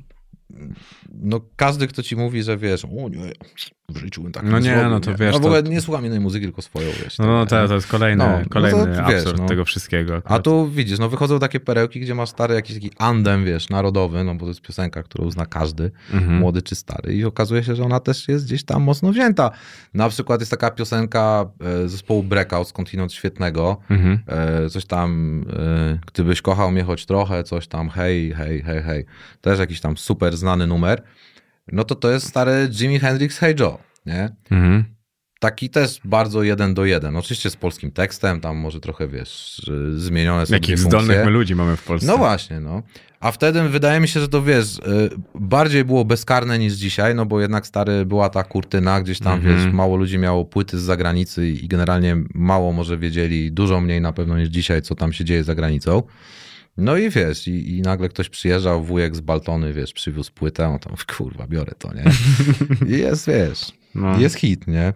no 1.13 1.39
każdy, 1.55 1.87
kto 1.87 2.03
ci 2.03 2.15
mówi, 2.15 2.43
że 2.43 2.57
wiesz, 2.57 2.85
o 2.85 3.09
nie, 3.09 3.31
w 3.89 3.97
życiu 3.97 4.23
bym 4.23 4.31
tak 4.31 4.43
No 4.43 4.59
nie, 4.59 4.65
zrobił, 4.73 4.89
no 4.89 4.99
to 4.99 5.15
wiesz, 5.15 5.33
No 5.33 5.39
w 5.39 5.45
ogóle 5.45 5.63
to- 5.63 5.69
nie 5.69 5.81
słucham 5.81 6.05
innej 6.05 6.19
muzyki, 6.19 6.45
tylko 6.45 6.61
swoją, 6.61 6.87
wiesz. 7.03 7.17
No, 7.17 7.25
no 7.25 7.45
tak, 7.45 7.61
to, 7.63 7.67
to 7.67 7.75
jest 7.75 7.87
kolejny, 7.87 8.23
No, 8.25 8.37
no 8.37 8.43
to 8.43 8.49
kolejny 8.49 8.85
wiesz, 8.87 8.99
absurd 8.99 9.39
no. 9.39 9.45
tego 9.47 9.65
wszystkiego. 9.65 10.13
A 10.13 10.17
akurat. 10.17 10.43
tu 10.43 10.69
widzisz, 10.69 10.99
no 10.99 11.09
wychodzą 11.09 11.39
takie 11.39 11.59
perełki, 11.59 11.99
gdzie 11.99 12.15
masz 12.15 12.29
stary 12.29 12.55
jakiś 12.55 12.75
taki 12.75 12.91
andem, 12.97 13.45
wiesz, 13.45 13.69
narodowy, 13.69 14.23
no 14.23 14.35
bo 14.35 14.39
to 14.39 14.47
jest 14.47 14.61
piosenka, 14.61 15.03
którą 15.03 15.31
zna 15.31 15.45
każdy, 15.45 15.91
Mhm. 16.13 16.37
młody 16.37 16.61
czy 16.61 16.75
stary 16.75 17.13
i 17.15 17.25
okazuje 17.25 17.63
się, 17.63 17.75
że 17.75 17.83
ona 17.83 17.99
też 17.99 18.27
jest 18.27 18.45
gdzieś 18.45 18.63
tam 18.63 18.83
mocno 18.83 19.11
wzięta. 19.11 19.51
Na 19.93 20.09
przykład 20.09 20.39
jest 20.41 20.51
taka 20.51 20.71
piosenka 20.71 21.45
e, 21.83 21.89
zespołu 21.89 22.23
Breakout, 22.23 22.67
skądinąd 22.67 23.13
świetnego, 23.13 23.77
Mhm. 23.89 24.19
e, 24.27 24.69
coś 24.69 24.85
tam, 24.85 25.41
e, 25.59 25.99
gdybyś 26.13 26.41
kochał 26.41 26.71
mnie 26.71 26.83
choć 26.83 27.05
trochę, 27.05 27.43
coś 27.43 27.67
tam, 27.67 27.89
hej, 27.89 28.33
hej, 28.33 28.61
hej, 28.63 28.83
hej. 28.83 29.05
Też 29.41 29.59
jakiś 29.59 29.81
tam 29.81 29.97
super 29.97 30.32
znany 30.37 30.67
numer. 30.67 31.01
No 31.71 31.83
to 31.83 31.95
to 31.95 32.11
jest 32.11 32.27
stary 32.27 32.69
Jimi 32.79 32.99
Hendrix 32.99 33.37
Hey 33.37 33.55
Joe, 33.59 33.77
nie? 34.05 34.29
Mhm. 34.51 34.83
taki 35.39 35.69
też 35.69 35.99
bardzo 36.05 36.43
jeden 36.43 36.73
do 36.73 36.85
jeden. 36.85 37.15
Oczywiście 37.15 37.49
z 37.49 37.55
polskim 37.55 37.91
tekstem, 37.91 38.41
tam 38.41 38.57
może 38.57 38.79
trochę, 38.79 39.07
wiesz, 39.07 39.59
y, 39.67 39.99
zmienione 39.99 40.45
są 40.45 40.53
Jakich 40.53 40.79
zdolnych 40.79 41.25
my 41.25 41.31
ludzi 41.31 41.55
mamy 41.55 41.75
w 41.77 41.83
Polsce. 41.83 42.07
No 42.07 42.17
właśnie, 42.17 42.59
no. 42.59 42.83
A 43.19 43.31
wtedy 43.31 43.69
wydaje 43.69 43.99
mi 43.99 44.07
się, 44.07 44.19
że 44.19 44.27
to 44.27 44.41
wiesz, 44.41 44.77
y, 44.77 44.81
bardziej 45.35 45.85
było 45.85 46.05
bezkarne 46.05 46.59
niż 46.59 46.73
dzisiaj, 46.73 47.15
no 47.15 47.25
bo 47.25 47.41
jednak 47.41 47.67
stary 47.67 48.05
była 48.05 48.29
ta 48.29 48.43
kurtyna, 48.43 49.01
gdzieś 49.01 49.19
tam, 49.19 49.33
Mhm. 49.39 49.55
wiesz, 49.65 49.73
mało 49.73 49.95
ludzi 49.97 50.17
miało 50.17 50.45
płyty 50.45 50.79
z 50.79 50.81
zagranicy 50.81 51.47
i 51.49 51.67
generalnie 51.67 52.17
mało 52.33 52.73
może 52.73 52.97
wiedzieli, 52.97 53.51
dużo 53.51 53.81
mniej 53.81 54.01
na 54.01 54.13
pewno 54.13 54.37
niż 54.37 54.49
dzisiaj, 54.49 54.81
co 54.81 54.95
tam 54.95 55.13
się 55.13 55.25
dzieje 55.25 55.43
za 55.43 55.55
granicą. 55.55 56.03
No 56.77 56.97
i 56.97 57.09
wiesz, 57.09 57.47
i, 57.47 57.77
i 57.77 57.81
nagle 57.81 58.09
ktoś 58.09 58.29
przyjeżdżał, 58.29 58.83
wujek 58.83 59.15
z 59.15 59.21
Baltony, 59.21 59.73
wiesz, 59.73 59.93
przywiózł 59.93 60.31
płytę, 60.33 60.67
on 60.67 60.79
tam, 60.79 60.93
kurwa, 61.17 61.47
biorę 61.47 61.71
to, 61.77 61.89
nie? 61.93 62.03
I 62.95 62.99
jest, 62.99 63.27
wiesz, 63.27 63.71
No. 63.95 64.19
jest 64.19 64.35
hit, 64.35 64.67
nie? 64.67 64.93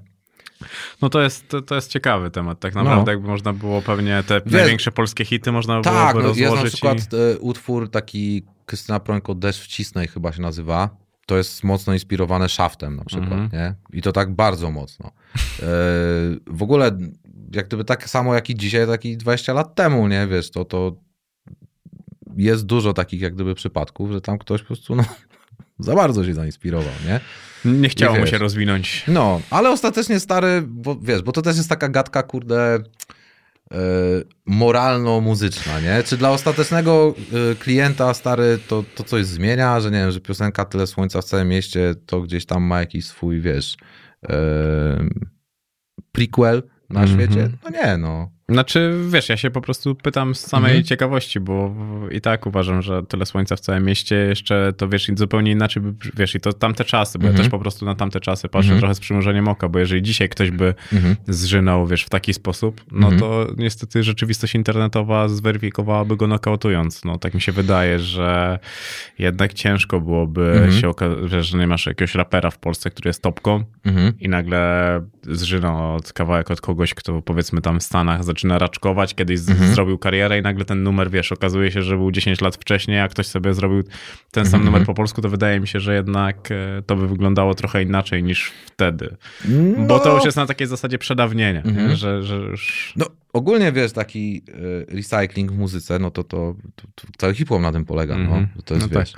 No 1.01 1.09
to 1.09 1.21
jest, 1.21 1.47
to, 1.47 1.61
to 1.61 1.75
jest 1.75 1.91
ciekawy 1.91 2.32
temat. 2.32 2.59
Tak 2.59 2.75
naprawdę 2.75 3.05
No. 3.05 3.11
jakby 3.11 3.28
można 3.28 3.53
było 3.53 3.82
pewnie 3.82 4.23
te 4.28 4.41
Wiesz- 4.41 4.51
największe 4.53 4.91
polskie 4.91 5.25
hity 5.25 5.51
można 5.51 5.82
Tak, 5.82 6.15
byłoby 6.17 6.23
no, 6.23 6.28
jest 6.30 6.39
na 6.41 6.45
rozłożyć. 6.49 6.73
przykład 6.73 6.97
i... 7.13 7.15
e, 7.36 7.39
utwór 7.39 7.91
taki 7.91 8.43
Krystyna 8.65 8.99
Prońko 8.99 9.36
Deszcz 9.36 9.63
wcisnej 9.63 10.07
chyba 10.07 10.32
się 10.32 10.41
nazywa. 10.41 10.89
To 11.25 11.38
jest 11.38 11.63
mocno 11.63 11.93
inspirowane 11.93 12.49
szaftem 12.49 12.95
na 12.95 13.05
przykład, 13.05 13.32
Mhm. 13.32 13.49
nie? 13.53 13.75
I 13.97 14.01
to 14.01 14.11
tak 14.11 14.36
bardzo 14.36 14.71
mocno. 14.71 15.07
E, 15.07 15.11
w 16.47 16.63
ogóle 16.63 16.97
jak 17.53 17.67
gdyby 17.67 17.84
tak 17.84 18.09
samo 18.09 18.36
jak 18.36 18.49
i 18.49 18.55
dzisiaj, 18.55 18.88
tak 18.88 19.05
i 19.05 19.17
20 19.17 19.53
lat 19.53 19.75
temu, 19.75 20.07
nie? 20.07 20.28
Wiesz, 20.28 20.51
to, 20.51 20.65
to 20.65 20.95
jest 22.38 22.65
dużo 22.65 22.93
takich 22.93 23.21
jak 23.21 23.35
gdyby 23.35 23.55
przypadków, 23.55 24.11
że 24.11 24.21
tam 24.21 24.38
ktoś 24.38 24.61
po 24.61 24.67
prostu 24.67 24.95
no, 24.95 25.03
za 25.79 25.95
bardzo 25.95 26.25
się 26.25 26.33
zainspirował, 26.33 26.93
nie? 27.07 27.19
Nie 27.71 27.89
chciało 27.89 28.15
I 28.15 28.19
mu 28.19 28.23
wiesz. 28.25 28.31
się 28.31 28.38
rozwinąć. 28.38 29.03
No, 29.07 29.41
ale 29.49 29.69
ostatecznie 29.69 30.19
stary, 30.19 30.63
bo 30.67 30.95
wiesz, 30.95 31.21
bo 31.21 31.31
to 31.31 31.41
też 31.41 31.57
jest 31.57 31.69
taka 31.69 31.89
gadka, 31.89 32.23
kurde, 32.23 32.79
e, 33.71 33.77
moralno-muzyczna, 34.45 35.79
nie? 35.79 36.03
Czy 36.03 36.17
dla 36.17 36.31
ostatecznego 36.31 37.15
e, 37.51 37.55
klienta, 37.55 38.13
stary, 38.13 38.59
to, 38.67 38.83
to 38.95 39.03
coś 39.03 39.25
zmienia, 39.25 39.79
że 39.79 39.91
nie 39.91 39.97
wiem, 39.97 40.11
że 40.11 40.19
piosenka 40.21 40.65
Tyle 40.65 40.88
Słońca 40.88 41.21
w 41.21 41.25
całym 41.25 41.47
mieście 41.47 41.95
to 42.05 42.21
gdzieś 42.21 42.45
tam 42.45 42.63
ma 42.63 42.79
jakiś 42.79 43.05
swój, 43.05 43.41
wiesz, 43.41 43.77
e, 44.29 45.07
prequel 46.11 46.63
na 46.89 47.01
Mhm. 47.03 47.19
świecie? 47.19 47.49
No 47.63 47.69
nie, 47.69 47.97
no. 47.97 48.31
Znaczy, 48.51 48.93
wiesz, 49.09 49.29
ja 49.29 49.37
się 49.37 49.49
po 49.51 49.61
prostu 49.61 49.95
pytam 49.95 50.35
z 50.35 50.39
samej 50.39 50.71
Mhm. 50.71 50.83
ciekawości, 50.85 51.39
bo 51.39 51.75
i 52.11 52.21
tak 52.21 52.45
uważam, 52.45 52.81
że 52.81 53.03
tyle 53.03 53.25
słońca 53.25 53.55
w 53.55 53.59
całym 53.59 53.85
mieście 53.85 54.15
jeszcze 54.15 54.73
to 54.77 54.89
wiesz, 54.89 55.11
zupełnie 55.15 55.51
inaczej 55.51 55.83
by, 55.83 55.93
wiesz, 56.17 56.35
i 56.35 56.39
to 56.39 56.53
tamte 56.53 56.85
czasy, 56.85 57.19
bo 57.19 57.23
ja 57.25 57.29
Mhm. 57.29 57.43
też 57.43 57.51
po 57.51 57.59
prostu 57.59 57.85
na 57.85 57.95
tamte 57.95 58.19
czasy 58.19 58.47
patrzę 58.49 58.67
Mhm. 58.67 58.79
trochę 58.79 58.95
z 58.95 58.99
przymrużeniem 58.99 59.47
oka, 59.47 59.69
bo 59.69 59.79
jeżeli 59.79 60.01
dzisiaj 60.01 60.29
ktoś 60.29 60.51
by 60.51 60.73
zżynął, 61.27 61.87
wiesz, 61.87 62.03
w 62.03 62.09
taki 62.09 62.33
sposób, 62.33 62.81
no 62.91 63.11
to 63.19 63.47
niestety 63.57 64.03
rzeczywistość 64.03 64.55
internetowa 64.55 65.27
zweryfikowałaby 65.27 66.17
go 66.17 66.27
nokautując. 66.27 67.05
No 67.05 67.17
tak 67.17 67.33
mi 67.33 67.41
się 67.41 67.51
wydaje, 67.51 67.99
że 67.99 68.59
jednak 69.19 69.53
ciężko 69.53 70.01
byłoby 70.01 70.67
się 70.81 70.89
okazać, 70.89 71.45
że 71.45 71.57
nie 71.57 71.67
masz 71.67 71.85
jakiegoś 71.85 72.15
rapera 72.15 72.51
w 72.51 72.57
Polsce, 72.59 72.89
który 72.91 73.09
jest 73.09 73.21
topką, 73.23 73.63
i 74.19 74.29
nagle 74.29 75.01
zżyna 75.23 75.93
od 75.93 76.13
kawałek 76.13 76.51
od 76.51 76.61
kogoś, 76.61 76.93
kto 76.93 77.21
powiedzmy 77.21 77.61
tam 77.61 77.79
w 77.79 77.83
Stanach 77.83 78.23
zaczyna 78.38 78.57
raczkować, 78.57 79.15
kiedyś 79.15 79.39
Mhm. 79.49 79.73
zrobił 79.73 79.97
karierę 79.97 80.39
i 80.39 80.41
nagle 80.41 80.65
ten 80.65 80.83
numer, 80.83 81.11
wiesz, 81.11 81.31
okazuje 81.31 81.71
się, 81.71 81.81
że 81.81 81.97
był 81.97 82.11
10 82.11 82.41
lat 82.41 82.55
wcześniej, 82.55 82.99
a 82.99 83.07
ktoś 83.07 83.27
sobie 83.27 83.53
zrobił 83.53 83.83
ten 84.31 84.45
sam 84.45 84.55
Mhm. 84.59 84.65
numer 84.65 84.85
po 84.85 84.93
polsku, 84.93 85.21
to 85.21 85.29
wydaje 85.29 85.59
mi 85.59 85.67
się, 85.67 85.79
że 85.79 85.95
jednak 85.95 86.51
e, 86.51 86.81
to 86.85 86.95
by 86.95 87.07
wyglądało 87.07 87.53
trochę 87.55 87.83
inaczej 87.83 88.23
niż 88.23 88.51
wtedy. 88.65 89.15
Bo 89.77 89.83
No. 89.88 89.99
to 89.99 90.15
już 90.15 90.25
jest 90.25 90.38
na 90.38 90.45
takiej 90.45 90.67
zasadzie 90.67 90.97
przedawnienia, 90.97 91.61
Mhm. 91.61 91.95
że, 91.95 92.23
że 92.23 92.35
już... 92.35 92.93
No, 92.95 93.05
ogólnie 93.33 93.71
wiesz, 93.71 93.91
taki 93.91 94.41
e, 94.91 94.95
recycling 94.95 95.51
w 95.51 95.57
muzyce, 95.57 95.99
no 95.99 96.11
to, 96.11 96.23
to, 96.23 96.55
to, 96.75 96.83
to 96.95 97.07
cały 97.17 97.33
hip-hop 97.35 97.61
na 97.61 97.71
tym 97.71 97.85
polega, 97.85 98.15
Mhm. 98.15 98.47
no. 98.55 98.61
To 98.65 98.73
jest, 98.75 98.91
No 98.91 98.99
wiesz, 98.99 99.13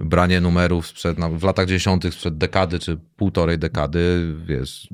branie 0.00 0.40
numerów 0.40 0.86
sprzed, 0.86 1.18
na, 1.18 1.28
w 1.28 1.42
latach 1.44 1.66
dziesiątych, 1.66 2.14
sprzed 2.14 2.38
dekady 2.38 2.78
czy 2.78 2.98
półtorej 3.16 3.58
dekady, 3.58 4.34
wiesz, 4.46 4.88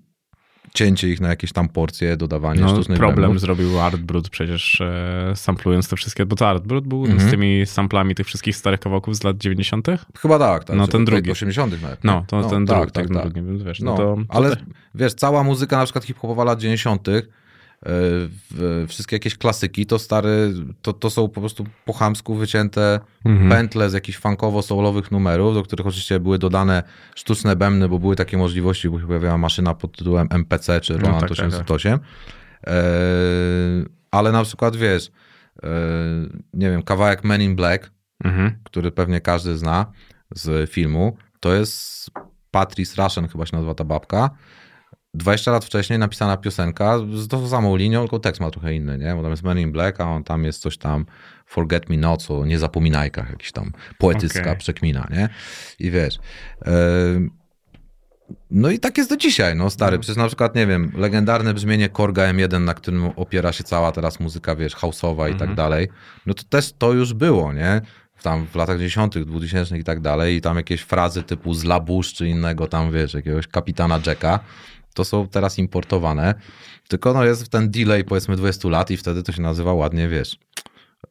cięcie 0.76 1.08
ich 1.08 1.20
na 1.20 1.28
jakieś 1.28 1.52
tam 1.52 1.68
porcje, 1.68 2.16
dodawanie 2.16 2.60
No, 2.60 2.68
sztucznych 2.68 2.98
problem 2.98 3.28
memów. 3.28 3.40
zrobił 3.40 3.80
Art 3.80 3.96
Brut 3.96 4.28
przecież 4.28 4.80
e, 4.80 5.32
samplując 5.34 5.88
te 5.88 5.96
wszystkie, 5.96 6.26
bo 6.26 6.36
to 6.36 6.48
Art 6.48 6.64
Brut 6.66 6.86
był 6.86 7.04
Mhm. 7.06 7.28
z 7.28 7.30
tymi 7.30 7.66
samplami 7.66 8.14
tych 8.14 8.26
wszystkich 8.26 8.56
starych 8.56 8.80
kawałków 8.80 9.16
z 9.16 9.22
lat 9.24 9.36
90. 9.36 9.86
Chyba 10.18 10.38
tak, 10.38 10.64
tak. 10.64 10.76
No, 10.76 10.86
ten 10.88 11.04
drugi. 11.04 11.30
80 11.30 11.82
nawet. 11.82 12.04
No, 12.04 12.24
to 12.28 12.40
no, 12.40 12.50
ten 12.50 12.66
tak, 12.66 12.76
drugi, 12.76 12.92
tak, 12.92 13.06
tak, 13.08 13.16
tak. 13.22 13.32
drugi, 13.32 13.64
wiesz, 13.64 13.80
No, 13.80 13.90
no, 13.90 13.96
to, 13.96 14.16
ale 14.28 14.56
to, 14.56 14.62
wiesz, 14.94 15.14
cała 15.14 15.42
muzyka 15.42 15.76
na 15.78 15.84
przykład 15.84 16.04
hip-hopowa 16.04 16.44
lat 16.44 16.60
90., 16.60 17.08
e, 17.08 17.22
w- 17.22 17.26
wszystkie 18.88 19.16
jakieś 19.16 19.38
klasyki, 19.38 19.86
to 19.86 19.98
stary, 19.98 20.54
to, 20.82 20.92
to 20.92 21.10
są 21.10 21.28
po 21.28 21.40
prostu 21.40 21.66
po 21.84 21.92
chamsku 21.92 22.34
wycięte 22.34 23.00
Mhm. 23.24 23.50
pętle 23.50 23.90
z 23.90 23.92
jakichś 23.92 24.18
funkowo-soulowych 24.18 25.12
numerów, 25.12 25.54
do 25.54 25.62
których 25.62 25.86
oczywiście 25.86 26.20
były 26.20 26.38
dodane 26.38 26.82
sztuczne 27.14 27.56
bębny, 27.56 27.88
bo 27.88 27.98
były 27.98 28.16
takie 28.16 28.36
możliwości, 28.38 28.90
bo 28.90 29.00
się 29.00 29.06
pojawiała 29.06 29.38
maszyna 29.38 29.74
pod 29.74 29.96
tytułem 29.98 30.28
MPC 30.30 30.80
czy 30.80 30.92
No 30.92 30.98
Roland 30.98 31.20
tak, 31.20 31.28
tak, 31.36 31.46
808. 31.46 31.98
E, 32.66 32.72
ale 34.10 34.32
na 34.32 34.42
przykład 34.44 34.76
wiesz, 34.76 35.10
e, 35.62 35.68
nie 36.54 36.70
wiem, 36.70 36.82
kawałek 36.82 37.24
Men 37.24 37.42
in 37.42 37.56
Black, 37.56 37.90
Mhm. 38.24 38.58
który 38.64 38.90
pewnie 38.92 39.20
każdy 39.20 39.58
zna 39.58 39.86
z 40.34 40.70
filmu, 40.70 41.16
to 41.40 41.54
jest 41.54 42.10
Patrice 42.50 43.02
Rushen, 43.02 43.28
chyba 43.28 43.46
się 43.46 43.56
nazywa 43.56 43.74
ta 43.74 43.84
babka. 43.84 44.30
20 45.14 45.50
lat 45.50 45.64
wcześniej 45.64 45.98
napisana 45.98 46.36
piosenka 46.36 46.98
z 47.12 47.28
tą 47.28 47.48
samą 47.48 47.76
linią, 47.76 48.00
tylko 48.00 48.18
tekst 48.18 48.40
ma 48.40 48.50
trochę 48.50 48.74
inny, 48.74 48.98
nie? 48.98 49.14
Bo 49.14 49.22
tam 49.22 49.30
jest 49.30 49.42
Men 49.42 49.58
in 49.58 49.72
Black, 49.72 50.00
a 50.00 50.04
on 50.04 50.24
tam 50.24 50.44
jest 50.44 50.60
coś 50.60 50.78
tam 50.78 51.06
Forget 51.46 51.88
Me 51.88 51.96
Not, 51.96 52.26
o 52.30 52.46
niezapominajkach, 52.46 53.30
jakiś 53.30 53.52
tam 53.52 53.72
poetycka 53.98 54.40
Okej. 54.40 54.56
przekmina, 54.56 55.08
nie? 55.10 55.28
I 55.78 55.90
wiesz... 55.90 56.18
no 58.50 58.70
i 58.70 58.78
tak 58.78 58.98
jest 58.98 59.10
do 59.10 59.16
dzisiaj, 59.16 59.56
no 59.56 59.70
stary. 59.70 59.98
Przecież 59.98 60.16
na 60.16 60.26
przykład, 60.26 60.54
nie 60.54 60.66
wiem, 60.66 60.92
legendarne 60.94 61.54
brzmienie 61.54 61.88
Korga 61.88 62.32
M1, 62.32 62.60
na 62.60 62.74
którym 62.74 63.04
opiera 63.16 63.52
się 63.52 63.64
cała 63.64 63.92
teraz 63.92 64.20
muzyka, 64.20 64.56
wiesz, 64.56 64.74
houseowa 64.74 65.28
i 65.28 65.34
tak 65.34 65.54
dalej, 65.54 65.88
no 66.26 66.34
to 66.34 66.42
też 66.44 66.72
to 66.78 66.92
już 66.92 67.14
było, 67.14 67.52
nie? 67.52 67.80
Tam 68.22 68.46
w 68.46 68.54
latach 68.54 68.78
10., 68.78 69.14
2000 69.26 69.78
i 69.78 69.84
tak 69.84 70.00
dalej 70.00 70.36
i 70.36 70.40
tam 70.40 70.56
jakieś 70.56 70.80
frazy 70.80 71.22
typu 71.22 71.54
z 71.54 71.64
Labusz 71.64 72.14
czy 72.14 72.28
innego 72.28 72.66
tam, 72.66 72.92
wiesz, 72.92 73.14
jakiegoś 73.14 73.46
kapitana 73.46 74.00
Jacka, 74.06 74.40
to 74.96 75.04
są 75.04 75.28
teraz 75.28 75.58
importowane, 75.58 76.34
tylko 76.88 77.12
no 77.12 77.24
jest 77.24 77.48
ten 77.48 77.70
delay 77.70 78.04
powiedzmy 78.04 78.36
20 78.36 78.68
lat 78.68 78.90
i 78.90 78.96
wtedy 78.96 79.22
to 79.22 79.32
się 79.32 79.42
nazywa 79.42 79.72
ładnie, 79.74 80.08
wiesz, 80.08 80.36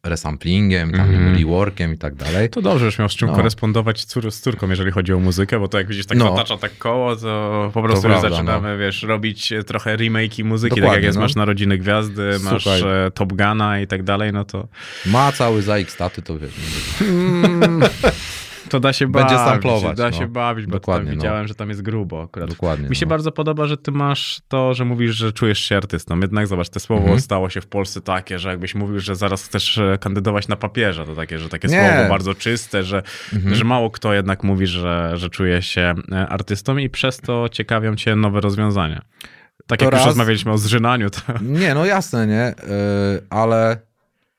resamplingiem, 0.03 0.91
tam 0.91 1.01
Mhm. 1.01 1.37
reworkiem 1.37 1.93
i 1.93 1.97
tak 1.97 2.15
dalej. 2.15 2.49
To 2.49 2.61
dobrze, 2.61 2.85
już 2.85 2.99
miał 2.99 3.09
z 3.09 3.15
czym 3.15 3.27
No. 3.27 3.35
korespondować 3.35 4.01
z 4.01 4.39
córką, 4.41 4.69
jeżeli 4.69 4.91
chodzi 4.91 5.13
o 5.13 5.19
muzykę, 5.19 5.59
bo 5.59 5.67
to 5.67 5.77
jak 5.77 5.87
widzisz, 5.87 6.05
tak 6.05 6.17
No. 6.17 6.33
otacza 6.33 6.57
tak 6.57 6.77
koło, 6.77 7.15
to 7.15 7.71
po 7.73 7.81
prostu 7.83 8.01
To 8.01 8.07
już 8.07 8.19
prawda, 8.21 8.29
zaczynamy, 8.37 8.77
wiesz, 8.77 9.03
robić 9.03 9.53
trochę 9.67 9.97
remake'i 9.97 10.43
muzyki, 10.43 10.75
tak 10.75 10.79
Dokładnie, 10.79 10.95
jak 10.95 11.03
jest, 11.03 11.15
no. 11.15 11.21
masz 11.21 11.35
Narodziny 11.35 11.77
Gwiazdy, 11.77 12.31
masz 12.43 12.63
Słuchaj. 12.63 12.81
e, 13.07 13.11
Top 13.11 13.33
Guna 13.33 13.79
i 13.79 13.87
tak 13.87 14.03
dalej, 14.03 14.33
no 14.33 14.45
to 14.45 14.67
Ma 15.05 15.31
cały 15.31 15.61
za 15.61 15.77
X 15.77 15.93
staty, 15.93 16.21
to 16.21 16.39
wiesz. 16.39 16.51
to 18.69 18.79
da 18.79 18.93
się 18.93 19.07
Będzie 19.07 19.35
bawić, 19.35 19.45
samplować, 19.45 19.97
da 19.97 20.09
no. 20.09 20.17
się 20.17 20.27
bawić, 20.27 20.65
bo 20.65 20.71
Dokładnie, 20.71 21.05
tam 21.09 21.15
no. 21.17 21.21
widziałem, 21.21 21.47
że 21.47 21.55
tam 21.55 21.69
jest 21.69 21.81
grubo 21.81 22.21
akurat. 22.23 22.49
Dokładnie. 22.49 22.89
Mi 22.89 22.95
się 22.95 23.05
no. 23.05 23.09
bardzo 23.09 23.31
podoba, 23.31 23.65
że 23.65 23.77
ty 23.77 23.91
masz 23.91 24.41
to, 24.47 24.73
że 24.73 24.85
mówisz, 24.85 25.15
że 25.15 25.33
czujesz 25.33 25.59
się 25.59 25.77
artystą. 25.77 26.19
Jednak 26.19 26.47
zobacz, 26.47 26.69
to 26.69 26.79
słowo 26.79 27.01
Mhm. 27.01 27.19
stało 27.21 27.49
się 27.49 27.61
w 27.61 27.67
Polsce 27.67 28.01
takie, 28.01 28.39
że 28.39 28.49
jakbyś 28.49 28.75
mówił, 28.75 28.99
że 28.99 29.15
zaraz 29.15 29.43
chcesz 29.45 29.77
e, 29.77 29.97
kandydować 30.01 30.47
na 30.47 30.55
papieża, 30.55 31.05
to 31.05 31.15
takie, 31.15 31.39
że 31.39 31.49
takie 31.49 31.67
Nie. 31.67 31.89
słowo 31.93 32.09
bardzo 32.09 32.35
czyste, 32.35 32.83
że, 32.83 33.03
Mhm. 33.33 33.55
że 33.55 33.63
mało 33.63 33.91
kto 33.91 34.13
jednak 34.13 34.43
mówi, 34.43 34.67
że, 34.67 35.11
że 35.15 35.29
czuje 35.29 35.61
się 35.61 35.93
e, 36.11 36.27
artystą 36.27 36.77
i 36.77 36.89
przez 36.89 37.17
to 37.17 37.49
ciekawią 37.49 37.95
cię 37.95 38.15
nowe 38.15 38.41
rozwiązania. 38.41 39.01
Tak 39.67 39.79
To 39.79 39.85
jak 39.85 39.93
już 39.93 39.99
raz. 39.99 40.07
rozmawialiśmy 40.07 40.51
o 40.51 40.57
zżynaniu, 40.57 41.09
to 41.09 41.19
Nie, 41.41 41.73
no 41.73 41.85
jasne, 41.85 42.27
nie? 42.27 42.53
Yy, 43.13 43.21
ale. 43.29 43.77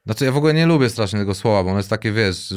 Znaczy, 0.07 0.25
ja 0.25 0.33
w 0.33 0.37
ogóle 0.37 0.55
nie 0.55 0.67
lubię 0.67 0.91
strasznie 0.91 1.19
tego 1.19 1.35
słowa, 1.35 1.63
bo 1.65 1.69
ono 1.71 1.79
jest 1.79 1.91
takie, 1.91 2.13
wiesz, 2.13 2.55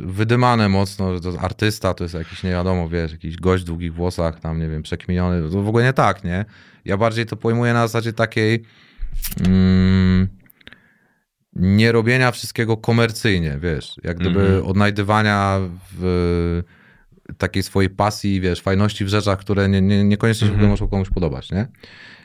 wydymane 0.00 0.68
mocno, 0.68 1.14
że 1.14 1.20
to 1.20 1.40
artysta 1.40 1.94
to 1.94 2.04
jest 2.04 2.14
jakiś, 2.14 2.42
nie 2.42 2.50
wiadomo, 2.50 2.88
wiesz, 2.88 3.12
jakiś 3.12 3.36
gość 3.36 3.62
w 3.62 3.66
długich 3.66 3.94
włosach, 3.94 4.40
tam, 4.40 4.58
nie 4.58 4.68
wiem, 4.68 4.82
przekminiony. 4.82 5.50
To 5.50 5.62
w 5.62 5.68
ogóle 5.68 5.84
nie 5.84 5.92
tak, 5.92 6.24
nie? 6.24 6.44
Ja 6.84 6.96
bardziej 6.96 7.26
to 7.26 7.36
pojmuję 7.36 7.72
na 7.72 7.88
zasadzie 7.88 8.12
takiej. 8.12 8.62
Mm, 9.46 10.28
nie 11.52 11.92
robienia 11.92 12.30
wszystkiego 12.30 12.76
komercyjnie, 12.76 13.58
wiesz, 13.62 13.94
jak 14.04 14.18
gdyby 14.18 14.40
Mhm. 14.40 14.66
odnajdywania 14.66 15.58
w 15.92 16.62
takiej 17.38 17.62
swojej 17.62 17.90
pasji, 17.90 18.40
wiesz, 18.40 18.60
fajności 18.60 19.04
w 19.04 19.08
rzeczach, 19.08 19.38
które 19.38 19.68
nie, 19.68 19.80
nie, 19.80 20.04
niekoniecznie 20.04 20.40
się 20.46 20.52
w 20.52 20.56
ogóle 20.56 20.64
Mhm. 20.68 20.70
muszą 20.70 20.88
komuś 20.88 21.08
podobać, 21.10 21.50
nie? 21.50 21.66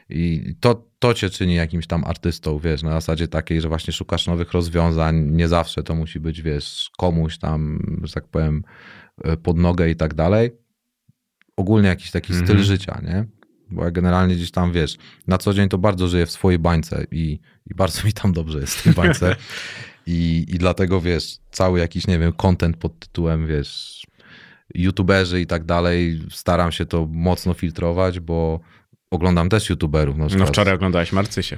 I 0.09 0.55
to, 0.59 0.86
to 0.99 1.13
cię 1.13 1.29
czyni 1.29 1.55
jakimś 1.55 1.87
tam 1.87 2.03
artystą, 2.03 2.59
wiesz, 2.59 2.83
na 2.83 2.91
zasadzie 2.91 3.27
takiej, 3.27 3.61
że 3.61 3.67
właśnie 3.69 3.93
szukasz 3.93 4.27
nowych 4.27 4.51
rozwiązań, 4.51 5.15
nie 5.31 5.47
zawsze 5.47 5.83
to 5.83 5.95
musi 5.95 6.19
być, 6.19 6.41
wiesz, 6.41 6.91
komuś 6.97 7.37
tam, 7.37 7.79
że 8.03 8.13
tak 8.13 8.27
powiem, 8.27 8.63
e, 9.23 9.37
pod 9.37 9.57
nogę 9.57 9.89
i 9.89 9.95
tak 9.95 10.13
dalej. 10.13 10.51
Ogólnie 11.57 11.87
jakiś 11.87 12.11
taki 12.11 12.33
Mhm. 12.33 12.47
styl 12.47 12.63
życia, 12.63 13.01
nie? 13.03 13.25
bo 13.69 13.83
ja 13.83 13.91
generalnie 13.91 14.35
gdzieś 14.35 14.51
tam, 14.51 14.71
wiesz, 14.71 14.97
na 15.27 15.37
co 15.37 15.53
dzień 15.53 15.69
to 15.69 15.77
bardzo 15.77 16.07
żyję 16.07 16.25
w 16.25 16.31
swojej 16.31 16.59
bańce 16.59 17.05
i, 17.11 17.39
i 17.65 17.75
bardzo 17.75 18.03
mi 18.03 18.13
tam 18.13 18.33
dobrze 18.33 18.59
jest 18.59 18.75
w 18.75 18.83
tej 18.83 18.93
bańce. 18.93 19.35
I, 20.07 20.45
I 20.49 20.57
dlatego, 20.57 21.01
wiesz, 21.01 21.37
cały 21.51 21.79
jakiś, 21.79 22.07
nie 22.07 22.19
wiem, 22.19 22.33
content 22.33 22.77
pod 22.77 22.99
tytułem, 22.99 23.47
wiesz, 23.47 24.03
youtuberzy 24.75 25.41
i 25.41 25.47
tak 25.47 25.65
dalej, 25.65 26.21
staram 26.31 26.71
się 26.71 26.85
to 26.85 27.07
mocno 27.11 27.53
filtrować, 27.53 28.19
bo 28.19 28.59
oglądam 29.11 29.49
też 29.49 29.69
youtuberów. 29.69 30.17
No 30.37 30.45
wczoraj 30.45 30.73
oglądałeś 30.73 31.11
Marcysię. 31.11 31.57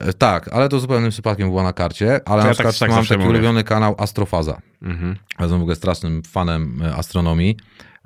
E, 0.00 0.12
Tak, 0.12 0.48
ale 0.52 0.68
to 0.68 0.80
zupełnym 0.80 1.10
przypadkiem 1.10 1.48
była 1.48 1.62
na 1.62 1.72
karcie, 1.72 2.20
ale 2.28 2.42
To 2.42 2.42
na 2.42 2.48
ja 2.48 2.54
przykład 2.54 2.74
tak- 2.78 2.88
tak 2.88 2.96
mam 2.96 3.06
taki 3.06 3.18
mówię. 3.18 3.30
ulubiony 3.30 3.64
kanał 3.64 3.94
Astrofaza. 3.98 4.60
Mhm. 4.82 5.16
Ja 5.38 5.44
jestem 5.44 5.58
w 5.58 5.62
ogóle 5.62 5.76
strasznym 5.76 6.22
fanem 6.22 6.82
e, 6.82 6.94
astronomii. 6.96 7.56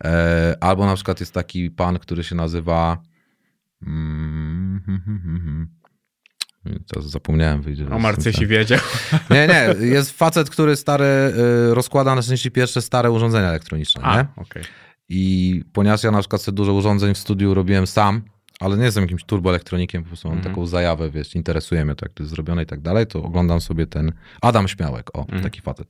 E, 0.05 0.57
Albo 0.61 0.87
na 0.87 0.95
przykład 0.95 1.21
jest 1.21 1.35
taki 1.35 1.71
pan, 1.71 1.99
który 1.99 2.25
się 2.25 2.35
nazywa. 2.35 2.99
Mm. 3.87 5.69
Teraz 6.93 7.11
zapomniałem. 7.11 7.63
wyjdzie 7.63 7.91
O 7.91 7.99
Marcysi 7.99 8.47
wiedział. 8.47 8.79
Nie, 9.31 9.49
nie. 9.49 9.87
Jest 9.87 10.19
facet, 10.19 10.51
który 10.51 10.77
stary 10.77 11.05
rozkłada 11.71 12.15
na 12.15 12.23
szczęście 12.23 12.51
pierwsze 12.51 12.83
stare 12.83 13.11
urządzenia 13.11 13.49
elektroniczne. 13.49 14.03
A, 14.03 14.17
Nie? 14.17 14.27
okej. 14.37 14.63
I 15.09 15.63
ponieważ 15.73 16.03
ja 16.05 16.11
na 16.11 16.21
przykład 16.21 16.43
sobie 16.43 16.57
dużo 16.57 16.73
urządzeń 16.73 17.15
w 17.15 17.19
studiu 17.19 17.55
robiłem 17.55 17.87
sam, 17.87 18.23
ale 18.61 18.77
nie 18.77 18.85
jestem 18.85 19.03
jakimś 19.05 19.25
turboelektronikiem, 19.25 20.03
po 20.03 20.09
prostu 20.09 20.29
mam 20.29 20.37
Mhm. 20.37 20.55
taką 20.55 20.67
zajawę, 20.67 21.11
wiesz, 21.11 21.35
interesuje 21.35 21.85
mnie 21.85 21.95
to, 21.95 22.05
jak 22.07 22.13
to 22.13 22.23
jest 22.23 22.31
zrobione 22.31 22.63
i 22.63 22.67
tak 22.67 22.81
dalej, 22.81 23.07
to 23.07 23.23
oglądam 23.23 23.61
sobie 23.61 23.87
ten 23.87 24.13
Adam 24.43 24.69
Śmiałek, 24.69 25.19
o, 25.19 25.21
Mhm. 25.21 25.43
taki 25.43 25.61
facet. 25.61 25.89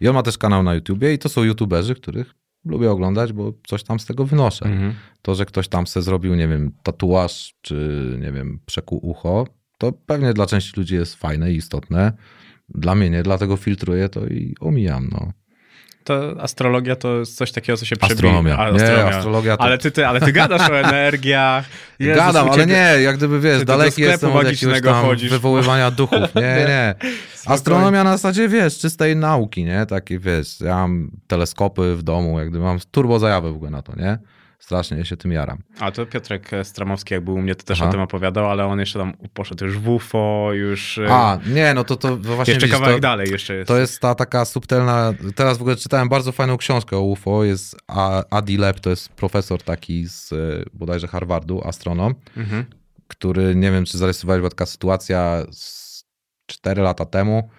I 0.00 0.08
on 0.08 0.14
ma 0.14 0.22
też 0.22 0.38
kanał 0.38 0.62
na 0.62 0.74
YouTubie 0.74 1.14
i 1.14 1.18
to 1.18 1.28
są 1.28 1.42
YouTuberzy, 1.44 1.94
których 1.94 2.34
lubię 2.64 2.90
oglądać, 2.90 3.32
bo 3.32 3.52
coś 3.66 3.82
tam 3.82 4.00
z 4.00 4.06
tego 4.06 4.24
wynoszę. 4.24 4.64
Mhm. 4.64 4.94
To, 5.22 5.34
że 5.34 5.46
ktoś 5.46 5.68
tam 5.68 5.86
se 5.86 6.02
zrobił, 6.02 6.34
nie 6.34 6.48
wiem, 6.48 6.72
tatuaż, 6.82 7.54
czy 7.60 8.16
nie 8.20 8.32
wiem, 8.32 8.60
przekuł 8.66 9.06
ucho, 9.10 9.46
to 9.78 9.92
pewnie 9.92 10.34
dla 10.34 10.46
części 10.46 10.72
ludzi 10.76 10.94
jest 10.94 11.14
fajne 11.14 11.52
i 11.52 11.56
istotne. 11.56 12.12
Dla 12.68 12.94
mnie 12.94 13.10
nie, 13.10 13.22
dlatego 13.22 13.56
filtruję 13.56 14.08
to 14.08 14.26
i 14.26 14.54
omijam, 14.60 15.08
no. 15.12 15.32
To 16.08 16.34
astrologia 16.42 16.96
to 16.96 17.18
jest 17.18 17.36
coś 17.36 17.52
takiego, 17.52 17.76
co 17.76 17.84
się 17.84 17.96
przebija. 17.96 18.14
Astronomia. 18.16 18.58
A, 18.58 18.70
Nie, 18.70 18.74
astronomia. 18.76 19.16
astrologia 19.16 19.56
to- 19.56 19.62
Ale 19.62 19.78
ty, 19.78 19.90
ty, 19.90 20.06
ale 20.06 20.20
ty 20.20 20.32
gadasz 20.32 20.70
o 20.70 20.78
energiach. 20.80 21.64
Jezus, 21.98 22.16
Gadam, 22.24 22.50
ale 22.50 22.66
nie, 22.66 23.02
jak 23.02 23.16
gdyby 23.16 23.40
wiesz, 23.40 23.64
daleki 23.64 24.02
jestem 24.02 24.32
od 24.32 24.46
jakiegoś 24.46 24.82
tam 24.82 25.04
chodzisz. 25.04 25.30
wywoływania 25.30 25.90
duchów. 25.90 26.34
Nie, 26.34 26.42
nie. 26.68 26.94
Astronomia 27.46 28.04
na 28.04 28.12
zasadzie, 28.12 28.48
wiesz, 28.48 28.78
czystej 28.78 29.16
nauki, 29.16 29.64
nie? 29.64 29.86
Takie, 29.86 30.18
wiesz, 30.18 30.60
ja 30.60 30.74
mam 30.74 31.10
teleskopy 31.26 31.94
w 31.96 32.02
domu, 32.02 32.38
jak 32.38 32.48
gdyby 32.50 32.64
mam 32.64 32.78
turbo 32.90 33.18
zajawę 33.18 33.52
w 33.52 33.54
ogóle 33.56 33.70
na 33.70 33.82
to, 33.82 33.92
nie? 33.96 34.18
Strasznie 34.58 35.04
się 35.04 35.16
tym 35.16 35.32
jaram. 35.32 35.58
A 35.80 35.90
to 35.90 36.06
Piotrek 36.06 36.50
Stramowski, 36.62 37.14
jak 37.14 37.24
był 37.24 37.34
u 37.34 37.42
mnie, 37.42 37.54
to 37.54 37.62
też 37.64 37.80
Aha. 37.80 37.88
o 37.88 37.92
tym 37.92 38.00
opowiadał, 38.00 38.50
ale 38.50 38.66
on 38.66 38.80
jeszcze 38.80 38.98
tam 38.98 39.12
poszedł 39.34 39.64
już 39.64 39.78
w 39.78 39.88
UFO, 39.88 40.50
już... 40.52 40.98
e, 40.98 41.06
A, 41.10 41.38
nie, 41.46 41.74
no 41.74 41.84
to, 41.84 41.96
to, 41.96 42.16
właśnie 42.16 42.54
jeszcze 42.54 42.66
widzisz, 42.66 42.78
kawałek 42.80 42.96
to, 42.96 43.00
dalej 43.00 43.30
jeszcze 43.30 43.54
jest. 43.54 43.68
to 43.68 43.78
jest 43.78 44.00
ta 44.00 44.14
taka 44.14 44.44
subtelna, 44.44 45.12
teraz 45.34 45.58
w 45.58 45.60
ogóle 45.60 45.76
czytałem 45.76 46.08
bardzo 46.08 46.32
fajną 46.32 46.56
książkę 46.56 46.96
o 46.96 47.00
UFO, 47.00 47.44
jest 47.44 47.76
Adi 48.30 48.56
Leb, 48.56 48.80
to 48.80 48.90
jest 48.90 49.08
profesor 49.08 49.62
taki 49.62 50.08
z 50.08 50.32
e, 50.32 50.36
bodajże 50.72 51.06
Harvardu, 51.06 51.62
astronom, 51.64 52.14
Mhm. 52.36 52.64
który, 53.08 53.54
nie 53.54 53.70
wiem, 53.70 53.84
czy 53.84 53.98
zarysowałeś, 53.98 54.40
była 54.40 54.50
taka 54.50 54.66
sytuacja 54.66 55.42
z 55.50 56.04
4 56.46 56.82
lata 56.82 57.04
temu, 57.04 57.50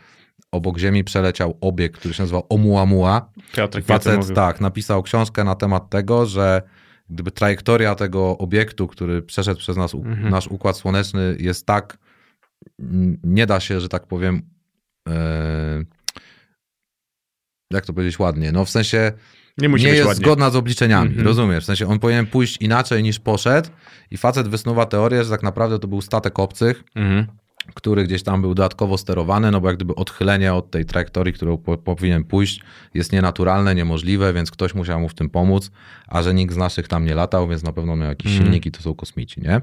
obok 0.52 0.78
Ziemi 0.78 1.04
przeleciał 1.04 1.58
obiekt, 1.62 1.98
który 2.00 2.14
się 2.14 2.24
nazywał 2.24 2.46
Oumuamua. 2.50 3.30
Piotrek 3.56 3.86
Facet, 3.86 4.34
tak, 4.36 4.62
napisał 4.62 5.04
książkę 5.04 5.44
na 5.44 5.56
temat 5.56 5.90
tego, 5.90 6.26
że 6.26 6.62
gdyby 7.10 7.32
trajektoria 7.32 7.96
tego 7.96 8.38
obiektu, 8.38 8.88
który 8.88 9.22
przeszedł 9.22 9.60
przez 9.60 9.78
nas, 9.78 9.94
Mhm. 9.96 10.30
nasz 10.30 10.48
układ 10.48 10.78
słoneczny 10.78 11.36
jest 11.40 11.66
tak, 11.66 11.98
nie 13.24 13.46
da 13.46 13.60
się, 13.60 13.80
że 13.82 13.90
tak 13.90 14.08
powiem, 14.08 14.42
e, 15.10 15.84
jak 17.74 17.86
to 17.86 17.94
powiedzieć 17.94 18.20
ładnie, 18.20 18.52
no 18.52 18.66
w 18.66 18.70
sensie 18.70 19.12
Nie 19.58 19.68
nie 19.70 19.84
jest 19.90 20.08
ładnie. 20.08 20.26
zgodna 20.26 20.50
z 20.50 20.56
obliczeniami, 20.56 21.08
Mhm. 21.10 21.28
rozumiesz? 21.28 21.64
W 21.64 21.68
sensie 21.68 21.88
on 21.88 22.00
powinien 22.00 22.26
pójść 22.28 22.58
inaczej 22.62 23.04
niż 23.04 23.20
poszedł 23.20 23.70
i 24.12 24.18
facet 24.18 24.48
wysnuwa 24.48 24.86
teorię, 24.86 25.24
że 25.24 25.30
tak 25.30 25.44
naprawdę 25.44 25.80
to 25.80 25.88
był 25.88 26.02
statek 26.02 26.40
obcych, 26.40 26.84
Mhm. 26.96 27.28
Który 27.74 28.04
gdzieś 28.04 28.24
tam 28.24 28.42
był 28.42 28.54
dodatkowo 28.56 28.98
sterowany, 28.98 29.52
no 29.52 29.62
bo 29.62 29.68
jak 29.68 29.76
gdyby 29.78 29.96
odchylenie 29.96 30.54
od 30.54 30.72
tej 30.72 30.86
trajektorii, 30.86 31.34
którą 31.34 31.58
po, 31.58 31.78
powinien 31.78 32.24
pójść, 32.24 32.62
jest 32.94 33.12
nienaturalne, 33.12 33.76
niemożliwe, 33.76 34.34
więc 34.34 34.52
ktoś 34.52 34.76
musiał 34.76 35.00
mu 35.00 35.10
w 35.10 35.14
tym 35.14 35.30
pomóc, 35.30 35.72
a 36.08 36.24
że 36.24 36.34
nikt 36.34 36.54
z 36.54 36.58
naszych 36.58 36.88
tam 36.88 37.06
nie 37.06 37.16
latał, 37.16 37.48
więc 37.48 37.64
na 37.64 37.74
pewno 37.74 37.96
miał 37.96 38.10
jakieś 38.10 38.32
Mhm. 38.32 38.46
silniki, 38.46 38.72
to 38.72 38.82
są 38.82 38.96
kosmici, 38.96 39.42
nie? 39.42 39.62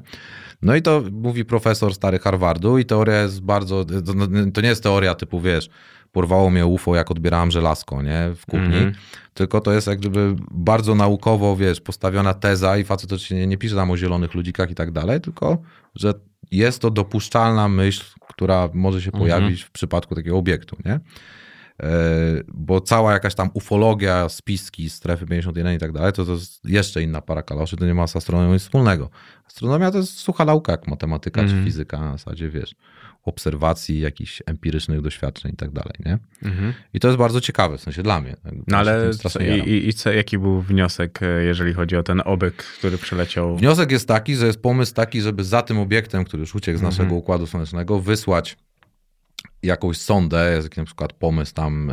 No 0.63 0.75
i 0.77 0.83
to 0.83 1.03
mówi 1.13 1.45
profesor 1.45 1.95
stary 1.95 2.19
Harvardu 2.19 2.79
i 2.79 2.85
teoria 2.85 3.23
jest 3.23 3.41
bardzo, 3.43 3.85
to, 3.85 4.13
to 4.55 4.61
nie 4.61 4.69
jest 4.69 4.83
teoria 4.83 5.15
typu, 5.15 5.41
wiesz, 5.41 5.69
porwało 6.13 6.51
mnie 6.51 6.67
UFO, 6.67 6.97
jak 6.97 7.11
odbierałem 7.11 7.51
żelazko, 7.51 8.03
nie, 8.03 8.31
w 8.37 8.47
kuchni, 8.47 8.67
Mhm. 8.77 8.93
tylko 9.35 9.61
to 9.61 9.73
jest 9.73 9.87
jak 9.87 9.99
gdyby 9.99 10.37
bardzo 10.51 10.95
naukowo, 10.95 11.57
wiesz, 11.57 11.81
postawiona 11.81 12.35
teza 12.35 12.79
i 12.79 12.85
facet 12.85 13.13
oczywiście 13.13 13.35
nie, 13.35 13.47
nie 13.47 13.59
pisze 13.59 13.75
tam 13.77 13.91
o 13.91 13.97
zielonych 13.97 14.35
ludzikach 14.35 14.71
i 14.71 14.75
tak 14.75 14.91
dalej, 14.91 15.21
tylko, 15.21 15.59
że 15.95 16.15
jest 16.51 16.83
to 16.83 16.91
dopuszczalna 16.91 17.69
myśl, 17.69 18.05
która 18.29 18.69
może 18.75 19.03
się 19.03 19.11
Mhm. 19.13 19.23
pojawić 19.25 19.63
w 19.63 19.71
przypadku 19.71 20.15
takiego 20.15 20.39
obiektu, 20.39 20.77
nie? 20.85 20.93
E, 20.93 21.01
Bo 22.49 22.81
cała 22.81 23.13
jakaś 23.13 23.35
tam 23.35 23.51
ufologia, 23.55 24.29
spiski, 24.29 24.91
strefy 24.91 25.27
51 25.27 25.75
i 25.77 25.79
tak 25.79 25.93
dalej, 25.93 26.13
to, 26.13 26.25
to 26.25 26.33
jest 26.33 26.61
jeszcze 26.65 27.03
inna 27.03 27.21
para 27.21 27.43
kaloszy, 27.43 27.77
to 27.77 27.87
nie 27.87 27.95
ma 27.95 28.07
z 28.07 28.17
astronomią 28.17 28.53
nic 28.53 28.63
wspólnego. 28.63 29.11
Astronomia 29.47 29.91
to 29.91 29.99
jest 29.99 30.19
sucha 30.19 30.45
nauka, 30.45 30.73
jak 30.73 30.87
matematyka 30.87 31.41
Mhm. 31.41 31.59
czy 31.61 31.65
fizyka, 31.65 32.01
na 32.01 32.13
zasadzie, 32.13 32.49
wiesz, 32.51 32.75
obserwacji, 33.29 34.01
jakichś 34.01 34.43
empirycznych 34.47 35.01
doświadczeń 35.01 35.53
i 35.53 35.57
tak 35.57 35.71
dalej, 35.71 35.95
nie? 36.07 36.19
Mhm. 36.43 36.73
I 36.95 37.01
to 37.01 37.09
jest 37.09 37.19
bardzo 37.19 37.41
ciekawe, 37.41 37.79
w 37.79 37.81
sensie 37.81 38.03
dla 38.03 38.21
mnie. 38.21 38.37
Ja 38.45 38.51
No 38.67 38.79
ale 38.79 39.15
co, 39.15 39.41
i, 39.41 39.89
i, 39.89 39.93
co, 39.93 40.13
jaki 40.13 40.39
był 40.39 40.61
wniosek, 40.61 41.23
e, 41.23 41.45
jeżeli 41.45 41.75
chodzi 41.75 41.97
o 41.97 42.03
ten 42.03 42.23
obyk, 42.25 42.57
który 42.57 42.99
przyleciał? 42.99 43.57
Wniosek 43.57 43.91
jest 43.91 44.09
taki, 44.09 44.37
że 44.37 44.47
jest 44.47 44.63
pomysł 44.63 44.95
taki, 44.95 45.21
żeby 45.21 45.45
za 45.45 45.63
tym 45.63 45.79
obiektem, 45.79 46.25
który 46.25 46.41
już 46.41 46.55
uciekł 46.55 46.79
z 46.79 46.83
Mhm. 46.83 46.93
naszego 46.93 47.15
Układu 47.15 47.47
Słonecznego, 47.47 48.01
wysłać 48.01 48.57
jakąś 49.63 49.99
sondę, 49.99 50.53
jest 50.55 50.65
jakiś 50.65 50.77
na 50.79 50.85
przykład 50.85 51.13
pomysł 51.13 51.55
tam 51.55 51.93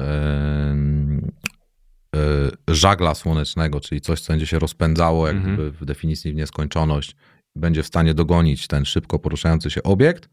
yy, 2.13 2.21
yy, 2.67 2.75
żagla 2.75 3.15
słonecznego, 3.15 3.79
czyli 3.79 4.01
coś, 4.01 4.21
co 4.21 4.33
będzie 4.33 4.45
się 4.45 4.59
rozpędzało 4.59 5.27
jak 5.27 5.35
Mhm. 5.35 5.55
gdyby 5.55 5.71
w 5.71 5.85
definicji 5.85 6.31
w 6.31 6.35
nieskończoność, 6.35 7.15
będzie 7.55 7.83
w 7.83 7.87
stanie 7.87 8.13
dogonić 8.13 8.67
ten 8.67 8.85
szybko 8.85 9.19
poruszający 9.19 9.69
się 9.69 9.83
obiekt. 9.83 10.29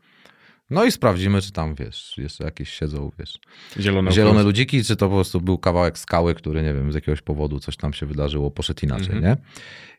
No 0.71 0.85
i 0.85 0.93
sprawdzimy, 0.93 1.43
czy 1.43 1.53
tam, 1.53 1.75
wiesz, 1.75 2.15
jeszcze 2.19 2.45
jakieś 2.45 2.71
siedzą, 2.71 3.11
wiesz, 3.19 3.39
Zielone, 3.81 4.13
zielone 4.13 4.43
ludziki, 4.43 4.85
czy 4.85 4.97
to 4.97 5.09
po 5.09 5.15
prostu 5.15 5.41
był 5.41 5.59
kawałek 5.59 5.99
skały, 5.99 6.35
który, 6.35 6.63
nie 6.63 6.75
wiem, 6.75 6.93
z 6.93 6.95
jakiegoś 6.95 7.23
powodu 7.23 7.59
coś 7.61 7.77
tam 7.77 7.93
się 7.93 8.07
wydarzyło, 8.07 8.51
poszedł 8.51 8.81
inaczej, 8.83 9.17
Mhm. 9.17 9.23
nie? 9.25 9.37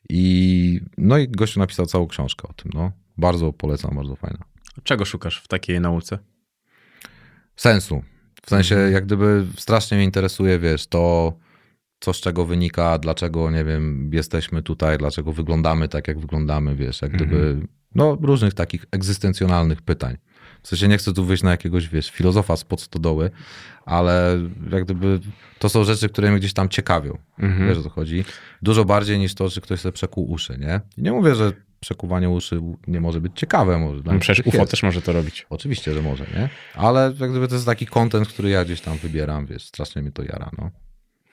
I, 0.09 0.81
no 0.97 1.17
i 1.17 1.27
gościu 1.27 1.59
napisał 1.59 1.85
całą 1.85 2.07
książkę 2.07 2.47
o 2.47 2.53
tym, 2.53 2.71
no. 2.73 2.91
Bardzo 3.17 3.53
polecam, 3.53 3.95
bardzo 3.95 4.15
fajna. 4.15 4.37
Czego 4.83 5.05
szukasz 5.05 5.41
w 5.41 5.47
takiej 5.47 5.81
nauce? 5.81 6.19
Sensu. 7.55 8.03
W 8.45 8.49
sensie, 8.49 8.75
Mhm. 8.75 8.93
jak 8.93 9.05
gdyby 9.05 9.45
strasznie 9.57 9.97
mnie 9.97 10.05
interesuje, 10.05 10.59
wiesz, 10.59 10.87
to 10.87 11.33
co 11.99 12.13
z 12.13 12.21
czego 12.21 12.45
wynika, 12.45 12.97
dlaczego, 12.99 13.51
nie 13.51 13.63
wiem, 13.65 14.09
jesteśmy 14.13 14.63
tutaj, 14.63 14.97
dlaczego 14.97 15.33
wyglądamy 15.33 15.87
tak, 15.87 16.07
jak 16.07 16.19
wyglądamy, 16.19 16.75
wiesz, 16.75 17.01
jak 17.01 17.11
gdyby, 17.11 17.35
Mhm. 17.35 17.67
no, 17.95 18.17
różnych 18.21 18.53
takich 18.53 18.85
egzystencjonalnych 18.91 19.81
pytań. 19.81 20.17
W 20.63 20.67
sensie 20.67 20.87
nie 20.87 20.97
chcę 20.97 21.13
tu 21.13 21.25
wyjść 21.25 21.43
na 21.43 21.51
jakiegoś, 21.51 21.89
wiesz, 21.89 22.11
filozofa 22.11 22.57
spod 22.57 22.81
stodoły, 22.81 23.31
ale 23.85 24.39
jak 24.71 24.83
gdyby 24.83 25.19
to 25.59 25.69
są 25.69 25.83
rzeczy, 25.83 26.09
które 26.09 26.29
mnie 26.31 26.39
gdzieś 26.39 26.53
tam 26.53 26.69
ciekawią. 26.69 27.17
Mhm. 27.39 27.69
Wiesz 27.69 27.77
o 27.77 27.83
co 27.83 27.89
chodzi? 27.89 28.25
Dużo 28.61 28.85
bardziej 28.85 29.19
niż 29.19 29.33
to, 29.33 29.49
że 29.49 29.61
ktoś 29.61 29.79
sobie 29.79 29.93
przekuł 29.93 30.31
uszy, 30.31 30.57
nie? 30.57 30.81
I 30.97 31.01
nie 31.01 31.11
mówię, 31.11 31.35
że 31.35 31.51
przekuwanie 31.79 32.29
uszy 32.29 32.61
nie 32.87 33.01
może 33.01 33.21
być 33.21 33.31
ciekawe. 33.35 33.77
Może 33.79 34.03
dla 34.03 34.13
No 34.13 34.19
przecież 34.19 34.45
UFO 34.45 34.57
jest. 34.57 34.71
też 34.71 34.83
może 34.83 35.01
to 35.01 35.13
robić. 35.13 35.45
Oczywiście, 35.49 35.93
że 35.93 36.01
może, 36.01 36.23
nie? 36.23 36.49
Ale 36.75 37.13
jak 37.19 37.31
gdyby 37.31 37.47
to 37.47 37.53
jest 37.55 37.65
taki 37.65 37.85
content, 37.85 38.27
który 38.27 38.49
ja 38.49 38.65
gdzieś 38.65 38.81
tam 38.81 38.97
wybieram, 38.97 39.45
wiesz, 39.45 39.63
strasznie 39.65 40.01
mnie 40.01 40.11
to 40.11 40.23
jara, 40.23 40.51
no. 40.57 40.71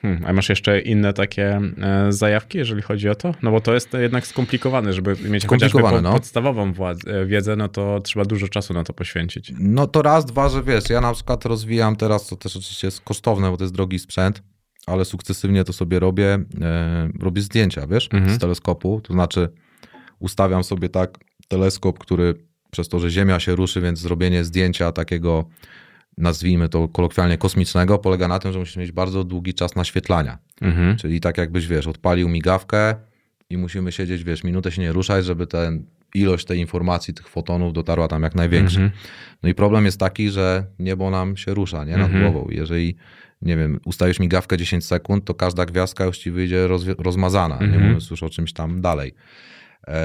Hmm, 0.02 0.24
a 0.26 0.32
masz 0.32 0.48
jeszcze 0.48 0.80
inne 0.80 1.12
takie 1.12 1.60
e, 1.78 2.12
zajawki, 2.12 2.58
jeżeli 2.58 2.82
chodzi 2.82 3.08
o 3.08 3.14
to? 3.14 3.34
No 3.42 3.50
bo 3.50 3.60
to 3.60 3.74
jest 3.74 3.92
jednak 3.92 4.26
skomplikowane, 4.26 4.92
żeby 4.92 5.16
mieć 5.28 5.46
chociażby 5.46 5.80
po, 5.80 6.00
no. 6.00 6.12
podstawową 6.12 6.72
wład- 6.72 7.08
e, 7.10 7.26
wiedzę, 7.26 7.56
no 7.56 7.68
to 7.68 8.00
trzeba 8.00 8.24
dużo 8.24 8.48
czasu 8.48 8.74
na 8.74 8.84
to 8.84 8.92
poświęcić. 8.92 9.52
No 9.58 9.86
to 9.86 10.02
raz, 10.02 10.24
dwa, 10.26 10.48
że 10.48 10.62
wiesz, 10.62 10.90
ja 10.90 11.00
na 11.00 11.12
przykład 11.12 11.44
rozwijam 11.44 11.96
teraz, 11.96 12.26
to 12.26 12.36
też 12.36 12.56
oczywiście 12.56 12.86
jest 12.86 13.00
kosztowne, 13.00 13.50
bo 13.50 13.56
to 13.56 13.64
jest 13.64 13.74
drogi 13.74 13.98
sprzęt, 13.98 14.42
ale 14.86 15.04
sukcesywnie 15.04 15.64
to 15.64 15.72
sobie 15.72 15.98
robię, 15.98 16.38
e, 16.60 17.08
robię 17.20 17.42
zdjęcia, 17.42 17.86
wiesz, 17.86 18.08
Mhm. 18.12 18.34
z 18.34 18.38
teleskopu, 18.38 19.00
to 19.04 19.12
znaczy 19.12 19.48
ustawiam 20.18 20.64
sobie 20.64 20.88
tak 20.88 21.18
teleskop, 21.48 21.98
który 21.98 22.34
przez 22.70 22.88
to, 22.88 22.98
że 22.98 23.10
Ziemia 23.10 23.40
się 23.40 23.54
ruszy, 23.56 23.80
więc 23.80 23.98
zrobienie 23.98 24.44
zdjęcia 24.44 24.92
takiego, 24.92 25.44
nazwijmy 26.18 26.68
to 26.68 26.88
kolokwialnie 26.88 27.38
kosmicznego, 27.38 27.98
polega 27.98 28.28
na 28.28 28.38
tym, 28.38 28.52
że 28.52 28.58
musisz 28.58 28.76
mieć 28.76 28.92
bardzo 28.92 29.24
długi 29.24 29.54
czas 29.54 29.76
naświetlania. 29.76 30.38
Mhm. 30.60 30.96
Czyli 30.96 31.20
tak 31.20 31.38
jakbyś, 31.38 31.66
wiesz, 31.66 31.86
odpalił 31.86 32.28
migawkę 32.28 32.94
i 33.50 33.56
musimy 33.56 33.92
siedzieć, 33.92 34.24
wiesz, 34.24 34.44
minutę 34.44 34.72
się 34.72 34.82
nie 34.82 34.92
ruszać, 34.92 35.24
żeby 35.24 35.46
ten 35.46 35.84
ilość 36.14 36.46
tej 36.46 36.58
informacji, 36.58 37.14
tych 37.14 37.28
fotonów 37.28 37.72
dotarła 37.72 38.08
tam 38.08 38.22
jak 38.22 38.34
największa. 38.34 38.80
Mhm. 38.80 39.00
No 39.42 39.48
i 39.48 39.54
problem 39.54 39.84
jest 39.84 40.00
taki, 40.00 40.30
że 40.30 40.64
niebo 40.78 41.10
nam 41.10 41.36
się 41.36 41.54
rusza, 41.54 41.84
nie? 41.84 41.96
Nad 41.96 42.10
Mhm. 42.12 42.32
głową. 42.32 42.48
Jeżeli, 42.50 42.96
nie 43.42 43.56
wiem, 43.56 43.80
ustawisz 43.84 44.20
migawkę 44.20 44.56
10 44.56 44.84
sekund, 44.84 45.24
to 45.24 45.34
każda 45.34 45.66
gwiazdka 45.66 46.04
już 46.04 46.18
ci 46.18 46.30
wyjdzie 46.30 46.66
rozwi- 46.68 46.94
rozmazana, 47.02 47.56
nie 47.58 47.64
Mhm. 47.64 47.82
mówiąc 47.84 48.10
już 48.10 48.22
o 48.22 48.30
czymś 48.30 48.52
tam 48.52 48.80
dalej. 48.80 49.14
E, 49.88 49.98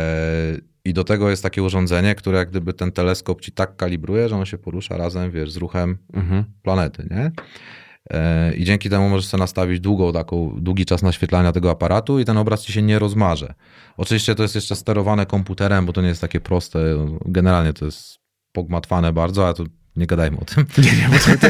I 0.85 0.93
do 0.93 1.03
tego 1.03 1.30
jest 1.30 1.43
takie 1.43 1.64
urządzenie, 1.64 2.15
które 2.15 2.38
jak 2.38 2.49
gdyby 2.49 2.73
ten 2.73 2.91
teleskop 2.91 3.41
ci 3.41 3.51
tak 3.51 3.76
kalibruje, 3.76 4.30
że 4.30 4.35
on 4.35 4.45
się 4.45 4.57
porusza 4.57 4.97
razem, 4.97 5.31
wiesz, 5.31 5.51
z 5.51 5.57
ruchem 5.57 5.97
Mhm. 6.14 6.43
planety, 6.61 7.07
nie? 7.11 7.31
E, 8.10 8.53
I 8.55 8.64
dzięki 8.64 8.89
temu 8.89 9.10
możesz 9.10 9.27
sobie 9.27 9.39
nastawić 9.41 9.80
długą, 9.80 10.14
taką, 10.14 10.55
długi 10.61 10.85
czas 10.85 11.01
naświetlania 11.03 11.51
tego 11.51 11.72
aparatu 11.72 12.19
i 12.19 12.26
ten 12.26 12.38
obraz 12.38 12.61
ci 12.65 12.73
się 12.73 12.81
nie 12.81 12.99
rozmarze. 12.99 13.53
Oczywiście 13.97 14.35
to 14.35 14.43
jest 14.43 14.55
jeszcze 14.55 14.76
sterowane 14.76 15.26
komputerem, 15.26 15.85
bo 15.85 15.93
to 15.93 16.01
nie 16.01 16.07
jest 16.07 16.22
takie 16.22 16.39
proste. 16.41 16.80
Generalnie 17.26 17.73
to 17.73 17.85
jest 17.85 18.19
pogmatwane 18.51 19.14
bardzo, 19.14 19.45
ale 19.45 19.53
to 19.53 19.64
nie 19.95 20.06
gadajmy 20.07 20.38
o 20.40 20.45
tym. 20.45 20.65
Nie, 20.84 20.91
nie, 20.91 21.10
bo 21.11 21.15
to, 21.20 21.49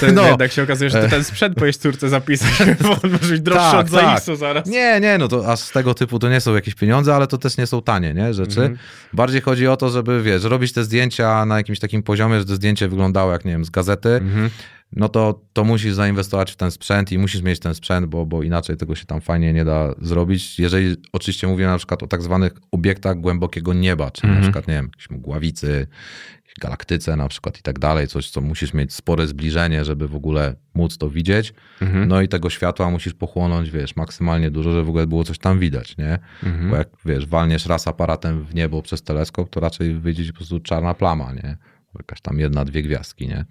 to, 0.00 0.06
to, 0.06 0.12
No. 0.22 0.28
jednak 0.28 0.52
się 0.52 0.62
okazuje, 0.62 0.90
że 0.90 1.08
ten 1.08 1.24
sprzęt 1.24 1.54
powiesz 1.58 1.76
córce 1.76 2.08
zapisać, 2.08 2.50
bo 2.82 2.90
on 2.90 3.10
może 3.10 3.32
być 3.32 3.40
droższy 3.40 3.60
Tak, 3.70 3.86
od 3.86 3.92
tak. 3.92 4.22
Zaraz. 4.36 4.66
Nie, 4.66 5.00
nie, 5.00 5.18
no 5.18 5.28
to 5.28 5.52
aż 5.52 5.60
z 5.60 5.70
tego 5.70 5.94
typu 5.94 6.18
to 6.18 6.28
nie 6.30 6.40
są 6.40 6.54
jakieś 6.54 6.74
pieniądze, 6.74 7.14
ale 7.14 7.26
to 7.26 7.38
też 7.38 7.56
nie 7.56 7.66
są 7.66 7.82
tanie, 7.82 8.14
nie, 8.14 8.34
rzeczy. 8.34 8.60
Mhm. 8.60 8.78
Bardziej 9.12 9.40
chodzi 9.40 9.66
o 9.68 9.76
to, 9.76 9.90
żeby, 9.90 10.22
wiesz, 10.22 10.42
robić 10.44 10.72
te 10.72 10.84
zdjęcia 10.84 11.44
na 11.46 11.56
jakimś 11.56 11.78
takim 11.78 12.02
poziomie, 12.02 12.38
że 12.38 12.44
to 12.44 12.54
zdjęcie 12.54 12.88
wyglądało 12.88 13.32
jak, 13.32 13.44
nie 13.44 13.52
wiem, 13.52 13.64
z 13.64 13.70
gazety, 13.70 14.08
Mhm. 14.08 14.50
No 14.92 15.08
to, 15.08 15.40
to 15.52 15.64
musisz 15.64 15.94
zainwestować 15.94 16.52
w 16.52 16.56
ten 16.56 16.70
sprzęt 16.70 17.12
i 17.12 17.18
musisz 17.18 17.42
mieć 17.42 17.60
ten 17.60 17.74
sprzęt, 17.74 18.06
bo, 18.06 18.26
bo 18.26 18.42
inaczej 18.42 18.76
tego 18.76 18.94
się 18.94 19.04
tam 19.04 19.20
fajnie 19.20 19.52
nie 19.52 19.64
da 19.64 19.94
zrobić. 20.00 20.58
Jeżeli 20.58 20.96
oczywiście 21.12 21.46
mówię 21.46 21.66
na 21.66 21.78
przykład 21.78 22.02
o 22.02 22.06
tak 22.06 22.22
zwanych 22.22 22.52
obiektach 22.70 23.20
głębokiego 23.20 23.74
nieba, 23.74 24.10
czyli 24.10 24.28
Mhm. 24.28 24.40
na 24.40 24.48
przykład, 24.48 24.68
nie 24.68 24.74
wiem, 24.74 24.86
jakieś 24.92 25.10
mgławicy, 25.10 25.86
galaktyce 26.60 27.16
na 27.16 27.28
przykład 27.28 27.58
i 27.58 27.62
tak 27.62 27.78
dalej, 27.78 28.08
coś, 28.08 28.30
co 28.30 28.40
musisz 28.40 28.74
mieć 28.74 28.94
spore 28.94 29.26
zbliżenie, 29.26 29.84
żeby 29.84 30.08
w 30.08 30.14
ogóle 30.16 30.54
móc 30.74 30.98
to 30.98 31.10
widzieć. 31.10 31.54
Mhm. 31.80 32.08
No 32.08 32.22
i 32.22 32.28
tego 32.28 32.50
światła 32.50 32.90
musisz 32.90 33.14
pochłonąć, 33.14 33.70
wiesz, 33.70 33.96
maksymalnie 33.96 34.50
dużo, 34.50 34.72
żeby 34.72 34.84
w 34.84 34.88
ogóle 34.88 35.06
było 35.06 35.24
coś 35.24 35.38
tam 35.38 35.58
widać, 35.58 35.96
nie? 35.96 36.18
Mhm. 36.42 36.70
Bo 36.70 36.76
jak, 36.76 36.88
wiesz, 37.04 37.26
walniesz 37.26 37.66
raz 37.66 37.88
aparatem 37.88 38.44
w 38.44 38.54
niebo 38.54 38.82
przez 38.82 39.02
teleskop, 39.02 39.50
to 39.50 39.60
raczej 39.60 39.94
wyjdzie 39.94 40.32
po 40.32 40.36
prostu 40.36 40.60
czarna 40.60 40.94
plama, 40.94 41.32
nie? 41.32 41.56
Jakaś 41.98 42.20
tam 42.20 42.38
jedna, 42.38 42.64
dwie 42.64 42.82
gwiazdki, 42.82 43.28
nie? 43.28 43.44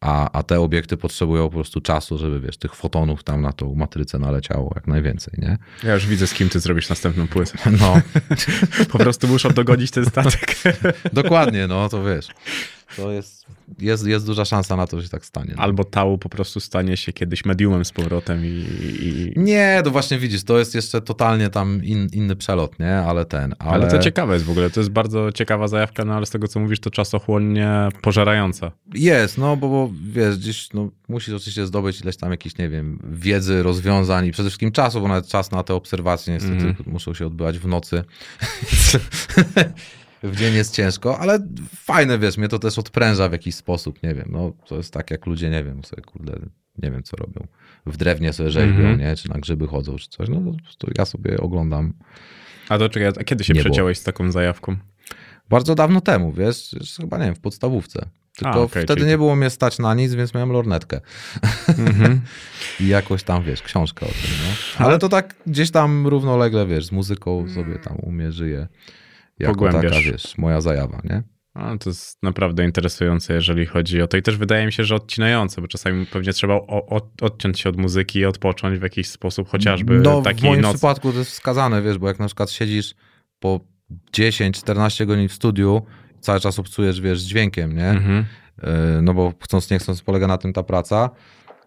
A, 0.00 0.30
a 0.38 0.42
te 0.42 0.60
obiekty 0.60 0.96
potrzebują 0.96 1.48
po 1.48 1.54
prostu 1.54 1.80
czasu, 1.80 2.18
żeby, 2.18 2.40
wiesz, 2.40 2.56
tych 2.56 2.74
fotonów 2.74 3.24
tam 3.24 3.42
na 3.42 3.52
tą 3.52 3.74
matrycę 3.74 4.18
naleciało 4.18 4.72
jak 4.74 4.86
najwięcej, 4.86 5.34
nie? 5.38 5.58
Ja 5.82 5.94
już 5.94 6.06
widzę, 6.06 6.26
z 6.26 6.34
kim 6.34 6.48
ty 6.48 6.60
zrobisz 6.60 6.88
następną 6.88 7.28
płytę. 7.28 7.58
No, 7.80 8.00
Po 8.92 8.98
prostu 8.98 9.28
muszą 9.28 9.50
dogonić 9.50 9.90
ten 9.90 10.06
statek. 10.06 10.56
dokładnie, 11.12 11.66
no 11.66 11.88
to 11.88 12.04
wiesz. 12.04 12.28
To 12.96 13.12
jest, 13.12 13.46
jest, 13.78 14.06
jest 14.06 14.26
duża 14.26 14.44
szansa 14.44 14.76
na 14.76 14.86
to, 14.86 14.96
że 14.96 15.02
się 15.02 15.10
tak 15.10 15.26
stanie. 15.26 15.54
No. 15.56 15.62
Albo 15.62 15.84
Tau 15.84 16.18
po 16.18 16.28
prostu 16.28 16.60
stanie 16.60 16.96
się 16.96 17.12
kiedyś 17.12 17.44
mediumem 17.44 17.84
z 17.84 17.92
powrotem 17.92 18.44
i... 18.44 18.64
i... 19.02 19.32
Nie, 19.36 19.80
to 19.84 19.90
właśnie 19.90 20.18
widzisz, 20.18 20.44
to 20.44 20.58
jest 20.58 20.74
jeszcze 20.74 21.00
totalnie 21.00 21.48
tam 21.50 21.84
in, 21.84 22.08
inny 22.12 22.36
przelot, 22.36 22.78
nie? 22.78 22.96
Ale 22.96 23.24
ten, 23.24 23.54
ale... 23.58 23.72
Ale... 23.72 23.88
to 23.90 23.98
ciekawe 23.98 24.34
jest 24.34 24.46
w 24.46 24.50
ogóle, 24.50 24.70
to 24.70 24.80
jest 24.80 24.90
bardzo 24.90 25.32
ciekawa 25.32 25.68
zajawka, 25.68 26.04
no 26.04 26.14
ale 26.14 26.26
z 26.26 26.30
tego 26.30 26.48
co 26.48 26.60
mówisz, 26.60 26.80
to 26.80 26.90
czasochłonnie 26.90 27.88
pożerająca. 28.02 28.70
Jest, 28.94 29.38
no 29.38 29.56
bo, 29.56 29.68
bo 29.68 29.90
wiesz, 30.12 30.38
gdzieś 30.38 30.72
no, 30.72 30.90
musisz 31.08 31.34
oczywiście 31.34 31.66
zdobyć 31.66 32.00
ileś 32.00 32.16
tam 32.16 32.30
jakichś, 32.30 32.58
nie 32.58 32.68
wiem, 32.68 32.98
wiedzy, 33.12 33.62
rozwiązań 33.62 34.26
i 34.26 34.32
przede 34.32 34.48
wszystkim 34.48 34.72
czasu, 34.72 35.00
bo 35.00 35.08
nawet 35.08 35.28
czas 35.28 35.50
na 35.50 35.62
te 35.62 35.74
obserwacje 35.74 36.34
niestety 36.34 36.54
Mhm. 36.66 36.74
muszą 36.86 37.14
się 37.14 37.26
odbywać 37.26 37.58
w 37.58 37.66
nocy. 37.66 38.04
w 40.30 40.36
dzień 40.36 40.54
jest 40.54 40.74
ciężko, 40.74 41.18
ale 41.18 41.38
fajne, 41.74 42.18
wiesz, 42.18 42.36
mnie 42.38 42.48
to 42.48 42.58
też 42.58 42.78
odpręża 42.78 43.28
w 43.28 43.32
jakiś 43.32 43.54
sposób, 43.54 44.02
nie 44.02 44.14
wiem, 44.14 44.28
no 44.32 44.52
to 44.66 44.76
jest 44.76 44.92
tak 44.92 45.10
jak 45.10 45.26
ludzie, 45.26 45.50
nie 45.50 45.64
wiem, 45.64 45.84
sobie 45.84 46.02
kurde, 46.02 46.32
nie 46.82 46.90
wiem 46.90 47.02
co 47.02 47.16
robią, 47.16 47.46
w 47.86 47.96
drewnie 47.96 48.32
sobie 48.32 48.50
rzeźbią, 48.50 48.76
Mhm. 48.78 48.98
nie, 49.00 49.16
czy 49.16 49.28
na 49.28 49.38
grzyby 49.38 49.66
chodzą, 49.66 49.96
czy 49.96 50.08
coś, 50.08 50.28
no 50.28 50.36
to 50.40 50.52
po 50.58 50.62
prostu 50.62 50.88
ja 50.98 51.04
sobie 51.04 51.36
oglądam 51.38 51.92
A 52.68 52.78
to 52.78 52.88
czekaj, 52.88 53.08
a 53.20 53.24
kiedy 53.24 53.44
się 53.44 53.54
Nie 53.54 53.62
było. 53.62 53.72
przeciąłeś 53.72 53.98
z 53.98 54.02
taką 54.02 54.32
zajawką? 54.32 54.76
Bardzo 55.48 55.74
dawno 55.74 56.00
temu, 56.00 56.32
wiesz, 56.32 56.76
chyba 57.00 57.18
nie 57.18 57.24
wiem, 57.24 57.34
w 57.34 57.40
podstawówce. 57.40 58.08
Tylko 58.36 58.50
A, 58.52 58.56
okej, 58.58 58.82
wtedy 58.82 59.00
czyli- 59.00 59.10
nie 59.10 59.18
było 59.18 59.36
mnie 59.36 59.50
stać 59.50 59.78
na 59.78 59.94
nic, 59.94 60.14
więc 60.14 60.34
miałem 60.34 60.50
lornetkę. 60.52 61.00
Mhm. 61.78 62.20
I 62.80 62.86
jakoś 62.88 63.22
tam, 63.22 63.42
wiesz, 63.44 63.62
książkę 63.62 64.06
o 64.06 64.08
tym, 64.08 64.16
no. 64.78 64.86
Ale 64.86 64.98
to 64.98 65.08
tak 65.08 65.34
gdzieś 65.46 65.70
tam 65.70 66.06
równolegle, 66.06 66.66
wiesz, 66.66 66.86
z 66.86 66.92
muzyką 66.92 67.48
sobie 67.54 67.78
tam 67.78 67.96
u 68.02 68.10
mnie 68.12 68.32
żyje. 68.32 68.66
Jako 69.38 69.54
Pogłębiasz. 69.54 69.92
taka, 69.92 70.10
wiesz, 70.12 70.38
moja 70.38 70.60
zajawa, 70.60 71.00
nie? 71.04 71.22
A, 71.54 71.76
to 71.78 71.90
jest 71.90 72.22
naprawdę 72.22 72.64
interesujące, 72.64 73.34
jeżeli 73.34 73.66
chodzi 73.66 74.02
o 74.02 74.06
to. 74.06 74.16
I 74.16 74.22
też 74.22 74.36
wydaje 74.36 74.66
mi 74.66 74.72
się, 74.72 74.84
że 74.84 74.94
odcinające, 74.94 75.60
bo 75.60 75.68
czasami 75.68 76.06
pewnie 76.06 76.32
trzeba 76.32 76.54
o, 76.54 76.86
o, 76.86 77.10
odciąć 77.20 77.60
się 77.60 77.68
od 77.68 77.76
muzyki 77.76 78.18
i 78.18 78.24
odpocząć 78.24 78.78
w 78.78 78.82
jakiś 78.82 79.08
sposób, 79.08 79.48
chociażby 79.48 80.00
no, 80.00 80.20
w 80.20 80.24
takiej 80.24 80.50
moim 80.50 80.60
noc. 80.60 80.72
przypadku 80.72 81.12
to 81.12 81.18
jest 81.18 81.30
wskazane, 81.30 81.82
wiesz, 81.82 81.98
bo 81.98 82.08
jak 82.08 82.18
na 82.18 82.26
przykład 82.26 82.50
siedzisz 82.50 82.94
po 83.40 83.60
10-14 84.12 85.06
godzin 85.06 85.28
w 85.28 85.32
studiu, 85.32 85.82
cały 86.20 86.40
czas 86.40 86.58
obcujesz, 86.58 87.00
wiesz, 87.00 87.20
z 87.20 87.24
dźwiękiem, 87.24 87.76
nie? 87.76 87.88
Mhm. 87.88 88.24
Yy, 88.62 88.68
no 89.02 89.14
bo 89.14 89.32
chcąc 89.40 89.70
nie 89.70 89.78
chcąc 89.78 90.02
polega 90.02 90.26
na 90.26 90.38
tym 90.38 90.52
ta 90.52 90.62
praca, 90.62 91.10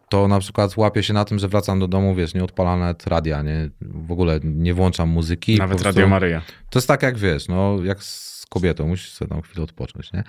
to 0.09 0.27
na 0.27 0.39
przykład 0.39 0.77
łapię 0.77 1.03
się 1.03 1.13
na 1.13 1.25
tym, 1.25 1.39
że 1.39 1.47
wracam 1.47 1.79
do 1.79 1.87
domu, 1.87 2.15
wiesz, 2.15 2.33
nie 2.33 2.43
odpalam 2.43 2.79
nawet 2.79 3.07
radia, 3.07 3.41
nie? 3.41 3.69
W 3.81 4.11
ogóle 4.11 4.39
nie 4.43 4.73
włączam 4.73 5.09
muzyki. 5.09 5.55
Nawet 5.57 5.69
prostu- 5.69 5.85
Radio 5.85 6.07
Maryja. 6.07 6.41
To 6.69 6.79
jest 6.79 6.87
tak 6.87 7.03
jak, 7.03 7.17
wiesz, 7.17 7.47
no 7.47 7.77
jak 7.83 8.03
z 8.03 8.29
kobietą, 8.49 8.87
musisz 8.87 9.11
sobie 9.11 9.29
tam 9.29 9.41
chwilę 9.41 9.63
odpocząć, 9.63 10.13
nie? 10.13 10.23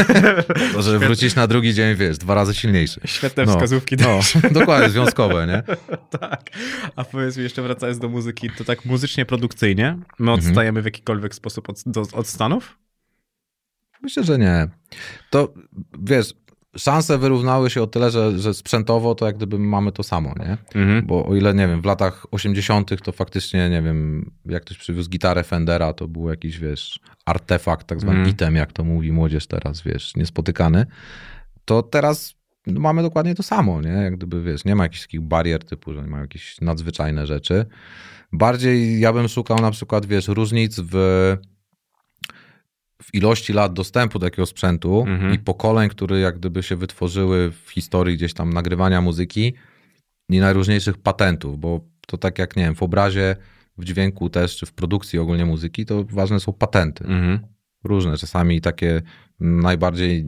to, 0.72 0.82
że 0.82 0.98
wrócisz 0.98 1.34
na 1.34 1.46
drugi 1.46 1.74
dzień, 1.74 1.96
wiesz, 1.96 2.18
dwa 2.18 2.34
razy 2.34 2.54
silniejszy. 2.54 3.00
Świetne 3.04 3.44
No, 3.44 3.52
wskazówki 3.52 3.96
No, 3.96 4.04
też. 4.18 4.36
dokładnie, 4.60 4.90
związkowe, 4.90 5.46
nie? 5.46 5.62
tak. 6.20 6.50
A 6.96 7.04
powiedz 7.04 7.36
mi 7.36 7.42
jeszcze 7.42 7.62
wracając 7.62 7.98
do 7.98 8.08
muzyki, 8.08 8.50
to 8.58 8.64
tak 8.64 8.84
muzycznie, 8.84 9.26
produkcyjnie, 9.26 9.88
Mhm. 9.88 10.06
my 10.18 10.32
odstajemy 10.32 10.82
w 10.82 10.84
jakikolwiek 10.84 11.34
sposób 11.34 11.68
od, 11.70 11.82
do, 11.86 12.02
od 12.12 12.26
Stanów? 12.28 12.78
Myślę, 14.02 14.24
że 14.24 14.38
nie. 14.38 14.68
To, 15.30 15.54
wiesz, 16.02 16.34
szanse 16.78 17.18
wyrównały 17.18 17.70
się 17.70 17.82
o 17.82 17.86
tyle, 17.86 18.10
że, 18.10 18.38
że 18.38 18.54
sprzętowo 18.54 19.14
to 19.14 19.26
jak 19.26 19.36
gdyby 19.36 19.58
mamy 19.58 19.92
to 19.92 20.02
samo, 20.02 20.34
nie? 20.38 20.56
Mhm. 20.82 21.06
Bo 21.06 21.26
o 21.26 21.34
ile, 21.36 21.54
nie 21.54 21.68
wiem, 21.68 21.82
w 21.82 21.84
latach 21.84 22.26
80. 22.30 23.02
to 23.02 23.12
faktycznie, 23.12 23.70
nie 23.70 23.82
wiem, 23.82 24.30
jak 24.46 24.62
ktoś 24.64 24.78
przywiózł 24.78 25.10
gitarę 25.10 25.44
Fendera, 25.44 25.92
to 25.92 26.08
był 26.08 26.28
jakiś, 26.28 26.58
wiesz, 26.58 27.00
artefakt, 27.26 27.86
tak 27.86 28.00
zwany 28.00 28.18
Mhm. 28.18 28.34
item, 28.34 28.56
jak 28.56 28.72
to 28.72 28.84
mówi 28.84 29.12
młodzież 29.12 29.46
teraz, 29.46 29.82
wiesz, 29.82 30.16
niespotykany. 30.16 30.86
To 31.64 31.82
teraz 31.82 32.34
no, 32.66 32.80
mamy 32.80 33.02
dokładnie 33.02 33.34
to 33.34 33.42
samo, 33.42 33.80
nie? 33.82 33.90
Jak 33.90 34.16
gdyby, 34.16 34.42
wiesz, 34.42 34.64
nie 34.64 34.74
ma 34.74 34.82
jakichś 34.82 35.02
takich 35.02 35.20
barier 35.20 35.64
typu, 35.64 35.92
że 35.92 36.02
nie 36.02 36.08
ma 36.08 36.20
jakieś 36.20 36.60
nadzwyczajne 36.60 37.26
rzeczy. 37.26 37.66
Bardziej 38.32 39.00
ja 39.00 39.12
bym 39.12 39.28
szukał 39.28 39.58
na 39.58 39.70
przykład, 39.70 40.06
wiesz, 40.06 40.28
różnic 40.28 40.80
w, 40.80 41.36
w 43.02 43.14
ilości 43.14 43.52
lat 43.52 43.72
dostępu 43.72 44.18
do 44.18 44.26
jakiegoś 44.26 44.48
sprzętu 44.48 45.04
Mhm. 45.08 45.34
i 45.34 45.38
pokoleń, 45.38 45.88
które 45.88 46.20
jak 46.20 46.38
gdyby 46.38 46.62
się 46.62 46.76
wytworzyły 46.76 47.50
w 47.50 47.70
historii 47.70 48.16
gdzieś 48.16 48.34
tam 48.34 48.52
nagrywania 48.52 49.00
muzyki 49.00 49.54
i 50.28 50.40
najróżniejszych 50.40 50.98
patentów, 50.98 51.58
bo 51.58 51.80
to 52.06 52.18
tak 52.18 52.38
jak, 52.38 52.56
nie 52.56 52.64
wiem, 52.64 52.74
w 52.74 52.82
obrazie, 52.82 53.36
w 53.78 53.84
dźwięku 53.84 54.30
też, 54.30 54.56
czy 54.56 54.66
w 54.66 54.72
produkcji 54.72 55.18
ogólnie 55.18 55.46
muzyki, 55.46 55.86
to 55.86 56.04
ważne 56.04 56.40
są 56.40 56.52
patenty. 56.52 57.04
Mhm. 57.04 57.38
Różne, 57.84 58.16
czasami 58.16 58.60
takie 58.60 59.02
najbardziej 59.40 60.24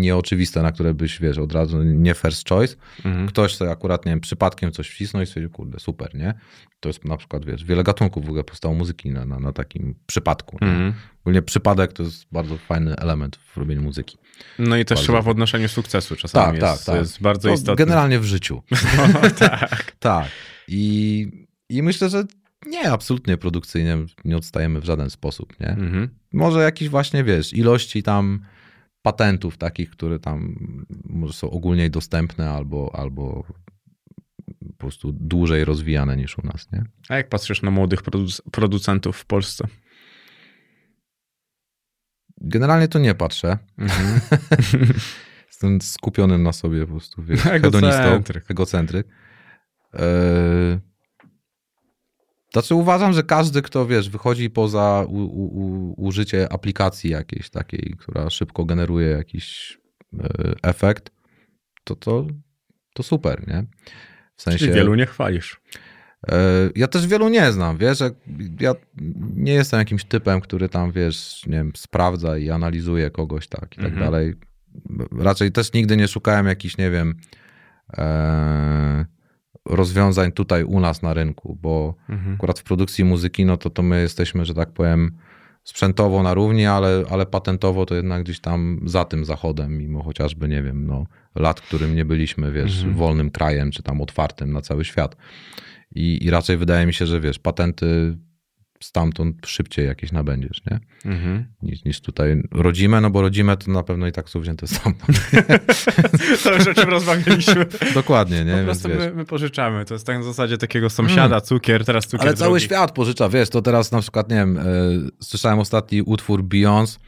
nieoczywiste, 0.00 0.62
na 0.62 0.72
które 0.72 0.94
byś, 0.94 1.20
wiesz, 1.20 1.38
od 1.38 1.52
razu 1.52 1.82
nie 1.82 2.14
first 2.14 2.48
choice. 2.48 2.76
Mhm. 3.04 3.28
Ktoś 3.28 3.56
sobie 3.56 3.70
akurat, 3.70 4.06
nie 4.06 4.12
wiem, 4.12 4.20
przypadkiem 4.20 4.72
coś 4.72 4.88
wcisnął 4.88 5.22
i 5.22 5.26
stwierdził, 5.26 5.50
kurde, 5.50 5.80
super, 5.80 6.14
nie? 6.14 6.34
To 6.80 6.88
jest 6.88 7.04
na 7.04 7.16
przykład, 7.16 7.44
wiesz, 7.44 7.64
wiele 7.64 7.84
gatunków 7.84 8.24
w 8.24 8.28
ogóle 8.28 8.44
powstało 8.44 8.74
muzyki 8.74 9.10
na, 9.10 9.24
na, 9.24 9.38
na 9.38 9.52
takim 9.52 9.94
przypadku. 10.06 10.58
Mhm. 10.60 10.92
Ogólnie 11.20 11.42
przypadek 11.42 11.92
to 11.92 12.02
jest 12.02 12.26
bardzo 12.32 12.58
fajny 12.58 12.96
element 12.96 13.36
w 13.36 13.56
robieniu 13.56 13.82
muzyki. 13.82 14.18
No 14.58 14.76
i 14.76 14.84
też 14.84 14.98
Bardzo. 14.98 15.06
chyba 15.12 15.22
w 15.22 15.28
odnoszeniu 15.28 15.68
sukcesu 15.68 16.16
czasami 16.16 16.60
Tak, 16.60 16.70
jest, 16.70 16.86
tak, 16.86 16.94
tak. 16.94 17.02
jest 17.02 17.22
bardzo 17.22 17.48
To 17.48 17.54
istotne. 17.54 17.84
Generalnie 17.84 18.18
w 18.18 18.24
życiu. 18.24 18.62
No, 19.12 19.30
tak. 19.30 19.92
Tak. 19.98 20.28
I, 20.68 21.46
I 21.68 21.82
myślę, 21.82 22.08
że 22.08 22.24
nie, 22.66 22.90
absolutnie 22.90 23.36
produkcyjnie 23.36 23.98
nie 24.24 24.36
odstajemy 24.36 24.80
w 24.80 24.84
żaden 24.84 25.10
sposób, 25.10 25.60
nie? 25.60 25.68
Mhm. 25.68 26.08
Może 26.32 26.62
jakieś 26.62 26.88
właśnie, 26.88 27.24
wiesz, 27.24 27.52
ilości 27.52 28.02
tam 28.02 28.40
patentów 29.02 29.56
takich, 29.58 29.90
które 29.90 30.18
tam 30.18 30.56
może 31.04 31.32
są 31.32 31.50
ogólnie 31.50 31.90
dostępne 31.90 32.50
albo, 32.50 32.90
albo 32.94 33.44
po 34.68 34.72
prostu 34.78 35.12
dłużej 35.12 35.64
rozwijane 35.64 36.16
niż 36.16 36.38
u 36.38 36.46
nas, 36.46 36.72
nie? 36.72 36.84
A 37.08 37.16
jak 37.16 37.28
patrzysz 37.28 37.62
na 37.62 37.70
młodych 37.70 38.02
produc- 38.02 38.42
producentów 38.50 39.16
w 39.16 39.24
Polsce? 39.26 39.68
Generalnie 42.40 42.88
to 42.88 42.98
nie 42.98 43.14
patrzę. 43.14 43.58
Mhm. 43.78 44.20
Jestem 45.46 45.80
skupiony 45.80 46.38
na 46.38 46.52
sobie 46.52 46.80
po 46.86 46.90
prostu, 46.92 47.22
wiesz, 47.22 47.46
Egocentryk. 47.46 47.92
hedonistą, 47.94 48.42
egocentryk. 48.48 49.06
Eee, 49.92 50.78
Znaczy 52.52 52.74
uważam, 52.74 53.12
że 53.12 53.22
każdy, 53.22 53.62
kto 53.62 53.86
wiesz, 53.86 54.10
wychodzi 54.10 54.50
poza 54.50 55.04
u, 55.08 55.14
u, 55.16 55.44
u, 55.44 55.94
użycie 56.06 56.52
aplikacji 56.52 57.10
jakiejś 57.10 57.50
takiej, 57.50 57.94
która 57.98 58.30
szybko 58.30 58.64
generuje 58.64 59.08
jakiś 59.10 59.78
e, 60.20 60.28
efekt, 60.62 61.10
to, 61.84 61.96
to, 61.96 62.26
to 62.94 63.02
super, 63.02 63.48
nie? 63.48 63.66
W 64.36 64.42
sensie. 64.42 64.58
Czyli 64.58 64.72
wielu 64.72 64.94
nie 64.94 65.06
chwalisz. 65.06 65.60
E, 66.28 66.34
Ja 66.76 66.88
też 66.88 67.06
wielu 67.06 67.28
nie 67.28 67.52
znam, 67.52 67.78
wiesz, 67.78 67.98
ja 68.60 68.74
nie 69.36 69.52
jestem 69.52 69.78
jakimś 69.78 70.04
typem, 70.04 70.40
który 70.40 70.68
tam, 70.68 70.92
wiesz, 70.92 71.46
nie 71.46 71.56
wiem, 71.56 71.72
sprawdza 71.76 72.38
i 72.38 72.50
analizuje 72.50 73.10
kogoś 73.10 73.48
tak 73.48 73.72
i 73.72 73.76
tak 73.76 73.84
Mhm. 73.92 74.00
dalej. 74.04 74.34
Raczej 75.18 75.52
też 75.52 75.72
nigdy 75.72 75.96
nie 75.96 76.08
szukałem 76.08 76.46
jakichś, 76.46 76.76
nie 76.78 76.90
wiem, 76.90 77.14
e, 77.98 79.04
rozwiązań 79.64 80.32
tutaj 80.32 80.64
u 80.64 80.80
nas 80.80 81.02
na 81.02 81.14
rynku, 81.14 81.58
bo 81.62 81.94
Mhm. 82.08 82.34
akurat 82.34 82.58
w 82.58 82.62
produkcji 82.62 83.04
muzyki, 83.04 83.44
no 83.44 83.56
to, 83.56 83.70
to 83.70 83.82
my 83.82 84.00
jesteśmy, 84.02 84.44
że 84.44 84.54
tak 84.54 84.72
powiem, 84.72 85.10
sprzętowo 85.64 86.22
na 86.22 86.34
równi, 86.34 86.66
ale, 86.66 87.04
ale 87.10 87.26
patentowo 87.26 87.86
to 87.86 87.94
jednak 87.94 88.22
gdzieś 88.22 88.40
tam 88.40 88.80
za 88.84 89.04
tym 89.04 89.24
zachodem, 89.24 89.78
mimo 89.78 90.02
chociażby, 90.02 90.48
nie 90.48 90.62
wiem, 90.62 90.86
no, 90.86 91.06
lat, 91.34 91.60
którym 91.60 91.94
nie 91.94 92.04
byliśmy, 92.04 92.52
wiesz, 92.52 92.76
Mhm. 92.78 92.94
wolnym 92.94 93.30
krajem, 93.30 93.70
czy 93.70 93.82
tam 93.82 94.00
otwartym 94.00 94.52
na 94.52 94.60
cały 94.60 94.84
świat. 94.84 95.16
I, 95.94 96.24
I 96.24 96.30
raczej 96.30 96.56
wydaje 96.56 96.86
mi 96.86 96.94
się, 96.94 97.06
że 97.06 97.20
wiesz, 97.20 97.38
patenty 97.38 98.16
stamtąd 98.84 99.46
szybciej 99.46 99.86
jakieś 99.86 100.12
nabędziesz, 100.12 100.60
nie? 100.70 100.80
Mhm. 101.12 101.46
Niż, 101.62 101.84
niż 101.84 102.00
tutaj 102.00 102.42
rodzime, 102.50 103.00
no 103.00 103.10
bo 103.10 103.22
rodzime 103.22 103.56
to 103.56 103.70
na 103.70 103.82
pewno 103.82 104.06
i 104.06 104.12
tak 104.12 104.28
są 104.30 104.40
wzięte 104.40 104.66
stamtąd. 104.66 105.20
To 106.44 106.54
już 106.54 106.66
o 106.66 106.74
czym 106.74 106.88
rozmawialiśmy. 106.90 107.66
Dokładnie, 107.94 108.44
nie? 108.44 108.56
Po 108.58 108.64
prostu 108.64 108.88
my, 108.88 109.12
my 109.14 109.24
pożyczamy. 109.24 109.84
To 109.84 109.94
jest 109.94 110.06
tak 110.06 110.16
na 110.16 110.22
zasadzie 110.22 110.58
takiego 110.58 110.90
sąsiada, 110.90 111.40
cukier, 111.40 111.84
teraz 111.84 112.06
cukier 112.06 112.26
Ale 112.28 112.36
cały 112.36 112.58
drugi. 112.58 112.64
świat 112.64 112.92
pożycza, 112.92 113.28
wiesz, 113.28 113.48
to 113.48 113.62
teraz 113.62 113.92
na 113.92 114.00
przykład, 114.00 114.30
nie 114.30 114.36
wiem, 114.36 114.58
e, 114.58 114.62
słyszałem 115.20 115.58
ostatni 115.58 116.02
utwór 116.02 116.44
Beyoncé, 116.44 116.98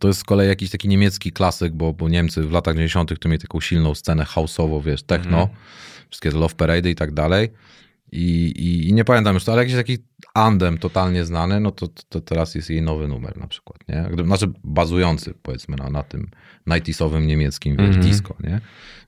to 0.00 0.08
jest 0.08 0.20
z 0.20 0.24
kolei 0.24 0.48
jakiś 0.48 0.70
taki 0.70 0.88
niemiecki 0.88 1.32
klasyk, 1.32 1.72
bo, 1.72 1.92
bo 1.92 2.08
Niemcy 2.08 2.42
w 2.42 2.52
latach 2.52 2.74
90. 2.74 3.18
to 3.20 3.28
mieli 3.28 3.40
taką 3.42 3.60
silną 3.60 3.94
scenę 3.94 4.24
house'owo, 4.24 4.84
wiesz, 4.84 5.02
techno, 5.02 5.38
Mhm. 5.42 5.58
wszystkie 6.10 6.30
te 6.30 6.38
Love 6.38 6.54
Parade 6.54 6.90
i 6.90 6.94
tak 6.94 7.12
dalej. 7.14 7.48
I, 8.14 8.52
i, 8.56 8.88
I 8.88 8.92
nie 8.92 9.04
pamiętam 9.04 9.34
już 9.34 9.44
to, 9.44 9.52
ale 9.52 9.62
jakiś 9.62 9.74
taki 9.76 9.98
andem 10.34 10.78
totalnie 10.78 11.24
znany, 11.24 11.60
no 11.60 11.70
to, 11.70 11.88
to 12.08 12.20
teraz 12.20 12.54
jest 12.54 12.70
jej 12.70 12.82
nowy 12.82 13.08
numer 13.08 13.36
na 13.38 13.46
przykład, 13.46 13.78
nie? 13.88 14.24
Znaczy 14.24 14.46
bazujący 14.64 15.34
powiedzmy 15.42 15.76
na, 15.76 15.90
na 15.90 16.02
tym 16.02 16.30
90 16.68 17.26
niemieckim, 17.26 17.76
wiesz, 17.76 17.86
Mhm. 17.96 18.06
disco, 18.06 18.34
nie? 18.40 18.60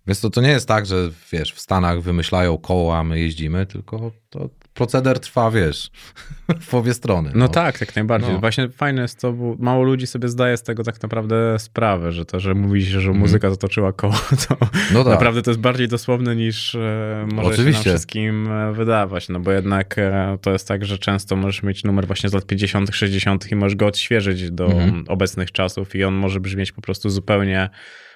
Więc 0.07 0.21
to, 0.21 0.31
to 0.31 0.41
nie 0.41 0.49
jest 0.49 0.69
tak, 0.69 0.87
że 0.87 1.11
wiesz, 1.33 1.53
w 1.53 1.61
Stanach 1.61 2.03
wymyślają 2.03 2.59
koła, 2.59 2.99
a 2.99 3.05
my 3.05 3.21
jeździmy, 3.21 3.67
tylko 3.67 4.13
to 4.31 4.51
proceder 4.77 5.21
trwa, 5.21 5.51
wiesz, 5.51 5.91
w 6.69 6.75
obie 6.75 6.95
strony. 6.95 7.31
No 7.35 7.49
tak, 7.49 7.81
jak 7.81 7.97
najbardziej. 7.97 8.33
No. 8.33 8.39
Właśnie 8.39 8.69
fajne 8.69 9.03
jest 9.03 9.21
to, 9.21 9.33
bo 9.33 9.57
mało 9.59 9.83
ludzi 9.85 10.07
sobie 10.07 10.29
zdaje 10.29 10.57
z 10.57 10.63
tego 10.63 10.83
tak 10.85 11.03
naprawdę 11.03 11.59
sprawę, 11.59 12.13
że 12.13 12.25
to, 12.25 12.41
że 12.41 12.55
mówi 12.55 12.87
się, 12.87 13.01
że 13.01 13.13
muzyka 13.13 13.51
zatoczyła 13.51 13.93
koło, 13.93 14.13
to 14.49 14.57
Mhm. 14.61 14.85
No 14.93 15.05
tak. 15.05 15.13
naprawdę 15.13 15.43
to 15.43 15.51
jest 15.51 15.61
bardziej 15.61 15.89
dosłowne 15.89 16.37
niż 16.37 16.75
e, 16.75 17.27
może 17.35 17.49
się 17.49 17.55
Oczywiście. 17.55 17.91
nam 17.91 17.97
wszystkim 17.97 18.53
e, 18.53 18.73
wydawać, 18.73 19.29
no 19.29 19.41
bo 19.41 19.53
jednak 19.53 19.99
e, 19.99 20.39
to 20.43 20.53
jest 20.53 20.69
tak, 20.69 20.85
że 20.85 20.99
często 20.99 21.37
możesz 21.37 21.63
mieć 21.63 21.85
numer 21.85 22.07
właśnie 22.07 22.29
z 22.29 22.33
lat 22.33 22.47
50., 22.47 22.95
60. 22.95 23.53
i 23.53 23.57
możesz 23.57 23.77
go 23.77 23.87
odświeżyć 23.87 24.51
do 24.51 24.67
Mhm. 24.67 25.05
obecnych 25.09 25.53
czasów 25.53 25.95
i 25.95 26.05
on 26.05 26.15
może 26.15 26.41
brzmieć 26.41 26.73
po 26.73 26.81
prostu 26.83 27.11
zupełnie, 27.11 27.69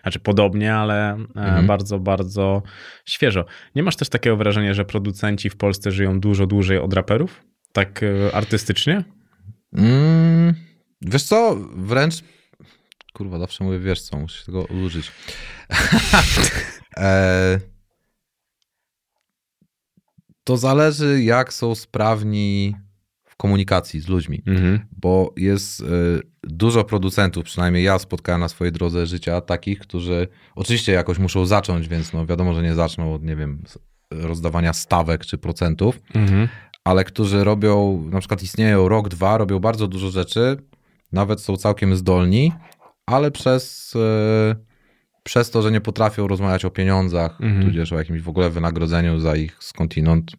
znaczy 0.02 0.20
podobnie, 0.20 0.74
ale 0.74 1.10
e, 1.12 1.16
Mhm. 1.34 1.66
bardzo, 1.66 1.98
bardzo 1.98 2.62
świeżo. 3.04 3.44
Nie 3.74 3.82
masz 3.82 3.96
też 3.96 4.08
takiego 4.08 4.36
wrażenia, 4.36 4.74
że 4.74 4.84
producenci 4.84 5.50
w 5.50 5.56
Polsce 5.56 5.90
żyją 5.90 6.20
dużo 6.20 6.46
dłużej 6.46 6.78
od 6.78 6.92
raperów? 6.94 7.42
Tak 7.72 8.02
e, 8.02 8.34
artystycznie? 8.34 9.04
Mm, 9.72 10.54
wiesz 11.02 11.22
co, 11.22 11.56
wręcz, 11.76 12.14
kurwa, 13.12 13.38
zawsze 13.38 13.64
mówię, 13.64 13.78
wiesz 13.78 14.00
co, 14.02 14.18
muszę 14.18 14.38
się 14.38 14.46
tego 14.46 14.64
użyć. 14.64 15.12
e, 16.96 17.58
to 20.44 20.56
zależy, 20.56 21.22
jak 21.22 21.52
są 21.52 21.74
sprawni 21.74 22.76
komunikacji 23.40 24.00
z 24.00 24.08
ludźmi. 24.08 24.42
Mhm. 24.46 24.80
bo 24.92 25.32
jest 25.36 25.80
y, 25.80 25.84
dużo 26.42 26.84
producentów, 26.84 27.44
przynajmniej 27.44 27.84
ja 27.84 27.98
spotkałem 27.98 28.40
na 28.40 28.48
swojej 28.48 28.72
drodze 28.72 29.06
życia 29.06 29.40
takich, 29.40 29.78
którzy 29.78 30.28
oczywiście 30.54 30.92
jakoś 30.92 31.18
muszą 31.18 31.46
zacząć, 31.46 31.88
więc 31.88 32.12
no 32.12 32.26
wiadomo, 32.26 32.54
że 32.54 32.62
nie 32.62 32.74
zaczną 32.74 33.14
od, 33.14 33.22
nie 33.22 33.36
wiem, 33.36 33.62
rozdawania 34.10 34.72
stawek 34.72 35.26
czy 35.26 35.38
procentów, 35.38 36.00
Mhm. 36.14 36.48
ale 36.84 37.04
którzy 37.04 37.44
robią, 37.44 38.02
na 38.10 38.18
przykład 38.18 38.42
istnieją 38.42 38.88
rok, 38.88 39.08
dwa, 39.08 39.38
robią 39.38 39.58
bardzo 39.58 39.88
dużo 39.88 40.10
rzeczy, 40.10 40.56
nawet 41.12 41.40
są 41.40 41.56
całkiem 41.56 41.96
zdolni, 41.96 42.52
ale 43.06 43.30
przez, 43.30 43.94
y, 43.94 44.56
przez 45.22 45.50
to, 45.50 45.62
że 45.62 45.72
nie 45.72 45.80
potrafią 45.80 46.28
rozmawiać 46.28 46.64
o 46.64 46.70
pieniądzach, 46.70 47.40
Mhm. 47.40 47.64
tudzież 47.66 47.92
o 47.92 47.98
jakimś 47.98 48.20
w 48.20 48.28
ogóle 48.28 48.50
wynagrodzeniu 48.50 49.18
za 49.20 49.36
ich 49.36 49.56
skądinąd 49.60 50.32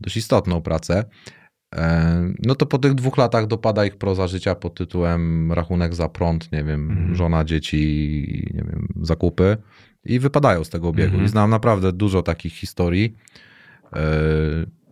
dość 0.00 0.16
istotną 0.16 0.60
pracę, 0.62 0.94
e, 0.98 1.45
no 2.42 2.54
to 2.54 2.66
po 2.66 2.78
tych 2.78 2.94
dwóch 2.94 3.16
latach 3.18 3.46
dopada 3.46 3.84
ich 3.86 3.96
proza 3.96 4.26
życia 4.28 4.54
pod 4.54 4.74
tytułem 4.74 5.52
rachunek 5.52 5.94
za 5.94 6.08
prąd, 6.08 6.52
nie 6.52 6.64
wiem, 6.64 6.90
Mhm. 6.90 7.14
żona, 7.14 7.44
dzieci, 7.44 8.50
nie 8.54 8.62
wiem, 8.62 8.88
zakupy 9.02 9.56
i 10.04 10.18
wypadają 10.18 10.64
z 10.64 10.68
tego 10.70 10.88
obiegu. 10.88 11.08
Mhm. 11.10 11.24
I 11.24 11.28
znam 11.28 11.50
naprawdę 11.50 11.92
dużo 11.92 12.22
takich 12.22 12.52
historii 12.52 13.16
e, 13.92 13.98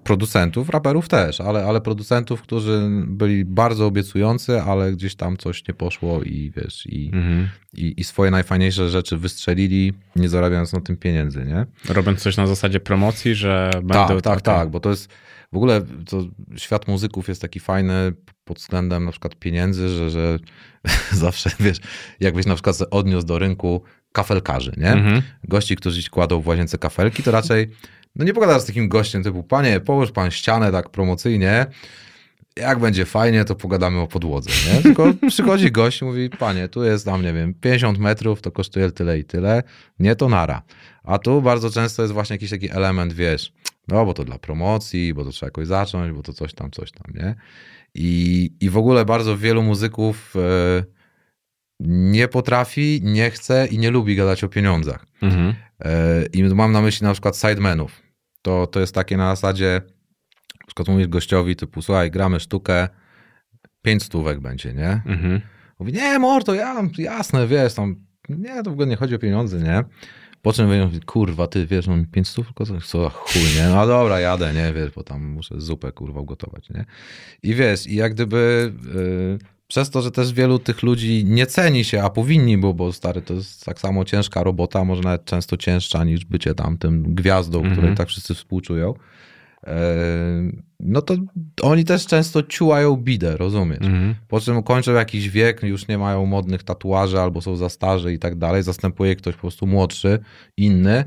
producentów, 0.05 0.69
raperów 0.71 1.09
też, 1.09 1.41
ale, 1.41 1.65
ale 1.65 1.81
producentów, 1.81 2.43
którzy 2.43 2.89
byli 3.07 3.45
bardzo 3.45 3.87
obiecujący, 3.87 4.63
ale 4.63 4.93
gdzieś 4.93 5.15
tam 5.15 5.37
coś 5.37 5.69
nie 5.69 5.75
poszło 5.75 6.23
i 6.23 6.53
wiesz, 6.57 6.87
i, 6.87 7.11
Mhm. 7.15 7.49
i, 7.75 7.95
i 8.01 8.05
swoje 8.05 8.31
najfajniejsze 8.31 8.89
rzeczy 8.89 9.17
wystrzelili, 9.17 9.93
nie 10.17 10.29
zarabiając 10.29 10.73
na 10.73 10.81
tym 10.81 10.97
pieniędzy, 10.97 11.45
nie? 11.45 11.67
Robiąc 11.95 12.21
coś 12.21 12.37
na 12.37 12.47
zasadzie 12.47 12.81
promocji, 12.81 13.35
że 13.35 13.71
będą... 13.75 13.95
Tak, 13.95 14.09
tak, 14.09 14.23
takie- 14.23 14.41
tak, 14.43 14.71
bo 14.71 14.81
to 14.81 14.91
jest 14.91 15.09
w 15.55 15.57
ogóle 15.57 15.83
to 16.07 16.23
świat 16.57 16.89
muzyków 16.89 17.29
jest 17.29 17.43
taki 17.43 17.61
fajny 17.61 18.13
pod 18.45 18.59
względem 18.59 19.05
na 19.05 19.11
przykład 19.11 19.37
pieniędzy, 19.37 19.89
że, 19.89 20.11
że 20.11 20.39
zawsze 21.25 21.51
wiesz, 21.61 21.79
jakbyś 22.21 22.47
na 22.47 22.55
przykład 22.55 22.77
odniósł 22.91 23.27
do 23.27 23.39
rynku 23.39 23.83
kafelkarzy, 24.13 24.73
nie? 24.77 24.93
Mhm. 24.93 25.23
Gości, 25.45 25.77
którzy 25.77 26.11
kładą 26.11 26.41
w 26.41 26.47
łazience 26.47 26.79
kafelki, 26.79 27.23
to 27.23 27.31
raczej 27.31 27.71
no 28.17 28.25
nie 28.25 28.35
pogadasz 28.35 28.63
z 28.63 28.67
takim 28.67 28.89
gościem 28.89 29.23
typu, 29.23 29.43
panie, 29.43 29.81
połóż 29.81 30.11
pan 30.11 30.31
ścianę 30.31 30.73
tak 30.73 30.91
promocyjnie, 30.91 31.67
jak 32.57 32.79
będzie 32.79 33.05
fajnie, 33.05 33.45
to 33.45 33.55
pogadamy 33.55 34.01
o 34.01 34.07
podłodze, 34.07 34.51
nie? 34.73 34.83
Tylko 34.83 35.13
przychodzi 35.29 35.73
gość 35.73 36.03
i 36.03 36.05
mówi, 36.05 36.31
panie, 36.31 36.69
tu 36.69 36.85
jest 36.85 37.05
tam, 37.05 37.23
nie 37.23 37.33
wiem, 37.33 37.55
50 37.55 37.99
metrów, 37.99 38.43
to 38.43 38.51
kosztuje 38.51 38.91
tyle 38.91 39.19
i 39.19 39.25
tyle, 39.25 39.63
nie, 39.99 40.17
to 40.17 40.29
nara. 40.29 40.63
A 41.05 41.19
tu 41.19 41.43
bardzo 41.43 41.71
często 41.71 42.03
jest 42.03 42.15
właśnie 42.15 42.35
jakiś 42.35 42.51
taki 42.51 42.71
element, 42.71 43.13
wiesz, 43.13 43.53
no 43.89 44.07
bo 44.07 44.15
to 44.15 44.25
dla 44.25 44.39
promocji, 44.39 45.15
bo 45.15 45.25
to 45.25 45.31
trzeba 45.31 45.47
jakoś 45.47 45.67
zacząć, 45.67 46.13
bo 46.13 46.23
to 46.23 46.33
coś 46.33 46.55
tam, 46.55 46.71
coś 46.71 46.93
tam, 46.93 47.15
nie? 47.15 47.35
I, 47.95 48.51
i 48.61 48.71
w 48.71 48.77
ogóle 48.77 49.05
bardzo 49.05 49.39
wielu 49.39 49.63
muzyków 49.63 50.35
e, 50.37 50.85
nie 51.81 52.29
potrafi, 52.29 53.01
nie 53.03 53.31
chce 53.31 53.67
i 53.67 53.79
nie 53.79 53.91
lubi 53.91 54.17
gadać 54.17 54.45
o 54.45 54.49
pieniądzach. 54.49 55.07
Mhm. 55.23 55.55
E, 55.81 56.27
I 56.33 56.45
mam 56.45 56.73
na 56.73 56.81
myśli 56.81 57.05
na 57.05 57.13
przykład 57.13 57.37
sidemenów. 57.37 58.03
To, 58.43 58.67
to 58.67 58.81
jest 58.81 58.95
takie 58.95 59.17
na 59.17 59.37
zasadzie, 59.37 59.81
na 60.61 60.67
przykład 60.67 60.89
mówisz 60.89 61.09
gościowi 61.09 61.57
typu, 61.57 61.83
słuchaj, 61.83 62.11
gramy 62.11 62.41
sztukę, 62.41 62.89
pięć 63.83 64.03
stówek 64.03 64.41
będzie, 64.41 64.75
nie? 64.75 65.03
Mhm. 65.07 65.41
Mówi, 65.79 65.93
nie, 65.93 66.19
mordo, 66.19 66.55
ja, 66.55 66.83
jasne, 66.99 67.47
wiesz, 67.47 67.75
tam, 67.75 67.97
nie, 68.29 68.63
to 68.63 68.71
w 68.71 68.73
ogóle 68.73 68.87
nie 68.87 68.97
chodzi 68.97 69.15
o 69.15 69.19
pieniądze, 69.19 69.59
nie? 69.59 69.85
Po 70.45 70.53
czym 70.53 70.81
mówi, 70.83 71.01
kurwa, 71.01 71.47
ty, 71.47 71.67
wiesz, 71.67 71.87
mam 71.87 72.07
pięć 72.07 72.29
stów, 72.29 72.47
tylko 72.47 72.81
co, 72.81 73.11
chuj, 73.11 73.43
nie? 73.57 73.69
No 73.69 73.87
dobra, 73.87 74.21
jadę, 74.21 74.53
nie, 74.55 74.73
wiesz, 74.73 74.91
bo 74.91 75.03
tam 75.03 75.25
muszę 75.27 75.61
zupę, 75.61 75.93
kurwa, 75.93 76.21
ugotować, 76.21 76.71
nie? 76.71 76.85
I 77.43 77.55
wiesz, 77.55 77.87
i 77.87 77.95
jak 77.97 78.15
gdyby 78.15 78.73
y, 78.97 79.39
przez 79.69 79.91
to, 79.91 80.03
że 80.03 80.11
też 80.11 80.33
wielu 80.33 80.59
tych 80.59 80.83
ludzi 80.83 81.25
nie 81.25 81.47
ceni 81.47 81.85
się, 81.85 82.03
a 82.03 82.11
powinni, 82.11 82.59
bo, 82.59 82.75
bo 82.75 82.93
stary, 82.93 83.23
to 83.23 83.35
jest 83.35 83.65
tak 83.65 83.81
samo 83.81 84.05
ciężka 84.05 84.43
robota, 84.43 84.85
może 84.85 85.03
nawet 85.03 85.25
często 85.25 85.57
cięższa 85.57 86.05
niż 86.05 86.25
bycie 86.25 86.55
tam 86.55 86.79
tym 86.79 87.15
gwiazdą, 87.15 87.59
Mhm. 87.59 87.77
której 87.77 87.97
tak 87.97 88.09
wszyscy 88.09 88.35
współczują, 88.35 88.95
no 90.81 91.03
to 91.03 91.15
oni 91.63 91.85
też 91.85 92.07
często 92.07 92.43
ciułają 92.43 92.97
bidę, 92.97 93.37
rozumiesz? 93.37 93.81
Mhm. 93.83 94.15
Po 94.29 94.41
czym 94.41 94.63
kończą 94.63 94.93
jakiś 94.93 95.31
wiek, 95.31 95.63
już 95.63 95.89
nie 95.89 95.99
mają 95.99 96.27
modnych 96.27 96.63
tatuaży 96.63 97.21
albo 97.21 97.41
są 97.41 97.57
za 97.57 97.69
starzy 97.69 98.13
i 98.13 98.19
tak 98.19 98.35
dalej. 98.35 98.63
Zastępuje 98.63 99.17
ktoś 99.17 99.35
po 99.35 99.41
prostu 99.41 99.67
młodszy, 99.67 100.19
inny. 100.57 101.05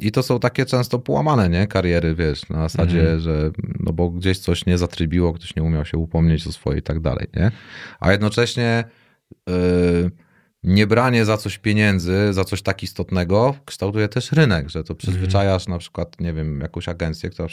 I 0.00 0.12
to 0.12 0.22
są 0.22 0.38
takie 0.40 0.66
często 0.66 0.98
połamane, 0.98 1.48
nie? 1.48 1.66
Kariery, 1.66 2.14
wiesz, 2.14 2.48
na 2.48 2.68
zasadzie, 2.68 3.00
Mhm. 3.00 3.20
że 3.20 3.50
no 3.80 3.92
bo 3.92 4.10
gdzieś 4.10 4.38
coś 4.38 4.66
nie 4.66 4.78
zatrybiło, 4.78 5.32
ktoś 5.32 5.56
nie 5.56 5.62
umiał 5.62 5.84
się 5.84 5.98
upomnieć 5.98 6.46
o 6.46 6.52
swoje 6.52 6.78
i 6.78 6.82
tak 6.82 7.00
dalej, 7.00 7.26
nie? 7.36 7.50
A 8.00 8.12
jednocześnie 8.12 8.84
yy, 9.48 10.10
niebranie 10.66 11.24
za 11.24 11.36
coś 11.36 11.58
pieniędzy, 11.58 12.32
za 12.32 12.44
coś 12.44 12.62
tak 12.62 12.82
istotnego, 12.82 13.54
kształtuje 13.64 14.08
też 14.08 14.32
rynek, 14.32 14.68
że 14.68 14.84
to 14.84 14.94
przyzwyczajasz 14.94 15.68
na 15.68 15.78
przykład, 15.78 16.20
nie 16.20 16.32
wiem, 16.32 16.60
jakąś 16.60 16.88
agencję, 16.88 17.30
która, 17.30 17.48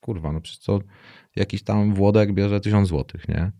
kurwa, 0.00 0.32
no 0.32 0.40
przecież 0.40 0.58
co, 0.58 0.78
jakiś 1.36 1.62
tam 1.62 1.94
Włodek 1.94 2.32
bierze 2.32 2.60
tysiąc 2.60 2.88
złotych, 2.88 3.28
nie? 3.28 3.50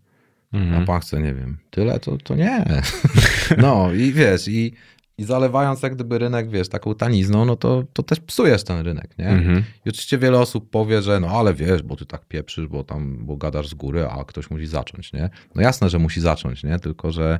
Mhm. 0.53 0.83
A 0.83 0.85
pan 0.85 1.01
chce, 1.01 1.21
nie 1.21 1.33
wiem, 1.33 1.57
tyle, 1.69 1.99
to, 1.99 2.17
to 2.17 2.35
nie. 2.35 2.65
No 3.57 3.93
i 3.93 4.11
wiesz, 4.11 4.47
i, 4.47 4.73
i 5.17 5.23
zalewając 5.23 5.83
jak 5.83 5.95
gdyby 5.95 6.19
rynek, 6.19 6.49
wiesz, 6.49 6.69
taką 6.69 6.95
tanizną, 6.95 7.45
no 7.45 7.55
to, 7.55 7.83
to 7.93 8.03
też 8.03 8.19
psujesz 8.19 8.63
ten 8.63 8.85
rynek, 8.85 9.17
nie? 9.17 9.27
Mhm. 9.29 9.63
I 9.85 9.89
oczywiście 9.89 10.17
wiele 10.17 10.39
osób 10.39 10.69
powie, 10.69 11.01
że 11.01 11.19
no 11.19 11.27
ale 11.27 11.53
wiesz, 11.53 11.83
bo 11.83 11.95
ty 11.95 12.05
tak 12.05 12.25
pieprzysz, 12.25 12.67
bo 12.67 12.83
tam, 12.83 13.25
bo 13.25 13.37
gadasz 13.37 13.67
z 13.67 13.73
góry, 13.73 14.07
a 14.09 14.23
ktoś 14.23 14.49
musi 14.49 14.67
zacząć, 14.67 15.13
nie? 15.13 15.29
No 15.55 15.61
jasne, 15.61 15.89
że 15.89 15.99
musi 15.99 16.21
zacząć, 16.21 16.63
nie? 16.63 16.79
Tylko, 16.79 17.11
że 17.11 17.23
mm, 17.25 17.39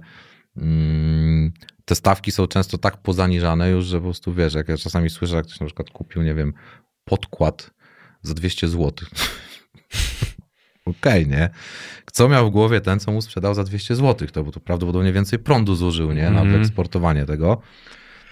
te 1.85 1.95
stawki 1.95 2.31
są 2.31 2.47
często 2.47 2.77
tak 2.77 2.97
pozaniżane 2.97 3.69
już, 3.69 3.85
że 3.85 3.97
po 3.97 4.03
prostu 4.03 4.33
wiesz, 4.33 4.53
jak 4.53 4.69
ja 4.69 4.77
czasami 4.77 5.09
słyszę, 5.09 5.35
jak 5.35 5.45
ktoś 5.45 5.59
na 5.59 5.65
przykład 5.65 5.89
kupił, 5.89 6.21
nie 6.23 6.33
wiem, 6.35 6.53
podkład 7.05 7.71
za 8.21 8.33
200 8.33 8.67
zł. 8.67 8.91
Okej, 10.85 11.27
nie? 11.27 11.49
Co 12.11 12.29
miał 12.29 12.47
w 12.47 12.51
głowie 12.51 12.81
ten, 12.81 12.99
co 12.99 13.11
mu 13.11 13.21
sprzedał 13.21 13.53
za 13.53 13.63
200 13.63 13.95
zł? 13.95 14.27
To, 14.27 14.43
bo 14.43 14.51
to 14.51 14.59
prawdopodobnie 14.59 15.13
więcej 15.13 15.39
prądu 15.39 15.75
zużył, 15.75 16.11
nie? 16.13 16.23
Na 16.23 16.41
Mhm. 16.41 16.51
wyeksportowanie 16.51 17.25
tego. 17.25 17.61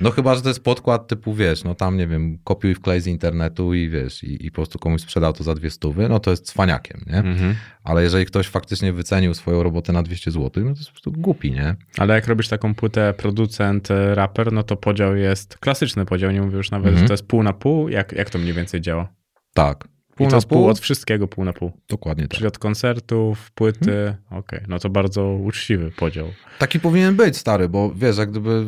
No 0.02 0.12
chyba, 0.12 0.36
że 0.36 0.42
to 0.42 0.48
jest 0.48 0.64
podkład 0.64 1.08
typu, 1.08 1.34
wiesz, 1.34 1.64
no 1.64 1.76
tam, 1.76 1.98
nie 1.98 2.08
wiem, 2.08 2.38
kopiuj 2.44 2.76
wklej 2.76 3.02
z 3.02 3.08
internetu 3.08 3.74
i 3.74 3.90
wiesz, 3.90 4.24
i, 4.24 4.46
i 4.46 4.52
po 4.52 4.56
prostu 4.56 4.80
komuś 4.80 5.02
sprzedał 5.02 5.34
to 5.34 5.44
za 5.44 5.56
dwie 5.56 5.70
stówy, 5.70 6.10
no 6.10 6.20
to 6.20 6.32
jest 6.32 6.46
cwaniakiem, 6.46 7.02
nie? 7.08 7.18
Mhm. 7.18 7.56
Ale 7.84 8.04
jeżeli 8.04 8.26
ktoś 8.26 8.48
faktycznie 8.48 8.94
wycenił 8.94 9.34
swoją 9.34 9.64
robotę 9.64 9.94
na 9.94 10.04
200 10.04 10.32
zł, 10.32 10.64
no 10.64 10.72
to 10.74 10.78
jest 10.78 10.86
po 10.90 10.92
prostu 10.94 11.12
głupi, 11.12 11.52
nie? 11.52 11.76
Ale 11.98 12.14
jak 12.14 12.28
robisz 12.28 12.48
taką 12.48 12.76
płytę 12.76 13.14
producent, 13.18 13.92
e, 13.92 14.16
raper, 14.16 14.54
no 14.54 14.64
to 14.64 14.76
podział 14.76 15.16
jest 15.16 15.58
klasyczny 15.58 16.06
podział, 16.06 16.32
nie 16.32 16.42
mówię 16.42 16.58
już 16.58 16.72
nawet, 16.72 16.88
Mhm. 16.88 17.04
że 17.04 17.08
to 17.08 17.14
jest 17.14 17.28
pół 17.28 17.44
na 17.44 17.54
pół. 17.54 17.90
Jak, 17.90 18.12
jak 18.12 18.30
to 18.30 18.40
mniej 18.40 18.54
więcej 18.54 18.82
działa? 18.82 19.08
Tak. 19.54 19.88
Pół 20.16 20.28
I 20.28 20.30
to 20.30 20.32
na 20.32 20.38
jest 20.38 20.48
pół 20.48 20.68
od 20.70 20.80
wszystkiego, 20.80 21.28
pół 21.28 21.46
na 21.46 21.54
pół. 21.54 21.72
Dokładnie 21.90 22.24
tak. 22.28 22.32
Czyli 22.38 22.48
od 22.48 22.60
koncertów, 22.60 23.52
płyty. 23.52 23.92
Mhm. 24.08 24.40
Okej, 24.40 24.60
no 24.68 24.80
to 24.80 24.90
bardzo 24.90 25.34
uczciwy 25.34 25.92
podział. 25.92 26.28
Taki 26.60 26.80
powinien 26.80 27.16
być, 27.16 27.38
stary, 27.38 27.70
bo 27.70 27.92
wiesz, 27.96 28.18
jak 28.18 28.32
gdyby 28.32 28.66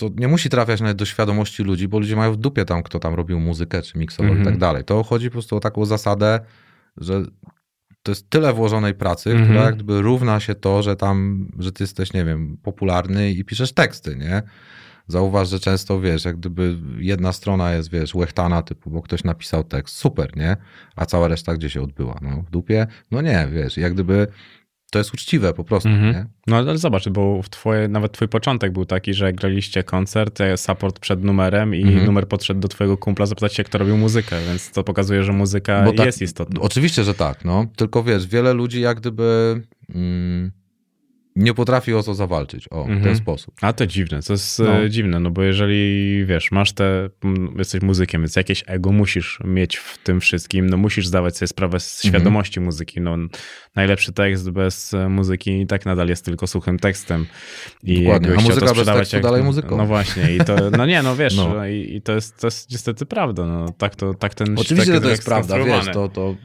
to 0.00 0.10
nie 0.16 0.28
musi 0.28 0.48
trafiać 0.48 0.80
nawet 0.80 0.96
do 0.96 1.04
świadomości 1.04 1.62
ludzi, 1.62 1.88
bo 1.88 1.98
ludzie 1.98 2.16
mają 2.16 2.32
w 2.32 2.36
dupie 2.36 2.64
tam, 2.64 2.82
kto 2.82 2.98
tam 2.98 3.14
robił 3.14 3.40
muzykę, 3.40 3.82
czy 3.82 3.98
miksował 3.98 4.32
Mhm. 4.32 4.42
i 4.48 4.50
tak 4.50 4.60
dalej. 4.60 4.84
To 4.84 5.02
chodzi 5.02 5.26
po 5.28 5.32
prostu 5.32 5.56
o 5.56 5.60
taką 5.60 5.84
zasadę, 5.84 6.40
że 6.96 7.22
to 8.02 8.12
jest 8.12 8.30
tyle 8.30 8.52
włożonej 8.52 8.94
pracy, 8.94 9.30
Mhm. 9.30 9.48
która 9.48 9.64
jak 9.64 9.74
gdyby 9.74 10.02
równa 10.02 10.40
się 10.40 10.54
to, 10.54 10.82
że 10.82 10.96
tam, 10.96 11.48
że 11.58 11.72
ty 11.72 11.82
jesteś, 11.84 12.12
nie 12.12 12.24
wiem, 12.24 12.56
popularny 12.62 13.30
i 13.30 13.44
piszesz 13.44 13.72
teksty, 13.72 14.16
nie? 14.16 14.42
Zauważ, 15.06 15.48
że 15.48 15.60
często, 15.60 16.00
wiesz, 16.00 16.24
jak 16.24 16.36
gdyby 16.36 16.76
jedna 16.98 17.32
strona 17.32 17.72
jest, 17.74 17.90
wiesz, 17.90 18.14
łechtana, 18.14 18.62
typu, 18.62 18.90
bo 18.90 19.02
ktoś 19.02 19.24
napisał 19.24 19.64
tekst, 19.64 19.96
super, 19.96 20.36
nie? 20.36 20.56
A 20.96 21.06
cała 21.06 21.28
reszta 21.28 21.54
gdzie 21.54 21.70
się 21.70 21.82
odbyła? 21.82 22.18
No, 22.22 22.42
w 22.42 22.50
dupie? 22.50 22.86
No 23.10 23.20
nie, 23.22 23.48
wiesz, 23.52 23.76
jak 23.76 23.94
gdyby 23.94 24.26
to 24.90 24.98
jest 24.98 25.14
uczciwe 25.14 25.52
po 25.54 25.64
prostu, 25.64 25.88
Mhm. 25.88 26.12
nie? 26.14 26.26
No 26.46 26.56
ale 26.56 26.78
zobacz, 26.78 27.08
bo 27.08 27.42
w 27.42 27.48
twoje, 27.48 27.88
nawet 27.88 28.12
twój 28.12 28.28
początek 28.28 28.72
był 28.72 28.84
taki, 28.84 29.14
że 29.14 29.32
graliście 29.32 29.82
koncert, 29.84 30.40
e, 30.40 30.56
support 30.56 30.98
przed 30.98 31.24
numerem 31.24 31.74
i 31.74 31.82
Mhm. 31.82 32.06
numer 32.06 32.28
podszedł 32.28 32.60
do 32.60 32.68
twojego 32.68 32.96
kumpla 32.96 33.26
zapytać 33.26 33.54
się, 33.54 33.64
kto 33.64 33.78
robił 33.78 33.96
muzykę, 33.96 34.36
więc 34.46 34.70
to 34.72 34.84
pokazuje, 34.84 35.22
że 35.24 35.32
muzyka 35.32 35.92
tak- 35.96 36.06
jest 36.06 36.22
istotna. 36.22 36.60
Oczywiście, 36.60 37.04
że 37.04 37.14
tak, 37.14 37.44
no. 37.44 37.66
Tylko 37.76 38.02
wiesz, 38.02 38.26
wiele 38.26 38.52
ludzi 38.52 38.80
jak 38.80 39.00
gdyby 39.00 39.60
mm, 39.94 40.52
nie 41.36 41.54
potrafi 41.54 41.94
o 41.94 42.02
to 42.02 42.14
zawalczyć. 42.14 42.68
O, 42.70 42.84
w 42.84 42.86
Mhm. 42.86 43.02
ten 43.04 43.16
sposób. 43.16 43.54
A 43.60 43.72
to 43.72 43.86
dziwne, 43.86 44.22
to 44.22 44.32
jest 44.32 44.58
No. 44.58 44.82
e, 44.82 44.90
dziwne, 44.90 45.20
no 45.20 45.30
bo 45.30 45.42
jeżeli, 45.42 46.24
wiesz, 46.26 46.50
masz 46.52 46.72
te, 46.72 47.10
jesteś 47.58 47.82
muzykiem, 47.82 48.22
więc 48.22 48.36
jakieś 48.36 48.64
ego 48.66 48.92
musisz 48.92 49.38
mieć 49.44 49.76
w 49.76 49.98
tym 49.98 50.20
wszystkim, 50.20 50.70
no 50.70 50.76
musisz 50.76 51.06
zdawać 51.06 51.36
sobie 51.36 51.46
sprawę 51.48 51.80
z 51.80 52.04
Mhm. 52.04 52.14
świadomości 52.20 52.60
muzyki, 52.60 53.00
no 53.00 53.16
najlepszy 53.74 54.12
tekst 54.12 54.50
bez 54.50 54.94
e, 54.94 55.08
muzyki 55.08 55.60
i 55.60 55.66
tak 55.66 55.86
nadal 55.86 56.08
jest 56.08 56.24
tylko 56.24 56.46
suchym 56.46 56.78
tekstem. 56.78 57.26
I 57.82 58.02
Dokładnie, 58.04 58.30
a 58.38 58.40
muzyka 58.40 58.74
bez 58.74 58.86
tekstu 58.86 59.20
dalej 59.20 59.42
muzyką. 59.42 59.76
No 59.76 59.86
właśnie 59.86 60.36
i 60.36 60.38
to, 60.38 60.70
no 60.70 60.86
nie, 60.86 61.02
no 61.02 61.16
wiesz, 61.16 61.36
No. 61.40 61.54
no. 61.54 61.66
I, 61.66 61.94
i 61.96 62.02
to, 62.02 62.12
jest, 62.12 62.40
to 62.40 62.46
jest 62.46 62.70
niestety 62.70 63.06
prawda, 63.06 63.46
no 63.46 63.66
tak 63.78 63.96
to, 63.96 64.14
tak 64.14 64.34
ten 64.34 64.58
Oczywiście, 64.58 64.92
tak 64.92 65.02
to 65.02 65.08
jest 65.10 65.24
prawda, 65.24 65.64
wiesz, 65.64 65.86
to, 65.92 66.08
to 66.08 66.36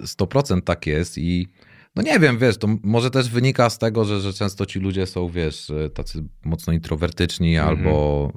100% 0.00 0.60
tak 0.62 0.86
jest 0.86 1.18
i 1.18 1.48
no 1.96 2.02
nie 2.02 2.18
wiem, 2.18 2.38
wiesz, 2.38 2.58
to 2.58 2.68
może 2.82 3.10
też 3.10 3.28
wynika 3.30 3.70
z 3.70 3.78
tego, 3.78 4.04
że, 4.04 4.20
że 4.20 4.32
często 4.32 4.66
ci 4.66 4.78
ludzie 4.80 5.06
są, 5.06 5.28
wiesz, 5.28 5.72
tacy 5.94 6.24
mocno 6.44 6.72
introwertyczni 6.72 7.56
Mhm. 7.56 7.78
albo, 7.78 8.32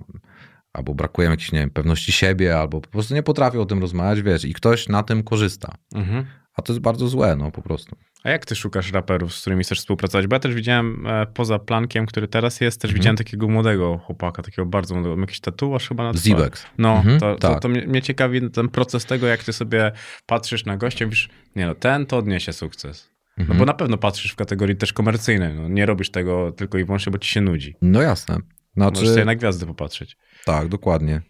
albo 0.73 0.93
brakuje 0.93 1.29
jakiejś, 1.29 1.51
nie 1.51 1.59
wiem, 1.59 1.69
pewności 1.69 2.11
siebie, 2.11 2.57
albo 2.59 2.81
po 2.81 2.89
prostu 2.89 3.13
nie 3.13 3.23
potrafią 3.23 3.61
o 3.61 3.65
tym 3.65 3.81
rozmawiać, 3.81 4.21
wiesz, 4.21 4.45
i 4.45 4.53
ktoś 4.53 4.87
na 4.89 5.03
tym 5.03 5.23
korzysta. 5.23 5.75
Mhm. 5.95 6.25
A 6.57 6.61
to 6.61 6.73
jest 6.73 6.81
bardzo 6.81 7.07
złe, 7.07 7.35
no 7.35 7.51
po 7.51 7.61
prostu. 7.61 7.95
A 8.23 8.29
jak 8.29 8.45
ty 8.45 8.55
szukasz 8.55 8.91
raperów, 8.91 9.33
z 9.35 9.41
którymi 9.41 9.63
chcesz 9.63 9.79
współpracować? 9.79 10.27
Bo 10.27 10.35
ja 10.35 10.39
też 10.39 10.53
widziałem 10.55 11.07
e, 11.07 11.25
poza 11.25 11.59
plankiem, 11.59 12.05
który 12.05 12.27
teraz 12.27 12.61
jest, 12.61 12.81
też 12.81 12.89
Mhm. 12.89 12.99
widziałem 13.01 13.17
takiego 13.17 13.47
młodego 13.47 13.97
chłopaka, 13.97 14.41
takiego 14.43 14.65
bardzo 14.65 14.95
młodego. 14.95 15.21
Jakiś 15.21 15.39
tatuaż 15.39 15.87
chyba 15.87 16.03
na 16.03 16.11
twarzy. 16.13 16.23
Zibex. 16.23 16.65
No, 16.77 16.93
Mhm, 16.97 17.19
to, 17.19 17.35
to, 17.35 17.49
tak. 17.49 17.61
to 17.61 17.67
mnie, 17.69 17.87
mnie 17.87 18.01
ciekawi 18.01 18.49
ten 18.51 18.69
proces 18.69 19.05
tego, 19.05 19.27
jak 19.27 19.43
ty 19.43 19.53
sobie 19.53 19.91
patrzysz 20.25 20.65
na 20.65 20.77
gościa 20.77 21.05
i 21.05 21.07
mówisz, 21.07 21.29
nie 21.55 21.65
no, 21.67 21.75
ten 21.75 22.05
to 22.05 22.17
odniesie 22.17 22.53
sukces. 22.53 23.14
No 23.37 23.41
Mhm. 23.41 23.59
bo 23.59 23.65
na 23.65 23.73
pewno 23.73 23.97
patrzysz 23.97 24.31
w 24.31 24.35
kategorii 24.35 24.75
też 24.75 24.93
komercyjnej. 24.93 25.53
No, 25.53 25.67
nie 25.69 25.85
robisz 25.85 26.11
tego 26.11 26.51
tylko 26.51 26.77
i 26.77 26.85
wyłącznie, 26.85 27.11
bo 27.11 27.17
ci 27.17 27.29
się 27.29 27.41
nudzi. 27.41 27.75
No 27.81 28.01
jasne. 28.01 28.37
Możesz 28.75 28.93
Znaczy, 28.97 29.09
sobie 29.13 29.25
na 29.25 29.35
gwiazdy 29.35 29.65
popatrzeć. 29.65 30.17
Tak, 30.45 30.67
dokładnie. 30.67 31.21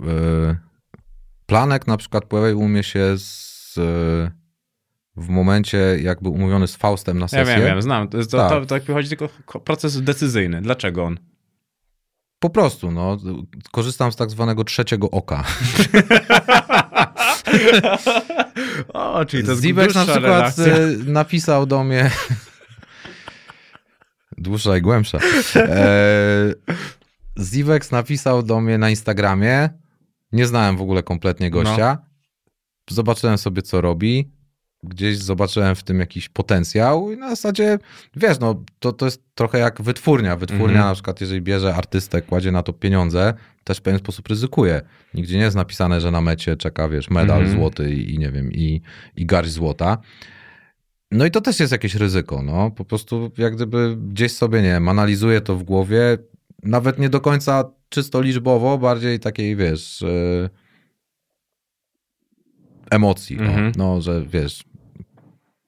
Yy, 0.00 0.56
Planek 1.46 1.86
na 1.86 1.96
przykład 1.96 2.24
pojawił 2.24 2.68
mnie 2.68 2.82
się 2.82 3.18
z, 3.18 3.74
w 5.16 5.28
momencie 5.28 5.78
jakby 6.02 6.28
umówiony 6.28 6.68
z 6.68 6.76
Faustem 6.76 7.18
na 7.18 7.24
Ja 7.24 7.28
sesję. 7.28 7.56
wiem, 7.56 7.64
wiem, 7.64 7.82
znam. 7.82 8.08
To, 8.08 8.18
to, 8.26 8.36
Tak. 8.38 8.50
to, 8.50 8.66
to, 8.80 8.84
wychodzi 8.84 9.08
tylko 9.08 9.28
ko- 9.46 9.60
proces 9.60 10.02
decyzyjny. 10.02 10.62
Dlaczego 10.62 11.04
on? 11.04 11.18
Po 12.44 12.50
prostu, 12.50 12.90
no, 12.90 13.16
korzystam 13.72 14.12
z 14.12 14.16
tak 14.16 14.30
zwanego 14.30 14.64
trzeciego 14.64 15.10
oka. 15.10 15.44
o, 18.94 19.24
czyli 19.24 19.44
to 19.44 19.56
Zibek 19.56 19.94
na 19.94 20.04
przykład 20.04 20.22
relacja. 20.22 20.64
e, 20.64 20.88
napisał 21.06 21.66
do 21.66 21.84
mnie. 21.84 22.10
Dłuższa 24.38 24.76
i 24.76 24.82
głębsza. 24.82 25.18
E, 25.56 26.54
Zivex 27.40 27.90
napisał 27.90 28.42
do 28.42 28.60
mnie 28.60 28.78
na 28.78 28.90
Instagramie. 28.90 29.68
Nie 30.32 30.46
znałem 30.46 30.76
w 30.76 30.82
ogóle 30.82 31.02
kompletnie 31.02 31.50
gościa. 31.50 31.98
Zobaczyłem 32.90 33.38
sobie, 33.38 33.62
co 33.62 33.80
robi. 33.80 34.32
Gdzieś 34.84 35.18
zobaczyłem 35.18 35.74
w 35.74 35.82
tym 35.82 36.00
jakiś 36.00 36.28
potencjał 36.28 37.12
i 37.12 37.16
na 37.16 37.28
zasadzie, 37.30 37.78
wiesz, 38.16 38.38
no 38.40 38.64
to, 38.78 38.92
to 38.92 39.04
jest 39.04 39.22
trochę 39.34 39.58
jak 39.58 39.82
wytwórnia. 39.82 40.36
Wytwórnia 40.36 40.66
Mhm. 40.76 40.86
na 40.88 40.94
przykład, 40.94 41.20
jeżeli 41.20 41.42
bierze 41.42 41.74
artystę, 41.74 42.22
kładzie 42.22 42.52
na 42.52 42.62
to 42.62 42.72
pieniądze, 42.72 43.34
też 43.64 43.78
w 43.78 43.82
pewien 43.82 43.98
sposób 43.98 44.28
ryzykuje. 44.28 44.80
Nigdzie 45.14 45.36
nie 45.36 45.42
jest 45.44 45.56
napisane, 45.56 46.00
że 46.00 46.10
na 46.10 46.20
mecie 46.20 46.56
czeka, 46.56 46.88
wiesz, 46.88 47.10
medal 47.10 47.38
Mhm. 47.40 47.56
złoty 47.58 47.94
i, 47.94 48.14
i 48.14 48.18
nie 48.18 48.30
wiem, 48.30 48.52
i, 48.52 48.80
i 49.16 49.26
garść 49.26 49.52
złota. 49.52 49.98
No 51.10 51.26
i 51.26 51.30
to 51.30 51.40
też 51.40 51.60
jest 51.60 51.72
jakieś 51.72 51.94
ryzyko, 51.94 52.42
no. 52.42 52.70
Po 52.70 52.84
prostu 52.84 53.32
jak 53.38 53.54
gdyby 53.56 53.96
gdzieś 54.08 54.32
sobie, 54.32 54.62
nie 54.62 54.68
wiem, 54.68 54.88
analizuje 54.88 55.40
to 55.40 55.56
w 55.56 55.62
głowie, 55.62 56.18
nawet 56.62 56.98
nie 56.98 57.08
do 57.08 57.20
końca 57.20 57.64
czysto 57.88 58.20
liczbowo, 58.22 58.78
bardziej 58.78 59.20
takiej, 59.20 59.56
wiesz, 59.56 60.02
e, 60.02 60.48
emocji, 62.90 63.36
Mhm. 63.40 63.72
no. 63.76 63.94
no, 63.94 64.00
że 64.00 64.22
wiesz, 64.26 64.64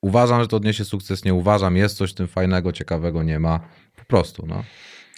uważam, 0.02 0.40
że 0.43 0.48
to 0.48 0.56
odniesie 0.56 0.85
sukces, 0.85 1.24
nie 1.24 1.35
uważam, 1.35 1.77
jest 1.77 1.97
coś 1.97 2.10
w 2.10 2.14
tym 2.14 2.28
fajnego, 2.28 2.73
ciekawego, 2.73 3.23
nie 3.23 3.39
ma, 3.39 3.60
po 3.97 4.05
prostu, 4.05 4.47
no. 4.47 4.62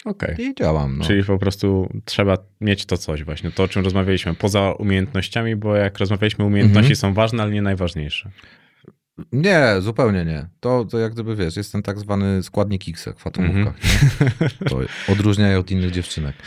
Okej. 0.05 0.35
I 0.39 0.55
działam, 0.55 0.97
no. 0.97 1.05
Czyli 1.05 1.23
po 1.23 1.37
prostu 1.37 1.89
trzeba 2.05 2.37
mieć 2.61 2.85
to 2.85 2.97
coś 2.97 3.23
właśnie, 3.23 3.51
to 3.51 3.63
o 3.63 3.67
czym 3.67 3.83
rozmawialiśmy, 3.83 4.33
poza 4.33 4.71
umiejętnościami, 4.71 5.55
bo 5.55 5.75
jak 5.75 5.97
rozmawialiśmy, 5.97 6.45
umiejętności 6.45 6.91
Mhm. 6.93 6.95
są 6.95 7.13
ważne, 7.13 7.43
ale 7.43 7.51
nie 7.51 7.61
najważniejsze. 7.61 8.29
Nie, 9.31 9.67
zupełnie 9.79 10.25
nie. 10.25 10.45
To, 10.59 10.85
to 10.85 10.99
jak 10.99 11.13
gdyby, 11.13 11.35
wiesz, 11.35 11.55
jest 11.57 11.71
ten 11.71 11.81
tak 11.83 11.99
zwany 11.99 12.43
składnik 12.43 12.89
X 12.89 13.05
w 13.17 13.27
atomówkach, 13.27 13.73
Mhm. 13.83 14.29
nie? 14.61 14.69
To 14.69 14.79
odróżnia 15.11 15.57
od 15.59 15.71
innych 15.71 15.91
dziewczynek. 15.91 16.35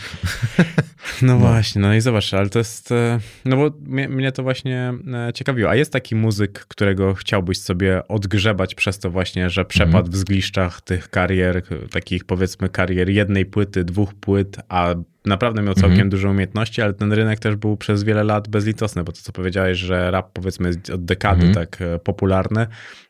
No, 1.22 1.38
właśnie, 1.38 1.82
no 1.82 1.94
i 1.94 2.00
zobacz, 2.00 2.34
ale 2.34 2.48
to 2.48 2.58
jest, 2.58 2.92
e, 2.92 3.20
no 3.44 3.56
bo 3.56 3.70
mnie, 3.86 4.08
mnie 4.08 4.32
to 4.32 4.42
właśnie 4.42 4.94
e, 5.28 5.32
ciekawiło. 5.32 5.70
A 5.70 5.74
jest 5.74 5.92
taki 5.92 6.14
muzyk, 6.14 6.64
którego 6.68 7.14
chciałbyś 7.14 7.58
sobie 7.58 8.08
odgrzebać 8.08 8.74
przez 8.74 8.98
to 8.98 9.10
właśnie, 9.10 9.50
że 9.50 9.64
przepadł 9.64 9.96
Mhm. 9.96 10.12
w 10.12 10.16
zgliszczach 10.16 10.80
tych 10.80 11.08
karier, 11.08 11.62
takich 11.90 12.24
powiedzmy 12.24 12.68
karier 12.68 13.08
jednej 13.10 13.46
płyty, 13.46 13.84
dwóch 13.84 14.14
płyt, 14.14 14.56
a 14.68 14.94
naprawdę 15.26 15.62
miał 15.62 15.74
całkiem 15.74 15.92
Mhm. 15.92 16.10
duże 16.10 16.30
umiejętności, 16.30 16.82
ale 16.82 16.92
ten 16.94 17.12
rynek 17.12 17.38
też 17.38 17.56
był 17.56 17.76
przez 17.76 18.04
wiele 18.04 18.24
lat 18.24 18.48
bezlitosny, 18.48 19.04
bo 19.04 19.12
to 19.12 19.18
co 19.22 19.32
powiedziałeś, 19.32 19.78
że 19.78 20.10
rap 20.10 20.30
powiedzmy 20.32 20.68
jest 20.68 20.90
od 20.90 21.04
dekady 21.04 21.46
Mhm. 21.46 21.54
tak 21.54 21.82
e, 21.82 21.98
popularny, 21.98 22.66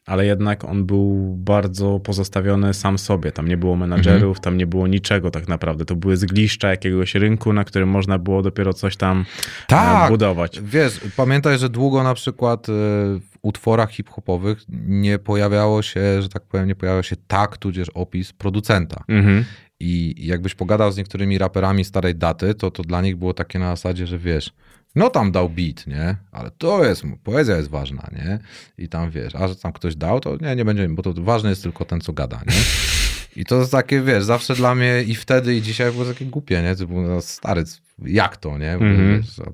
ale 0.07 0.27
jednak 0.27 0.65
on 0.65 0.85
był 0.87 1.35
bardzo 1.39 2.01
pozostawiony 2.01 2.75
sam 2.75 2.99
sobie. 2.99 3.33
Tam 3.33 3.49
nie 3.49 3.57
było 3.57 3.77
menadżerów, 3.77 4.23
Mhm. 4.37 4.43
tam 4.43 4.57
nie 4.57 4.67
było 4.67 4.87
niczego 4.87 5.31
tak 5.31 5.49
naprawdę. 5.49 5.85
To 5.85 5.97
były 5.97 6.17
zgliszcza 6.17 6.69
jakiegoś 6.71 7.15
rynku, 7.15 7.53
na 7.53 7.65
którym 7.65 7.89
można 7.89 8.19
było 8.19 8.43
dopiero 8.43 8.73
coś 8.73 8.97
tam 8.97 9.25
Tak. 9.69 10.07
e, 10.09 10.11
budować. 10.13 10.61
Wiesz, 10.61 11.01
pamiętaj, 11.17 11.59
że 11.59 11.69
długo 11.69 12.03
na 12.03 12.15
przykład 12.15 12.69
y, 12.69 12.73
w 12.73 13.39
utworach 13.43 13.91
hip-hopowych 13.91 14.59
nie 14.87 15.19
pojawiało 15.19 15.83
się, 15.83 16.23
że 16.23 16.29
tak 16.29 16.43
powiem, 16.43 16.67
nie 16.69 16.75
pojawiał 16.75 17.03
się 17.03 17.17
tak, 17.27 17.57
tudzież 17.59 17.89
opis 17.89 18.33
producenta. 18.33 19.05
Mhm. 19.09 19.45
I 19.85 20.15
jakbyś 20.27 20.55
pogadał 20.55 20.93
z 20.93 20.97
niektórymi 20.97 21.39
raperami 21.39 21.85
starej 21.85 22.15
daty, 22.15 22.55
to 22.55 22.71
to 22.71 22.83
dla 22.83 23.01
nich 23.03 23.17
było 23.17 23.35
takie 23.35 23.59
na 23.59 23.77
zasadzie, 23.77 24.07
że 24.07 24.19
wiesz, 24.19 24.53
no 24.95 25.11
tam 25.11 25.33
dał 25.33 25.49
beat, 25.49 25.87
nie? 25.87 26.17
Ale 26.33 26.51
to 26.51 26.85
jest, 26.85 27.03
poezja 27.25 27.57
jest 27.57 27.71
ważna, 27.71 28.09
nie? 28.13 28.39
I 28.79 28.89
tam 28.89 29.11
wiesz, 29.11 29.35
a 29.35 29.49
że 29.49 29.57
tam 29.57 29.73
ktoś 29.73 29.97
dał, 29.97 30.21
to 30.21 30.37
nie, 30.41 30.57
nie 30.57 30.65
będzie, 30.65 30.89
bo 30.89 31.03
to 31.03 31.13
ważny 31.23 31.51
jest 31.51 31.63
tylko 31.63 31.85
ten, 31.85 32.01
co 32.01 32.13
gada, 32.13 32.41
nie? 32.47 32.53
I 33.43 33.45
to 33.45 33.59
jest 33.61 33.73
takie, 33.73 34.01
wiesz, 34.01 34.25
zawsze 34.25 34.55
dla 34.55 34.75
mnie 34.75 35.03
i 35.07 35.15
wtedy 35.15 35.57
i 35.57 35.63
dzisiaj 35.63 35.93
było 35.93 36.05
takie 36.05 36.25
głupie, 36.25 36.63
nie? 36.63 36.77
Typu, 36.77 37.01
no, 37.01 37.21
stary, 37.23 37.65
jak 38.05 38.37
to, 38.37 38.59
nie? 38.59 38.77
Bo, 38.79 38.85
Mhm. 38.85 39.21
wiesz, 39.23 39.35
to- 39.37 39.53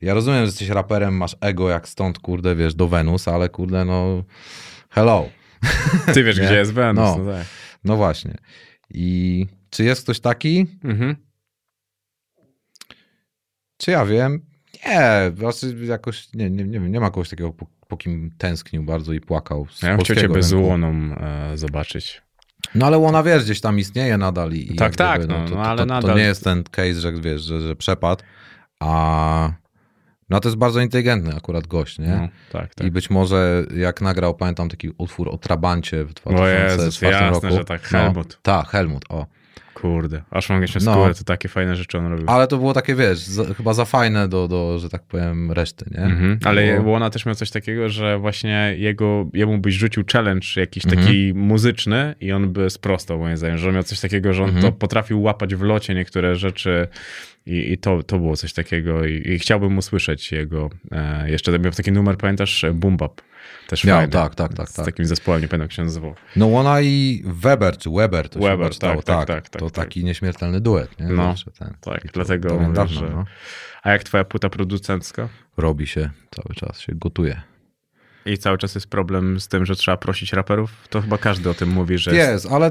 ja 0.00 0.14
rozumiem, 0.14 0.40
że 0.40 0.46
jesteś 0.46 0.68
raperem, 0.68 1.16
masz 1.16 1.36
ego 1.40 1.70
jak 1.70 1.88
stąd, 1.88 2.18
kurde, 2.18 2.56
wiesz, 2.56 2.74
do 2.74 2.88
Wenus, 2.88 3.28
ale 3.28 3.48
kurde, 3.48 3.84
no 3.84 4.24
hello. 4.90 5.28
Ty 6.14 6.24
wiesz, 6.24 6.40
gdzie 6.46 6.54
jest 6.54 6.72
Venus. 6.72 7.04
No. 7.18 7.24
No. 7.24 7.32
tak. 7.32 7.46
No 7.84 7.96
właśnie. 7.96 8.34
I 8.94 9.46
czy 9.70 9.84
jest 9.84 10.02
ktoś 10.02 10.20
taki? 10.20 10.66
Mhm. 10.84 11.16
Czy 13.76 13.90
ja 13.90 14.06
wiem? 14.06 14.46
Nie, 14.86 15.32
znaczy 15.36 15.76
jakoś, 15.84 16.32
nie, 16.34 16.50
nie, 16.50 16.64
nie 16.64 16.80
wiem, 16.80 16.92
nie 16.92 17.00
ma 17.00 17.10
kogoś 17.10 17.28
takiego, 17.28 17.52
po, 17.52 17.66
po 17.88 17.96
kim 17.96 18.30
tęsknił 18.38 18.82
bardzo 18.82 19.12
i 19.12 19.20
płakał 19.20 19.66
z 19.70 19.82
Ja 19.82 19.88
bym 19.88 19.96
chciał 19.96 20.14
polskiego 20.16 20.34
ciebie 20.34 20.42
z 20.42 20.52
rynku. 20.52 20.68
Łoną 20.68 21.16
e, 21.16 21.56
zobaczyć. 21.56 22.22
No 22.74 22.86
ale 22.86 22.98
Łona, 22.98 23.22
wiesz, 23.22 23.44
gdzieś 23.44 23.60
tam 23.60 23.78
istnieje 23.78 24.18
nadal 24.18 24.52
i, 24.52 24.74
Tak, 24.76 24.96
tak, 24.96 25.18
gdyby, 25.18 25.34
no, 25.34 25.48
to, 25.48 25.54
no, 25.54 25.56
to, 25.56 25.62
ale 25.62 25.78
to, 25.78 25.86
to 25.86 25.94
nadal- 25.94 26.16
nie 26.16 26.22
jest 26.22 26.44
ten 26.44 26.64
case, 26.64 26.94
że 26.94 27.12
wiesz, 27.12 27.42
że, 27.42 27.60
że 27.60 27.76
przepadł, 27.76 28.22
a 28.80 29.52
no 30.30 30.40
to 30.40 30.48
jest 30.48 30.58
bardzo 30.58 30.80
inteligentny 30.80 31.34
akurat 31.36 31.66
gość, 31.66 31.98
nie? 31.98 32.06
No, 32.08 32.28
tak, 32.52 32.74
tak. 32.74 32.86
I 32.86 32.90
być 32.90 33.10
może 33.10 33.64
jak 33.76 34.00
nagrał, 34.00 34.34
pamiętam 34.34 34.68
taki 34.68 34.90
utwór 34.98 35.28
o 35.28 35.38
Trabancie 35.38 36.04
w 36.04 36.12
O 36.24 36.48
Jezus, 36.48 36.98
2004 36.98 37.12
jasne, 37.12 37.48
roku. 37.48 37.56
że 37.56 37.64
tak, 37.64 37.82
Helmut. 37.82 38.28
No, 38.28 38.38
tak, 38.42 38.68
Helmut, 38.68 39.04
o. 39.08 39.26
Kurde, 39.74 40.22
aż 40.30 40.48
mam 40.50 40.62
jeszcze 40.62 40.78
No. 40.82 40.92
skórę, 40.94 41.14
to 41.14 41.24
takie 41.24 41.48
fajne 41.48 41.76
rzeczy 41.76 41.98
on 41.98 42.06
robił. 42.06 42.24
Ale 42.30 42.46
to 42.46 42.56
było 42.58 42.72
takie, 42.72 42.94
wiesz, 42.94 43.18
za, 43.18 43.54
chyba 43.54 43.74
za 43.74 43.84
fajne 43.84 44.28
do, 44.28 44.48
do, 44.48 44.78
że 44.78 44.88
tak 44.88 45.02
powiem, 45.02 45.52
reszty, 45.52 45.84
nie? 45.90 45.98
Mhm. 46.04 46.38
Ale 46.44 46.80
Bo- 46.80 46.90
Łona 46.90 47.10
też 47.10 47.26
miał 47.26 47.34
coś 47.34 47.50
takiego, 47.50 47.88
że 47.88 48.18
właśnie 48.18 48.74
jego, 48.78 49.26
jemu 49.34 49.58
byś 49.58 49.74
rzucił 49.74 50.04
challenge 50.12 50.46
jakiś 50.56 50.84
Mhm. 50.84 51.02
taki 51.02 51.32
muzyczny 51.34 52.14
i 52.20 52.32
on 52.32 52.52
by 52.52 52.70
sprostał 52.70 53.18
moim 53.18 53.36
zdaniem, 53.36 53.58
że 53.58 53.72
miał 53.72 53.82
coś 53.82 54.00
takiego, 54.00 54.32
że 54.32 54.42
on 54.42 54.48
Mhm. 54.48 54.66
to 54.66 54.72
potrafił 54.78 55.22
łapać 55.22 55.54
w 55.54 55.62
locie 55.62 55.94
niektóre 55.94 56.36
rzeczy 56.36 56.88
i, 57.46 57.72
i 57.72 57.78
to, 57.78 58.02
to 58.02 58.18
było 58.18 58.36
coś 58.36 58.52
takiego 58.52 59.06
i, 59.06 59.28
i 59.28 59.38
chciałbym 59.38 59.78
usłyszeć 59.78 60.32
jego, 60.32 60.70
e, 60.92 61.30
jeszcze 61.30 61.58
miał 61.58 61.72
taki 61.72 61.92
numer, 61.92 62.16
pamiętasz, 62.16 62.64
Boom 62.74 62.96
Bap. 62.96 63.20
Też 63.68 63.84
Miał, 63.84 63.98
fajny. 63.98 64.12
tak, 64.12 64.34
tak, 64.34 64.54
tak, 64.54 64.68
Z 64.68 64.72
tak. 64.72 64.84
takim 64.86 65.06
zespołem, 65.06 65.42
nie 65.42 65.48
pamiętam 65.48 65.64
jak 65.64 65.72
się 65.72 65.84
nazywał. 65.84 66.14
No 66.36 66.58
ona 66.58 66.80
i 66.80 67.22
Weber, 67.26 67.78
czy 67.78 67.90
Weber, 67.90 68.28
to 68.28 68.40
Weber, 68.40 68.78
tak, 68.78 69.04
tak, 69.04 69.26
tak, 69.26 69.48
tak, 69.48 69.60
To 69.60 69.70
tak. 69.70 69.84
taki 69.84 70.04
nieśmiertelny 70.04 70.60
duet, 70.60 71.00
nie? 71.00 71.06
No, 71.06 71.22
Zawsze 71.22 71.50
ten. 71.50 71.74
tak, 71.80 72.02
dlatego 72.12 72.54
mówię, 72.60 72.72
dawno, 72.74 73.00
że- 73.00 73.10
no. 73.10 73.24
A 73.82 73.90
jak 73.92 74.02
twoja 74.04 74.24
płyta 74.24 74.48
producencka? 74.50 75.28
Robi 75.56 75.86
się 75.86 76.10
cały 76.30 76.54
czas, 76.54 76.80
się 76.80 76.92
gotuje. 76.94 77.42
I 78.26 78.38
cały 78.38 78.58
czas 78.58 78.74
jest 78.74 78.86
problem 78.86 79.40
z 79.40 79.48
tym, 79.48 79.66
że 79.66 79.76
trzeba 79.76 79.96
prosić 79.96 80.32
raperów? 80.32 80.70
To 80.90 81.00
chyba 81.00 81.18
każdy 81.18 81.50
o 81.50 81.54
tym 81.54 81.68
mówi, 81.68 81.98
że 81.98 82.14
jest... 82.16 82.30
Jest, 82.30 82.46
ale 82.54 82.70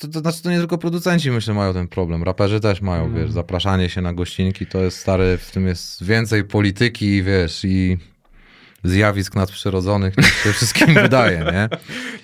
to, 0.00 0.08
to 0.08 0.18
znaczy 0.18 0.42
to 0.42 0.50
nie 0.50 0.58
tylko 0.58 0.78
producenci 0.78 1.30
myślę 1.30 1.54
mają 1.54 1.72
ten 1.72 1.88
problem. 1.88 2.22
Raperzy 2.22 2.60
też 2.60 2.80
mają, 2.80 3.04
Mm. 3.04 3.16
wiesz, 3.16 3.30
zapraszanie 3.32 3.88
się 3.88 4.00
na 4.00 4.12
gościnki 4.14 4.66
to 4.66 4.78
jest 4.78 4.98
stary, 4.98 5.38
w 5.38 5.50
tym 5.50 5.66
jest 5.66 6.04
więcej 6.04 6.44
polityki, 6.44 7.22
wiesz, 7.22 7.64
i 7.64 7.98
zjawisk 8.84 9.34
nadprzyrodzonych 9.34 10.16
niż 10.18 10.42
się 10.42 10.52
wszystkim 10.52 10.94
wydaje, 11.02 11.38
nie? 11.38 11.68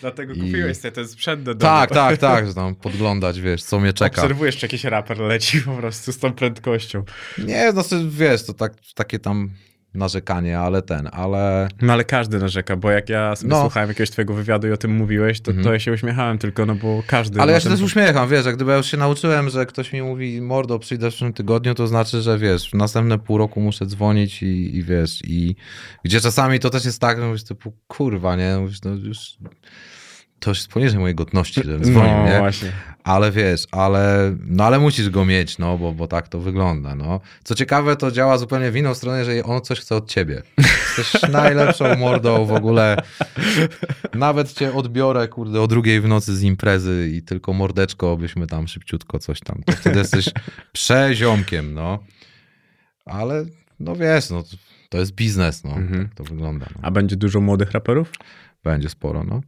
Dlatego 0.01 0.33
I- 0.33 0.41
kupiłeś 0.41 0.77
sobie 0.77 0.93
ten 0.93 1.09
sprzęt 1.09 1.43
do 1.43 1.55
domu. 1.55 1.73
Tak, 1.73 1.91
tak, 1.91 2.17
tak, 2.19 2.47
że 2.47 2.55
tam 2.55 2.75
podglądać, 2.75 3.41
wiesz, 3.41 3.63
co 3.63 3.81
mnie 3.81 3.93
czeka. 3.93 4.23
Obserwujesz, 4.23 4.57
czy 4.57 4.67
jakiś 4.67 4.85
raper 4.85 5.19
leci 5.19 5.61
po 5.61 5.77
prostu 5.77 6.13
z 6.13 6.19
tą 6.19 6.33
prędkością. 6.33 7.05
Nie, 7.39 7.73
znaczy, 7.73 8.05
wiesz, 8.09 8.47
to 8.47 8.55
tak, 8.55 8.73
takie 8.95 9.19
tam 9.19 9.51
narzekanie, 9.95 10.59
ale 10.59 10.83
ten, 10.83 11.09
ale 11.13 11.69
No 11.83 11.93
ale 11.93 12.05
każdy 12.05 12.39
narzeka, 12.39 12.77
bo 12.77 12.91
jak 12.91 13.09
ja 13.09 13.35
No. 13.45 13.61
słuchałem 13.61 13.89
jakiegoś 13.89 14.11
twojego 14.11 14.35
wywiadu 14.35 14.69
i 14.69 14.71
o 14.73 14.77
tym 14.77 14.91
mówiłeś, 14.97 15.41
to, 15.41 15.51
Mhm. 15.51 15.65
to 15.67 15.73
ja 15.73 15.79
się 15.79 15.93
uśmiechałem 15.93 16.39
tylko, 16.39 16.67
no 16.67 16.75
bo 16.75 17.03
każdy... 17.07 17.41
Ale 17.41 17.53
ja 17.53 17.61
się 17.61 17.69
ten- 17.69 17.73
też 17.79 17.87
uśmiecham, 17.87 18.29
wiesz, 18.29 18.47
jak 18.47 18.57
gdyby 18.57 18.71
ja 18.71 18.77
już 18.77 18.87
się 18.87 18.97
nauczyłem, 18.97 19.49
że 19.51 19.67
ktoś 19.67 19.93
mi 19.93 20.03
mówi, 20.03 20.41
mordo, 20.41 20.79
przyjdę 20.79 21.07
w 21.07 21.11
przyszłym 21.11 21.33
tygodniu, 21.33 21.75
to 21.75 21.87
znaczy, 21.87 22.23
że 22.23 22.39
wiesz, 22.39 22.71
w 22.71 22.75
następne 22.75 23.19
pół 23.19 23.39
roku 23.39 23.61
muszę 23.61 23.87
dzwonić 23.87 24.43
i, 24.43 24.77
i 24.77 24.83
wiesz, 24.83 25.21
i 25.25 25.57
gdzie 26.05 26.21
czasami 26.21 26.61
to 26.61 26.71
też 26.71 26.85
jest 26.85 27.01
tak, 27.01 27.19
że 27.21 27.27
mówisz 27.27 27.45
typu, 27.45 27.73
kurwa, 27.87 28.37
nie, 28.37 28.57
mówisz, 28.61 28.83
no 28.85 28.91
już, 28.91 29.19
to 30.45 30.51
jest 30.51 30.69
poniżej 30.69 30.99
mojej 31.01 31.15
godności, 31.15 31.61
żebym 31.65 31.85
dzwonił, 31.85 32.17
No 32.17 32.27
nie? 32.27 32.39
właśnie. 32.39 32.73
Ale 33.05 33.33
wiesz, 33.33 33.67
ale, 33.71 34.35
no 34.47 34.65
ale 34.65 34.79
musisz 34.79 35.11
go 35.11 35.25
mieć, 35.25 35.59
no, 35.59 35.79
bo, 35.79 35.93
bo 35.93 36.07
tak 36.07 36.29
to 36.29 36.39
wygląda, 36.41 36.95
no. 36.95 37.21
Co 37.45 37.55
ciekawe, 37.55 37.97
to 37.97 38.11
działa 38.11 38.39
zupełnie 38.39 38.71
w 38.71 38.77
inną 38.77 38.95
stronę, 38.95 39.25
że 39.25 39.45
on 39.45 39.61
coś 39.61 39.81
chce 39.81 39.97
od 39.97 40.09
ciebie. 40.11 40.43
Jesteś 40.99 41.23
najlepszą 41.33 41.97
mordą 41.97 42.45
w 42.45 42.53
ogóle. 42.53 42.97
Nawet 44.15 44.53
cię 44.53 44.75
odbiorę, 44.75 45.29
kurde, 45.29 45.61
o 45.61 45.67
drugiej 45.67 46.01
w 46.01 46.09
nocy 46.09 46.37
z 46.37 46.43
imprezy 46.43 47.11
i 47.15 47.23
tylko 47.23 47.53
mordeczko, 47.53 48.17
byśmy 48.17 48.47
tam 48.47 48.69
szybciutko 48.69 49.19
coś 49.19 49.41
tam. 49.41 49.63
To 49.67 49.73
wtedy 49.73 49.99
jesteś 49.99 50.31
przeziomkiem, 50.73 51.75
no. 51.75 51.99
Ale, 53.05 53.45
no 53.81 53.97
wiesz, 53.97 54.31
no, 54.31 54.45
to 54.89 54.99
jest 54.99 55.13
biznes, 55.15 55.65
no. 55.65 55.71
Mhm. 55.71 56.09
Tak 56.09 56.15
to 56.17 56.25
wygląda. 56.25 56.67
No. 56.75 56.81
A 56.83 56.91
będzie 56.91 57.17
dużo 57.17 57.41
młodych 57.41 57.71
raperów? 57.73 58.13
Będzie 58.65 58.89
sporo, 58.89 59.25
no. 59.25 59.41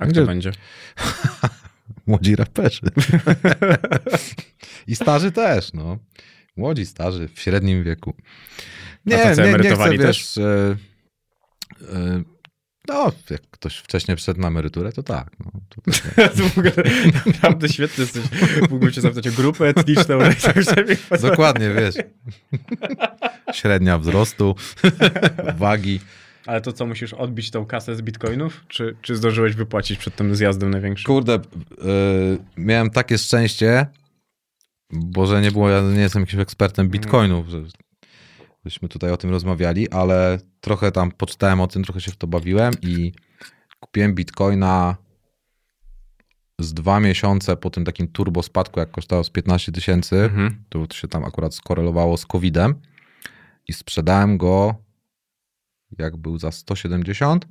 A 0.00 0.06
kto 0.06 0.26
będzie? 0.26 0.52
Młodzi 2.06 2.36
raperzy. 2.36 2.80
I 4.86 4.96
starzy 4.96 5.32
też, 5.32 5.72
no. 5.72 5.98
Młodzi, 6.56 6.86
starzy, 6.86 7.28
w 7.34 7.40
średnim 7.40 7.84
wieku. 7.84 8.14
Nie, 9.06 9.16
nie, 9.16 9.24
nie 9.24 9.32
chcę, 9.32 9.44
emerytowani 9.44 9.98
wiesz... 9.98 10.38
E, 10.38 10.76
e, 11.92 12.22
no, 12.88 13.12
jak 13.30 13.42
ktoś 13.50 13.76
wcześniej 13.76 14.16
wszedł 14.16 14.40
na 14.40 14.48
emeryturę, 14.48 14.92
to 14.92 15.02
tak. 15.02 15.30
No, 15.40 15.50
to, 15.68 15.80
to, 15.80 16.28
To 16.36 16.48
w 16.48 16.58
ogóle 16.58 16.72
naprawdę 17.26 17.68
świetny 17.68 18.04
jesteś. 18.04 18.22
Mógłbym 18.60 18.92
cię 18.92 19.00
zapytać 19.00 19.28
o 19.28 19.32
grupę 19.32 19.68
etniczną. 19.68 20.18
tak 21.08 21.20
dokładnie, 21.20 21.70
wiesz. 21.70 21.94
Średnia 23.52 23.98
wzrostu, 23.98 24.54
wagi. 25.56 26.00
Ale 26.46 26.60
to 26.60 26.72
co, 26.72 26.86
musisz 26.86 27.14
odbić 27.14 27.50
tą 27.50 27.66
kasę 27.66 27.96
z 27.96 28.02
bitcoinów? 28.02 28.64
Czy, 28.68 28.96
czy 29.02 29.16
zdążyłeś 29.16 29.54
wypłacić 29.54 29.98
przed 29.98 30.16
tym 30.16 30.36
zjazdem 30.36 30.70
największym? 30.70 31.06
Kurde, 31.06 31.34
e, 31.34 31.40
miałem 32.56 32.90
takie 32.90 33.18
szczęście, 33.18 33.86
bo 34.90 35.26
że 35.26 35.40
nie 35.40 35.50
było, 35.52 35.70
ja 35.70 35.80
nie 35.80 36.00
jestem 36.00 36.22
jakimś 36.22 36.42
ekspertem 36.42 36.88
bitcoinów, 36.88 37.48
że 37.48 37.62
żeśmy 38.64 38.88
tutaj 38.88 39.10
o 39.10 39.16
tym 39.16 39.30
rozmawiali, 39.30 39.90
ale 39.90 40.38
trochę 40.60 40.92
tam 40.92 41.12
poczytałem 41.12 41.60
o 41.60 41.66
tym, 41.66 41.84
trochę 41.84 42.00
się 42.00 42.12
w 42.12 42.16
to 42.16 42.26
bawiłem 42.26 42.72
i 42.82 43.12
kupiłem 43.80 44.14
bitcoina 44.14 44.96
z 46.60 46.74
dwa 46.74 47.00
miesiące 47.00 47.56
po 47.56 47.70
tym 47.70 47.84
takim 47.84 48.08
turbo 48.08 48.42
spadku, 48.42 48.80
jak 48.80 48.90
kosztowało 48.90 49.24
z 49.24 49.30
15 49.30 49.72
tysięcy, 49.72 50.16
Mhm. 50.16 50.64
to 50.68 50.86
się 50.92 51.08
tam 51.08 51.24
akurat 51.24 51.54
skorelowało 51.54 52.16
z 52.16 52.26
COVID-em 52.26 52.74
i 53.68 53.72
sprzedałem 53.72 54.38
go 54.38 54.74
jak 55.98 56.16
był 56.16 56.38
za 56.38 56.52
170, 56.52 57.46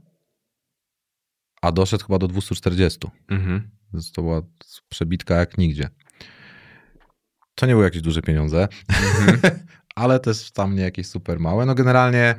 a 1.61 1.71
doszedł 1.71 2.05
chyba 2.05 2.19
do 2.19 2.27
240. 2.27 3.07
Mhm. 3.27 3.69
Więc 3.93 4.11
to 4.11 4.21
była 4.21 4.41
przebitka 4.89 5.35
jak 5.35 5.57
nigdzie. 5.57 5.89
To 7.55 7.65
nie 7.65 7.73
były 7.73 7.83
jakieś 7.83 8.01
duże 8.01 8.21
pieniądze, 8.21 8.67
ale 9.95 10.19
też 10.19 10.51
tam 10.51 10.75
nie 10.75 10.81
jakieś 10.81 11.07
super 11.07 11.39
małe. 11.39 11.65
No 11.65 11.75
generalnie 11.75 12.35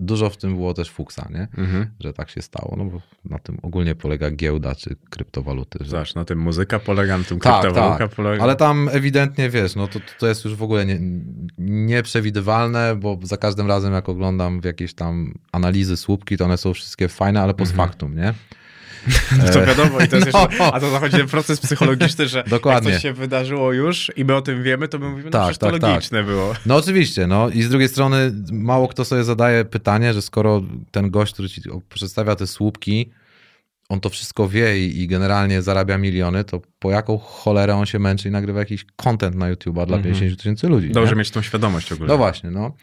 dużo 0.00 0.30
w 0.30 0.36
tym 0.36 0.54
było 0.54 0.74
też 0.74 0.90
fuksa, 0.90 1.28
nie? 1.30 1.48
Mhm. 1.58 1.86
Że 2.00 2.12
tak 2.12 2.30
się 2.30 2.42
stało. 2.42 2.74
No 2.78 2.84
bo 2.84 3.00
na 3.24 3.38
tym 3.38 3.58
ogólnie 3.62 3.94
polega 3.94 4.30
giełda 4.30 4.74
czy 4.74 4.96
kryptowaluty. 5.10 5.78
Że... 5.80 5.90
Zobacz, 5.90 6.14
na 6.14 6.24
tym 6.24 6.38
muzyka 6.38 6.78
polega, 6.78 7.18
na 7.18 7.24
tym 7.24 7.40
Tak, 7.40 7.60
kryptowaluta 7.62 7.98
tak. 7.98 8.14
polega. 8.16 8.42
Ale 8.42 8.56
tam 8.56 8.88
ewidentnie 8.92 9.50
wiesz, 9.50 9.76
no 9.76 9.88
to, 9.88 10.00
to 10.18 10.26
jest 10.26 10.44
już 10.44 10.54
w 10.54 10.62
ogóle 10.62 10.86
nie, 10.86 10.98
nieprzewidywalne, 11.86 12.96
bo 12.96 13.18
za 13.22 13.36
każdym 13.36 13.66
razem 13.66 13.92
jak 13.92 14.08
oglądam 14.08 14.60
w 14.60 14.64
jakieś 14.64 14.94
tam 14.94 15.34
analizy 15.52 15.96
słupki, 15.96 16.36
to 16.36 16.44
one 16.44 16.56
są 16.58 16.74
wszystkie 16.74 17.08
fajne, 17.08 17.42
ale 17.42 17.54
post 17.54 17.72
Mhm. 17.72 17.88
factum, 17.88 18.16
nie? 18.16 18.34
No 19.38 19.44
to 19.52 19.66
wiadomo 19.66 20.00
i 20.00 20.08
to 20.08 20.16
jest 20.16 20.26
jeszcze, 20.32 20.48
No. 20.58 20.72
a 20.74 20.80
to 20.80 20.90
zachodzi 20.90 21.16
ten 21.16 21.26
proces 21.28 21.60
psychologiczny, 21.60 22.28
że 22.28 22.44
Dokładnie. 22.46 22.90
jak 22.90 22.94
coś 22.98 23.02
się 23.02 23.12
wydarzyło 23.12 23.72
już 23.72 24.12
i 24.16 24.24
my 24.24 24.34
o 24.34 24.42
tym 24.42 24.62
wiemy, 24.62 24.88
to 24.88 24.98
my 24.98 25.08
mówimy, 25.08 25.24
no 25.24 25.30
Tak, 25.30 25.56
tak, 25.56 25.72
tak. 25.72 25.82
logiczne 25.82 26.24
było. 26.24 26.54
No 26.66 26.76
oczywiście, 26.76 27.26
no 27.26 27.48
i 27.48 27.62
z 27.62 27.68
drugiej 27.68 27.88
strony 27.88 28.32
mało 28.52 28.88
kto 28.88 29.04
sobie 29.04 29.24
zadaje 29.24 29.64
pytanie, 29.64 30.12
że 30.14 30.22
skoro 30.22 30.62
ten 30.90 31.10
gość, 31.10 31.32
który 31.32 31.48
ci 31.48 31.62
przedstawia 31.88 32.36
te 32.36 32.46
słupki, 32.46 33.10
on 33.88 34.00
to 34.00 34.08
wszystko 34.10 34.48
wie 34.48 34.78
i, 34.86 35.00
i 35.02 35.08
generalnie 35.08 35.62
zarabia 35.62 35.98
miliony, 35.98 36.44
to 36.44 36.60
po 36.78 36.90
jaką 36.90 37.18
cholerę 37.18 37.74
on 37.74 37.86
się 37.86 37.98
męczy 37.98 38.28
i 38.28 38.30
nagrywa 38.30 38.58
jakiś 38.60 38.84
content 38.96 39.36
na 39.36 39.52
YouTube'a 39.54 39.86
dla 39.86 39.96
Mhm. 39.96 40.02
50 40.02 40.36
tysięcy 40.38 40.68
ludzi. 40.68 40.90
Dobrze 40.90 41.12
nie? 41.12 41.18
mieć 41.18 41.30
tą 41.30 41.42
świadomość 41.42 41.92
ogólnie. 41.92 42.12
No 42.12 42.18
właśnie, 42.18 42.50
no. 42.50 42.74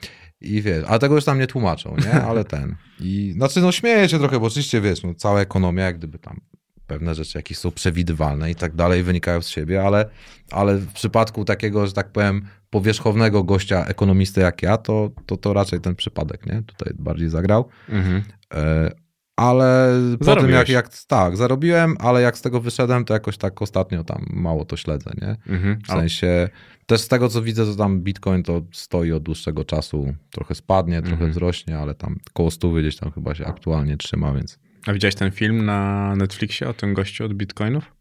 I 0.41 0.61
wiesz, 0.61 0.83
ale 0.87 0.99
tego 0.99 1.15
już 1.15 1.25
tam 1.25 1.39
nie 1.39 1.47
tłumaczą, 1.47 1.95
nie? 2.05 2.21
Ale 2.21 2.45
ten. 2.45 2.75
I 2.99 3.31
znaczy, 3.33 3.61
no 3.61 3.71
śmieję 3.71 4.09
się 4.09 4.19
trochę, 4.19 4.39
bo 4.39 4.45
oczywiście 4.45 4.81
wiesz, 4.81 5.03
no, 5.03 5.13
cała 5.13 5.41
ekonomia, 5.41 5.85
jak 5.85 5.97
gdyby 5.97 6.19
tam 6.19 6.41
pewne 6.87 7.15
rzeczy 7.15 7.37
jakieś 7.37 7.57
są 7.57 7.71
przewidywalne 7.71 8.51
i 8.51 8.55
tak 8.55 8.75
dalej, 8.75 9.03
wynikają 9.03 9.41
z 9.41 9.47
siebie, 9.47 9.83
ale, 9.83 10.09
ale 10.51 10.77
w 10.77 10.93
przypadku 10.93 11.45
takiego, 11.45 11.87
że 11.87 11.93
tak 11.93 12.11
powiem, 12.11 12.45
powierzchownego 12.69 13.43
gościa, 13.43 13.85
ekonomisty 13.85 14.41
jak 14.41 14.61
ja, 14.63 14.77
to, 14.77 15.09
to, 15.25 15.37
to 15.37 15.53
raczej 15.53 15.81
ten 15.81 15.95
przypadek, 15.95 16.45
nie? 16.45 16.61
Tutaj 16.61 16.93
bardziej 16.99 17.29
zagrał. 17.29 17.69
Mhm. 17.89 18.23
E, 18.53 18.91
ale 19.39 19.93
po 20.11 20.17
tym 20.17 20.25
Zarobiłeś. 20.25 20.53
jak, 20.53 20.69
jak, 20.69 20.89
tak, 21.07 21.37
zarobiłem, 21.37 21.95
ale 21.99 22.21
jak 22.21 22.37
z 22.37 22.41
tego 22.41 22.59
wyszedłem, 22.61 23.05
to 23.05 23.13
jakoś 23.13 23.37
tak 23.37 23.61
ostatnio 23.61 24.03
tam 24.03 24.25
mało 24.29 24.65
to 24.65 24.77
śledzę, 24.77 25.11
nie? 25.21 25.53
Mhm. 25.53 25.79
W 25.83 25.87
sensie, 25.87 26.49
też 26.85 27.01
z 27.01 27.07
tego 27.07 27.29
co 27.29 27.41
widzę, 27.41 27.65
to 27.65 27.75
tam 27.75 28.01
Bitcoin 28.01 28.43
to 28.43 28.61
stoi 28.73 29.11
od 29.11 29.23
dłuższego 29.23 29.65
czasu. 29.65 30.13
Trochę 30.31 30.55
spadnie, 30.55 30.97
trochę 31.01 31.13
Mhm. 31.13 31.31
wzrośnie, 31.31 31.77
ale 31.77 31.95
tam 31.95 32.15
koło 32.33 32.51
100 32.51 32.69
gdzieś 32.71 32.95
tam 32.97 33.11
chyba 33.11 33.35
się 33.35 33.45
aktualnie 33.45 33.97
trzyma, 33.97 34.33
więc. 34.33 34.59
A 34.87 34.93
widziałeś 34.93 35.15
ten 35.15 35.31
film 35.31 35.65
na 35.65 36.13
Netflixie 36.15 36.69
o 36.69 36.73
tym 36.73 36.93
gościu 36.93 37.25
od 37.25 37.33
bitcoinów? 37.33 37.91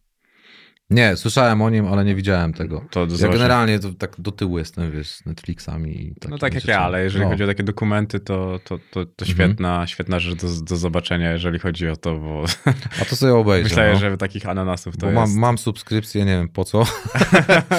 Nie, 0.90 1.16
słyszałem 1.16 1.62
o 1.62 1.70
nim, 1.70 1.86
ale 1.86 2.04
nie 2.04 2.14
widziałem 2.14 2.52
tego. 2.52 2.84
To 2.90 3.06
Ja 3.20 3.28
generalnie 3.28 3.78
to 3.78 3.92
tak 3.92 4.14
do 4.18 4.32
tyłu 4.32 4.58
jestem, 4.58 4.90
wiesz, 4.92 5.08
z 5.08 5.26
Netflixami 5.26 6.02
i 6.02 6.08
No 6.08 6.14
takimi 6.20 6.38
tak 6.40 6.54
jak 6.54 6.62
rzeczami. 6.62 6.78
ja, 6.80 6.86
ale 6.86 7.04
jeżeli 7.04 7.24
No. 7.24 7.30
chodzi 7.30 7.44
o 7.44 7.46
takie 7.46 7.62
dokumenty, 7.62 8.20
to, 8.20 8.60
to, 8.64 8.78
to, 8.90 9.06
to 9.06 9.24
Mhm. 9.24 9.28
świetna, 9.30 9.86
świetna 9.86 10.18
rzecz 10.18 10.34
do, 10.42 10.48
do 10.62 10.76
zobaczenia, 10.76 11.32
jeżeli 11.32 11.58
chodzi 11.58 11.88
o 11.88 11.96
to, 11.96 12.14
bo 12.18 12.44
A 13.02 13.04
to 13.04 13.16
sobie 13.16 13.34
obejrzę. 13.34 13.68
myślę, 13.68 13.90
no. 13.92 13.98
że 13.98 14.16
takich 14.16 14.48
ananasów 14.48 14.96
to 14.96 15.06
Bo 15.06 15.12
jest... 15.20 15.32
mam, 15.32 15.40
mam 15.40 15.58
subskrypcję, 15.58 16.24
nie 16.24 16.36
wiem 16.36 16.48
po 16.48 16.64
co. 16.64 16.84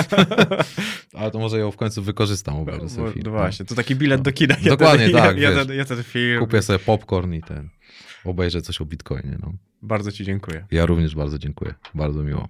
ale 1.19 1.31
to 1.31 1.39
może 1.39 1.59
ją 1.59 1.71
w 1.71 1.77
końcu 1.77 2.01
wykorzystam, 2.03 2.55
obejrzę 2.55 2.83
No, 2.83 2.89
sobie 2.89 3.11
film. 3.11 3.23
no 3.25 3.31
właśnie, 3.31 3.65
to 3.65 3.75
taki 3.75 3.95
bilet 3.95 4.21
do 4.21 4.31
kina. 4.31 4.55
Dokładnie 4.65 5.05
jeden, 5.05 5.21
tak, 5.21 5.37
Jeden, 5.37 5.67
wiesz. 5.67 5.77
jeden 5.77 6.03
film. 6.03 6.39
Kupię 6.39 6.61
sobie 6.61 6.79
popcorn 6.79 7.33
i 7.33 7.41
ten. 7.41 7.69
Obejrzę 8.25 8.61
coś 8.61 8.81
o 8.81 8.85
Bitcoinie. 8.85 9.37
No. 9.41 9.53
Bardzo 9.81 10.11
ci 10.11 10.25
dziękuję. 10.25 10.65
Ja 10.71 10.85
również 10.85 11.15
bardzo 11.15 11.39
dziękuję. 11.39 11.73
Bardzo 11.95 12.23
miło. 12.23 12.47